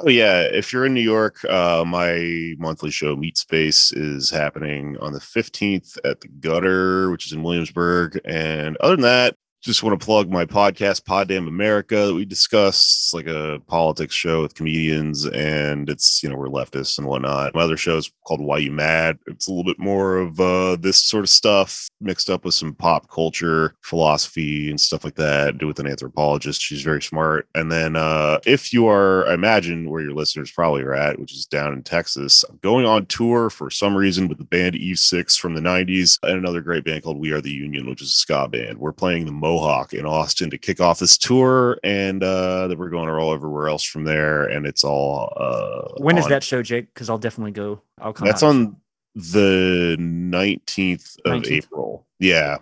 Oh 0.00 0.08
yeah, 0.10 0.42
if 0.42 0.72
you're 0.72 0.84
in 0.86 0.92
New 0.94 1.00
York, 1.00 1.42
uh, 1.44 1.82
my 1.86 2.54
monthly 2.58 2.90
show 2.90 3.16
Meat 3.16 3.38
Space 3.38 3.92
is 3.92 4.28
happening 4.30 4.96
on 5.00 5.12
the 5.12 5.20
15th 5.20 5.96
at 6.04 6.20
the 6.20 6.28
Gutter, 6.28 7.10
which 7.10 7.26
is 7.26 7.32
in 7.32 7.42
Williamsburg. 7.42 8.20
And 8.24 8.76
other 8.78 8.96
than 8.96 9.02
that, 9.04 9.36
just 9.66 9.82
want 9.82 9.98
to 9.98 10.04
plug 10.04 10.30
my 10.30 10.44
podcast, 10.44 11.04
Pod 11.04 11.26
Damn 11.26 11.48
America, 11.48 12.14
we 12.14 12.24
discuss. 12.24 13.10
Like 13.12 13.26
a 13.26 13.60
politics 13.66 14.14
show 14.14 14.42
with 14.42 14.54
comedians, 14.54 15.26
and 15.26 15.90
it's 15.90 16.22
you 16.22 16.28
know 16.28 16.36
we're 16.36 16.46
leftists 16.46 16.98
and 16.98 17.06
whatnot. 17.06 17.54
My 17.54 17.62
other 17.62 17.76
show 17.76 17.96
is 17.96 18.10
called 18.26 18.40
Why 18.40 18.58
You 18.58 18.70
Mad. 18.70 19.18
It's 19.26 19.48
a 19.48 19.50
little 19.50 19.64
bit 19.64 19.78
more 19.78 20.18
of 20.18 20.38
uh, 20.38 20.76
this 20.76 21.02
sort 21.02 21.24
of 21.24 21.30
stuff 21.30 21.88
mixed 22.00 22.30
up 22.30 22.44
with 22.44 22.54
some 22.54 22.74
pop 22.74 23.10
culture, 23.10 23.74
philosophy, 23.82 24.70
and 24.70 24.80
stuff 24.80 25.04
like 25.04 25.16
that. 25.16 25.58
Do 25.58 25.66
with 25.66 25.80
an 25.80 25.86
anthropologist. 25.86 26.60
She's 26.60 26.82
very 26.82 27.02
smart. 27.02 27.48
And 27.54 27.72
then 27.72 27.96
uh, 27.96 28.38
if 28.46 28.72
you 28.72 28.86
are, 28.86 29.26
I 29.28 29.34
imagine 29.34 29.90
where 29.90 30.02
your 30.02 30.14
listeners 30.14 30.50
probably 30.50 30.82
are 30.82 30.94
at, 30.94 31.18
which 31.18 31.32
is 31.32 31.46
down 31.46 31.72
in 31.72 31.82
Texas, 31.82 32.44
I'm 32.48 32.58
going 32.62 32.86
on 32.86 33.06
tour 33.06 33.50
for 33.50 33.70
some 33.70 33.96
reason 33.96 34.28
with 34.28 34.38
the 34.38 34.44
band 34.44 34.76
Eve 34.76 34.98
Six 34.98 35.36
from 35.36 35.54
the 35.54 35.60
'90s 35.60 36.18
and 36.22 36.38
another 36.38 36.60
great 36.60 36.84
band 36.84 37.02
called 37.02 37.18
We 37.18 37.32
Are 37.32 37.40
the 37.40 37.50
Union, 37.50 37.88
which 37.88 38.02
is 38.02 38.10
a 38.10 38.12
ska 38.12 38.48
band. 38.48 38.78
We're 38.78 38.92
playing 38.92 39.26
the 39.26 39.32
Mohawk 39.56 39.94
in 39.94 40.04
Austin 40.06 40.50
to 40.50 40.58
kick 40.58 40.80
off 40.80 40.98
this 40.98 41.16
tour, 41.16 41.78
and 41.82 42.22
uh, 42.22 42.68
then 42.68 42.78
we're 42.78 42.90
going 42.90 43.06
to 43.06 43.12
roll 43.12 43.32
everywhere 43.32 43.68
else 43.68 43.84
from 43.84 44.04
there. 44.04 44.44
And 44.44 44.66
it's 44.66 44.84
all 44.84 45.32
uh, 45.36 45.94
When 46.02 46.18
is 46.18 46.24
on- 46.24 46.30
that 46.30 46.42
show, 46.44 46.62
Jake? 46.62 46.92
Because 46.92 47.08
I'll 47.10 47.18
definitely 47.18 47.52
go. 47.52 47.80
I'll 48.00 48.12
come. 48.12 48.26
That's 48.26 48.42
out. 48.42 48.48
on 48.50 48.76
the 49.14 49.96
19th 49.98 51.18
of 51.24 51.42
19th. 51.42 51.52
April. 51.52 52.06
Yeah. 52.18 52.58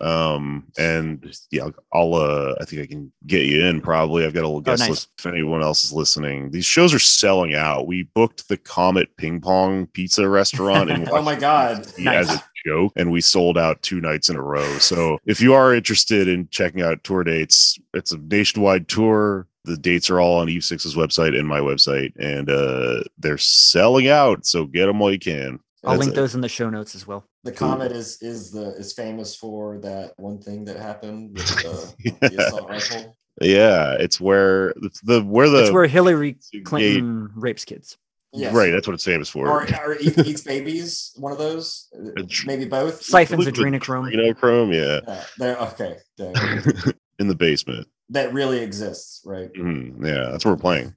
Um, 0.00 0.66
and 0.78 1.36
yeah, 1.50 1.68
I'll, 1.92 2.14
uh, 2.14 2.54
I 2.60 2.64
think 2.64 2.82
I 2.82 2.86
can 2.86 3.12
get 3.26 3.46
you 3.46 3.64
in 3.64 3.80
probably. 3.80 4.24
I've 4.24 4.34
got 4.34 4.42
a 4.44 4.48
little 4.48 4.60
guest 4.60 4.82
Oh, 4.82 4.86
nice. 4.86 4.90
list 4.90 5.08
if 5.18 5.26
anyone 5.26 5.62
else 5.62 5.84
is 5.84 5.92
listening. 5.92 6.50
These 6.50 6.64
shows 6.66 6.92
are 6.94 6.98
selling 6.98 7.54
out. 7.54 7.86
We 7.86 8.04
booked 8.14 8.48
the 8.48 8.56
Comet 8.56 9.16
Ping 9.16 9.40
Pong 9.40 9.86
Pizza 9.88 10.28
Restaurant 10.28 10.90
in 10.90 11.08
Oh 11.12 11.22
my 11.22 11.34
God. 11.36 11.84
D.C. 11.96 12.06
as 12.08 12.30
a 12.30 12.42
joke, 12.66 12.92
and 12.96 13.10
we 13.12 13.20
sold 13.20 13.58
out 13.58 13.82
two 13.82 14.00
nights 14.00 14.28
in 14.28 14.36
a 14.36 14.42
row. 14.42 14.78
So 14.78 15.18
if 15.26 15.40
you 15.40 15.54
are 15.54 15.74
interested 15.74 16.28
in 16.28 16.48
checking 16.50 16.82
out 16.82 17.04
tour 17.04 17.22
dates, 17.24 17.78
it's 17.92 18.12
a 18.12 18.18
nationwide 18.18 18.88
tour. 18.88 19.46
The 19.66 19.76
dates 19.78 20.10
are 20.10 20.20
all 20.20 20.40
on 20.40 20.48
Eve 20.50 20.64
Six's 20.64 20.94
website 20.94 21.38
and 21.38 21.48
my 21.48 21.60
website, 21.60 22.12
and 22.18 22.50
uh, 22.50 23.02
they're 23.18 23.38
selling 23.38 24.08
out. 24.08 24.44
So 24.44 24.66
get 24.66 24.86
them 24.86 24.98
while 24.98 25.12
you 25.12 25.18
can. 25.18 25.58
I'll 25.86 25.96
link 25.98 26.12
it. 26.12 26.14
those 26.14 26.34
in 26.34 26.40
the 26.40 26.48
show 26.48 26.70
notes 26.70 26.94
as 26.94 27.06
well. 27.06 27.26
The 27.44 27.52
comet 27.52 27.92
is 27.92 28.22
is 28.22 28.50
the 28.50 28.70
is 28.76 28.92
famous 28.92 29.34
for 29.34 29.78
that 29.80 30.12
one 30.16 30.40
thing 30.40 30.64
that 30.66 30.76
happened 30.76 31.36
with 31.36 31.46
the, 31.46 32.16
the 32.30 32.46
assault 32.46 32.68
rifle. 32.68 33.16
Yeah, 33.40 33.96
it's 33.98 34.20
where 34.20 34.70
it's 34.82 35.00
the 35.02 35.22
where 35.22 35.48
the 35.48 35.58
That's 35.58 35.70
where 35.72 35.86
Hillary 35.86 36.38
gate- 36.52 36.64
Clinton 36.64 37.30
rapes 37.34 37.64
kids. 37.64 37.96
Yes. 38.36 38.52
Right, 38.52 38.70
that's 38.72 38.88
what 38.88 38.94
it's 38.94 39.04
famous 39.04 39.28
for. 39.28 39.46
Or, 39.48 39.62
or 39.84 39.96
eats 40.00 40.40
babies, 40.40 41.12
one 41.16 41.30
of 41.30 41.38
those, 41.38 41.88
maybe 42.46 42.64
both. 42.64 43.00
Siphons 43.00 43.46
adrenochrome. 43.46 44.12
Adrenochrome, 44.12 44.74
yeah, 44.74 44.98
Yeah, 45.06 45.24
they're 45.38 45.56
okay. 45.58 45.98
There. 46.18 46.32
in 47.20 47.28
the 47.28 47.36
basement. 47.36 47.86
that 48.08 48.32
really 48.32 48.58
exists, 48.58 49.20
right? 49.24 49.52
Mhm, 49.52 50.04
Yeah, 50.04 50.30
that's 50.32 50.44
what 50.44 50.50
we're 50.50 50.56
playing. 50.56 50.94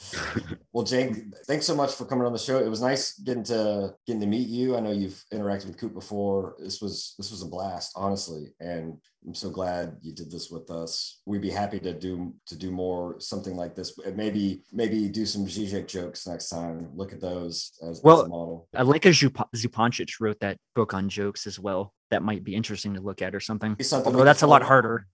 well, 0.72 0.84
Jake, 0.84 1.10
thanks 1.46 1.66
so 1.66 1.74
much 1.74 1.92
for 1.92 2.04
coming 2.04 2.24
on 2.24 2.32
the 2.32 2.38
show. 2.38 2.58
It 2.58 2.68
was 2.68 2.80
nice 2.80 3.18
getting 3.18 3.42
to 3.44 3.94
getting 4.06 4.20
to 4.20 4.26
meet 4.26 4.48
you. 4.48 4.76
I 4.76 4.80
know 4.80 4.92
you've 4.92 5.22
interacted 5.32 5.66
with 5.66 5.78
Coop 5.78 5.92
before. 5.92 6.54
This 6.58 6.80
was 6.80 7.14
this 7.18 7.30
was 7.32 7.42
a 7.42 7.46
blast, 7.46 7.92
honestly, 7.96 8.54
and 8.60 8.96
I'm 9.26 9.34
so 9.34 9.50
glad 9.50 9.96
you 10.00 10.12
did 10.12 10.30
this 10.30 10.50
with 10.50 10.70
us. 10.70 11.20
We'd 11.26 11.42
be 11.42 11.50
happy 11.50 11.80
to 11.80 11.92
do 11.92 12.32
to 12.46 12.56
do 12.56 12.70
more 12.70 13.18
something 13.18 13.56
like 13.56 13.74
this. 13.74 13.98
Maybe 14.14 14.62
maybe 14.72 15.08
do 15.08 15.26
some 15.26 15.46
Zizek 15.46 15.88
jokes 15.88 16.26
next 16.28 16.48
time. 16.48 16.90
Look 16.94 17.12
at 17.12 17.20
those 17.20 17.72
as, 17.82 18.00
Well, 18.04 18.20
as 18.20 18.26
a 18.26 18.28
model. 18.28 18.68
Alenka 18.76 19.10
Zup- 19.10 19.50
Zupancic 19.56 20.20
wrote 20.20 20.38
that 20.40 20.58
book 20.76 20.94
on 20.94 21.08
jokes 21.08 21.46
as 21.48 21.58
well. 21.58 21.92
That 22.10 22.22
might 22.22 22.44
be 22.44 22.54
interesting 22.54 22.94
to 22.94 23.00
look 23.00 23.20
at 23.20 23.34
or 23.34 23.40
something. 23.40 23.76
Something 23.80 24.12
Although 24.12 24.24
that's 24.24 24.42
a 24.42 24.46
lot 24.46 24.62
harder. 24.62 25.08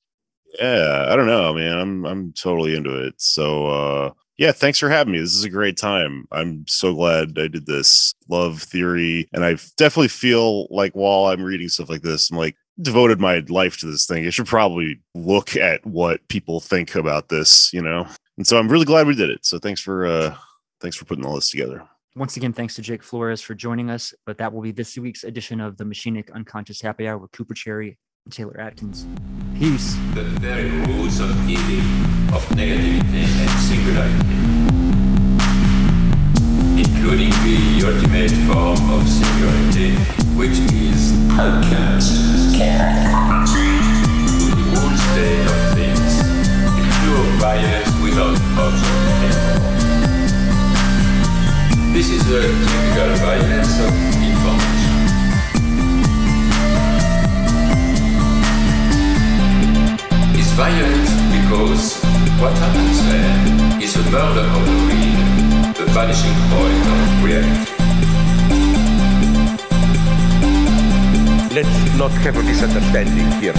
Yeah, 0.60 1.06
I 1.08 1.16
don't 1.16 1.26
know, 1.26 1.54
man. 1.54 1.78
I'm 1.78 2.04
I'm 2.04 2.32
totally 2.34 2.76
into 2.76 3.06
it. 3.06 3.14
So 3.16 3.66
uh 3.66 4.10
yeah, 4.36 4.52
thanks 4.52 4.78
for 4.78 4.88
having 4.88 5.12
me. 5.12 5.20
This 5.20 5.34
is 5.34 5.44
a 5.44 5.50
great 5.50 5.76
time. 5.76 6.26
I'm 6.32 6.66
so 6.66 6.94
glad 6.94 7.38
I 7.38 7.46
did 7.46 7.66
this. 7.66 8.14
Love 8.28 8.62
theory. 8.62 9.28
And 9.32 9.44
I 9.44 9.52
definitely 9.76 10.08
feel 10.08 10.66
like 10.70 10.92
while 10.94 11.26
I'm 11.26 11.42
reading 11.42 11.68
stuff 11.68 11.88
like 11.88 12.02
this, 12.02 12.30
I'm 12.30 12.38
like 12.38 12.56
devoted 12.80 13.20
my 13.20 13.44
life 13.48 13.78
to 13.78 13.86
this 13.86 14.06
thing. 14.06 14.26
I 14.26 14.30
should 14.30 14.46
probably 14.46 15.00
look 15.14 15.56
at 15.56 15.84
what 15.86 16.26
people 16.28 16.60
think 16.60 16.96
about 16.96 17.28
this, 17.28 17.72
you 17.72 17.80
know? 17.80 18.06
And 18.36 18.46
so 18.46 18.58
I'm 18.58 18.68
really 18.68 18.86
glad 18.86 19.06
we 19.06 19.14
did 19.14 19.30
it. 19.30 19.46
So 19.46 19.58
thanks 19.58 19.80
for 19.80 20.06
uh 20.06 20.34
thanks 20.80 20.96
for 20.96 21.04
putting 21.04 21.24
all 21.24 21.36
this 21.36 21.50
together. 21.50 21.86
Once 22.16 22.36
again, 22.36 22.52
thanks 22.52 22.74
to 22.74 22.82
Jake 22.82 23.02
Flores 23.02 23.40
for 23.40 23.54
joining 23.54 23.90
us. 23.90 24.12
But 24.26 24.38
that 24.38 24.52
will 24.52 24.62
be 24.62 24.72
this 24.72 24.98
week's 24.98 25.22
edition 25.22 25.60
of 25.60 25.76
the 25.76 25.84
Machinic 25.84 26.32
Unconscious 26.32 26.80
Happy 26.80 27.06
Hour 27.06 27.18
with 27.18 27.30
Cooper 27.32 27.54
Cherry 27.54 27.98
Taylor 28.30 28.58
Atkins. 28.58 29.06
Peace. 29.58 29.96
the 30.14 30.22
very 30.40 30.70
roots 30.70 31.20
of 31.20 31.28
evil, 31.46 31.84
of 32.34 32.42
negativity 32.56 33.20
and 33.20 33.50
singularity, 33.60 34.24
including 36.80 37.28
the 37.44 37.84
ultimate 37.84 38.32
form 38.48 38.80
of 38.96 39.06
singularity, 39.06 39.92
which 40.40 40.56
is 40.72 41.12
the 41.12 41.36
whole 44.72 44.96
state 45.12 45.44
of 45.44 45.58
things, 45.76 46.16
the 46.76 46.84
pure 47.04 47.28
violence 47.44 47.92
without 48.02 48.40
object 48.56 49.04
anymore. 49.20 49.68
This 51.92 52.08
is 52.08 52.24
the 52.26 52.40
typical 52.40 53.10
violence 53.20 53.78
of 53.80 54.23
violent 60.54 61.08
because 61.34 61.98
what 62.38 62.52
happens 62.58 63.02
there 63.10 63.82
is 63.82 63.96
a 63.96 64.02
murder 64.10 64.46
of 64.54 64.62
the 64.64 64.76
real, 64.86 65.74
the 65.74 65.86
vanishing 65.90 66.38
point 66.52 66.84
of 66.94 67.24
reality. 67.24 67.72
Let's 71.52 71.98
not 71.98 72.12
have 72.22 72.36
a 72.36 72.42
misunderstanding 72.44 73.30
here. 73.42 73.52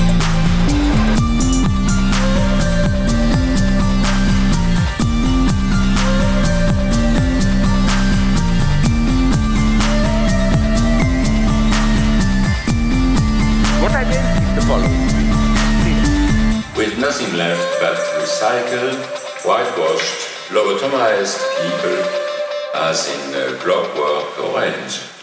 What 13.82 13.92
I 13.92 14.04
meant 14.06 14.44
is 14.44 14.56
the 14.56 14.62
following. 14.62 15.25
With 16.78 17.00
nothing 17.00 17.34
left 17.38 17.80
but 17.80 17.96
recycled, 18.20 19.00
whitewashed, 19.46 20.50
lobotomized 20.50 21.40
people, 21.62 22.04
as 22.76 23.08
in 23.08 23.34
uh, 23.34 23.58
Clockwork 23.62 24.38
Orange. 24.40 25.15